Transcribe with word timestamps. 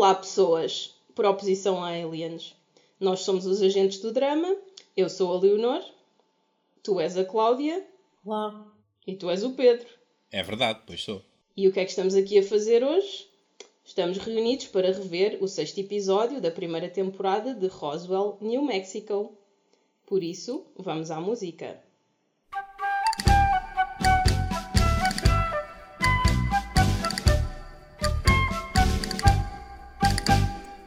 Olá, 0.00 0.14
pessoas, 0.14 0.94
por 1.14 1.26
oposição 1.26 1.84
a 1.84 1.88
aliens. 1.90 2.56
Nós 2.98 3.20
somos 3.20 3.44
os 3.44 3.60
agentes 3.60 3.98
do 3.98 4.10
drama. 4.10 4.56
Eu 4.96 5.10
sou 5.10 5.30
a 5.30 5.38
Leonor, 5.38 5.84
tu 6.82 6.98
és 6.98 7.18
a 7.18 7.24
Cláudia 7.26 7.86
Olá. 8.24 8.66
e 9.06 9.14
tu 9.14 9.28
és 9.28 9.44
o 9.44 9.50
Pedro. 9.50 9.86
É 10.32 10.42
verdade, 10.42 10.80
pois 10.86 11.02
sou. 11.02 11.20
E 11.54 11.68
o 11.68 11.72
que 11.72 11.80
é 11.80 11.84
que 11.84 11.90
estamos 11.90 12.14
aqui 12.14 12.38
a 12.38 12.42
fazer 12.42 12.82
hoje? 12.82 13.28
Estamos 13.84 14.16
reunidos 14.16 14.68
para 14.68 14.90
rever 14.90 15.36
o 15.42 15.46
sexto 15.46 15.76
episódio 15.80 16.40
da 16.40 16.50
primeira 16.50 16.88
temporada 16.88 17.52
de 17.52 17.66
Roswell, 17.66 18.38
New 18.40 18.62
Mexico. 18.62 19.36
Por 20.06 20.22
isso, 20.22 20.64
vamos 20.78 21.10
à 21.10 21.20
música. 21.20 21.78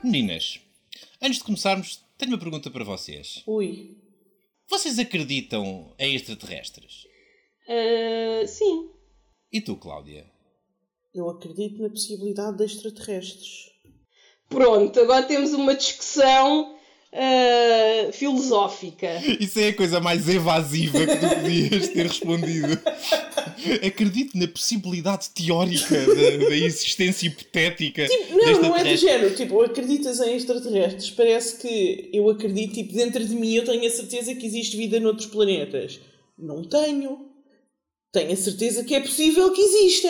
Meninas, 0.04 0.60
antes 1.22 1.38
de 1.38 1.44
começarmos, 1.46 2.04
tenho 2.18 2.32
uma 2.32 2.38
pergunta 2.40 2.70
para 2.70 2.84
vocês. 2.84 3.42
Ui. 3.48 3.98
Vocês 4.70 5.00
acreditam 5.00 5.94
em 5.98 6.16
extraterrestres? 6.16 7.08
Ah, 7.68 8.46
sim, 8.48 8.90
E 9.52 9.62
tu, 9.62 9.76
Cláudia? 9.78 10.30
Eu 11.14 11.30
acredito 11.30 11.82
na 11.82 11.90
possibilidade 11.90 12.58
de 12.58 12.64
extraterrestres. 12.66 13.70
pronto, 14.50 15.00
agora 15.00 15.26
temos 15.26 15.54
uma 15.54 15.76
discussão 15.76 16.73
ah, 17.16 18.12
filosófica. 18.12 19.08
Isso 19.40 19.60
é 19.60 19.68
a 19.68 19.74
coisa 19.76 20.00
mais 20.00 20.28
evasiva 20.28 21.06
que 21.06 21.16
tu 21.16 21.30
podias 21.30 21.88
ter 21.90 22.04
respondido. 22.04 22.80
Acredito 23.86 24.38
na 24.38 24.48
possibilidade 24.48 25.30
teórica 25.30 25.96
da, 25.96 26.50
da 26.50 26.56
existência 26.56 27.28
hipotética 27.28 28.08
Não, 28.32 28.54
de 28.54 28.60
não 28.68 28.76
é 28.76 28.84
do 28.84 28.98
género. 28.98 29.36
Tipo, 29.36 29.62
acreditas 29.62 30.20
em 30.20 30.36
extraterrestres? 30.36 31.12
Parece 31.12 31.58
que 31.60 32.10
eu 32.12 32.30
acredito, 32.30 32.74
tipo, 32.74 32.94
dentro 32.94 33.24
de 33.24 33.36
mim 33.36 33.54
eu 33.54 33.64
tenho 33.64 33.86
a 33.86 33.90
certeza 33.92 34.34
que 34.34 34.46
existe 34.46 34.76
vida 34.76 35.00
noutros 35.00 35.28
planetas. 35.28 36.00
Não 36.38 36.64
tenho. 36.64 37.28
Tenho 38.12 38.32
a 38.32 38.36
certeza 38.36 38.84
que 38.84 38.96
é 38.96 39.00
possível 39.00 39.52
que 39.52 39.62
exista. 39.62 40.10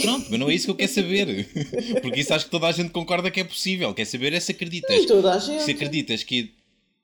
Pronto, 0.00 0.26
mas 0.30 0.38
não 0.38 0.48
é 0.48 0.54
isso 0.54 0.66
que 0.66 0.70
eu 0.70 0.76
quero 0.76 0.92
saber. 0.92 1.48
Porque 2.00 2.20
isso 2.20 2.32
acho 2.32 2.44
que 2.44 2.50
toda 2.50 2.68
a 2.68 2.72
gente 2.72 2.90
concorda 2.90 3.30
que 3.30 3.40
é 3.40 3.44
possível. 3.44 3.92
Quer 3.92 4.04
saber 4.04 4.32
é 4.32 4.40
se 4.40 4.52
acreditas. 4.52 4.96
Nem 4.96 5.06
toda 5.06 5.34
a 5.34 5.38
gente. 5.38 5.62
Se 5.62 5.72
acreditas 5.72 6.22
que. 6.22 6.54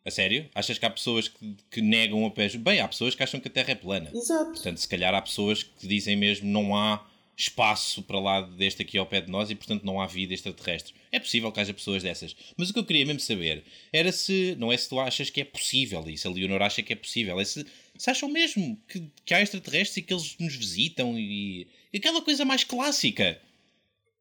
A 0.04 0.10
sério? 0.10 0.48
Achas 0.54 0.78
que 0.78 0.86
há 0.86 0.90
pessoas 0.90 1.28
que, 1.28 1.56
que 1.70 1.82
negam 1.82 2.24
a 2.24 2.30
pé? 2.30 2.48
Bem, 2.56 2.80
há 2.80 2.88
pessoas 2.88 3.14
que 3.14 3.22
acham 3.22 3.40
que 3.40 3.48
a 3.48 3.50
Terra 3.50 3.72
é 3.72 3.74
plana. 3.74 4.10
Exato. 4.14 4.52
Portanto, 4.52 4.78
se 4.78 4.88
calhar 4.88 5.14
há 5.14 5.20
pessoas 5.20 5.62
que 5.62 5.86
dizem 5.86 6.16
mesmo 6.16 6.48
não 6.48 6.74
há 6.74 7.04
espaço 7.38 8.02
para 8.02 8.18
lá 8.18 8.40
deste 8.40 8.82
aqui 8.82 8.98
ao 8.98 9.06
pé 9.06 9.20
de 9.20 9.30
nós 9.30 9.48
e, 9.48 9.54
portanto, 9.54 9.84
não 9.84 10.00
há 10.00 10.06
vida 10.06 10.34
extraterrestre. 10.34 10.92
É 11.12 11.20
possível 11.20 11.52
que 11.52 11.60
haja 11.60 11.72
pessoas 11.72 12.02
dessas. 12.02 12.34
Mas 12.56 12.68
o 12.68 12.72
que 12.72 12.80
eu 12.80 12.84
queria 12.84 13.06
mesmo 13.06 13.20
saber 13.20 13.62
era 13.92 14.10
se. 14.10 14.56
Não 14.58 14.72
é 14.72 14.76
se 14.76 14.88
tu 14.88 14.98
achas 14.98 15.30
que 15.30 15.40
é 15.40 15.44
possível 15.44 16.04
e 16.08 16.18
se 16.18 16.26
a 16.26 16.30
Leonor 16.30 16.62
acha 16.62 16.82
que 16.82 16.92
é 16.92 16.96
possível. 16.96 17.38
É 17.38 17.44
se, 17.44 17.64
se 17.96 18.10
acham 18.10 18.28
mesmo 18.28 18.76
que, 18.88 19.08
que 19.24 19.32
há 19.34 19.40
extraterrestres 19.40 19.98
e 19.98 20.02
que 20.02 20.12
eles 20.12 20.36
nos 20.38 20.54
visitam 20.56 21.18
e. 21.18 21.68
e 21.92 21.98
aquela 21.98 22.22
coisa 22.22 22.44
mais 22.44 22.64
clássica. 22.64 23.40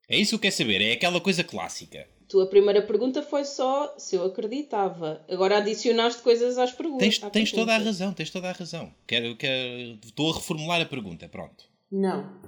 É 0.10 0.18
isso 0.18 0.32
que 0.32 0.36
eu 0.36 0.40
quero 0.40 0.56
saber. 0.56 0.82
É 0.82 0.94
aquela 0.94 1.20
coisa 1.20 1.44
clássica. 1.44 2.08
Tua 2.28 2.50
primeira 2.50 2.82
pergunta 2.82 3.22
foi 3.22 3.46
só 3.46 3.98
se 3.98 4.16
eu 4.16 4.26
acreditava. 4.26 5.26
Agora 5.30 5.58
adicionaste 5.58 6.22
coisas 6.22 6.58
às 6.58 6.72
perguntas. 6.74 7.08
Tens, 7.08 7.24
à 7.24 7.30
tens 7.30 7.52
toda 7.52 7.64
a 7.64 7.76
pergunta. 7.76 7.86
razão, 7.86 8.14
tens 8.14 8.30
toda 8.30 8.50
a 8.50 8.54
razão. 8.54 8.94
Quero, 9.06 9.36
quero, 9.38 10.00
estou 10.04 10.32
a 10.32 10.36
reformular 10.36 10.82
a 10.82 10.86
pergunta, 10.86 11.28
pronto. 11.30 11.66
Não. 11.92 12.42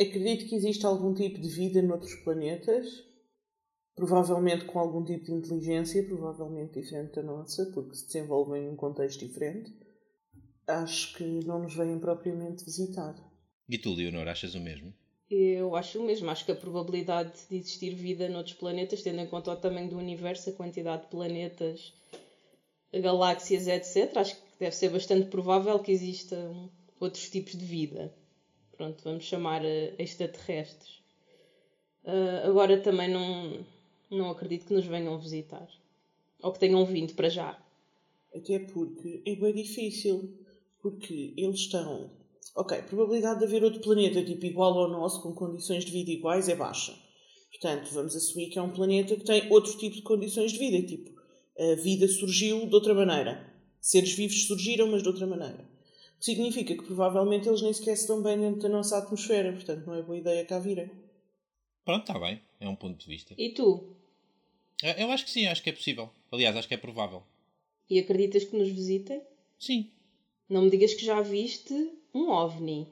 Acredito 0.00 0.48
que 0.48 0.56
existe 0.56 0.84
algum 0.84 1.14
tipo 1.14 1.40
de 1.40 1.48
vida 1.48 1.80
noutros 1.82 2.14
planetas. 2.16 2.86
Provavelmente 3.94 4.66
com 4.66 4.78
algum 4.78 5.02
tipo 5.04 5.24
de 5.24 5.32
inteligência, 5.32 6.04
provavelmente 6.04 6.80
diferente 6.80 7.14
da 7.14 7.22
nossa, 7.22 7.64
porque 7.72 7.94
se 7.94 8.06
desenvolvem 8.06 8.66
num 8.66 8.76
contexto 8.76 9.26
diferente. 9.26 9.72
Acho 10.66 11.16
que 11.16 11.24
não 11.46 11.62
nos 11.62 11.74
vêm 11.74 11.98
propriamente 11.98 12.64
visitar. 12.64 13.14
E 13.68 13.78
tu, 13.78 13.94
Leonor, 13.94 14.28
achas 14.28 14.54
o 14.54 14.60
mesmo? 14.60 14.92
Eu 15.30 15.74
acho 15.74 16.00
o 16.00 16.04
mesmo. 16.04 16.30
Acho 16.30 16.44
que 16.44 16.52
a 16.52 16.56
probabilidade 16.56 17.32
de 17.50 17.56
existir 17.56 17.94
vida 17.94 18.28
noutros 18.28 18.54
planetas, 18.54 19.02
tendo 19.02 19.20
em 19.20 19.26
conta 19.26 19.50
o 19.50 19.56
tamanho 19.56 19.90
do 19.90 19.98
universo, 19.98 20.50
a 20.50 20.52
quantidade 20.52 21.02
de 21.02 21.08
planetas, 21.08 21.92
galáxias, 22.92 23.66
etc., 23.66 24.16
acho 24.18 24.36
que 24.36 24.42
deve 24.60 24.76
ser 24.76 24.90
bastante 24.90 25.26
provável 25.28 25.78
que 25.80 25.92
existam 25.92 26.70
outros 27.00 27.28
tipos 27.28 27.56
de 27.56 27.64
vida. 27.64 28.14
Pronto, 28.76 29.02
vamos 29.02 29.24
chamar 29.24 29.64
eh, 29.64 29.94
extraterrestres. 29.98 30.96
Ah, 32.06 32.42
agora 32.46 32.80
também 32.80 33.08
não, 33.08 33.66
não 34.10 34.30
acredito 34.30 34.66
que 34.66 34.74
nos 34.74 34.86
venham 34.86 35.18
visitar. 35.18 35.68
Ou 36.40 36.52
que 36.52 36.60
tenham 36.60 36.84
vindo 36.84 37.14
para 37.14 37.28
já. 37.28 37.58
Até 38.34 38.60
porque 38.60 39.22
é 39.26 39.34
bem 39.34 39.52
difícil. 39.52 40.32
Porque 40.80 41.34
eles 41.36 41.60
estão. 41.60 42.10
Ok, 42.54 42.78
a 42.78 42.82
probabilidade 42.82 43.40
de 43.40 43.44
haver 43.44 43.64
outro 43.64 43.80
planeta 43.80 44.24
tipo 44.24 44.46
igual 44.46 44.78
ao 44.78 44.88
nosso, 44.88 45.22
com 45.22 45.34
condições 45.34 45.84
de 45.84 45.92
vida 45.92 46.10
iguais, 46.10 46.48
é 46.48 46.54
baixa. 46.54 46.94
Portanto, 47.50 47.92
vamos 47.92 48.14
assumir 48.14 48.50
que 48.50 48.58
é 48.58 48.62
um 48.62 48.72
planeta 48.72 49.16
que 49.16 49.24
tem 49.24 49.50
outro 49.50 49.76
tipo 49.78 49.96
de 49.96 50.02
condições 50.02 50.52
de 50.52 50.58
vida. 50.58 50.86
Tipo, 50.86 51.10
a 51.58 51.74
vida 51.76 52.06
surgiu 52.06 52.66
de 52.66 52.74
outra 52.74 52.94
maneira. 52.94 53.52
Seres 53.80 54.12
vivos 54.12 54.46
surgiram, 54.46 54.88
mas 54.88 55.02
de 55.02 55.08
outra 55.08 55.26
maneira. 55.26 55.68
O 56.16 56.18
que 56.18 56.24
significa 56.24 56.74
que 56.74 56.82
provavelmente 56.82 57.48
eles 57.48 57.62
nem 57.62 57.72
sequer 57.72 57.96
se 57.96 58.02
estão 58.02 58.22
bem 58.22 58.38
dentro 58.38 58.62
da 58.62 58.68
nossa 58.68 58.98
atmosfera. 58.98 59.52
Portanto, 59.52 59.86
não 59.86 59.94
é 59.94 60.02
boa 60.02 60.18
ideia 60.18 60.44
cá 60.44 60.58
virem. 60.58 60.90
Pronto, 61.84 62.00
está 62.00 62.18
bem. 62.18 62.40
É 62.60 62.68
um 62.68 62.76
ponto 62.76 62.98
de 62.98 63.06
vista. 63.06 63.34
E 63.38 63.50
tu? 63.50 63.96
Eu 64.82 65.10
acho 65.10 65.24
que 65.24 65.30
sim, 65.30 65.46
acho 65.46 65.62
que 65.62 65.70
é 65.70 65.72
possível. 65.72 66.10
Aliás, 66.30 66.56
acho 66.56 66.68
que 66.68 66.74
é 66.74 66.78
provável. 66.78 67.22
E 67.88 67.98
acreditas 67.98 68.44
que 68.44 68.56
nos 68.56 68.68
visitem? 68.68 69.22
Sim. 69.58 69.90
Não 70.48 70.62
me 70.62 70.70
digas 70.70 70.94
que 70.94 71.04
já 71.04 71.20
viste 71.20 71.74
um 72.14 72.30
OVNI. 72.30 72.86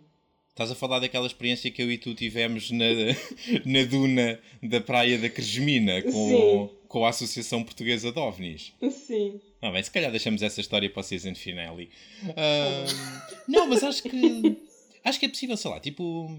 Estás 0.50 0.70
a 0.70 0.74
falar 0.74 1.00
daquela 1.00 1.26
experiência 1.26 1.70
que 1.70 1.82
eu 1.82 1.90
e 1.90 1.98
tu 1.98 2.14
tivemos 2.14 2.70
na, 2.70 2.84
na 3.64 3.84
duna 3.84 4.40
da 4.62 4.80
praia 4.80 5.18
da 5.18 5.28
Cresmina 5.28 6.02
com, 6.02 6.10
Sim. 6.10 6.70
com 6.88 7.04
a 7.04 7.08
Associação 7.08 7.62
Portuguesa 7.64 8.12
de 8.12 8.18
OVNIs. 8.18 8.72
Sim. 8.90 9.40
Ah, 9.60 9.70
bem, 9.70 9.82
se 9.82 9.90
calhar 9.90 10.10
deixamos 10.10 10.42
essa 10.42 10.60
história 10.60 10.90
para 10.90 11.00
o 11.00 11.02
season 11.02 11.34
finale. 11.34 11.90
Ah, 12.36 12.84
não, 13.48 13.66
mas 13.68 13.82
acho 13.82 14.02
que 14.02 14.56
acho 15.04 15.18
que 15.18 15.26
é 15.26 15.28
possível, 15.28 15.56
sei 15.56 15.70
lá, 15.70 15.80
tipo 15.80 16.38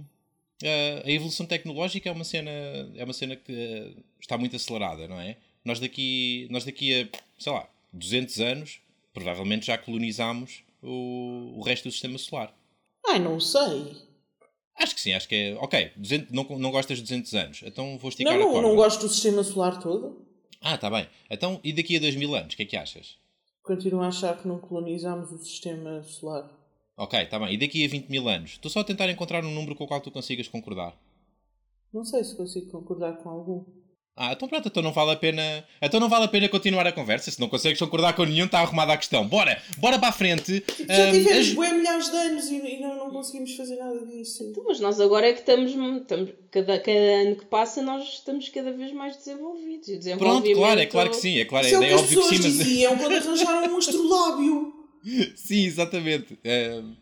ah, 0.63 1.03
a 1.05 1.11
evolução 1.11 1.45
tecnológica 1.45 2.09
é 2.09 2.11
uma 2.11 2.23
cena 2.23 2.51
é 2.95 3.03
uma 3.03 3.13
cena 3.13 3.35
que 3.35 3.51
ah, 3.51 4.01
está 4.19 4.37
muito 4.37 4.55
acelerada, 4.55 5.07
não 5.07 5.19
é? 5.19 5.37
Nós 5.63 5.79
daqui 5.79 6.47
nós 6.49 6.63
daqui 6.63 7.01
a 7.01 7.07
sei 7.37 7.51
lá 7.51 7.69
200 7.91 8.39
anos 8.39 8.79
provavelmente 9.13 9.65
já 9.65 9.77
colonizámos 9.77 10.63
o, 10.85 11.59
o 11.59 11.61
resto 11.63 11.85
do 11.89 11.91
sistema 11.91 12.17
solar. 12.17 12.53
Ai, 13.07 13.19
não 13.19 13.39
sei. 13.39 13.95
Acho 14.77 14.93
que 14.95 15.01
sim, 15.01 15.13
acho 15.13 15.27
que 15.27 15.35
é. 15.35 15.55
Ok, 15.55 15.91
200, 15.95 16.31
não, 16.33 16.43
não 16.57 16.71
gostas 16.71 16.97
de 16.97 17.03
200 17.03 17.33
anos, 17.33 17.61
então 17.65 17.97
vou 17.97 18.09
esticar 18.09 18.33
Não, 18.33 18.41
a 18.41 18.43
não, 18.45 18.51
corda. 18.53 18.67
não 18.67 18.75
gosto 18.75 19.01
do 19.01 19.09
sistema 19.09 19.43
solar 19.43 19.79
todo. 19.81 20.25
Ah, 20.61 20.77
tá 20.77 20.89
bem. 20.89 21.07
Então, 21.29 21.59
e 21.63 21.71
daqui 21.71 21.95
a 21.95 21.99
2000 21.99 22.35
anos, 22.35 22.53
o 22.53 22.57
que 22.57 22.63
é 22.63 22.65
que 22.65 22.75
achas? 22.77 23.17
Continuo 23.63 24.01
a 24.01 24.07
achar 24.07 24.37
que 24.37 24.47
não 24.47 24.59
colonizámos 24.59 25.31
o 25.31 25.37
sistema 25.37 26.03
solar. 26.03 26.49
Ok, 26.97 27.25
tá 27.25 27.37
bem. 27.39 27.53
E 27.53 27.57
daqui 27.57 27.83
a 27.85 27.87
20 27.89 28.09
mil 28.09 28.27
anos? 28.27 28.51
Estou 28.51 28.69
só 28.71 28.79
a 28.79 28.83
tentar 28.83 29.09
encontrar 29.09 29.43
um 29.43 29.53
número 29.53 29.75
com 29.75 29.83
o 29.83 29.87
qual 29.87 29.99
tu 30.01 30.11
consigas 30.11 30.47
concordar. 30.47 30.95
Não 31.93 32.03
sei 32.05 32.23
se 32.23 32.35
consigo 32.35 32.69
concordar 32.71 33.17
com 33.17 33.29
algum. 33.29 33.65
Ah, 34.17 34.31
então 34.31 34.47
pronto, 34.47 34.65
então 34.69 34.81
não 34.81 34.93
vale 34.93 35.11
a 35.11 35.15
pena. 35.17 35.65
Então 35.81 35.99
não 35.99 36.07
vale 36.07 36.23
a 36.23 36.27
pena 36.29 36.47
continuar 36.47 36.87
a 36.87 36.91
conversa. 36.93 37.29
Se 37.29 37.37
não 37.39 37.49
consegues 37.49 37.77
concordar 37.77 38.13
com 38.13 38.23
nenhum, 38.23 38.45
está 38.45 38.59
arrumada 38.61 38.93
a 38.93 38.97
questão. 38.97 39.27
Bora! 39.27 39.61
Bora 39.77 39.99
para 39.99 40.07
a 40.07 40.11
frente! 40.13 40.63
Já 40.87 41.11
tivemos 41.11 41.47
as- 41.49 41.53
bué 41.53 41.73
milhares 41.73 42.09
de 42.09 42.15
anos 42.15 42.45
e, 42.49 42.55
e 42.55 42.79
não, 42.79 42.95
não 42.95 43.11
conseguimos 43.11 43.53
fazer 43.55 43.75
nada 43.75 44.05
disso. 44.05 44.41
Então, 44.43 44.63
mas 44.65 44.79
nós 44.79 45.01
agora 45.01 45.27
é 45.27 45.33
que 45.33 45.39
estamos, 45.41 45.71
estamos 46.01 46.31
cada, 46.49 46.79
cada 46.79 46.91
ano 46.91 47.35
que 47.35 47.45
passa, 47.45 47.81
nós 47.81 48.05
estamos 48.05 48.47
cada 48.47 48.71
vez 48.71 48.93
mais 48.93 49.17
desenvolvidos. 49.17 49.87
E 50.07 50.13
o 50.13 50.17
Pronto, 50.17 50.49
claro, 50.53 50.79
é 50.79 50.85
claro 50.85 51.09
que 51.09 51.17
sim. 51.17 51.37
É, 51.37 51.43
claro, 51.43 51.65
Isso 51.65 51.75
é 51.75 51.79
o 51.79 51.83
é, 51.83 51.87
que 51.89 51.93
as 51.93 52.01
óbvio 52.01 52.21
que 52.21 52.23
pessoas 52.29 52.41
sim, 52.41 52.57
mas. 52.57 52.67
diziam 52.67 52.97
quando 52.97 53.15
arranjaram 53.17 53.73
um 53.73 53.77
astrolábio. 53.77 54.73
sim, 55.35 55.65
exatamente. 55.65 56.39
Ahm, 56.45 56.93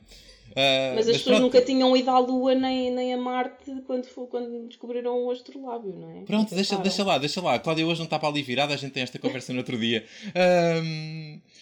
ah, 0.56 0.94
Mas 0.96 1.08
as 1.08 1.18
pessoas 1.18 1.38
pronto. 1.38 1.42
nunca 1.42 1.62
tinham 1.62 1.96
ido 1.96 2.10
à 2.10 2.20
Lua 2.20 2.56
nem, 2.56 2.92
nem 2.92 3.14
a 3.14 3.18
Marte 3.18 3.72
quando, 3.86 4.06
foi, 4.06 4.28
quando 4.28 4.68
descobriram 4.68 5.26
o 5.26 5.32
astrolábio, 5.32 5.94
não 5.94 6.12
é? 6.12 6.24
Pronto, 6.24 6.54
deixa, 6.54 6.78
deixa 6.78 7.04
lá, 7.04 7.18
deixa 7.18 7.42
lá. 7.42 7.56
A 7.56 7.60
Cláudia 7.60 7.86
hoje 7.86 8.00
não 8.00 8.06
está 8.06 8.20
para 8.20 8.30
ali 8.30 8.42
virada, 8.42 8.74
a 8.74 8.78
gente 8.78 8.92
tem 8.92 9.04
esta 9.04 9.20
conversa 9.20 9.52
no 9.54 9.60
outro 9.60 9.78
dia. 9.78 10.06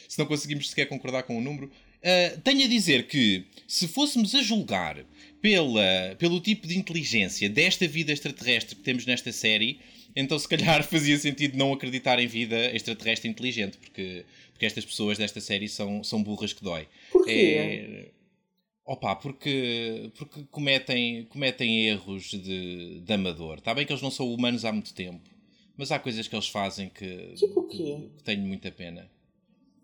Se 0.07 0.19
não 0.19 0.25
conseguimos 0.25 0.69
sequer 0.69 0.85
concordar 0.85 1.23
com 1.23 1.37
o 1.37 1.41
número. 1.41 1.71
Ah, 2.03 2.37
tenho 2.43 2.65
a 2.65 2.67
dizer 2.67 3.07
que, 3.07 3.45
se 3.67 3.87
fôssemos 3.87 4.33
a 4.35 4.41
julgar 4.41 5.05
pela, 5.41 6.15
pelo 6.17 6.39
tipo 6.39 6.67
de 6.67 6.77
inteligência 6.77 7.49
desta 7.49 7.87
vida 7.87 8.11
extraterrestre 8.11 8.75
que 8.75 8.81
temos 8.81 9.05
nesta 9.05 9.31
série, 9.31 9.79
então 10.15 10.37
se 10.37 10.47
calhar 10.47 10.83
fazia 10.87 11.17
sentido 11.17 11.57
não 11.57 11.73
acreditar 11.73 12.19
em 12.19 12.27
vida 12.27 12.75
extraterrestre 12.75 13.29
inteligente, 13.29 13.77
porque, 13.77 14.25
porque 14.51 14.65
estas 14.65 14.85
pessoas 14.85 15.17
desta 15.17 15.39
série 15.39 15.69
são, 15.69 16.03
são 16.03 16.21
burras 16.21 16.53
que 16.53 16.63
dói. 16.63 16.87
Porquê? 17.11 17.31
É... 17.31 18.20
Opa, 18.91 19.15
porque, 19.15 20.11
porque 20.17 20.43
cometem, 20.51 21.23
cometem 21.29 21.85
erros 21.85 22.31
de, 22.31 22.99
de 22.99 23.13
amador. 23.13 23.59
Está 23.59 23.73
bem 23.73 23.85
que 23.85 23.93
eles 23.93 24.01
não 24.01 24.11
são 24.11 24.33
humanos 24.33 24.65
há 24.65 24.71
muito 24.73 24.93
tempo, 24.93 25.21
Mas 25.77 25.93
há 25.93 25.97
coisas 25.97 26.27
que 26.27 26.35
eles 26.35 26.49
fazem 26.49 26.89
que, 26.89 27.33
Tipo 27.35 27.61
o 27.61 27.67
quê? 27.69 28.09
que 28.17 28.23
tenho 28.25 28.41
muita 28.45 28.69
pena. 28.69 29.09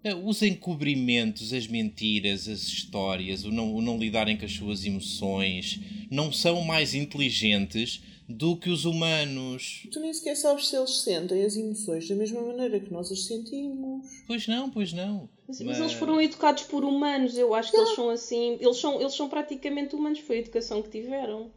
Eh, 0.03 0.13
Os 0.13 0.41
encobrimentos, 0.41 1.53
as 1.53 1.67
mentiras, 1.67 2.49
as 2.49 2.63
histórias, 2.67 3.45
o 3.45 3.51
não, 3.51 3.73
o 3.73 3.81
não 3.81 3.97
lidarem 3.97 4.35
com 4.35 4.43
as 4.45 4.51
suas 4.51 4.83
emoções, 4.85 5.79
não 6.11 6.29
são 6.31 6.61
mais 6.63 6.93
inteligentes 6.93 8.01
do 8.27 8.57
que 8.57 8.69
os 8.69 8.83
humanos. 8.83 9.87
Tu 9.91 9.99
nem 9.99 10.13
sequer 10.13 10.35
sabes 10.35 10.67
se 10.67 10.75
eles 10.75 11.01
sentem 11.01 11.45
as 11.45 11.55
emoções 11.55 12.07
da 12.07 12.15
mesma 12.15 12.41
maneira 12.41 12.79
que 12.79 12.91
nós 12.91 13.11
as 13.11 13.23
sentimos. 13.23 14.05
Pois 14.27 14.47
não, 14.47 14.69
pois 14.69 14.91
não. 14.91 15.29
Mas, 15.47 15.61
mas 15.61 15.79
eles 15.79 15.93
foram 15.93 16.19
educados 16.19 16.63
por 16.63 16.83
humanos, 16.83 17.37
eu 17.37 17.53
acho 17.53 17.71
que 17.71 17.77
eles 17.77 17.95
são 17.95 18.09
assim. 18.09 18.57
Eles 18.59 18.77
são, 18.77 18.99
eles 18.99 19.15
são 19.15 19.29
praticamente 19.29 19.95
humanos, 19.95 20.19
foi 20.19 20.37
a 20.37 20.39
educação 20.39 20.81
que 20.81 20.89
tiveram. 20.89 21.49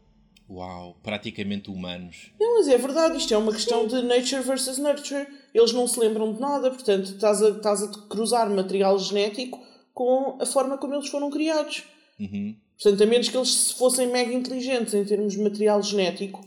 Uau, 0.48 0.96
praticamente 1.02 1.70
humanos. 1.70 2.32
Não, 2.38 2.56
mas 2.56 2.68
é 2.68 2.76
verdade, 2.76 3.18
isto 3.18 3.32
é 3.32 3.36
uma 3.36 3.52
questão 3.52 3.86
de 3.86 4.02
nature 4.02 4.42
versus 4.42 4.78
nurture. 4.78 5.26
Eles 5.54 5.72
não 5.72 5.86
se 5.86 5.98
lembram 5.98 6.32
de 6.32 6.40
nada, 6.40 6.70
portanto, 6.70 7.06
estás 7.06 7.42
a, 7.42 7.50
estás 7.50 7.82
a 7.82 7.88
cruzar 8.08 8.50
material 8.50 8.98
genético 8.98 9.60
com 9.94 10.38
a 10.40 10.46
forma 10.46 10.78
como 10.78 10.94
eles 10.94 11.08
foram 11.08 11.30
criados. 11.30 11.84
Uhum. 12.18 12.56
Portanto, 12.80 13.02
a 13.02 13.06
menos 13.06 13.28
que 13.28 13.36
eles 13.36 13.72
fossem 13.72 14.08
mega 14.08 14.32
inteligentes 14.32 14.94
em 14.94 15.04
termos 15.04 15.34
de 15.34 15.40
material 15.40 15.82
genético, 15.82 16.44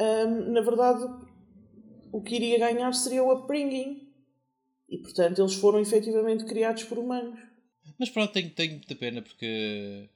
hum, 0.00 0.52
na 0.52 0.60
verdade, 0.60 1.04
o 2.12 2.20
que 2.22 2.34
iria 2.36 2.58
ganhar 2.58 2.92
seria 2.92 3.22
o 3.22 3.32
upbringing. 3.32 4.08
E, 4.88 4.98
portanto, 4.98 5.40
eles 5.40 5.54
foram 5.54 5.78
efetivamente 5.78 6.44
criados 6.44 6.82
por 6.84 6.98
humanos. 6.98 7.38
Mas 7.98 8.10
pronto, 8.10 8.32
tenho, 8.32 8.50
tenho 8.50 8.72
muita 8.72 8.94
pena 8.96 9.22
porque 9.22 10.08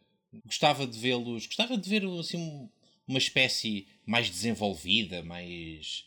gostava 0.44 0.86
de 0.86 0.98
vê-los, 0.98 1.46
gostava 1.46 1.76
de 1.78 1.88
ver 1.88 2.04
assim 2.19 2.36
um- 2.36 2.69
uma 3.06 3.19
espécie 3.19 3.86
mais 4.04 4.28
desenvolvida, 4.28 5.22
mais 5.22 6.06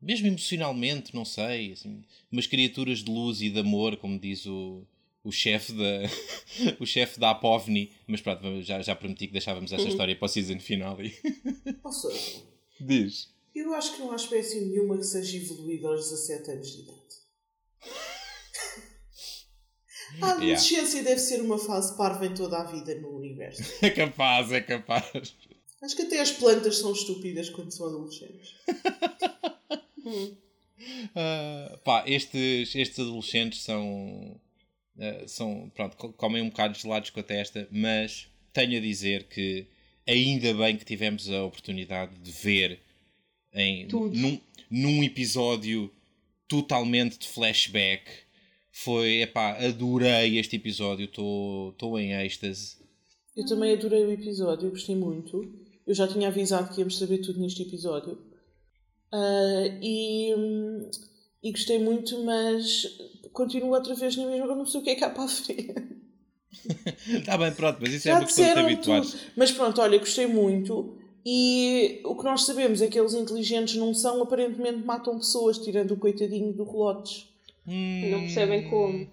mesmo 0.00 0.26
emocionalmente, 0.28 1.14
não 1.14 1.24
sei, 1.24 1.72
assim, 1.72 2.02
umas 2.30 2.46
criaturas 2.46 3.00
de 3.02 3.10
luz 3.10 3.42
e 3.42 3.50
de 3.50 3.58
amor, 3.58 3.96
como 3.96 4.18
diz 4.18 4.46
o, 4.46 4.82
o 5.24 5.32
chefe 5.32 5.72
da 5.72 6.02
o 6.80 6.86
chefe 6.86 7.18
da 7.18 7.30
Apovni, 7.30 7.90
mas 8.06 8.20
pronto, 8.20 8.62
já, 8.62 8.80
já 8.82 8.94
prometi 8.94 9.26
que 9.26 9.32
deixávamos 9.32 9.72
esta 9.72 9.88
história 9.88 10.14
para 10.16 10.26
o 10.26 10.28
season 10.28 10.60
final 10.60 10.96
e 11.02 11.12
Ou 11.82 11.92
seja, 11.92 12.42
diz. 12.84 13.28
eu 13.54 13.74
acho 13.74 13.94
que 13.94 14.00
não 14.00 14.12
há 14.12 14.16
espécie 14.16 14.60
nenhuma 14.60 14.96
que 14.98 15.04
seja 15.04 15.36
evoluída 15.36 15.88
aos 15.88 16.08
17 16.10 16.50
anos 16.52 16.76
de 16.76 16.82
idade. 16.82 17.00
A 20.22 20.32
adolescência 20.32 21.02
deve 21.02 21.20
ser 21.20 21.40
uma 21.40 21.58
fase 21.58 21.96
parva 21.96 22.26
em 22.26 22.34
toda 22.34 22.58
a 22.58 22.64
vida 22.64 22.94
no 23.00 23.16
universo. 23.16 23.62
É 23.80 23.90
capaz, 23.90 24.50
é 24.52 24.60
capaz. 24.60 25.34
Acho 25.82 25.96
que 25.96 26.02
até 26.02 26.20
as 26.20 26.30
plantas 26.32 26.78
são 26.78 26.92
estúpidas 26.92 27.48
quando 27.48 27.70
são 27.70 27.86
adolescentes. 27.86 28.54
Ah, 31.14 31.78
pá, 31.84 32.04
estes, 32.06 32.74
estes 32.74 32.98
adolescentes 32.98 33.62
são. 33.62 34.40
ah, 34.98 35.28
são 35.28 35.70
pronto, 35.74 35.96
co- 35.96 36.12
comem 36.14 36.42
um 36.42 36.48
bocado 36.48 36.76
gelados 36.78 37.10
com 37.10 37.20
a 37.20 37.22
testa, 37.22 37.68
mas 37.70 38.28
tenho 38.52 38.78
a 38.78 38.80
dizer 38.80 39.24
que 39.28 39.66
ainda 40.10 40.52
bem 40.54 40.76
que 40.76 40.84
tivemos 40.84 41.30
a 41.30 41.44
oportunidade 41.44 42.18
de 42.18 42.30
ver 42.32 42.80
em, 43.54 43.86
Tudo. 43.86 44.16
num, 44.16 44.40
num 44.70 45.04
episódio 45.04 45.90
totalmente 46.48 47.18
de 47.18 47.28
flashback. 47.28 48.04
Foi, 48.72 49.22
epá, 49.22 49.56
adorei 49.64 50.38
este 50.38 50.56
episódio, 50.56 51.04
estou 51.04 51.98
em 51.98 52.12
êxtase. 52.12 52.76
Eu 53.36 53.46
também 53.46 53.72
adorei 53.72 54.04
o 54.04 54.12
episódio, 54.12 54.70
gostei 54.70 54.96
muito. 54.96 55.52
Eu 55.86 55.94
já 55.94 56.06
tinha 56.06 56.28
avisado 56.28 56.72
que 56.72 56.80
íamos 56.80 56.98
saber 56.98 57.18
tudo 57.18 57.40
neste 57.40 57.62
episódio. 57.62 58.18
Ah, 59.12 59.78
e, 59.82 60.34
hum, 60.34 60.90
e 61.42 61.50
gostei 61.50 61.78
muito, 61.78 62.22
mas 62.24 62.86
continuo 63.32 63.74
outra 63.74 63.94
vez 63.94 64.16
na 64.16 64.26
mesma, 64.26 64.46
eu 64.46 64.56
não 64.56 64.66
sei 64.66 64.80
o 64.80 64.84
que 64.84 64.90
é 64.90 64.94
que 64.94 65.04
há 65.04 65.10
para 65.10 65.24
a 65.24 65.28
frente. 65.28 65.99
Está 67.08 67.36
bem, 67.38 67.52
pronto, 67.52 67.78
mas 67.80 67.92
isso 67.92 68.08
é 68.08 68.12
Já 68.12 68.18
uma 68.18 68.26
questão 68.26 68.44
de 68.44 68.50
te 68.50 68.54
disseram 68.54 68.66
habituar. 68.68 69.02
tudo. 69.02 69.18
Mas 69.36 69.52
pronto, 69.52 69.80
olha, 69.80 69.98
gostei 69.98 70.26
muito. 70.26 70.96
E 71.24 72.00
o 72.04 72.16
que 72.16 72.24
nós 72.24 72.44
sabemos 72.44 72.80
é 72.80 72.88
que 72.88 72.98
eles 72.98 73.14
inteligentes 73.14 73.76
não 73.76 73.92
são, 73.94 74.22
aparentemente 74.22 74.78
matam 74.84 75.18
pessoas, 75.18 75.58
tirando 75.58 75.92
o 75.92 75.96
coitadinho 75.96 76.52
do 76.52 76.64
Relotes. 76.64 77.28
Hum, 77.66 78.10
Não 78.10 78.20
percebem 78.20 78.68
como. 78.70 79.06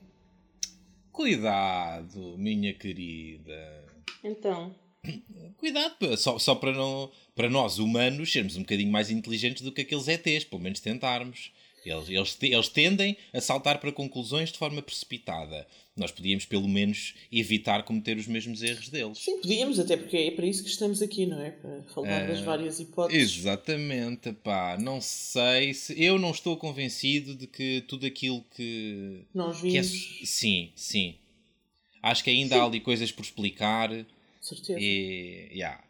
Cuidado, 1.12 2.36
minha 2.38 2.74
querida. 2.74 3.84
Então. 4.24 4.74
Cuidado, 5.58 6.16
só, 6.18 6.38
só 6.38 6.56
para, 6.56 6.72
não, 6.74 7.12
para 7.36 7.50
nós 7.50 7.80
humanos 7.80 8.32
sermos 8.32 8.56
um 8.56 8.62
bocadinho 8.62 8.92
mais 8.92 9.10
inteligentes 9.10 9.64
do 9.64 9.72
que 9.72 9.82
aqueles 9.82 10.08
ETs, 10.08 10.44
pelo 10.46 10.62
menos 10.62 10.80
tentarmos. 10.80 11.52
Eles, 11.90 12.10
eles, 12.10 12.38
eles 12.42 12.68
tendem 12.70 13.16
a 13.34 13.40
saltar 13.42 13.80
para 13.80 13.92
conclusões 13.92 14.52
de 14.52 14.58
forma 14.58 14.82
precipitada. 14.82 15.66
Nós 15.96 16.12
podíamos, 16.12 16.46
pelo 16.46 16.68
menos, 16.68 17.16
evitar 17.32 17.84
cometer 17.84 18.18
os 18.18 18.28
mesmos 18.28 18.62
erros 18.62 18.90
deles. 18.90 19.18
Sim, 19.18 19.40
podíamos, 19.42 19.80
até 19.80 19.98
porque 19.98 20.18
é 20.18 20.32
para 20.32 20.46
isso 20.46 20.64
que 20.64 20.70
estamos 20.70 21.02
aqui, 21.02 21.26
não 21.26 21.42
é? 21.42 21.52
Para 21.52 21.82
falar 21.94 22.28
das 22.28 22.42
várias 22.42 22.80
hipóteses. 22.80 23.38
Exatamente, 23.40 24.32
pá. 24.32 24.78
Não 24.80 25.02
sei 25.02 25.74
se. 25.74 26.00
Eu 26.02 26.20
não 26.20 26.32
estou 26.32 26.56
convencido 26.58 27.34
de 27.36 27.48
que 27.48 27.82
tudo 27.88 28.06
aquilo 28.06 28.44
que. 28.56 29.26
Nós 29.34 29.60
que 29.60 29.76
é- 29.78 29.82
vimos, 29.82 30.20
sim, 30.26 30.72
sim. 30.76 31.16
Acho 32.04 32.24
que 32.24 32.30
ainda 32.30 32.58
há 32.62 32.66
ali 32.66 32.80
coisas 32.80 33.12
por 33.12 33.24
explicar. 33.24 33.90
certeza. 34.40 34.80
E. 34.80 35.50
Yeah. 35.52 35.84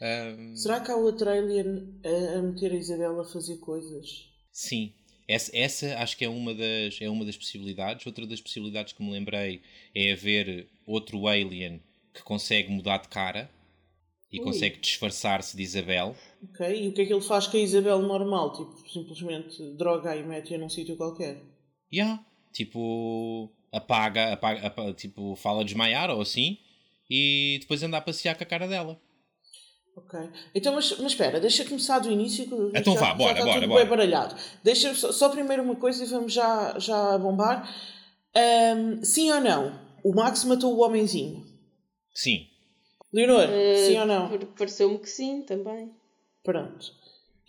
Ahm, 0.00 0.54
Será 0.54 0.80
que 0.80 0.90
há 0.90 0.96
outro 0.96 1.28
alien 1.28 1.98
a, 2.04 2.38
a 2.38 2.42
meter 2.42 2.70
a 2.72 2.76
Isabela 2.76 3.22
a 3.22 3.24
fazer 3.24 3.56
coisas? 3.56 4.28
Sim, 4.52 4.92
essa, 5.28 5.56
essa 5.56 5.98
acho 5.98 6.16
que 6.16 6.24
é 6.24 6.28
uma, 6.28 6.54
das, 6.54 6.98
é 7.00 7.08
uma 7.10 7.24
das 7.24 7.36
possibilidades. 7.36 8.06
Outra 8.06 8.26
das 8.26 8.40
possibilidades 8.40 8.92
que 8.92 9.02
me 9.02 9.10
lembrei 9.10 9.60
é 9.94 10.12
haver 10.12 10.68
outro 10.86 11.26
alien 11.26 11.80
que 12.14 12.22
consegue 12.22 12.70
mudar 12.70 12.98
de 12.98 13.08
cara 13.08 13.50
e 14.32 14.38
Ui. 14.38 14.44
consegue 14.44 14.78
disfarçar-se 14.78 15.56
de 15.56 15.62
Isabel. 15.62 16.14
Ok? 16.50 16.84
E 16.84 16.88
o 16.88 16.92
que 16.92 17.02
é 17.02 17.06
que 17.06 17.12
ele 17.12 17.20
faz 17.22 17.46
com 17.46 17.56
a 17.56 17.60
Isabel 17.60 18.00
normal? 18.02 18.52
Tipo, 18.52 18.90
simplesmente 18.90 19.62
droga 19.72 20.16
e 20.16 20.22
mete-a 20.22 20.58
num 20.58 20.68
sítio 20.68 20.96
qualquer. 20.96 21.42
Yeah. 21.92 22.24
Tipo, 22.52 23.50
apaga, 23.72 24.32
apaga, 24.32 24.66
apa- 24.66 24.92
tipo, 24.94 25.36
fala 25.36 25.64
desmaiar 25.64 26.10
ou 26.10 26.20
assim 26.20 26.58
e 27.08 27.58
depois 27.60 27.82
anda 27.82 27.98
a 27.98 28.00
passear 28.00 28.36
com 28.36 28.42
a 28.42 28.46
cara 28.46 28.66
dela. 28.66 29.00
Ok. 29.96 30.18
Então, 30.54 30.74
mas, 30.74 30.90
mas 30.98 31.12
espera, 31.12 31.40
deixa 31.40 31.64
começar 31.64 31.98
do 32.00 32.10
início. 32.10 32.46
que 32.46 32.78
Então 32.78 32.94
já, 32.94 33.00
vá, 33.00 33.06
já 33.08 33.14
bora, 33.14 33.32
está 33.32 33.44
bora, 33.44 33.60
tudo 33.60 33.68
bora. 33.68 33.80
bem 33.80 33.90
baralhado. 33.90 34.36
Deixa 34.62 34.94
só, 34.94 35.10
só 35.10 35.28
primeiro 35.30 35.62
uma 35.62 35.76
coisa 35.76 36.04
e 36.04 36.06
vamos 36.06 36.32
já, 36.32 36.78
já 36.78 37.16
bombar. 37.18 37.68
Ahm, 38.34 39.02
sim 39.02 39.30
ou 39.32 39.40
não? 39.40 39.78
O 40.04 40.14
Max 40.14 40.44
matou 40.44 40.74
o 40.76 40.82
homenzinho. 40.84 41.44
Sim. 42.14 42.46
Leonor, 43.12 43.48
eh, 43.50 43.86
sim 43.86 43.98
ou 43.98 44.06
não? 44.06 44.28
par- 44.28 44.46
Pareceu-me 44.58 44.98
que 44.98 45.08
sim, 45.08 45.42
também. 45.42 45.90
Pronto. 46.44 46.92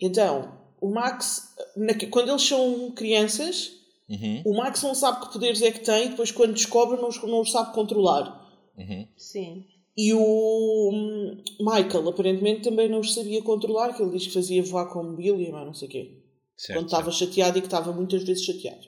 Então, 0.00 0.58
o 0.80 0.88
Max, 0.90 1.54
na- 1.76 1.94
quando 2.10 2.30
eles 2.30 2.42
são 2.42 2.90
crianças, 2.92 3.72
Uhum, 4.08 4.42
o 4.46 4.56
Max 4.56 4.82
não 4.82 4.94
sabe 4.94 5.20
que 5.26 5.32
poderes 5.34 5.60
é 5.60 5.70
que 5.70 5.80
tem 5.80 6.06
e 6.06 6.08
depois 6.08 6.30
quando 6.32 6.54
descobre 6.54 6.96
não, 6.98 7.08
os- 7.08 7.22
não 7.22 7.40
os 7.42 7.52
sabe 7.52 7.74
controlar. 7.74 8.48
uhum. 8.78 9.06
Sim. 9.18 9.66
E 10.00 10.14
o 10.14 10.90
hum, 10.92 11.42
Michael 11.58 12.08
aparentemente 12.08 12.62
também 12.62 12.88
não 12.88 13.00
os 13.00 13.14
sabia 13.14 13.42
controlar, 13.42 13.92
que 13.94 14.00
ele 14.00 14.12
diz 14.12 14.28
que 14.28 14.32
fazia 14.32 14.62
voar 14.62 14.86
com 14.86 15.02
mobília, 15.02 15.50
mas 15.50 15.66
não 15.66 15.74
sei 15.74 15.88
o 15.88 15.90
quê. 15.90 16.12
Certo, 16.56 16.78
quando 16.78 16.86
estava 16.86 17.10
chateado 17.10 17.58
e 17.58 17.60
que 17.60 17.66
estava 17.66 17.92
muitas 17.92 18.22
vezes 18.22 18.44
chateado. 18.44 18.86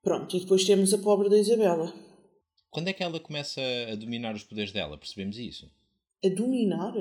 Pronto, 0.00 0.36
e 0.36 0.40
depois 0.40 0.64
temos 0.64 0.94
a 0.94 0.98
pobre 0.98 1.28
da 1.28 1.36
Isabela. 1.36 1.92
Quando 2.70 2.86
é 2.86 2.92
que 2.92 3.02
ela 3.02 3.18
começa 3.18 3.60
a 3.90 3.96
dominar 3.96 4.32
os 4.36 4.44
poderes 4.44 4.70
dela? 4.70 4.96
Percebemos 4.96 5.38
isso? 5.38 5.68
A 6.24 6.28
dominar? 6.28 6.94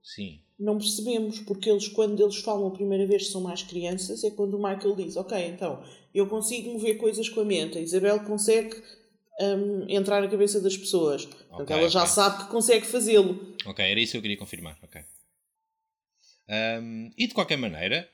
Sim. 0.00 0.38
Não 0.56 0.78
percebemos, 0.78 1.40
porque 1.40 1.68
eles, 1.68 1.88
quando 1.88 2.22
eles 2.22 2.36
falam 2.36 2.68
a 2.68 2.70
primeira 2.70 3.04
vez 3.04 3.24
que 3.24 3.32
são 3.32 3.40
mais 3.40 3.64
crianças, 3.64 4.22
é 4.22 4.30
quando 4.30 4.54
o 4.54 4.62
Michael 4.62 4.94
diz: 4.94 5.16
Ok, 5.16 5.36
então, 5.44 5.82
eu 6.14 6.28
consigo 6.28 6.70
mover 6.70 6.98
coisas 6.98 7.28
com 7.28 7.40
a 7.40 7.44
mente, 7.44 7.78
a 7.78 7.80
Isabel 7.80 8.20
consegue 8.20 8.80
hum, 9.40 9.86
entrar 9.88 10.20
na 10.20 10.28
cabeça 10.28 10.60
das 10.60 10.76
pessoas. 10.76 11.24
Portanto, 11.26 11.60
Ok, 11.62 11.76
ela 11.76 11.88
já 11.88 12.06
sabe 12.06 12.44
que 12.44 12.50
consegue 12.50 12.86
fazê-lo. 12.86 13.54
Ok, 13.66 13.84
era 13.84 14.00
isso 14.00 14.12
que 14.12 14.18
eu 14.18 14.22
queria 14.22 14.36
confirmar. 14.36 14.78
Ok. 14.82 15.00
Ahm, 16.48 17.10
e 17.16 17.26
de 17.26 17.34
qualquer 17.34 17.56
maneira, 17.56 18.08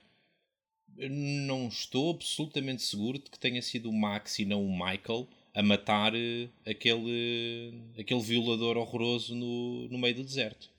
não 0.97 1.69
estou 1.69 2.11
absolutamente 2.11 2.83
seguro 2.83 3.19
de 3.19 3.31
que 3.31 3.39
tenha 3.39 3.61
sido 3.63 3.89
o 3.89 3.93
Max 3.93 4.39
e 4.39 4.45
não 4.45 4.65
o 4.65 4.73
Michael 4.73 5.27
a 5.55 5.63
matar 5.63 6.15
eh, 6.15 6.49
aquele, 6.67 7.73
aquele 7.99 8.21
violador 8.21 8.77
horroroso 8.77 9.35
no, 9.35 9.89
no 9.89 9.99
meio 9.99 10.15
do 10.15 10.23
deserto. 10.25 10.71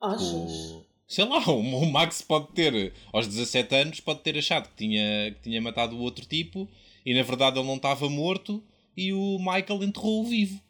Achas? 0.00 0.22
O- 0.22 0.84
sei 1.08 1.24
lá, 1.24 1.38
o, 1.50 1.58
o 1.58 1.86
Max 1.90 2.22
pode 2.22 2.48
ter, 2.52 2.92
aos 3.12 3.26
17 3.26 3.74
anos, 3.74 4.00
pode 4.00 4.20
ter 4.20 4.38
achado 4.38 4.68
que 4.68 4.76
tinha, 4.76 5.32
que 5.32 5.40
tinha 5.42 5.60
matado 5.60 5.96
o 5.96 6.00
outro 6.00 6.24
tipo 6.24 6.68
e 7.04 7.14
na 7.14 7.22
verdade 7.22 7.58
ele 7.58 7.66
não 7.66 7.76
estava 7.76 8.08
morto 8.08 8.62
e 8.98 9.12
o 9.12 9.38
Michael 9.38 9.84
enterrou-o 9.84 10.24
vivo. 10.24 10.60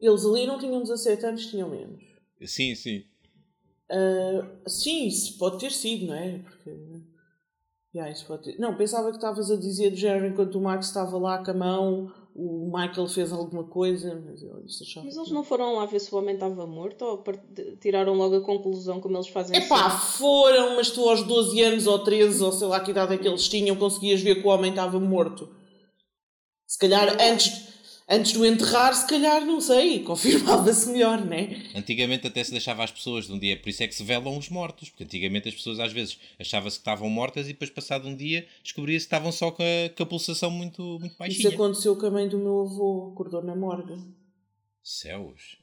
Eles 0.00 0.24
ali 0.24 0.46
não 0.46 0.58
tinham 0.58 0.82
17 0.82 1.26
anos, 1.26 1.46
tinham 1.46 1.68
menos. 1.68 2.02
Sim, 2.44 2.74
sim. 2.74 3.02
Ah, 3.90 4.48
sim, 4.68 5.06
isso 5.06 5.36
pode 5.38 5.58
ter 5.58 5.72
sido, 5.72 6.06
não 6.06 6.14
é? 6.14 6.38
Porque 6.38 6.70
Yeah, 7.94 8.12
isso 8.12 8.26
pode 8.26 8.42
ter- 8.44 8.58
Não, 8.60 8.76
pensava 8.76 9.08
que 9.08 9.16
estavas 9.16 9.50
a 9.50 9.56
dizer 9.56 9.90
do 9.90 9.96
género 9.96 10.26
enquanto 10.26 10.56
o 10.56 10.60
Max 10.60 10.86
estava 10.88 11.16
lá 11.16 11.42
com 11.42 11.50
a 11.50 11.54
mão, 11.54 12.12
o 12.34 12.66
Michael 12.66 13.08
fez 13.08 13.32
alguma 13.32 13.64
coisa, 13.64 14.22
mas 14.22 14.42
eu. 14.42 14.62
Mas 15.02 15.16
eles 15.16 15.30
não 15.30 15.42
foram 15.42 15.76
lá 15.76 15.86
ver 15.86 15.98
se 16.00 16.14
o 16.14 16.18
homem 16.18 16.34
estava 16.34 16.66
morto 16.66 17.02
ou 17.06 17.24
tiraram 17.80 18.12
logo 18.12 18.36
a 18.36 18.40
conclusão 18.42 19.00
como 19.00 19.16
eles 19.16 19.28
fazem 19.28 19.56
Epá, 19.56 19.88
sempre? 19.90 20.18
foram, 20.18 20.76
mas 20.76 20.90
tu 20.90 21.08
aos 21.08 21.22
12 21.22 21.62
anos 21.62 21.86
ou 21.86 21.98
13 22.00 22.42
ou 22.44 22.52
sei 22.52 22.66
lá 22.66 22.80
que 22.80 22.90
idade 22.90 23.14
é 23.14 23.18
que 23.18 23.26
eles 23.26 23.48
tinham, 23.48 23.74
conseguias 23.76 24.20
ver 24.20 24.42
que 24.42 24.46
o 24.46 24.50
homem 24.50 24.70
estava 24.70 25.00
morto. 25.00 25.48
Se 26.66 26.78
calhar 26.78 27.16
antes, 27.20 27.68
antes 28.08 28.32
do 28.32 28.44
enterrar, 28.44 28.92
se 28.94 29.06
calhar, 29.06 29.44
não 29.44 29.60
sei, 29.60 30.00
confirmava-se 30.04 30.88
melhor, 30.90 31.24
né? 31.24 31.62
Antigamente 31.74 32.26
até 32.26 32.42
se 32.42 32.50
deixava 32.50 32.82
as 32.82 32.90
pessoas 32.90 33.26
de 33.26 33.32
um 33.32 33.38
dia, 33.38 33.56
por 33.60 33.68
isso 33.68 33.82
é 33.82 33.88
que 33.88 33.94
se 33.94 34.02
velam 34.02 34.36
os 34.36 34.48
mortos, 34.48 34.88
porque 34.90 35.04
antigamente 35.04 35.48
as 35.48 35.54
pessoas 35.54 35.78
às 35.78 35.92
vezes 35.92 36.18
achava-se 36.38 36.76
que 36.76 36.80
estavam 36.82 37.08
mortas 37.08 37.46
e 37.46 37.52
depois 37.52 37.70
passado 37.70 38.08
um 38.08 38.16
dia 38.16 38.46
descobria-se 38.62 39.04
que 39.06 39.14
estavam 39.14 39.30
só 39.30 39.50
com 39.50 39.62
a, 39.62 39.88
com 39.96 40.02
a 40.02 40.06
pulsação 40.06 40.50
muito, 40.50 40.82
muito 40.82 41.06
Isso 41.06 41.18
baixinha. 41.18 41.48
aconteceu 41.50 41.96
com 41.96 42.06
a 42.06 42.10
mãe 42.10 42.28
do 42.28 42.38
meu 42.38 42.60
avô, 42.62 43.10
acordou 43.12 43.42
na 43.42 43.54
morgue. 43.54 43.94
Céus, 44.82 45.56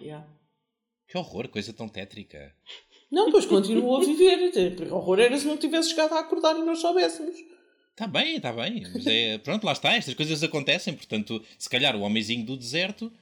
Yeah. 0.00 0.26
que 1.08 1.18
horror, 1.18 1.48
coisa 1.48 1.72
tão 1.72 1.88
tétrica. 1.88 2.54
Não, 3.10 3.30
pois 3.32 3.44
continuou 3.44 3.96
a 3.96 4.04
viver. 4.04 4.38
O 4.90 4.94
horror 4.96 5.18
era 5.18 5.36
se 5.36 5.44
não 5.46 5.56
tivesse 5.56 5.90
chegado 5.90 6.12
a 6.14 6.20
acordar 6.20 6.56
e 6.56 6.62
nós 6.62 6.78
soubéssemos. 6.78 7.34
Está 7.92 8.06
bem, 8.06 8.36
está 8.36 8.52
bem, 8.52 8.82
mas 8.92 9.06
é, 9.06 9.38
pronto, 9.44 9.64
lá 9.64 9.72
está, 9.72 9.92
estas 9.94 10.14
coisas 10.14 10.42
acontecem, 10.42 10.94
portanto, 10.94 11.42
se 11.58 11.68
calhar 11.68 11.94
o 11.94 12.00
homenzinho 12.00 12.44
do 12.44 12.56
deserto, 12.56 13.12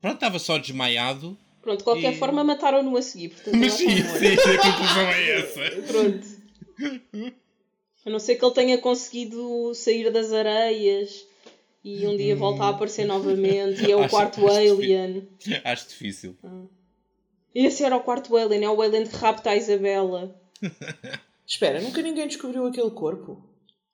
pronto, 0.00 0.14
estava 0.14 0.38
só 0.38 0.56
desmaiado, 0.58 1.36
Pronto, 1.62 1.78
de 1.78 1.84
qualquer 1.84 2.14
E- 2.14 2.16
forma 2.16 2.42
mataram-no 2.42 2.96
a 2.96 3.02
seguir. 3.02 3.30
Portanto, 3.30 3.56
mas 3.58 3.78
ele 3.80 3.90
sim, 4.02 4.02
sim, 4.02 4.26
a 4.34 4.58
conclusão 4.62 5.08
é 5.10 5.40
essa. 5.40 5.70
Pronto. 5.92 6.26
A 8.06 8.08
não 8.10 8.18
ser 8.18 8.36
que 8.36 8.44
ele 8.46 8.54
tenha 8.54 8.78
conseguido 8.78 9.74
sair 9.74 10.10
das 10.10 10.32
areias 10.32 11.26
e 11.84 12.06
um 12.06 12.16
dia 12.16 12.34
voltar 12.34 12.64
a 12.64 12.68
aparecer 12.70 13.04
novamente 13.04 13.84
e 13.84 13.92
é 13.92 13.96
o 13.96 14.00
Acho- 14.00 14.08
quarto 14.10 14.46
acho 14.46 14.56
alien. 14.56 15.28
Acho 15.62 15.88
difícil. 15.88 16.34
Esse 17.54 17.84
era 17.84 17.94
o 17.96 18.00
quarto 18.02 18.34
alien, 18.38 18.64
é 18.64 18.70
o 18.70 18.80
alien 18.80 19.06
que 19.06 19.16
rapta 19.16 19.50
a 19.50 19.56
Isabela. 19.56 20.34
Espera, 21.46 21.78
nunca 21.82 22.00
ninguém 22.00 22.26
descobriu 22.26 22.64
aquele 22.66 22.90
corpo? 22.90 23.44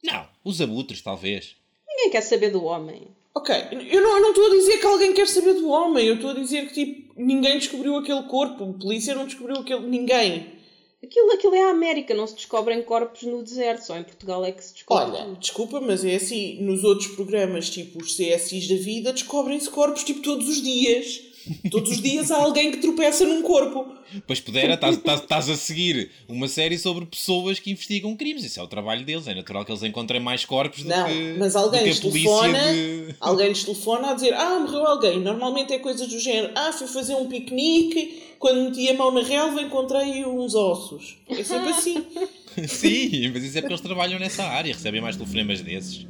Não, 0.03 0.27
os 0.45 0.61
abutres, 0.61 1.01
talvez. 1.03 1.57
Ninguém 1.89 2.11
quer 2.11 2.21
saber 2.21 2.51
do 2.51 2.65
homem. 2.65 3.09
Ok, 3.35 3.55
eu 3.91 4.03
não 4.03 4.17
eu 4.17 4.21
não 4.23 4.31
estou 4.31 4.47
a 4.47 4.51
dizer 4.51 4.79
que 4.79 4.87
alguém 4.87 5.13
quer 5.13 5.29
saber 5.29 5.55
do 5.55 5.69
homem, 5.69 6.07
eu 6.07 6.15
estou 6.15 6.31
a 6.31 6.35
dizer 6.35 6.69
que 6.69 6.73
tipo, 6.73 7.13
ninguém 7.17 7.59
descobriu 7.59 7.97
aquele 7.97 8.23
corpo, 8.23 8.65
a 8.65 8.73
polícia 8.81 9.15
não 9.15 9.27
descobriu 9.27 9.59
aquele. 9.59 9.87
ninguém. 9.87 10.57
Aquilo, 11.05 11.31
aquilo 11.33 11.55
é 11.55 11.63
a 11.65 11.71
América, 11.71 12.15
não 12.15 12.27
se 12.27 12.35
descobrem 12.35 12.83
corpos 12.83 13.23
no 13.23 13.43
deserto, 13.43 13.85
só 13.85 13.97
em 13.97 14.03
Portugal 14.03 14.45
é 14.45 14.51
que 14.51 14.65
se 14.65 14.73
descobre. 14.73 15.13
Olha, 15.13 15.25
tudo. 15.27 15.39
desculpa, 15.39 15.81
mas 15.81 16.05
é 16.05 16.15
assim, 16.15 16.63
nos 16.63 16.83
outros 16.83 17.09
programas, 17.09 17.69
tipo 17.69 18.03
os 18.03 18.17
CSIs 18.17 18.69
da 18.69 18.77
vida, 18.77 19.13
descobrem-se 19.13 19.69
corpos 19.69 20.03
tipo 20.03 20.23
todos 20.23 20.49
os 20.49 20.63
dias. 20.63 21.26
Todos 21.71 21.91
os 21.93 22.03
dias 22.03 22.31
há 22.31 22.37
alguém 22.37 22.71
que 22.71 22.79
tropeça 22.79 23.25
num 23.25 23.43
corpo. 23.43 23.87
Pois 24.27 24.41
pudera, 24.41 24.75
estás- 24.75 25.51
a 25.51 25.57
seguir 25.57 26.11
uma 26.29 26.49
série 26.49 26.79
sobre 26.79 27.07
pessoas 27.07 27.59
que 27.59 27.71
investigam 27.71 28.17
crimes. 28.17 28.45
Isso 28.45 28.61
é 28.61 28.63
o 28.63 28.67
trabalho 28.67 29.05
deles. 29.05 29.27
É 29.27 29.35
natural 29.35 29.65
que 29.65 29.71
eles 29.71 29.83
encontrem 29.83 30.21
mais 30.21 30.45
corpos 30.45 30.83
do 30.83 30.89
Não, 30.89 31.07
que, 31.07 31.37
mas 31.39 31.53
do 31.53 31.59
alguém 31.59 31.85
que 31.85 31.91
a 31.91 31.95
telefona, 31.95 32.73
de... 32.73 33.15
alguém 33.21 33.49
lhes 33.49 33.65
telefona 33.65 34.11
a 34.11 34.15
dizer 34.15 34.35
ah, 34.35 34.61
morreu 34.61 34.87
alguém. 34.87 35.21
Normalmente 35.21 35.73
é 35.73 35.79
coisas 35.79 36.09
do 36.09 36.19
género, 36.19 36.53
ah, 36.57 36.73
fui 36.73 36.87
fazer 36.87 37.15
um 37.15 37.27
piquenique, 37.27 38.23
quando 38.39 38.65
meti 38.65 38.89
a 38.89 38.95
mão 38.95 39.13
na 39.13 39.23
relva 39.23 39.61
encontrei 39.61 40.25
uns 40.25 40.55
ossos. 40.55 41.19
É 41.29 41.43
sempre 41.43 41.71
assim. 41.71 42.05
Sim, 42.67 43.31
mas 43.35 43.45
isso 43.45 43.59
é 43.59 43.61
porque 43.61 43.75
eles 43.75 43.83
trabalham 43.83 44.19
nessa 44.19 44.45
área, 44.45 44.73
recebem 44.73 45.01
mais 45.01 45.17
telefonemas 45.17 45.61
desses. 45.61 46.07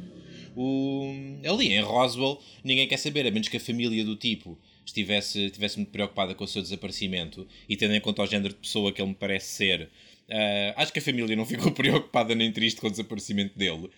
O... 0.55 1.13
Ali 1.45 1.73
em 1.73 1.81
Roswell, 1.81 2.39
ninguém 2.63 2.87
quer 2.87 2.97
saber, 2.97 3.27
a 3.27 3.31
menos 3.31 3.47
que 3.47 3.57
a 3.57 3.59
família 3.59 4.03
do 4.03 4.15
tipo 4.15 4.57
estivesse, 4.89 5.45
estivesse 5.45 5.77
muito 5.77 5.91
preocupada 5.91 6.33
com 6.35 6.43
o 6.43 6.47
seu 6.47 6.61
desaparecimento 6.61 7.47
e 7.69 7.75
tendo 7.77 7.93
em 7.93 8.01
conta 8.01 8.21
o 8.23 8.25
género 8.27 8.53
de 8.53 8.59
pessoa 8.59 8.91
que 8.91 9.01
ele 9.01 9.09
me 9.09 9.15
parece 9.15 9.47
ser, 9.53 9.89
ah, 10.29 10.73
acho 10.81 10.91
que 10.93 10.99
a 10.99 11.01
família 11.01 11.35
não 11.35 11.45
ficou 11.45 11.71
preocupada 11.73 12.33
nem 12.35 12.51
triste 12.51 12.79
com 12.81 12.87
o 12.87 12.91
desaparecimento 12.91 13.57
dele. 13.57 13.89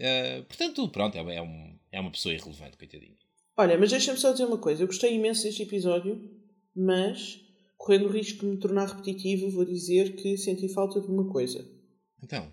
Ah, 0.00 0.42
portanto, 0.48 0.88
pronto, 0.88 1.16
é, 1.18 1.34
é 1.36 1.42
um- 1.42 1.78
é 1.92 2.00
uma 2.00 2.10
pessoa 2.10 2.34
irrelevante, 2.34 2.76
coitadinho. 2.76 3.16
Olha, 3.56 3.76
mas 3.76 3.90
deixa-me 3.90 4.18
só 4.18 4.32
dizer 4.32 4.44
uma 4.44 4.58
coisa. 4.58 4.82
Eu 4.82 4.86
gostei 4.86 5.14
imenso 5.14 5.42
deste 5.42 5.62
episódio, 5.62 6.30
mas, 6.74 7.40
correndo 7.76 8.06
o 8.06 8.10
risco 8.10 8.40
de 8.40 8.46
me 8.52 8.56
tornar 8.58 8.86
repetitivo, 8.86 9.50
vou 9.50 9.64
dizer 9.64 10.14
que 10.16 10.36
senti 10.38 10.68
falta 10.72 11.00
de 11.00 11.08
uma 11.08 11.28
coisa. 11.30 11.68
Então, 12.22 12.50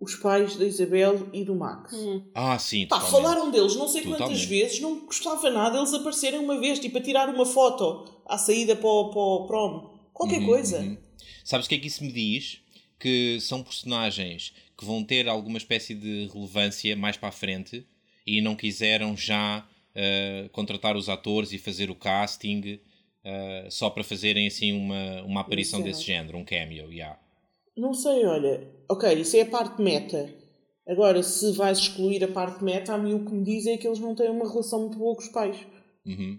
Os 0.00 0.16
pais 0.16 0.56
da 0.56 0.64
Isabel 0.66 1.28
e 1.32 1.44
do 1.44 1.54
Max. 1.54 1.92
Hum. 1.94 2.22
ah, 2.34 2.58
sim, 2.58 2.86
Pá, 2.86 2.98
totalmente. 2.98 3.22
falaram 3.22 3.50
deles 3.50 3.76
não 3.76 3.88
sei 3.88 4.02
quantas 4.02 4.18
Totalmente. 4.18 4.46
vezes, 4.46 4.80
não 4.80 5.06
gostava 5.06 5.48
nada 5.50 5.78
eles 5.78 5.94
aparecerem 5.94 6.40
uma 6.40 6.58
vez, 6.58 6.78
tipo 6.78 6.98
a 6.98 7.00
tirar 7.00 7.28
uma 7.28 7.46
foto 7.46 8.04
à 8.26 8.36
saída 8.36 8.74
para 8.76 8.86
o, 8.88 9.10
para 9.10 9.20
o 9.20 9.46
prom. 9.46 9.94
Qualquer 10.12 10.40
Uhum, 10.40 10.46
coisa. 10.46 10.80
uhum. 10.80 10.96
Sabes 11.44 11.66
o 11.66 11.68
que 11.68 11.76
é 11.76 11.78
que 11.78 11.86
isso 11.86 12.04
me 12.04 12.12
diz? 12.12 12.60
Que 12.98 13.38
são 13.40 13.62
personagens 13.62 14.52
que 14.76 14.84
vão 14.84 15.02
ter 15.04 15.28
alguma 15.28 15.58
espécie 15.58 15.94
de 15.94 16.28
relevância 16.32 16.96
mais 16.96 17.16
para 17.16 17.28
a 17.28 17.32
frente 17.32 17.86
e 18.26 18.40
não 18.40 18.56
quiseram 18.56 19.16
já 19.16 19.64
uh, 19.94 20.48
contratar 20.50 20.96
os 20.96 21.08
atores 21.08 21.52
e 21.52 21.58
fazer 21.58 21.90
o 21.90 21.94
casting 21.94 22.60
uh, 23.24 23.70
só 23.70 23.88
para 23.90 24.02
fazerem 24.04 24.46
assim 24.46 24.72
uma, 24.72 25.22
uma 25.22 25.40
aparição 25.42 25.80
Exato. 25.80 25.90
desse 25.92 26.04
género, 26.06 26.36
um 26.38 26.44
cameo. 26.44 26.90
Yeah. 26.92 27.18
Não 27.76 27.92
sei, 27.92 28.24
olha. 28.24 28.66
Ok, 28.88 29.12
isso 29.14 29.36
é 29.36 29.42
a 29.42 29.46
parte 29.46 29.82
meta. 29.82 30.32
Agora, 30.86 31.22
se 31.22 31.50
vais 31.52 31.78
excluir 31.78 32.22
a 32.22 32.28
parte 32.28 32.62
meta, 32.62 32.92
a 32.92 32.98
mim 32.98 33.14
o 33.14 33.24
que 33.24 33.32
me 33.32 33.42
diz 33.42 33.66
é 33.66 33.76
que 33.76 33.86
eles 33.86 33.98
não 33.98 34.14
têm 34.14 34.30
uma 34.30 34.48
relação 34.48 34.80
muito 34.80 34.98
boa 34.98 35.14
com 35.14 35.22
os 35.22 35.28
pais. 35.28 35.56
Uhum. 36.04 36.38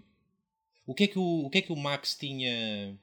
O, 0.86 0.94
que 0.94 1.04
é 1.04 1.06
que 1.08 1.18
o, 1.18 1.46
o 1.46 1.50
que 1.50 1.58
é 1.58 1.62
que 1.62 1.72
o 1.72 1.76
Max 1.76 2.14
tinha, 2.14 2.96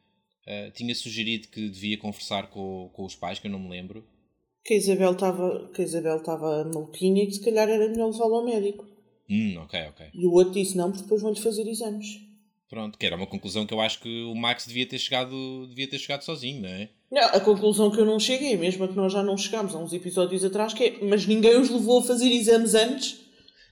uh, 0.47 0.71
tinha 0.71 0.95
sugerido 0.95 1.49
que 1.49 1.67
devia 1.67 1.97
conversar 1.97 2.49
com, 2.49 2.89
com 2.93 3.03
os 3.03 3.15
pais, 3.15 3.39
que 3.39 3.47
eu 3.47 3.51
não 3.51 3.59
me 3.59 3.69
lembro? 3.69 4.05
Que 4.63 4.75
a 4.75 4.77
Isabel 4.77 5.11
estava 5.11 5.69
que 5.73 5.81
a 5.81 5.85
Isabel 5.85 6.17
estava 6.17 6.63
maluquinha 6.63 7.23
e 7.23 7.27
que 7.27 7.33
se 7.33 7.43
calhar 7.43 7.67
era 7.67 7.89
melhor 7.89 8.11
levá-la 8.11 8.37
ao 8.37 8.45
médico. 8.45 8.87
Hum, 9.29 9.57
ok, 9.57 9.87
ok. 9.89 10.05
E 10.13 10.25
o 10.25 10.31
outro 10.31 10.53
disse 10.53 10.77
não, 10.77 10.89
porque 10.89 11.03
depois 11.03 11.21
vão-lhe 11.21 11.39
fazer 11.39 11.67
exames. 11.67 12.21
Pronto, 12.73 12.97
que 12.97 13.05
era 13.05 13.15
uma 13.15 13.27
conclusão 13.27 13.67
que 13.67 13.73
eu 13.75 13.79
acho 13.79 13.99
que 13.99 14.23
o 14.23 14.33
Max 14.33 14.65
devia 14.65 14.87
ter 14.87 14.97
chegado, 14.97 15.67
devia 15.67 15.87
ter 15.87 15.99
chegado 15.99 16.23
sozinho, 16.23 16.63
não 16.63 16.69
é? 16.69 16.89
Não, 17.11 17.21
a 17.21 17.39
conclusão 17.39 17.91
que 17.91 17.99
eu 17.99 18.05
não 18.05 18.19
cheguei, 18.19 18.57
mesmo 18.57 18.83
a 18.83 18.87
que 18.87 18.95
nós 18.95 19.13
já 19.13 19.21
não 19.21 19.37
chegámos 19.37 19.75
há 19.75 19.77
uns 19.77 19.93
episódios 19.93 20.43
atrás, 20.43 20.73
que 20.73 20.83
é, 20.83 20.97
mas 21.03 21.27
ninguém 21.27 21.55
os 21.55 21.69
levou 21.69 21.99
a 21.99 22.03
fazer 22.03 22.31
exames 22.31 22.73
antes? 22.73 23.19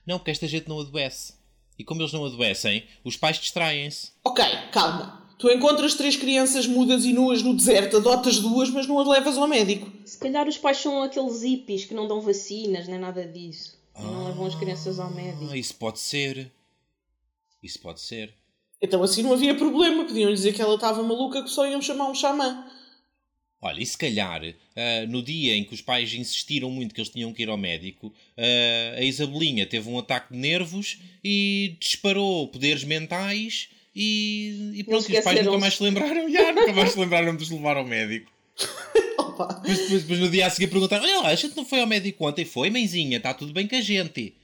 Não, 0.06 0.18
porque 0.18 0.30
esta 0.30 0.46
gente 0.46 0.68
não 0.68 0.78
adoece. 0.78 1.34
E 1.76 1.82
como 1.82 2.00
eles 2.00 2.12
não 2.12 2.24
adoecem, 2.24 2.84
os 3.02 3.16
pais 3.16 3.38
distraem-se. 3.38 4.12
Ok, 4.22 4.44
calma. 4.70 5.28
Tu 5.36 5.50
encontras 5.50 5.94
três 5.96 6.14
crianças 6.14 6.68
mudas 6.68 7.04
e 7.04 7.12
nuas 7.12 7.42
no 7.42 7.56
deserto, 7.56 7.96
adotas 7.96 8.38
duas, 8.38 8.70
mas 8.70 8.86
não 8.86 9.00
as 9.00 9.08
levas 9.08 9.36
ao 9.36 9.48
médico. 9.48 9.90
Se 10.04 10.16
calhar 10.16 10.46
os 10.46 10.58
pais 10.58 10.76
são 10.76 11.02
aqueles 11.02 11.42
hippies 11.42 11.86
que 11.86 11.94
não 11.94 12.06
dão 12.06 12.20
vacinas, 12.20 12.86
nem 12.86 13.00
nada 13.00 13.26
disso. 13.26 13.76
E 13.98 14.02
não 14.04 14.26
levam 14.26 14.46
as 14.46 14.54
crianças 14.54 15.00
ao 15.00 15.10
médico. 15.10 15.50
Ah, 15.50 15.56
isso 15.56 15.74
pode 15.74 15.98
ser. 15.98 16.52
Isso 17.60 17.80
pode 17.80 18.00
ser. 18.00 18.40
Então 18.82 19.02
assim 19.02 19.22
não 19.22 19.32
havia 19.32 19.54
problema, 19.54 20.04
podiam 20.04 20.32
dizer 20.32 20.52
que 20.52 20.60
ela 20.60 20.74
estava 20.74 21.02
maluca 21.02 21.42
que 21.42 21.48
só 21.50 21.66
iam 21.66 21.80
chamar 21.80 22.10
um 22.10 22.14
xamã. 22.14 22.66
Olha, 23.64 23.80
e 23.80 23.86
se 23.86 23.96
calhar, 23.96 24.42
ah, 24.74 25.06
no 25.08 25.22
dia 25.22 25.54
em 25.56 25.62
que 25.62 25.72
os 25.72 25.80
pais 25.80 26.12
insistiram 26.12 26.68
muito 26.68 26.92
que 26.92 27.00
eles 27.00 27.10
tinham 27.12 27.32
que 27.32 27.44
ir 27.44 27.48
ao 27.48 27.56
médico, 27.56 28.12
ah, 28.36 28.96
a 28.98 29.02
Isabelinha 29.02 29.64
teve 29.66 29.88
um 29.88 29.98
ataque 30.00 30.32
de 30.32 30.38
nervos 30.38 30.98
e 31.22 31.76
disparou 31.78 32.48
poderes 32.48 32.82
mentais 32.82 33.68
e, 33.94 34.72
e 34.74 34.82
pronto, 34.84 35.08
e 35.08 35.16
os 35.16 35.22
pais 35.24 35.44
nunca 35.44 35.58
mais 35.58 35.74
se 35.76 35.82
lembraram. 35.84 36.26
Já, 36.32 36.52
nunca 36.52 36.72
mais 36.72 36.90
se 36.90 36.98
lembraram 36.98 37.36
de 37.36 37.42
os 37.44 37.50
levar 37.50 37.76
ao 37.76 37.84
médico. 37.84 38.32
Opa. 39.18 39.46
Depois, 39.64 39.88
depois- 40.02 40.18
no 40.18 40.28
dia 40.28 40.46
a 40.46 40.50
seguir 40.50 40.66
perguntaram: 40.66 41.04
Olha 41.04 41.20
lá, 41.20 41.28
a 41.28 41.34
gente 41.36 41.56
não 41.56 41.64
foi 41.64 41.80
ao 41.80 41.86
médico 41.86 42.26
ontem? 42.26 42.44
Foi, 42.44 42.68
mãezinha, 42.68 43.18
está 43.18 43.32
tudo 43.32 43.52
bem 43.52 43.68
com 43.68 43.76
a 43.76 43.80
gente. 43.80 44.34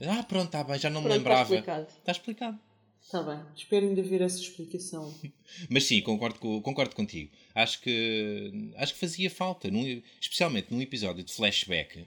Ah, 0.00 0.22
pronto, 0.22 0.46
está 0.46 0.64
bem, 0.64 0.78
já 0.78 0.88
não 0.88 1.02
me 1.02 1.08
Pronto, 1.08 1.18
está 1.20 1.30
lembrava. 1.30 1.54
explicado. 1.54 1.86
Está 1.98 2.12
explicado. 2.12 2.58
Está 3.02 3.22
bem, 3.22 3.38
espero 3.56 3.86
ainda 3.86 4.02
ver 4.02 4.22
essa 4.22 4.40
explicação. 4.40 5.12
Mas 5.68 5.84
sim, 5.84 6.00
concordo, 6.00 6.38
co- 6.38 6.62
concordo 6.62 6.94
contigo. 6.94 7.30
Acho 7.54 7.80
que, 7.82 8.70
acho 8.76 8.94
que 8.94 9.00
fazia 9.00 9.28
falta, 9.30 9.70
num- 9.70 10.02
especialmente 10.20 10.68
num 10.72 10.80
episódio 10.80 11.22
de 11.22 11.32
flashback, 11.32 12.06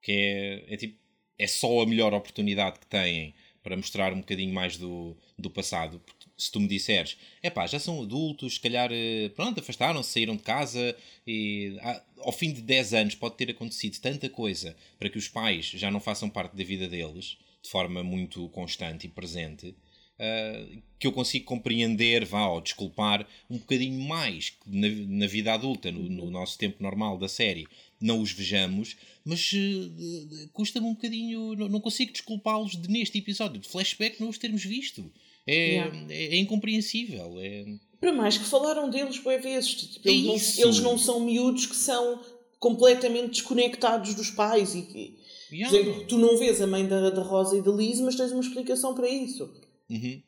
que 0.00 0.12
é, 0.12 0.74
é, 0.74 0.76
tipo, 0.76 0.96
é 1.38 1.46
só 1.46 1.80
a 1.82 1.86
melhor 1.86 2.14
oportunidade 2.14 2.78
que 2.78 2.86
têm 2.86 3.34
para 3.62 3.76
mostrar 3.76 4.12
um 4.14 4.20
bocadinho 4.20 4.54
mais 4.54 4.78
do, 4.78 5.14
do 5.38 5.50
passado. 5.50 6.00
Porque 6.00 6.26
se 6.38 6.50
tu 6.50 6.60
me 6.60 6.68
disseres, 6.68 7.18
é 7.42 7.50
pá, 7.50 7.66
já 7.66 7.78
são 7.78 8.00
adultos, 8.00 8.54
se 8.54 8.60
calhar, 8.60 8.88
eh, 8.92 9.28
pronto, 9.34 9.60
afastaram-se, 9.60 10.12
saíram 10.12 10.36
de 10.36 10.42
casa 10.44 10.96
e 11.26 11.76
ah, 11.82 12.02
ao 12.20 12.32
fim 12.32 12.52
de 12.52 12.62
10 12.62 12.94
anos 12.94 13.14
pode 13.16 13.36
ter 13.36 13.50
acontecido 13.50 13.98
tanta 14.00 14.30
coisa 14.30 14.74
para 14.98 15.10
que 15.10 15.18
os 15.18 15.28
pais 15.28 15.66
já 15.66 15.90
não 15.90 16.00
façam 16.00 16.30
parte 16.30 16.56
da 16.56 16.64
vida 16.64 16.88
deles 16.88 17.36
de 17.60 17.68
forma 17.68 18.02
muito 18.04 18.48
constante 18.50 19.06
e 19.06 19.10
presente 19.10 19.74
uh, 20.18 20.82
que 20.98 21.06
eu 21.06 21.12
consigo 21.12 21.44
compreender, 21.44 22.24
vá, 22.24 22.46
ou 22.48 22.60
desculpar 22.60 23.26
um 23.48 23.56
bocadinho 23.56 24.00
mais 24.00 24.52
na, 24.66 24.88
na 24.88 25.26
vida 25.26 25.52
adulta, 25.52 25.92
no, 25.92 26.08
no, 26.08 26.30
nosso 26.30 26.58
tempo 26.58 26.82
normal 26.82 27.16
da 27.16 27.28
série, 27.28 27.66
não 28.00 28.20
os 28.20 28.32
vejamos, 28.32 28.96
mas 29.24 29.52
uh, 29.52 30.48
custa-me 30.52 30.86
um 30.86 30.94
bocadinho, 30.94 31.54
não, 31.54 31.68
não 31.68 31.80
consigo 31.80 32.12
desculpá-los 32.12 32.76
de, 32.76 32.88
neste 32.90 33.18
episódio 33.18 33.60
de 33.60 33.68
flashback 33.68 34.20
não 34.20 34.28
os 34.28 34.38
termos 34.38 34.64
visto. 34.64 35.10
É, 35.46 35.70
yeah. 35.70 35.96
é, 36.10 36.24
é, 36.34 36.36
incompreensível. 36.36 37.36
É... 37.38 37.64
Para 37.98 38.12
mais 38.12 38.36
que 38.36 38.44
falaram 38.44 38.90
deles 38.90 39.18
boas 39.18 39.42
vezes. 39.42 39.74
Tipo, 39.74 40.06
eles, 40.06 40.58
não, 40.58 40.64
eles, 40.64 40.80
não, 40.80 40.98
são 40.98 41.20
miúdos 41.20 41.64
que 41.64 41.74
são 41.74 42.20
completamente 42.58 43.30
desconectados 43.30 44.14
dos 44.14 44.30
pais 44.30 44.74
e 44.74 45.16
yeah. 45.50 45.74
dizer, 45.74 46.06
tu 46.06 46.18
não 46.18 46.36
vês 46.36 46.60
a 46.60 46.66
mãe 46.66 46.86
da, 46.86 47.08
da 47.08 47.22
Rosa 47.22 47.56
e 47.56 47.62
da 47.62 47.70
Liz, 47.70 47.98
mas 48.00 48.14
tens 48.14 48.30
uma 48.30 48.42
explicação 48.42 48.94
para 48.94 49.08
isso. 49.08 49.50
Uhum. 49.88 50.22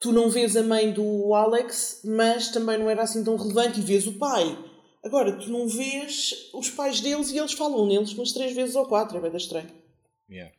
Tu 0.00 0.12
não 0.12 0.30
vês 0.30 0.56
a 0.56 0.62
mãe 0.62 0.92
do 0.92 1.34
Alex, 1.34 2.00
mas 2.04 2.48
também 2.48 2.78
não 2.78 2.88
era 2.88 3.02
assim 3.02 3.22
tão 3.22 3.36
relevante 3.36 3.80
e 3.80 3.82
vês 3.82 4.06
o 4.06 4.14
pai. 4.14 4.58
Agora, 5.04 5.38
tu 5.38 5.50
não 5.50 5.68
vês 5.68 6.50
os 6.54 6.70
pais 6.70 7.00
deles 7.00 7.30
e 7.30 7.38
eles 7.38 7.52
falam 7.52 7.86
neles 7.86 8.12
umas 8.12 8.32
três 8.32 8.54
vezes 8.54 8.74
ou 8.76 8.86
quatro, 8.86 9.18
é 9.18 9.20
bem 9.20 9.36
estranho. 9.36 9.70
Yeah. 10.30 10.54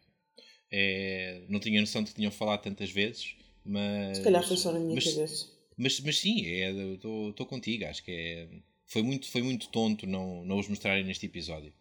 É, 0.71 1.43
não 1.49 1.59
tinha 1.59 1.79
noção 1.79 2.03
de 2.03 2.09
que 2.09 2.15
tinham 2.15 2.31
falado 2.31 2.61
tantas 2.61 2.91
vezes, 2.91 3.35
mas. 3.63 4.17
Se 4.17 4.23
calhar 4.23 4.47
foi 4.47 4.57
só 4.57 4.71
na 4.71 4.79
minha 4.79 4.95
mas, 4.95 5.13
cabeça. 5.13 5.47
Mas, 5.77 5.99
mas 5.99 6.19
sim, 6.19 6.45
estou 6.45 7.33
é, 7.39 7.45
contigo, 7.45 7.85
acho 7.85 8.03
que 8.03 8.11
é 8.11 8.47
foi 8.91 9.01
muito, 9.01 9.31
foi 9.31 9.41
muito 9.41 9.69
tonto 9.69 10.05
não, 10.05 10.43
não 10.43 10.59
os 10.59 10.67
mostrarem 10.67 11.05
neste 11.05 11.25
episódio. 11.25 11.73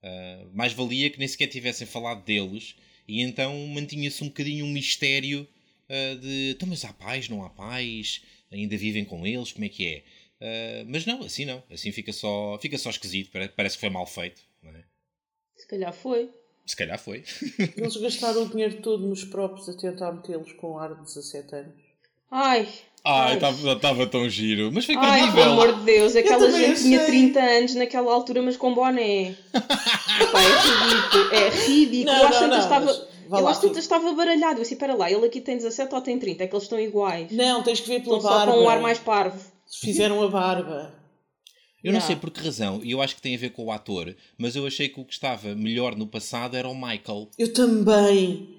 Uh, 0.00 0.56
mais 0.56 0.72
valia 0.72 1.10
que 1.10 1.18
nem 1.18 1.26
sequer 1.26 1.48
tivessem 1.48 1.84
falado 1.84 2.24
deles 2.24 2.76
e 3.08 3.22
então 3.22 3.66
mantinha-se 3.68 4.22
um 4.22 4.28
bocadinho 4.28 4.64
um 4.64 4.70
mistério 4.70 5.48
uh, 5.88 6.18
de 6.18 6.50
então, 6.52 6.68
mas 6.68 6.84
há 6.84 6.92
pais, 6.92 7.28
não 7.28 7.44
há 7.44 7.50
pais, 7.50 8.22
ainda 8.52 8.76
vivem 8.76 9.04
com 9.04 9.26
eles, 9.26 9.52
como 9.52 9.64
é 9.64 9.68
que 9.68 9.86
é? 9.86 10.04
Uh, 10.40 10.86
mas 10.88 11.06
não, 11.06 11.22
assim 11.22 11.44
não, 11.44 11.62
assim 11.70 11.92
fica 11.92 12.12
só, 12.12 12.58
fica 12.60 12.76
só 12.76 12.90
esquisito, 12.90 13.30
parece 13.56 13.76
que 13.76 13.80
foi 13.80 13.90
mal 13.90 14.06
feito, 14.06 14.42
não 14.62 14.70
é? 14.70 14.84
Se 15.56 15.66
calhar 15.66 15.92
foi. 15.92 16.30
Se 16.66 16.76
calhar 16.76 16.98
foi. 16.98 17.24
Eles 17.76 17.96
gastaram 17.96 18.44
o 18.44 18.48
dinheiro 18.48 18.80
todo 18.80 19.06
nos 19.06 19.24
próprios 19.24 19.68
a 19.68 19.76
tentar 19.76 20.12
metê-los 20.12 20.52
com 20.52 20.78
ar 20.78 20.94
de 20.94 21.02
17 21.02 21.54
anos. 21.54 21.74
Ai, 22.30 22.66
Ai, 23.06 23.36
estava 23.36 24.06
tão 24.06 24.26
giro. 24.30 24.70
Mas 24.72 24.86
foi. 24.86 24.96
Ai, 24.96 25.30
pelo 25.30 25.52
amor 25.52 25.74
de 25.74 25.84
Deus, 25.84 26.16
aquela 26.16 26.50
gente 26.50 26.80
tinha 26.80 27.04
30 27.04 27.38
anos 27.38 27.74
naquela 27.74 28.10
altura, 28.10 28.40
mas 28.40 28.56
com 28.56 28.72
boné. 28.72 29.36
Epá, 30.22 30.40
é 30.40 30.48
ridículo. 30.48 31.34
É 31.34 31.48
ridículo. 31.50 32.04
Não, 32.12 32.20
eu 32.22 32.54
acho 32.54 32.68
que 32.68 33.13
estava. 33.24 33.42
Eu 33.42 33.48
acho 33.48 33.60
que 33.60 33.78
estava 33.78 34.12
baralhado. 34.12 34.58
Eu 34.58 34.62
disse, 34.62 34.74
espera 34.74 34.94
lá, 34.94 35.10
ele 35.10 35.26
aqui 35.26 35.40
tem 35.40 35.56
17 35.56 35.94
ou 35.94 36.00
tem 36.00 36.18
30? 36.18 36.44
É 36.44 36.46
que 36.46 36.54
eles 36.54 36.64
estão 36.64 36.78
iguais. 36.78 37.30
Não, 37.32 37.62
tens 37.62 37.80
que 37.80 37.88
ver 37.88 38.02
pela 38.02 38.16
estão 38.16 38.30
barba. 38.30 38.52
Só 38.52 38.58
com 38.58 38.64
um 38.64 38.68
ar 38.68 38.80
mais 38.80 38.98
parvo. 38.98 39.52
Fizeram 39.80 40.22
a 40.22 40.28
barba. 40.28 41.04
Eu 41.84 41.92
não 41.92 42.00
sei 42.00 42.16
por 42.16 42.30
que 42.30 42.40
razão, 42.40 42.80
e 42.82 42.92
eu 42.92 43.02
acho 43.02 43.14
que 43.14 43.20
tem 43.20 43.34
a 43.34 43.38
ver 43.38 43.50
com 43.50 43.66
o 43.66 43.70
ator, 43.70 44.16
mas 44.38 44.56
eu 44.56 44.66
achei 44.66 44.88
que 44.88 44.98
o 44.98 45.04
que 45.04 45.12
estava 45.12 45.54
melhor 45.54 45.94
no 45.94 46.06
passado 46.06 46.56
era 46.56 46.66
o 46.66 46.74
Michael. 46.74 47.28
Eu 47.38 47.52
também. 47.52 48.58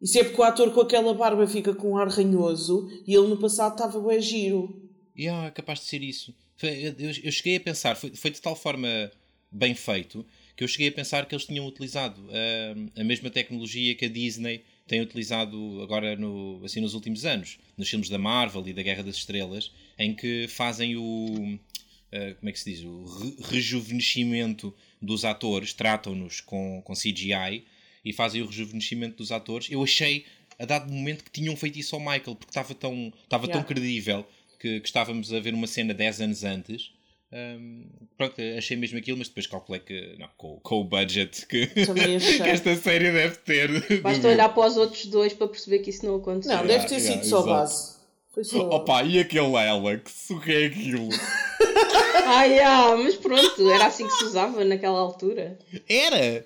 Isso 0.00 0.20
é 0.20 0.22
porque 0.22 0.40
o 0.40 0.44
ator 0.44 0.72
com 0.72 0.80
aquela 0.80 1.12
barba 1.12 1.48
fica 1.48 1.74
com 1.74 1.92
um 1.92 1.96
ar 1.96 2.06
ranhoso 2.06 2.88
e 3.08 3.12
ele 3.12 3.26
no 3.26 3.38
passado 3.38 3.72
estava 3.72 3.98
bem 4.00 4.20
giro. 4.20 4.72
Yeah, 5.18 5.48
é 5.48 5.50
capaz 5.50 5.80
de 5.80 5.86
ser 5.86 6.00
isso. 6.02 6.32
eu, 6.62 7.10
eu, 7.24 7.32
cheguei 7.32 7.56
a 7.56 7.60
pensar, 7.60 7.96
foi, 7.96 8.14
foi 8.14 8.30
de 8.30 8.40
tal 8.40 8.54
forma 8.54 9.10
bem 9.54 9.74
feito 9.74 10.26
que 10.56 10.62
eu 10.62 10.68
cheguei 10.68 10.88
a 10.88 10.92
pensar 10.92 11.26
que 11.26 11.34
eles 11.34 11.46
tinham 11.46 11.66
utilizado 11.66 12.20
uh, 12.22 13.00
a 13.00 13.04
mesma 13.04 13.28
tecnologia 13.28 13.94
que 13.94 14.04
a 14.04 14.08
Disney 14.08 14.62
tem 14.86 15.00
utilizado 15.00 15.80
agora 15.82 16.14
no, 16.16 16.60
assim, 16.64 16.80
nos 16.80 16.94
últimos 16.94 17.24
anos, 17.24 17.58
nos 17.76 17.88
filmes 17.88 18.08
da 18.08 18.18
Marvel 18.18 18.66
e 18.68 18.72
da 18.72 18.82
Guerra 18.82 19.02
das 19.02 19.16
Estrelas, 19.16 19.72
em 19.98 20.14
que 20.14 20.46
fazem 20.48 20.96
o. 20.96 21.04
Uh, 21.04 22.34
como 22.36 22.48
é 22.48 22.52
que 22.52 22.60
se 22.60 22.70
diz? 22.70 22.84
O 22.84 23.04
re 23.04 23.36
rejuvenescimento 23.50 24.74
dos 25.02 25.24
atores, 25.24 25.72
tratam-nos 25.72 26.40
com, 26.40 26.80
com 26.84 26.92
CGI 26.92 27.64
e 28.04 28.12
fazem 28.12 28.42
o 28.42 28.46
rejuvenescimento 28.46 29.16
dos 29.16 29.32
atores. 29.32 29.68
Eu 29.70 29.82
achei, 29.82 30.24
a 30.58 30.64
dado 30.64 30.92
momento, 30.92 31.24
que 31.24 31.30
tinham 31.30 31.56
feito 31.56 31.78
isso 31.78 31.96
ao 31.96 32.00
Michael, 32.00 32.36
porque 32.36 32.50
estava 32.50 32.74
tão, 32.74 33.12
estava 33.24 33.46
yeah. 33.46 33.52
tão 33.52 33.66
credível 33.66 34.24
que, 34.60 34.80
que, 34.80 34.86
estávamos 34.86 35.32
a 35.32 35.40
ver 35.40 35.54
uma 35.54 35.66
cena 35.66 35.92
10 35.92 36.20
anos 36.20 36.44
antes. 36.44 36.92
Um, 37.32 37.86
pronto, 38.16 38.34
achei 38.56 38.76
mesmo 38.76 38.98
aquilo, 38.98 39.18
mas 39.18 39.28
depois 39.28 39.46
calculei 39.46 39.80
que 39.80 40.16
não, 40.18 40.28
com, 40.36 40.60
com 40.60 40.80
o 40.80 40.84
budget 40.84 41.46
que, 41.46 41.66
que, 41.74 42.42
esta 42.42 42.76
série 42.76 43.10
deve 43.10 43.36
ter. 43.38 44.00
Basta 44.00 44.28
olhar 44.28 44.48
para 44.50 44.68
os 44.68 44.76
outros 44.76 45.06
dois 45.06 45.32
para 45.32 45.48
perceber 45.48 45.80
que 45.80 45.90
isso 45.90 46.06
não 46.06 46.16
aconteceu. 46.16 46.56
Não, 46.56 46.66
deve 46.66 46.86
ter 46.86 46.96
yeah, 46.96 47.22
sido 47.22 47.24
yeah, 47.24 47.28
só 47.28 47.42
base. 47.42 47.94
Foi 48.32 48.44
só... 48.44 48.68
Opa, 48.68 49.02
e 49.02 49.18
aquele 49.18 49.56
Alex? 49.56 50.30
O 50.30 50.40
que 50.40 50.52
é 50.52 50.66
aquilo? 50.66 51.08
ah, 52.26 52.44
yeah, 52.44 52.96
mas 52.96 53.16
pronto, 53.16 53.70
era 53.70 53.86
assim 53.86 54.06
que 54.06 54.12
se 54.12 54.24
usava 54.24 54.64
naquela 54.64 54.98
altura. 54.98 55.58
Era! 55.88 56.44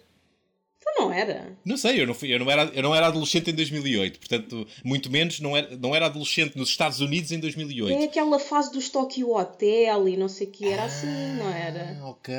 Não 0.96 1.12
era. 1.12 1.56
Não 1.64 1.76
sei, 1.76 2.00
eu 2.00 2.06
não, 2.06 2.14
fui, 2.14 2.32
eu, 2.32 2.38
não 2.38 2.50
era, 2.50 2.64
eu 2.74 2.82
não 2.82 2.94
era 2.94 3.06
adolescente 3.06 3.50
em 3.50 3.54
2008, 3.54 4.18
portanto, 4.18 4.66
muito 4.84 5.10
menos 5.10 5.40
não 5.40 5.56
era, 5.56 5.76
não 5.76 5.94
era 5.94 6.06
adolescente 6.06 6.56
nos 6.56 6.68
Estados 6.68 7.00
Unidos 7.00 7.32
em 7.32 7.38
2008. 7.38 8.00
É 8.00 8.04
aquela 8.04 8.38
fase 8.38 8.72
dos 8.72 8.88
Tokyo 8.88 9.36
Hotel 9.36 10.08
e 10.08 10.16
não 10.16 10.28
sei 10.28 10.46
o 10.46 10.50
que, 10.50 10.68
era 10.68 10.84
assim, 10.84 11.06
ah, 11.06 11.10
assim, 11.10 11.38
não 11.38 11.50
era? 11.50 11.98
Ok, 12.04 12.34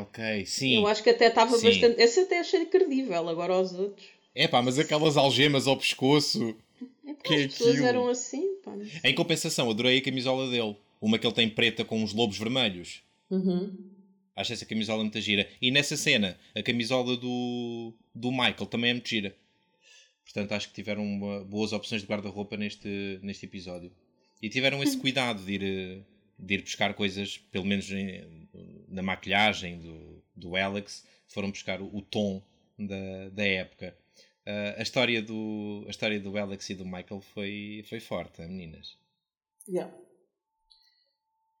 ok, 0.00 0.46
sim. 0.46 0.76
Eu 0.76 0.86
acho 0.86 1.02
que 1.02 1.10
até 1.10 1.28
estava 1.28 1.52
bastante. 1.52 2.00
Esse 2.00 2.20
até 2.20 2.40
achei 2.40 2.64
credível, 2.66 3.28
agora 3.28 3.54
aos 3.54 3.72
outros. 3.72 4.06
É 4.34 4.48
pá, 4.48 4.60
mas 4.60 4.78
aquelas 4.78 5.16
algemas 5.16 5.66
ao 5.66 5.76
pescoço. 5.76 6.56
É 7.06 7.12
pá, 7.12 7.20
que 7.22 7.34
as 7.34 7.40
é 7.40 7.48
pessoas 7.48 7.70
aquilo? 7.70 7.86
eram 7.86 8.08
assim, 8.08 8.54
pá. 8.64 8.72
Em 9.04 9.14
compensação, 9.14 9.70
adorei 9.70 9.98
a 9.98 10.02
camisola 10.02 10.50
dele. 10.50 10.76
Uma 11.00 11.18
que 11.18 11.26
ele 11.26 11.34
tem 11.34 11.48
preta 11.48 11.84
com 11.84 12.02
uns 12.02 12.12
lobos 12.14 12.38
vermelhos. 12.38 13.02
Uhum. 13.30 13.72
Acho 14.36 14.52
essa 14.52 14.66
camisola 14.66 15.02
muito 15.02 15.20
gira. 15.20 15.48
E 15.60 15.70
nessa 15.70 15.96
cena, 15.96 16.38
a 16.54 16.62
camisola 16.62 17.16
do, 17.16 17.94
do 18.14 18.30
Michael 18.30 18.66
também 18.66 18.90
é 18.90 18.94
muito 18.94 19.08
gira. 19.08 19.36
Portanto, 20.24 20.52
acho 20.52 20.68
que 20.68 20.74
tiveram 20.74 21.04
uma, 21.04 21.44
boas 21.44 21.72
opções 21.72 22.02
de 22.02 22.08
guarda-roupa 22.08 22.56
neste, 22.56 23.20
neste 23.22 23.46
episódio. 23.46 23.92
E 24.42 24.48
tiveram 24.48 24.82
esse 24.82 24.96
cuidado 24.96 25.44
de 25.44 25.52
ir, 25.52 26.04
de 26.38 26.54
ir 26.54 26.62
buscar 26.62 26.94
coisas, 26.94 27.38
pelo 27.38 27.64
menos 27.64 27.90
em, 27.90 28.48
na 28.88 29.02
maquilhagem 29.02 29.78
do, 29.78 30.22
do 30.34 30.56
Alex, 30.56 31.06
foram 31.28 31.50
buscar 31.50 31.80
o, 31.80 31.94
o 31.94 32.02
tom 32.02 32.42
da, 32.78 33.28
da 33.30 33.44
época. 33.44 33.96
Uh, 34.46 34.78
a, 34.78 34.82
história 34.82 35.22
do, 35.22 35.84
a 35.86 35.90
história 35.90 36.18
do 36.18 36.36
Alex 36.36 36.68
e 36.70 36.74
do 36.74 36.84
Michael 36.84 37.20
foi, 37.20 37.84
foi 37.88 38.00
forte, 38.00 38.42
meninas. 38.42 38.98
Yeah 39.68 39.90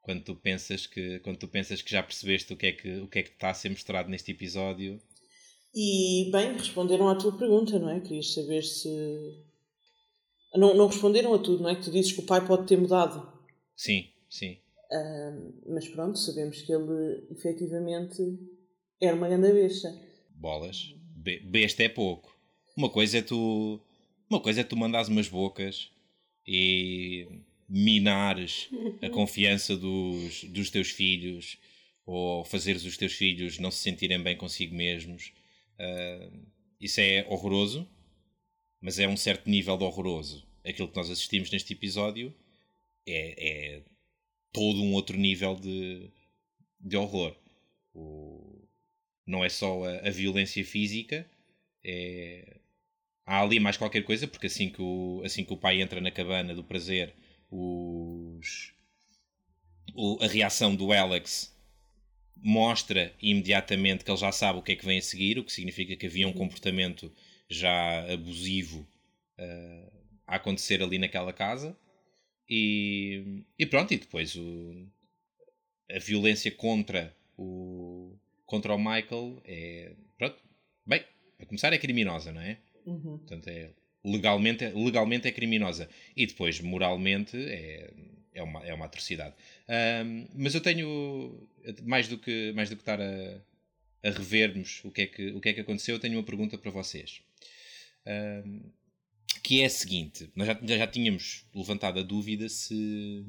quando 0.04 0.22
tu 0.22 0.36
pensas 0.36 0.86
que 0.86 1.18
quando 1.20 1.38
tu 1.38 1.48
pensas 1.48 1.80
que 1.82 1.90
já 1.90 2.02
percebeste 2.02 2.52
o 2.52 2.56
que 2.56 2.66
é 2.66 2.72
que 2.72 3.00
o 3.00 3.08
que 3.08 3.18
é 3.18 3.22
que 3.22 3.30
está 3.30 3.50
a 3.50 3.54
ser 3.54 3.70
mostrado 3.70 4.08
neste 4.08 4.30
episódio. 4.30 5.00
E 5.74 6.30
bem 6.30 6.52
responderam 6.52 7.08
à 7.08 7.16
tua 7.16 7.36
pergunta 7.36 7.78
não 7.78 7.90
é? 7.90 8.00
Querias 8.00 8.32
saber 8.32 8.62
se 8.62 8.88
não, 10.54 10.74
não 10.74 10.86
responderam 10.86 11.34
a 11.34 11.38
tudo 11.38 11.62
não 11.62 11.70
é? 11.70 11.74
Que 11.74 11.84
tu 11.84 11.90
dizes 11.90 12.12
que 12.12 12.20
o 12.20 12.26
pai 12.26 12.46
pode 12.46 12.66
ter 12.66 12.76
mudado. 12.76 13.26
Sim 13.74 14.10
sim. 14.28 14.58
Uh, 14.92 15.72
mas 15.72 15.88
pronto 15.88 16.18
sabemos 16.18 16.60
que 16.62 16.72
ele 16.72 17.26
efetivamente 17.30 18.22
era 19.00 19.16
uma 19.16 19.28
grande 19.28 19.52
besta. 19.52 19.88
Bolas. 20.30 20.94
Be 21.16 21.40
besta 21.40 21.82
é 21.82 21.88
pouco. 21.88 22.36
Uma 22.76 22.90
coisa 22.90 23.18
é 23.18 23.22
tu 23.22 23.80
uma 24.28 24.40
coisa 24.40 24.60
é 24.60 24.64
tu 24.64 24.76
mandares 24.76 25.08
umas 25.08 25.28
bocas 25.28 25.90
e 26.46 27.26
minares 27.74 28.68
a 29.02 29.10
confiança 29.10 29.76
dos, 29.76 30.44
dos 30.44 30.70
teus 30.70 30.90
filhos 30.90 31.58
ou 32.06 32.44
fazeres 32.44 32.84
os 32.84 32.96
teus 32.96 33.14
filhos 33.14 33.58
não 33.58 33.70
se 33.70 33.78
sentirem 33.78 34.22
bem 34.22 34.36
consigo 34.36 34.74
mesmos. 34.76 35.32
Uh, 35.76 36.46
isso 36.78 37.00
é 37.00 37.26
horroroso, 37.28 37.88
mas 38.80 39.00
é 39.00 39.08
um 39.08 39.16
certo 39.16 39.50
nível 39.50 39.76
de 39.76 39.82
horroroso. 39.82 40.46
Aquilo 40.64 40.86
que 40.86 40.96
nós 40.96 41.10
assistimos 41.10 41.50
neste 41.50 41.72
episódio 41.72 42.32
é, 43.06 43.34
é 43.38 43.82
todo 44.52 44.80
um 44.80 44.92
outro 44.92 45.16
nível 45.16 45.56
de, 45.56 46.08
de 46.78 46.96
horror. 46.96 47.34
O, 47.92 48.68
não 49.26 49.44
é 49.44 49.48
só 49.48 49.82
a, 49.84 50.08
a 50.08 50.10
violência 50.10 50.64
física, 50.64 51.28
é, 51.82 52.60
há 53.26 53.42
ali 53.42 53.58
mais 53.58 53.76
qualquer 53.76 54.04
coisa, 54.04 54.28
porque 54.28 54.46
assim 54.46 54.68
que, 54.70 54.80
o, 54.80 55.22
assim 55.24 55.44
que 55.44 55.52
o 55.52 55.56
pai 55.56 55.82
entra 55.82 56.00
na 56.00 56.12
cabana 56.12 56.54
do 56.54 56.62
prazer 56.62 57.12
os, 57.54 58.72
o, 59.94 60.18
a 60.22 60.26
reação 60.26 60.74
do 60.74 60.92
Alex 60.92 61.54
mostra 62.36 63.14
imediatamente 63.22 64.04
que 64.04 64.10
ele 64.10 64.18
já 64.18 64.32
sabe 64.32 64.58
o 64.58 64.62
que 64.62 64.72
é 64.72 64.76
que 64.76 64.84
vem 64.84 64.98
a 64.98 65.02
seguir, 65.02 65.38
o 65.38 65.44
que 65.44 65.52
significa 65.52 65.96
que 65.96 66.06
havia 66.06 66.26
um 66.26 66.32
comportamento 66.32 67.12
já 67.48 68.12
abusivo 68.12 68.86
uh, 69.38 69.92
a 70.26 70.36
acontecer 70.36 70.82
ali 70.82 70.98
naquela 70.98 71.32
casa. 71.32 71.76
E, 72.48 73.42
e 73.58 73.64
pronto, 73.64 73.94
e 73.94 73.98
depois 73.98 74.34
o, 74.34 74.86
a 75.90 75.98
violência 75.98 76.50
contra 76.50 77.16
o, 77.38 78.16
contra 78.44 78.74
o 78.74 78.78
Michael 78.78 79.40
é. 79.44 79.92
Pronto, 80.18 80.36
bem, 80.84 81.04
a 81.38 81.46
começar 81.46 81.72
é 81.72 81.78
criminosa, 81.78 82.32
não 82.32 82.40
é? 82.40 82.58
Uhum. 82.84 83.18
Portanto, 83.18 83.48
é 83.48 83.70
legalmente, 84.04 84.66
legalmente 84.66 85.26
é 85.26 85.32
criminosa. 85.32 85.88
E 86.16 86.26
depois, 86.26 86.60
moralmente, 86.60 87.36
é, 87.36 87.90
é, 88.34 88.42
uma, 88.42 88.64
é 88.66 88.74
uma 88.74 88.84
atrocidade. 88.84 89.34
Um, 90.04 90.26
mas 90.34 90.54
eu 90.54 90.60
tenho, 90.60 91.48
mais 91.82 92.08
do 92.08 92.18
que, 92.18 92.52
mais 92.52 92.68
do 92.68 92.76
que 92.76 92.82
estar 92.82 93.00
a, 93.00 93.40
a 94.02 94.10
revermos 94.10 94.82
o 94.84 94.90
que, 94.90 95.02
é 95.02 95.06
que, 95.06 95.28
o 95.28 95.40
que 95.40 95.48
é 95.48 95.52
que 95.54 95.60
aconteceu, 95.60 95.94
eu 95.94 96.00
tenho 96.00 96.18
uma 96.18 96.22
pergunta 96.22 96.58
para 96.58 96.70
vocês. 96.70 97.22
Um, 98.06 98.60
que 99.42 99.62
é 99.62 99.66
a 99.66 99.70
seguinte: 99.70 100.30
nós 100.36 100.46
já, 100.46 100.58
já 100.62 100.86
tínhamos 100.86 101.46
levantado 101.54 101.98
a 101.98 102.02
dúvida 102.02 102.48
se 102.48 103.24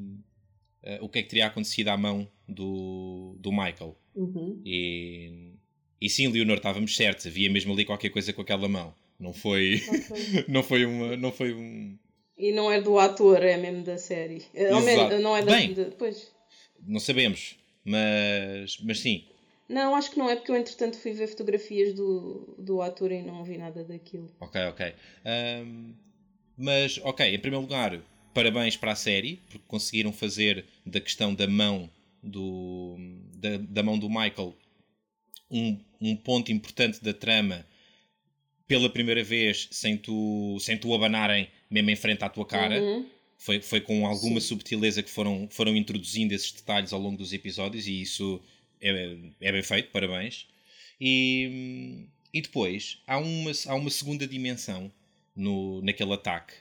uh, 0.84 1.04
o 1.04 1.10
que 1.10 1.20
é 1.20 1.24
que 1.24 1.30
teria 1.30 1.48
acontecido 1.48 1.90
à 1.90 1.98
mão 1.98 2.30
do, 2.48 3.38
do 3.40 3.52
Michael. 3.52 3.98
Uhum. 4.14 4.62
E, 4.66 5.54
e 6.02 6.10
sim, 6.10 6.28
Leonor, 6.28 6.58
estávamos 6.58 6.96
certos, 6.96 7.26
havia 7.26 7.50
mesmo 7.50 7.74
ali 7.74 7.86
qualquer 7.86 8.10
coisa 8.10 8.34
com 8.34 8.42
aquela 8.42 8.68
mão. 8.68 8.94
Não 9.20 9.34
foi. 9.34 9.82
não 10.48 10.64
foi 10.64 10.86
uma. 10.86 11.16
Não 11.18 11.32
foi 11.32 11.54
um. 11.54 11.98
E 12.38 12.52
não 12.52 12.72
é 12.72 12.82
do 12.82 13.00
ator, 13.00 13.42
é 13.42 13.58
mesmo 13.58 13.84
da 13.84 13.98
série. 13.98 14.44
Ou 14.54 14.82
mesmo, 14.82 15.20
não 15.20 15.38
é 15.38 15.42
da. 15.42 15.52
Bem, 15.52 15.74
de, 15.74 15.86
pois. 15.98 16.32
Não 16.86 17.00
sabemos, 17.00 17.58
mas, 17.84 18.78
mas 18.82 19.00
sim. 19.00 19.26
Não, 19.68 19.96
acho 19.96 20.12
que 20.12 20.20
não 20.20 20.30
é 20.30 20.36
porque 20.36 20.52
eu 20.52 20.56
entretanto 20.56 20.98
fui 20.98 21.12
ver 21.14 21.28
fotografias 21.28 21.94
do, 21.94 22.56
do 22.58 22.82
ator 22.82 23.12
e 23.12 23.24
não 23.24 23.44
vi 23.44 23.58
nada 23.58 23.84
daquilo. 23.84 24.30
Ok, 24.40 24.62
ok. 24.66 24.94
Um, 25.26 25.94
mas, 26.58 27.00
ok, 27.04 27.34
em 27.34 27.40
primeiro 27.40 27.64
lugar, 27.64 28.00
parabéns 28.34 28.78
para 28.78 28.92
a 28.92 28.96
série, 28.96 29.38
porque 29.50 29.66
conseguiram 29.68 30.14
fazer 30.14 30.66
da 30.86 31.00
questão 31.00 31.34
da 31.34 31.48
mão 31.48 31.90
do, 32.22 32.96
da, 33.34 33.58
da 33.58 33.82
mão 33.82 33.98
do 33.98 34.08
Michael 34.08 34.56
um, 35.50 35.80
um 36.00 36.16
ponto 36.16 36.52
importante 36.52 37.04
da 37.04 37.14
trama 37.14 37.66
pela 38.68 38.90
primeira 38.90 39.24
vez 39.24 39.68
sem 39.72 39.98
tu, 39.98 40.58
sem 40.60 40.78
tu 40.78 40.94
abanarem 40.94 41.48
mesmo 41.70 41.90
em 41.90 41.96
frente 41.96 42.24
à 42.24 42.30
tua 42.30 42.46
cara. 42.46 42.82
Uhum. 42.82 43.10
Foi, 43.38 43.62
foi 43.62 43.82
com 43.82 44.08
alguma 44.08 44.40
Sim. 44.40 44.48
subtileza 44.48 45.04
que 45.04 45.10
foram, 45.10 45.48
foram 45.52 45.76
introduzindo 45.76 46.34
esses 46.34 46.52
detalhes 46.52 46.94
ao 46.94 47.00
longo 47.00 47.18
dos 47.18 47.34
episódios 47.34 47.86
e 47.86 48.02
isso 48.02 48.42
é, 48.82 49.18
é 49.42 49.52
bem 49.52 49.62
feito, 49.62 49.92
parabéns. 49.92 50.48
E, 51.00 52.08
e 52.34 52.42
depois 52.42 53.02
há 53.06 53.18
uma, 53.18 53.52
há 53.68 53.76
uma 53.76 53.90
segunda 53.90 54.26
dimensão 54.26 54.92
no, 55.36 55.82
naquele 55.82 56.14
ataque 56.14 56.54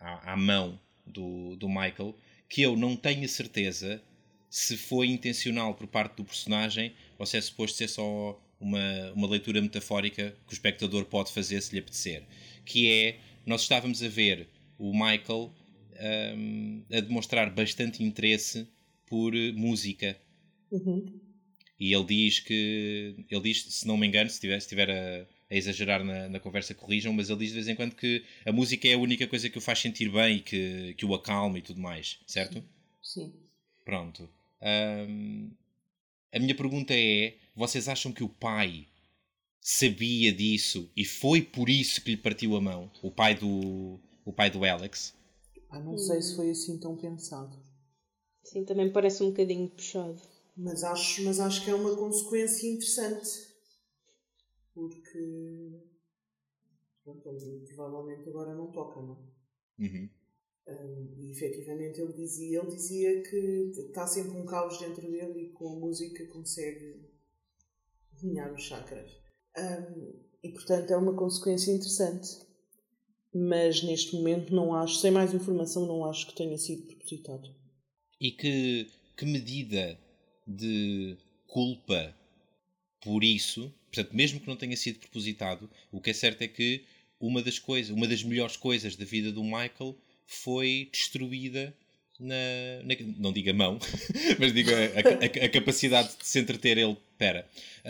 à, 0.00 0.32
à 0.32 0.36
mão 0.36 0.80
do, 1.04 1.56
do 1.56 1.68
Michael 1.68 2.14
que 2.48 2.62
eu 2.62 2.76
não 2.76 2.96
tenho 2.96 3.28
certeza 3.28 4.00
se 4.48 4.76
foi 4.76 5.08
intencional 5.08 5.74
por 5.74 5.86
parte 5.86 6.16
do 6.16 6.24
personagem 6.24 6.94
ou 7.18 7.26
se 7.26 7.36
é 7.36 7.40
suposto 7.40 7.76
ser 7.76 7.88
só 7.88 8.40
uma, 8.60 9.12
uma 9.14 9.28
leitura 9.28 9.60
metafórica 9.60 10.36
que 10.46 10.52
o 10.52 10.54
espectador 10.54 11.04
pode 11.04 11.32
fazer 11.32 11.60
se 11.62 11.72
lhe 11.72 11.80
apetecer. 11.80 12.24
Que 12.64 12.90
é, 12.90 13.20
nós 13.46 13.62
estávamos 13.62 14.02
a 14.02 14.08
ver 14.08 14.48
o 14.78 14.92
Michael 14.92 15.52
um, 16.36 16.82
a 16.92 17.00
demonstrar 17.00 17.50
bastante 17.50 18.02
interesse 18.02 18.68
por 19.06 19.32
música. 19.54 20.18
Uhum. 20.70 21.06
E 21.78 21.92
ele 21.92 22.04
diz 22.04 22.40
que, 22.40 23.14
ele 23.30 23.40
diz, 23.40 23.64
se 23.64 23.86
não 23.86 23.96
me 23.96 24.06
engano, 24.06 24.28
se 24.28 24.36
estiver, 24.36 24.60
se 24.60 24.66
estiver 24.66 24.90
a, 24.90 25.26
a 25.50 25.56
exagerar 25.56 26.04
na, 26.04 26.28
na, 26.28 26.40
conversa, 26.40 26.74
corrijam, 26.74 27.12
mas 27.12 27.30
ele 27.30 27.38
diz 27.40 27.48
de 27.48 27.54
vez 27.54 27.68
em 27.68 27.76
quando 27.76 27.94
que 27.94 28.24
a 28.44 28.52
música 28.52 28.88
é 28.88 28.94
a 28.94 28.98
única 28.98 29.26
coisa 29.26 29.48
que 29.48 29.58
o 29.58 29.60
faz 29.60 29.78
sentir 29.78 30.10
bem 30.10 30.36
e 30.36 30.40
que, 30.40 30.94
que 30.94 31.06
o 31.06 31.14
acalma 31.14 31.58
e 31.58 31.62
tudo 31.62 31.80
mais, 31.80 32.18
certo? 32.26 32.62
Sim. 33.02 33.32
Pronto. 33.84 34.28
Um, 34.60 35.50
a 36.32 36.38
minha 36.38 36.56
pergunta 36.56 36.94
é: 36.94 37.36
vocês 37.54 37.88
acham 37.88 38.12
que 38.12 38.22
o 38.22 38.28
pai 38.28 38.86
sabia 39.60 40.32
disso 40.32 40.90
e 40.96 41.04
foi 41.04 41.42
por 41.42 41.68
isso 41.68 42.02
que 42.02 42.12
lhe 42.12 42.16
partiu 42.16 42.56
a 42.56 42.60
mão? 42.60 42.90
O 43.02 43.10
pai 43.10 43.34
do, 43.34 43.98
o 44.24 44.32
pai 44.32 44.50
do 44.50 44.64
Alex? 44.64 45.14
Ah, 45.70 45.80
não 45.80 45.98
sei 45.98 46.22
se 46.22 46.36
foi 46.36 46.50
assim 46.50 46.78
tão 46.78 46.96
pensado. 46.96 47.58
Sim, 48.44 48.64
também 48.64 48.90
parece 48.90 49.22
um 49.22 49.30
bocadinho 49.30 49.68
puxado. 49.68 50.20
Mas 50.56 50.82
acho, 50.82 51.22
mas 51.24 51.38
acho 51.38 51.64
que 51.64 51.70
é 51.70 51.74
uma 51.74 51.94
consequência 51.96 52.66
interessante. 52.66 53.46
Porque. 54.74 55.80
Pronto, 57.04 57.28
ele 57.28 57.66
provavelmente 57.66 58.28
agora 58.28 58.54
não 58.54 58.72
toca, 58.72 59.00
não? 59.00 59.18
Uhum. 59.78 60.08
Um, 60.68 61.14
e 61.16 61.30
efetivamente 61.30 61.98
ele 61.98 62.12
dizia, 62.12 62.60
ele 62.60 62.70
dizia 62.70 63.22
que 63.22 63.72
está 63.88 64.06
sempre 64.06 64.32
um 64.32 64.44
caos 64.44 64.78
dentro 64.78 65.10
dele 65.10 65.44
e 65.44 65.48
com 65.48 65.72
a 65.72 65.76
música 65.76 66.26
consegue 66.26 67.08
alinhar 68.18 68.52
os 68.52 68.62
chakras. 68.62 69.10
Um, 69.56 70.12
e 70.42 70.50
portanto 70.50 70.90
é 70.90 70.96
uma 70.96 71.16
consequência 71.16 71.72
interessante. 71.72 72.46
Mas 73.34 73.82
neste 73.82 74.14
momento 74.14 74.54
não 74.54 74.74
acho, 74.74 75.00
sem 75.00 75.10
mais 75.10 75.32
informação, 75.32 75.86
não 75.86 76.04
acho 76.04 76.26
que 76.26 76.36
tenha 76.36 76.56
sido 76.58 76.86
propositado. 76.86 77.54
E 78.20 78.30
que, 78.32 78.90
que 79.16 79.24
medida 79.24 79.98
de 80.46 81.16
culpa 81.46 82.14
por 83.00 83.22
isso, 83.22 83.72
portanto, 83.92 84.14
mesmo 84.14 84.40
que 84.40 84.46
não 84.46 84.56
tenha 84.56 84.76
sido 84.76 84.98
propositado, 84.98 85.70
o 85.92 86.00
que 86.00 86.10
é 86.10 86.12
certo 86.12 86.42
é 86.42 86.48
que 86.48 86.84
uma 87.20 87.42
das 87.42 87.58
coisas, 87.58 87.90
uma 87.90 88.08
das 88.08 88.22
melhores 88.22 88.56
coisas 88.56 88.96
da 88.96 89.04
vida 89.04 89.30
do 89.30 89.42
Michael 89.42 89.96
foi 90.28 90.90
destruída 90.92 91.74
na, 92.20 92.34
na, 92.84 92.94
não 93.16 93.32
digo 93.32 93.48
a 93.50 93.54
mão, 93.54 93.78
mas 94.38 94.52
digo 94.52 94.70
a, 94.70 94.74
a, 94.74 95.46
a, 95.46 95.48
capacidade 95.48 96.10
de 96.18 96.26
se 96.26 96.38
entreter 96.38 96.76
ele. 96.76 96.96
Pera. 97.16 97.48
Uh... 97.84 97.88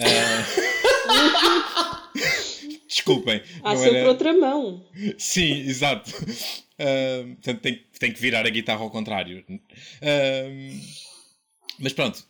Desculpem. 2.89 3.43
Há 3.63 3.77
sempre 3.77 3.99
era... 3.99 4.09
outra 4.09 4.33
mão. 4.33 4.83
Sim, 5.19 5.53
exato. 5.61 6.11
Uh, 6.11 7.35
portanto, 7.35 7.61
tem, 7.61 7.83
tem 7.99 8.13
que 8.13 8.21
virar 8.21 8.47
a 8.47 8.51
guitarra 8.51 8.81
ao 8.81 8.91
contrário. 8.91 9.45
Uh, 9.51 10.81
mas 11.79 11.93
pronto, 11.93 12.25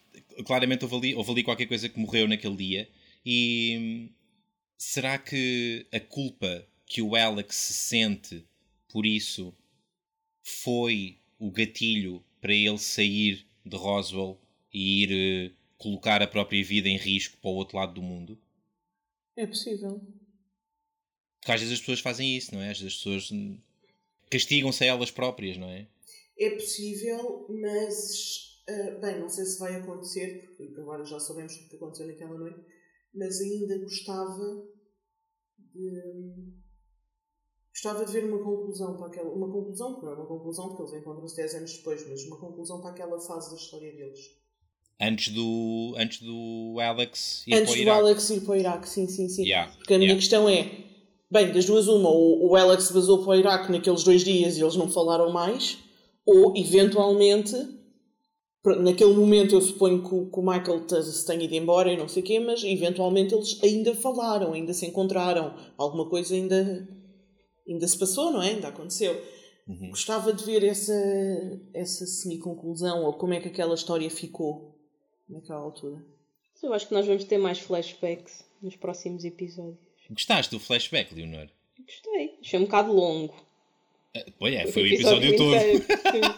claramente 0.45 0.85
houve 0.85 0.97
ali, 0.97 1.15
houve 1.15 1.31
ali 1.31 1.43
qualquer 1.45 1.67
coisa 1.67 1.89
que 1.89 2.01
morreu 2.01 2.27
naquele 2.27 2.57
dia. 2.57 2.89
E 3.25 4.11
será 4.77 5.19
que 5.19 5.87
a 5.93 6.01
culpa 6.01 6.67
que 6.87 7.03
o 7.03 7.15
Alex 7.15 7.55
se 7.55 7.75
sente 7.75 8.45
por 8.89 9.07
isso 9.07 9.55
foi 10.49 11.19
o 11.39 11.51
gatilho 11.51 12.25
para 12.41 12.55
ele 12.55 12.79
sair 12.79 13.47
de 13.65 13.77
Roswell 13.77 14.41
e 14.73 15.03
ir 15.03 15.51
uh, 15.53 15.57
colocar 15.77 16.23
a 16.23 16.27
própria 16.27 16.65
vida 16.65 16.89
em 16.89 16.97
risco 16.97 17.37
para 17.39 17.51
o 17.51 17.55
outro 17.55 17.77
lado 17.77 17.95
do 17.95 18.03
mundo? 18.03 18.39
É 19.37 19.47
possível. 19.47 20.01
Porque 21.41 21.53
às 21.53 21.61
vezes 21.61 21.75
as 21.75 21.81
pessoas 21.81 22.01
fazem 22.01 22.37
isso, 22.37 22.55
não 22.55 22.63
é? 22.63 22.71
Às 22.71 22.81
vezes 22.81 22.95
as 22.95 22.99
pessoas 22.99 23.31
castigam-se 24.31 24.85
a 24.85 24.87
elas 24.89 25.11
próprias, 25.11 25.57
não 25.57 25.69
é? 25.69 25.87
É 26.39 26.51
possível, 26.51 27.47
mas. 27.49 28.63
Uh, 28.69 29.01
bem, 29.01 29.19
não 29.19 29.29
sei 29.29 29.45
se 29.45 29.59
vai 29.59 29.77
acontecer, 29.77 30.55
porque 30.57 30.81
agora 30.81 31.05
já 31.05 31.19
sabemos 31.19 31.55
o 31.55 31.69
que 31.69 31.77
aconteceu 31.77 32.07
naquela 32.07 32.37
noite, 32.37 32.61
mas 33.15 33.41
ainda 33.41 33.79
gostava 33.79 34.69
de 35.59 36.53
Gostava 37.81 38.05
de 38.05 38.11
ver 38.11 38.25
uma 38.25 38.39
conclusão 38.39 38.97
para 38.97 39.07
aquela. 39.07 39.31
Uma 39.31 39.49
conclusão, 39.49 40.01
não 40.03 40.11
é 40.11 40.15
uma 40.15 40.27
conclusão 40.27 40.67
porque 40.67 40.83
eles 40.83 40.95
encontram-se 40.95 41.37
10 41.37 41.55
anos 41.55 41.73
depois, 41.75 42.09
mas 42.09 42.25
uma 42.25 42.37
conclusão 42.37 42.81
para 42.81 42.91
aquela 42.91 43.21
fase 43.21 43.51
da 43.51 43.57
história 43.57 43.93
deles. 43.93 44.19
Antes 45.01 45.33
do, 45.33 45.95
antes 45.97 46.21
do 46.21 46.77
Alex 46.81 47.47
ir 47.47 47.55
antes 47.55 47.71
para 47.71 47.79
o 47.79 47.83
Iraque. 47.83 48.01
Antes 48.01 48.03
do 48.03 48.07
Alex 48.09 48.31
ir 48.31 48.41
para 48.41 48.53
o 48.53 48.57
Iraque, 48.57 48.89
sim, 48.89 49.07
sim, 49.07 49.29
sim. 49.29 49.45
Yeah. 49.45 49.73
Porque 49.77 49.95
a 49.95 49.99
minha 49.99 50.11
yeah. 50.11 50.21
questão 50.21 50.49
é: 50.49 50.73
bem, 51.31 51.53
das 51.53 51.67
duas, 51.67 51.87
uma, 51.87 52.09
ou 52.09 52.51
o 52.51 52.57
Alex 52.57 52.91
vazou 52.91 53.19
para 53.19 53.31
o 53.31 53.35
Iraque 53.37 53.71
naqueles 53.71 54.03
dois 54.03 54.25
dias 54.25 54.57
e 54.57 54.61
eles 54.61 54.75
não 54.75 54.91
falaram 54.91 55.31
mais, 55.31 55.79
ou 56.27 56.57
eventualmente, 56.57 57.55
naquele 58.81 59.15
momento 59.15 59.55
eu 59.55 59.61
suponho 59.61 60.03
que 60.03 60.13
o, 60.13 60.29
que 60.29 60.41
o 60.41 60.43
Michael 60.43 60.85
se 61.01 61.25
tenha 61.25 61.45
ido 61.45 61.55
embora 61.55 61.93
e 61.93 61.97
não 61.97 62.09
sei 62.09 62.25
o 62.25 62.27
quê, 62.27 62.41
mas 62.41 62.65
eventualmente 62.65 63.33
eles 63.37 63.57
ainda 63.63 63.95
falaram, 63.95 64.53
ainda 64.53 64.75
se 64.75 64.85
encontraram, 64.85 65.55
alguma 65.77 66.07
coisa 66.09 66.35
ainda 66.35 66.98
ainda 67.73 67.87
se 67.87 67.99
passou, 67.99 68.33
não 68.33 68.43
é? 68.43 68.51
Ainda 68.51 68.69
aconteceu. 68.69 69.15
Uhum. 69.67 69.91
Gostava 69.91 70.33
de 70.33 70.45
ver 70.45 70.65
essa, 70.65 70.93
essa 71.75 72.07
semi-conclusão 72.07 73.05
ou 73.05 73.13
como 73.13 73.35
é 73.35 73.41
que 73.41 73.49
aquela 73.49 73.75
história 73.75 74.11
ficou 74.11 74.75
naquela 75.29 75.61
altura. 75.61 76.03
Eu 76.63 76.73
acho 76.73 76.89
que 76.89 76.95
nós 76.95 77.07
vamos 77.07 77.25
ter 77.25 77.39
mais 77.39 77.59
flashbacks 77.61 78.45
nos 78.63 78.75
próximos 78.77 79.25
episódios. 79.25 79.79
Gostaste 80.11 80.51
do 80.51 80.61
flashback, 80.61 81.15
Leonor? 81.15 81.49
Gostei. 81.79 82.39
Achei 82.41 82.59
um 82.59 82.65
bocado 82.65 82.93
longo. 82.93 83.35
Uh, 84.17 84.33
pois 84.39 84.55
é, 84.55 84.67
foi 84.67 84.83
o 84.83 84.87
episódio, 84.87 85.29
episódio 85.29 85.87
todo. 85.87 86.35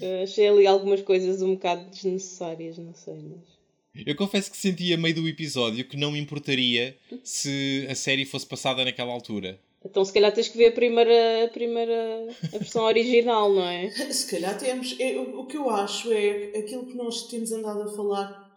Achei 0.22 0.48
ali 0.48 0.66
algumas 0.66 1.02
coisas 1.02 1.42
um 1.42 1.54
bocado 1.54 1.90
desnecessárias, 1.90 2.78
não 2.78 2.94
sei, 2.94 3.22
mas. 3.22 3.60
Eu 4.06 4.16
confesso 4.16 4.50
que 4.50 4.56
senti 4.56 4.92
a 4.94 4.96
meio 4.96 5.14
do 5.16 5.28
episódio 5.28 5.84
que 5.84 5.96
não 5.96 6.12
me 6.12 6.18
importaria 6.18 6.96
se 7.24 7.86
a 7.90 7.94
série 7.94 8.24
fosse 8.24 8.46
passada 8.46 8.84
naquela 8.84 9.12
altura. 9.12 9.60
Então 9.84 10.04
se 10.04 10.12
calhar 10.12 10.32
tens 10.32 10.48
que 10.48 10.58
ver 10.58 10.66
a 10.68 10.72
primeira, 10.72 11.44
a 11.44 11.48
primeira 11.48 12.28
a 12.52 12.58
versão 12.58 12.84
original, 12.84 13.52
não 13.52 13.64
é? 13.64 13.90
Se 14.12 14.30
calhar 14.30 14.58
temos. 14.58 14.92
o 14.92 15.46
que 15.46 15.56
eu 15.56 15.70
acho 15.70 16.12
é 16.12 16.58
aquilo 16.58 16.86
que 16.86 16.94
nós 16.94 17.28
temos 17.28 17.50
andado 17.50 17.82
a 17.82 17.96
falar 17.96 18.50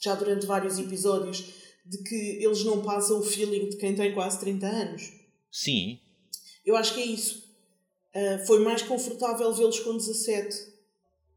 já 0.00 0.14
durante 0.14 0.46
vários 0.46 0.78
episódios, 0.78 1.44
de 1.84 1.98
que 2.02 2.42
eles 2.42 2.64
não 2.64 2.82
passam 2.82 3.20
o 3.20 3.22
feeling 3.22 3.68
de 3.68 3.76
quem 3.76 3.94
tem 3.94 4.12
quase 4.12 4.40
30 4.40 4.66
anos. 4.66 5.12
Sim, 5.50 5.98
Eu 6.64 6.76
acho 6.76 6.94
que 6.94 7.00
é 7.00 7.06
isso. 7.06 7.44
Uh, 8.14 8.46
foi 8.46 8.60
mais 8.60 8.82
confortável 8.82 9.52
vê-los 9.52 9.78
com 9.80 9.96
17. 9.96 10.56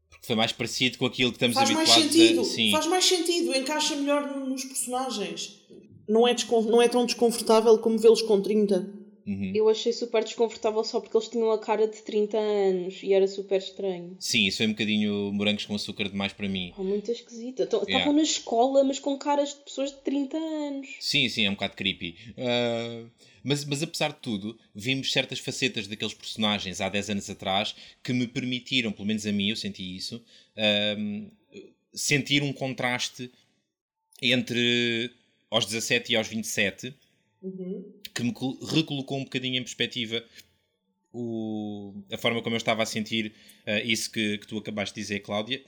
Porque 0.08 0.26
foi 0.26 0.36
mais 0.36 0.52
parecido 0.52 0.98
com 0.98 1.06
aquilo 1.06 1.30
que 1.30 1.36
estamos 1.36 1.54
faz 1.54 1.70
habituados 1.70 1.94
mais 1.94 2.12
sentido, 2.12 2.40
a... 2.40 2.44
Sim. 2.44 2.70
Faz 2.70 2.86
mais 2.86 3.04
sentido, 3.04 3.54
encaixa 3.54 3.96
melhor 3.96 4.36
nos 4.36 4.64
personagens. 4.64 5.60
Não 6.08 6.26
é, 6.26 6.34
não 6.66 6.82
é 6.82 6.88
tão 6.88 7.04
desconfortável 7.04 7.76
como 7.78 7.98
vê-los 7.98 8.22
com 8.22 8.40
30. 8.40 9.03
Uhum. 9.26 9.52
Eu 9.54 9.68
achei 9.68 9.92
super 9.92 10.22
desconfortável 10.22 10.84
só 10.84 11.00
porque 11.00 11.16
eles 11.16 11.28
tinham 11.28 11.50
a 11.50 11.58
cara 11.58 11.88
de 11.88 12.02
30 12.02 12.36
anos 12.36 13.02
e 13.02 13.12
era 13.12 13.26
super 13.26 13.58
estranho. 13.58 14.16
Sim, 14.20 14.46
isso 14.46 14.58
foi 14.58 14.66
um 14.66 14.70
bocadinho 14.72 15.32
morangos 15.32 15.64
com 15.64 15.74
açúcar 15.74 16.08
demais 16.08 16.32
para 16.32 16.48
mim. 16.48 16.72
Oh, 16.76 16.84
muito 16.84 17.10
esquisito. 17.10 17.62
Estavam 17.62 17.88
yeah. 17.88 18.12
na 18.12 18.22
escola, 18.22 18.84
mas 18.84 18.98
com 18.98 19.16
caras 19.16 19.50
de 19.50 19.60
pessoas 19.60 19.90
de 19.90 19.98
30 19.98 20.36
anos. 20.36 20.88
Sim, 21.00 21.28
sim, 21.28 21.46
é 21.46 21.50
um 21.50 21.54
bocado 21.54 21.74
creepy. 21.74 22.16
Uh, 22.36 23.10
mas, 23.42 23.64
mas 23.64 23.82
apesar 23.82 24.08
de 24.12 24.18
tudo, 24.20 24.58
vimos 24.74 25.10
certas 25.10 25.38
facetas 25.38 25.86
daqueles 25.86 26.14
personagens 26.14 26.80
há 26.80 26.88
10 26.88 27.10
anos 27.10 27.30
atrás 27.30 27.74
que 28.02 28.12
me 28.12 28.26
permitiram, 28.26 28.92
pelo 28.92 29.06
menos 29.06 29.26
a 29.26 29.32
mim, 29.32 29.48
eu 29.48 29.56
senti 29.56 29.96
isso, 29.96 30.22
uh, 30.56 31.30
sentir 31.94 32.42
um 32.42 32.52
contraste 32.52 33.30
entre 34.20 35.10
aos 35.50 35.64
17 35.66 36.12
e 36.12 36.16
aos 36.16 36.28
27 36.28 36.94
uhum. 37.44 37.92
que 38.14 38.22
me 38.22 38.32
recolocou 38.74 39.18
um 39.18 39.24
bocadinho 39.24 39.56
em 39.56 39.62
perspectiva 39.62 40.24
o, 41.12 41.94
a 42.10 42.18
forma 42.18 42.42
como 42.42 42.56
eu 42.56 42.58
estava 42.58 42.82
a 42.82 42.86
sentir 42.86 43.32
uh, 43.66 43.86
isso 43.86 44.10
que, 44.10 44.38
que 44.38 44.46
tu 44.46 44.58
acabaste 44.58 44.94
de 44.94 45.00
dizer, 45.00 45.20
Cláudia, 45.20 45.62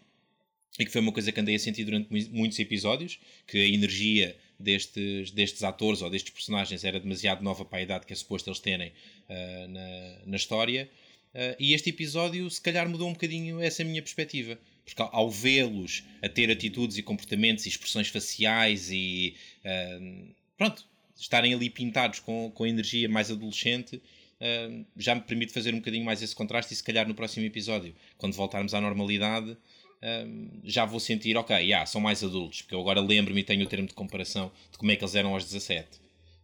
e 0.78 0.84
que 0.84 0.90
foi 0.90 1.00
uma 1.00 1.12
coisa 1.12 1.30
que 1.30 1.40
andei 1.40 1.54
a 1.54 1.58
sentir 1.58 1.84
durante 1.84 2.08
muitos 2.30 2.58
episódios, 2.58 3.18
que 3.46 3.58
a 3.58 3.68
energia 3.68 4.36
destes, 4.58 5.30
destes 5.30 5.62
atores 5.62 6.02
ou 6.02 6.10
destes 6.10 6.32
personagens 6.32 6.84
era 6.84 6.98
demasiado 6.98 7.42
nova 7.42 7.64
para 7.64 7.78
a 7.78 7.82
idade 7.82 8.06
que 8.06 8.12
é 8.12 8.16
suposto 8.16 8.50
eles 8.50 8.58
terem 8.58 8.88
uh, 8.88 9.68
na, 9.68 10.26
na 10.26 10.36
história. 10.36 10.90
Uh, 11.32 11.54
e 11.58 11.74
este 11.74 11.90
episódio, 11.90 12.48
se 12.50 12.60
calhar, 12.60 12.88
mudou 12.88 13.08
um 13.08 13.12
bocadinho 13.12 13.60
essa 13.60 13.84
minha 13.84 14.02
perspectiva. 14.02 14.58
Porque 14.84 15.02
ao, 15.02 15.30
vê-los 15.30 16.04
a 16.22 16.28
ter 16.28 16.50
atitudes 16.50 16.96
e 16.96 17.02
comportamentos 17.02 17.66
e 17.66 17.68
expressões 17.68 18.08
faciais 18.08 18.90
e. 18.90 19.34
Uh, 19.64 20.34
pronto, 20.56 20.86
estarem 21.16 21.54
ali 21.54 21.70
pintados 21.70 22.20
com, 22.20 22.50
com 22.54 22.66
energia 22.66 23.08
mais 23.08 23.30
adolescente, 23.30 23.96
uh, 23.96 24.86
já 24.96 25.14
me 25.14 25.22
permite 25.22 25.52
fazer 25.52 25.72
um 25.74 25.78
bocadinho 25.78 26.04
mais 26.04 26.22
esse 26.22 26.34
contraste 26.34 26.72
e 26.72 26.76
se 26.76 26.84
calhar 26.84 27.08
no 27.08 27.14
próximo 27.14 27.44
episódio, 27.46 27.94
quando 28.18 28.34
voltarmos 28.34 28.74
à 28.74 28.80
normalidade, 28.80 29.50
uh, 29.52 30.60
já 30.64 30.84
vou 30.84 31.00
sentir, 31.00 31.36
ok, 31.36 31.56
yeah, 31.56 31.86
são 31.86 32.00
mais 32.00 32.22
adultos, 32.22 32.62
porque 32.62 32.74
eu 32.74 32.80
agora 32.80 33.00
lembro-me 33.00 33.40
e 33.40 33.44
tenho 33.44 33.64
o 33.64 33.68
termo 33.68 33.88
de 33.88 33.94
comparação 33.94 34.52
de 34.70 34.78
como 34.78 34.90
é 34.90 34.96
que 34.96 35.02
eles 35.02 35.14
eram 35.14 35.32
aos 35.32 35.44
17. 35.44 35.98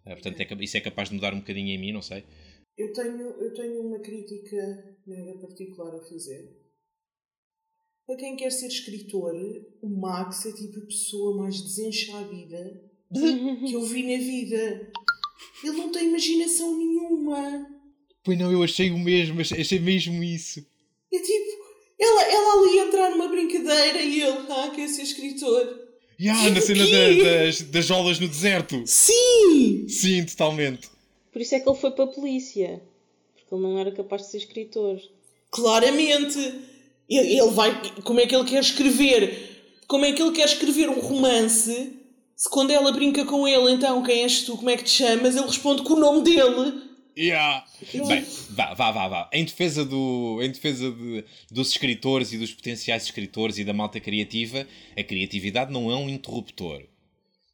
Uh, 0.05 0.11
portanto, 0.11 0.41
é, 0.41 0.65
isso 0.65 0.77
é 0.77 0.81
capaz 0.81 1.09
de 1.09 1.15
mudar 1.15 1.35
um 1.35 1.41
bocadinho 1.41 1.69
em 1.69 1.79
mim, 1.79 1.93
não 1.93 2.03
sei. 2.03 2.25
Eu 2.77 2.93
tenho, 2.93 3.21
eu 3.21 3.53
tenho 3.53 3.87
uma 3.87 3.99
crítica 3.99 4.97
mega 5.07 5.39
particular 5.39 5.95
a 5.95 6.01
fazer. 6.01 6.63
Para 8.07 8.17
quem 8.17 8.35
quer 8.35 8.51
ser 8.51 8.67
escritor, 8.67 9.35
o 9.81 9.89
Max 9.89 10.47
é 10.47 10.53
tipo 10.53 10.81
a 10.81 10.87
pessoa 10.87 11.37
mais 11.37 11.61
desenxabida 11.63 12.92
que 13.13 13.73
eu 13.73 13.83
vi 13.85 14.03
na 14.03 14.23
vida. 14.23 14.93
Ele 15.63 15.77
não 15.77 15.91
tem 15.91 16.09
imaginação 16.09 16.77
nenhuma. 16.77 17.67
Pois 18.25 18.39
não, 18.39 18.53
eu 18.53 18.63
achei 18.63 18.91
o 18.91 18.99
mesmo, 18.99 19.41
achei 19.41 19.79
mesmo 19.79 20.23
isso. 20.23 20.65
É 21.13 21.19
tipo, 21.19 21.63
ela, 21.99 22.23
ela 22.23 22.61
ali 22.61 22.79
entrar 22.79 23.11
numa 23.11 23.29
brincadeira 23.29 24.01
e 24.01 24.23
ele, 24.23 24.39
ah, 24.49 24.71
quer 24.75 24.89
ser 24.89 25.03
escritor. 25.03 25.81
Yeah, 26.21 26.51
na 26.51 26.61
cena 26.61 26.85
da, 26.87 27.45
das, 27.45 27.63
das 27.63 27.85
jolas 27.85 28.19
no 28.21 28.29
deserto. 28.29 28.83
Sim! 28.87 29.89
Sim, 29.89 30.25
totalmente. 30.25 30.89
Por 31.33 31.43
isso 31.43 31.55
é 31.55 31.61
que 31.61 31.69
ele 31.69 31.79
foi 31.79 31.91
para 31.91 32.05
a 32.05 32.09
polícia. 32.09 32.81
Porque 33.35 33.55
ele 33.55 33.63
não 33.63 33.79
era 33.79 33.91
capaz 33.91 34.23
de 34.23 34.31
ser 34.31 34.39
escritor. 34.39 35.01
Claramente! 35.51 36.39
Ele, 37.09 37.39
ele 37.39 37.51
vai. 37.51 37.83
Como 38.03 38.21
é 38.21 38.27
que 38.27 38.37
ele 38.37 38.49
quer 38.49 38.61
escrever? 38.61 39.83
Como 39.89 40.05
é 40.05 40.13
que 40.13 40.23
ele 40.23 40.33
quer 40.33 40.47
escrever 40.47 40.89
um 40.89 41.01
romance 41.01 41.93
se 42.43 42.51
quando 42.51 42.73
ela 42.73 42.91
brinca 42.91 43.25
com 43.25 43.47
ele, 43.47 43.71
então, 43.71 44.03
quem 44.03 44.25
és 44.25 44.43
tu, 44.43 44.57
como 44.57 44.69
é 44.69 44.77
que 44.77 44.83
te 44.83 44.91
chamas? 44.91 45.37
Ele 45.37 45.47
responde 45.47 45.85
com 45.85 45.93
o 45.93 46.01
nome 46.01 46.25
dele. 46.25 46.83
Yeah. 47.17 47.65
Bem, 48.09 48.27
vá, 48.51 48.75
vá, 48.75 48.91
vá, 48.91 49.07
vá. 49.07 49.31
Em 49.33 49.45
defesa, 49.45 49.85
do, 49.85 50.41
em 50.43 50.51
defesa 50.51 50.91
de, 50.91 51.25
dos 51.49 51.71
escritores 51.71 52.33
e 52.33 52.39
dos 52.39 52.53
potenciais 52.53 53.05
escritores 53.05 53.59
e 53.59 53.65
da 53.65 53.73
malta 53.73 54.01
criativa, 54.01 54.67
a 54.99 55.05
criatividade 55.05 55.73
não 55.73 55.89
é 55.89 55.95
um 55.95 56.09
interruptor. 56.09 56.83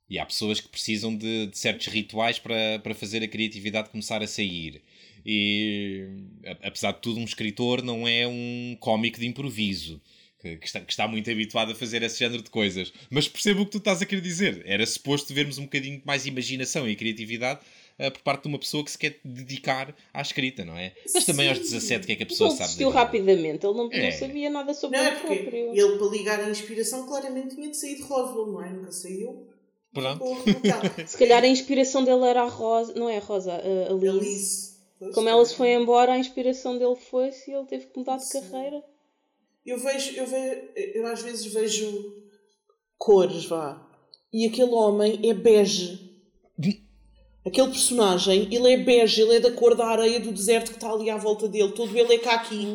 E 0.09 0.19
há 0.19 0.25
pessoas 0.25 0.59
que 0.59 0.69
precisam 0.71 1.15
de, 1.15 1.49
de 1.49 1.59
certos 1.59 1.89
rituais 1.89 2.39
para, 2.39 2.79
para 2.83 2.95
fazer 2.95 3.23
a 3.23 3.29
criatividade 3.29 3.91
começar 3.91 4.23
a 4.23 4.27
sair. 4.27 4.83
E, 5.27 6.09
apesar 6.63 6.93
de 6.93 7.01
tudo, 7.01 7.21
um 7.21 7.25
escritor 7.25 7.83
não 7.83 8.09
é 8.09 8.27
um 8.27 8.75
cómico 8.81 9.21
de 9.21 9.27
improviso 9.27 10.01
que, 10.41 10.57
que, 10.57 10.67
está, 10.67 10.81
que, 10.81 10.93
está, 10.93 11.09
muito 11.09 11.31
habituado 11.31 11.73
a 11.73 11.75
fazer 11.75 12.03
esse 12.03 12.19
género 12.19 12.43
de 12.43 12.51
coisas. 12.51 12.93
Mas 13.11 13.29
percebo 13.29 13.63
o 13.63 13.65
que 13.67 13.73
tu 13.73 13.79
estás 13.79 14.01
a 14.01 14.07
querer 14.07 14.21
dizer. 14.21 14.63
Era 14.65 14.87
suposto 14.87 15.35
vermos 15.35 15.59
um 15.59 15.65
bocadinho 15.65 16.01
mais 16.05 16.27
imaginação 16.27 16.89
e 16.89 16.95
criatividade 16.95 17.61
uh, 17.99 18.11
por 18.11 18.23
parte 18.23 18.43
de 18.43 18.49
uma 18.49 18.59
pessoa 18.59 18.85
que 18.85 18.91
se 18.91 18.99
quer 18.99 19.19
dedicar 19.25 19.95
à 20.15 20.23
escrita, 20.23 20.65
não 20.65 20.77
é? 20.77 20.93
Mas 21.13 21.25
também 21.25 21.49
aos 21.49 21.59
17, 21.59 22.05
o 22.05 22.07
que 22.07 22.13
é 22.13 22.17
que 22.17 22.23
a 22.23 22.27
pessoa 22.27 22.51
ele 22.51 22.59
sabe? 22.59 22.83
Ele 22.83 22.93
rapidamente, 22.93 23.67
ele 23.67 23.75
não, 23.75 23.91
é. 23.93 24.11
não, 24.11 24.19
sabia 24.19 24.51
nada 24.51 24.73
sobre 24.75 24.97
não, 24.97 25.05
o 25.05 25.09
é 25.09 25.17
próprio. 25.17 25.73
Ele, 25.75 25.99
para 25.99 26.07
ligar 26.07 26.41
a 26.41 26.49
inspiração, 26.51 27.07
claramente 27.07 27.57
tinha 27.57 27.69
de 27.69 27.77
sair 27.77 27.97
de 27.97 28.03
Roswell, 28.03 28.47
não 28.47 28.65
é? 28.65 28.71
Nunca 28.71 28.93
saiu. 28.93 29.49
Pronto. 29.93 30.25
se 31.07 31.19
calhar 31.19 31.43
a 31.43 31.49
inspiração 31.49 32.05
dele 32.05 32.25
era 32.25 32.43
a 32.43 32.49
Rosa, 32.49 32.95
não 32.95 33.09
é 33.09 33.17
a 33.17 33.21
Rosa, 33.21 33.55
a, 33.55 33.93
Liz. 33.93 34.15
Alice. 34.15 34.69
Como 35.15 35.29
ela 35.29 35.45
se 35.45 35.55
foi 35.55 35.73
embora, 35.75 36.13
a 36.13 36.19
inspiração 36.19 36.77
dele 36.77 36.97
foi-se 36.97 37.51
e 37.51 37.55
ele 37.55 37.67
teve 37.67 37.87
que 37.87 37.99
mudar 37.99 38.17
de 38.17 38.25
Sim. 38.25 38.41
carreira. 38.41 38.83
Eu 39.69 39.79
vejo, 39.79 40.17
eu 40.17 40.27
vejo, 40.27 40.61
eu 40.95 41.07
às 41.07 41.21
vezes 41.21 41.53
vejo 41.53 42.15
cores, 42.97 43.45
vá. 43.45 43.87
E 44.33 44.47
aquele 44.47 44.71
homem 44.71 45.21
é 45.23 45.35
bege. 45.35 46.09
Aquele 47.45 47.69
personagem, 47.69 48.49
ele 48.51 48.73
é 48.73 48.79
bege, 48.79 49.21
ele 49.21 49.37
é 49.37 49.41
da 49.41 49.53
cor 49.53 49.75
da 49.75 49.87
areia 49.87 50.21
do 50.21 50.33
deserto 50.33 50.71
que 50.71 50.79
está 50.79 50.91
ali 50.91 51.11
à 51.11 51.19
volta 51.19 51.47
dele. 51.47 51.73
Todo 51.73 51.95
ele 51.95 52.15
é 52.15 52.19
caqui. 52.19 52.67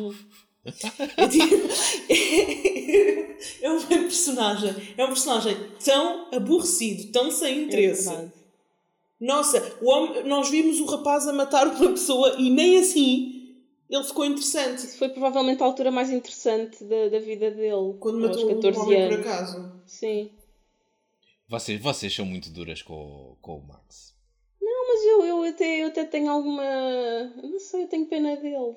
é, 1.16 1.26
tipo, 1.26 1.68
é, 3.60 3.70
um 3.72 3.82
personagem, 3.86 4.94
é 4.96 5.04
um 5.04 5.08
personagem 5.08 5.56
tão 5.84 6.28
aborrecido, 6.32 7.10
tão 7.10 7.28
sem 7.28 7.64
interesse. 7.64 8.08
É 8.08 8.28
Nossa, 9.20 9.78
o 9.82 9.90
homem, 9.90 10.22
nós 10.28 10.48
vimos 10.48 10.78
o 10.78 10.84
rapaz 10.84 11.26
a 11.26 11.32
matar 11.32 11.66
uma 11.66 11.90
pessoa 11.90 12.36
e 12.38 12.50
nem 12.50 12.78
assim 12.78 13.33
ele 13.88 14.04
ficou 14.04 14.24
interessante. 14.24 14.78
Isso 14.78 14.98
foi 14.98 15.08
provavelmente 15.08 15.62
a 15.62 15.66
altura 15.66 15.90
mais 15.90 16.10
interessante 16.10 16.82
da, 16.84 17.08
da 17.08 17.18
vida 17.18 17.50
dele. 17.50 17.96
Quando 18.00 18.20
matou 18.20 18.42
aos 18.42 18.54
14 18.54 18.78
um 18.78 18.82
homem 18.82 19.02
anos. 19.02 19.16
por 19.16 19.26
acaso. 19.26 19.72
Sim. 19.86 20.30
Vocês, 21.48 21.80
vocês 21.80 22.14
são 22.14 22.24
muito 22.24 22.50
duras 22.50 22.82
com, 22.82 23.36
com 23.40 23.58
o 23.58 23.66
Max. 23.66 24.14
Não, 24.60 24.88
mas 24.88 25.04
eu, 25.04 25.24
eu, 25.24 25.42
até, 25.44 25.82
eu 25.82 25.88
até 25.88 26.04
tenho 26.04 26.30
alguma. 26.30 26.64
Não 27.42 27.60
sei, 27.60 27.82
eu 27.82 27.88
tenho 27.88 28.06
pena 28.06 28.36
dele. 28.36 28.74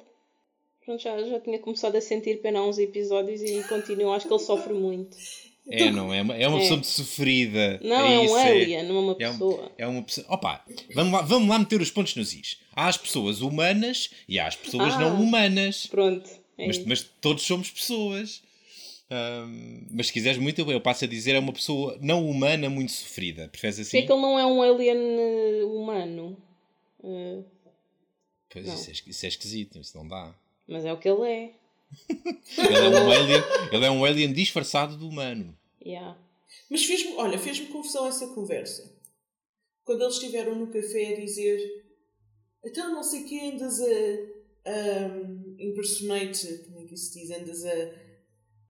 Pronto, 0.83 1.01
já, 1.01 1.17
já 1.23 1.39
tinha 1.39 1.59
começado 1.59 1.95
a 1.95 2.01
sentir 2.01 2.41
pena 2.41 2.59
há 2.59 2.67
uns 2.67 2.77
episódios 2.77 3.41
e 3.41 3.63
continuo. 3.67 4.11
Acho 4.11 4.27
que 4.27 4.33
ele 4.33 4.43
sofre 4.43 4.73
muito. 4.73 5.15
É, 5.69 5.91
não 5.91 6.13
é? 6.13 6.21
Uma, 6.21 6.35
é 6.35 6.47
uma 6.47 6.57
é. 6.57 6.61
pessoa 6.61 6.83
sofrida. 6.83 7.79
Não, 7.83 8.05
é, 8.05 8.15
é 8.15 8.19
um 8.19 8.37
é- 8.37 8.49
alien, 8.49 8.83
não 8.83 8.95
é 8.95 8.99
uma 8.99 9.15
pessoa. 9.15 9.71
É, 9.77 9.87
uma 9.87 10.01
pessoa. 10.01 10.25
Opa, 10.29 10.65
vamos 10.93 11.13
lá, 11.13 11.21
vamos 11.21 11.49
lá 11.49 11.59
meter 11.59 11.81
os 11.81 11.91
pontos 11.91 12.15
nos 12.15 12.33
is. 12.33 12.57
Há 12.73 12.87
as 12.87 12.97
pessoas 12.97 13.41
humanas 13.41 14.09
e 14.29 14.39
há 14.39 14.47
as 14.47 14.55
pessoas 14.55 14.93
ah, 14.93 14.99
não 14.99 15.21
humanas. 15.21 15.87
Pronto. 15.87 16.29
É 16.57 16.67
mas, 16.67 16.85
mas, 16.85 17.03
todos 17.21 17.43
somos 17.43 17.69
pessoas. 17.69 18.41
Um, 19.09 19.87
mas 19.91 20.07
se 20.07 20.13
quiseres 20.13 20.37
muito, 20.37 20.59
eu 20.69 20.81
passo 20.81 21.05
a 21.05 21.07
dizer, 21.07 21.35
é 21.35 21.39
uma 21.39 21.53
pessoa 21.53 21.97
não 22.01 22.27
humana 22.29 22.69
muito 22.69 22.91
sofrida. 22.91 23.47
Preferes 23.49 23.79
assim? 23.79 23.97
É 23.97 24.01
que 24.01 24.11
ele 24.11 24.21
não 24.21 24.39
é 24.39 24.45
um 24.45 24.61
alien 24.61 24.97
uh, 24.97 25.81
humano. 25.81 26.37
Uh, 26.99 27.43
pois 28.49 28.67
isso 28.67 28.89
é, 28.89 29.09
isso 29.09 29.25
é 29.25 29.29
esquisito, 29.29 29.79
isso 29.79 29.97
não 29.97 30.07
dá. 30.07 30.33
Mas 30.67 30.85
é 30.85 30.91
o 30.91 30.97
que 30.97 31.07
ele 31.07 31.29
é. 31.29 31.51
Ele, 32.09 32.75
é 32.75 32.89
um 32.89 33.11
alien, 33.11 33.43
ele 33.71 33.85
é 33.85 33.91
um 33.91 34.05
alien 34.05 34.33
disfarçado 34.33 34.97
de 34.97 35.03
humano. 35.03 35.57
Yeah. 35.83 36.17
Mas 36.69 36.85
fez-me, 36.85 37.13
olha, 37.15 37.37
fez-me 37.37 37.67
confusão 37.67 38.07
essa 38.07 38.27
conversa. 38.27 38.95
Quando 39.83 40.01
eles 40.01 40.15
estiveram 40.15 40.55
no 40.55 40.67
café 40.67 41.13
a 41.13 41.19
dizer 41.19 41.85
então 42.67 42.91
não 42.91 43.03
sei 43.03 43.23
quem 43.23 43.51
andas 43.51 43.79
a 43.79 45.15
um, 45.15 45.55
impersonate, 45.57 46.65
como 46.65 46.79
é 46.81 46.83
que 46.83 46.95
isso 46.95 47.13
diz? 47.13 47.31
Andas 47.31 47.65
a 47.65 47.93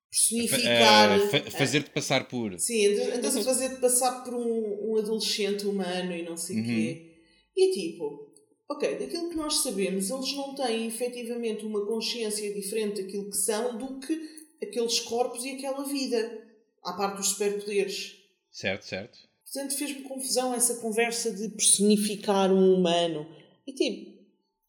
personificar. 0.09 1.19
Uh, 1.19 1.27
fa 1.29 1.51
fazer-te 1.51 1.89
passar 1.89 2.27
por. 2.27 2.59
Sim, 2.59 2.85
andas 3.11 3.35
a 3.35 3.43
fazer-te 3.43 3.81
passar 3.81 4.23
por 4.23 4.35
um, 4.35 4.91
um 4.91 4.97
adolescente 4.97 5.65
humano 5.65 6.13
e 6.13 6.23
não 6.23 6.37
sei 6.37 6.57
o 6.57 6.59
uhum. 6.59 6.65
quê. 6.65 7.13
E 7.55 7.71
tipo, 7.71 8.26
ok, 8.69 8.97
daquilo 8.97 9.29
que 9.29 9.35
nós 9.35 9.61
sabemos, 9.61 10.09
eles 10.09 10.33
não 10.33 10.55
têm 10.55 10.87
efetivamente 10.87 11.65
uma 11.65 11.85
consciência 11.85 12.53
diferente 12.53 13.01
daquilo 13.01 13.29
que 13.29 13.37
são 13.37 13.77
do 13.77 13.99
que 13.99 14.37
aqueles 14.61 14.99
corpos 14.99 15.43
e 15.45 15.51
aquela 15.51 15.83
vida 15.83 16.45
à 16.83 16.93
parte 16.93 17.17
dos 17.17 17.29
superpoderes. 17.29 18.17
Certo, 18.51 18.85
certo. 18.85 19.19
Portanto, 19.43 19.77
fez-me 19.77 20.01
confusão 20.01 20.53
essa 20.53 20.75
conversa 20.75 21.31
de 21.31 21.49
personificar 21.49 22.51
um 22.51 22.73
humano. 22.73 23.27
E 23.65 23.71
tipo, 23.71 24.17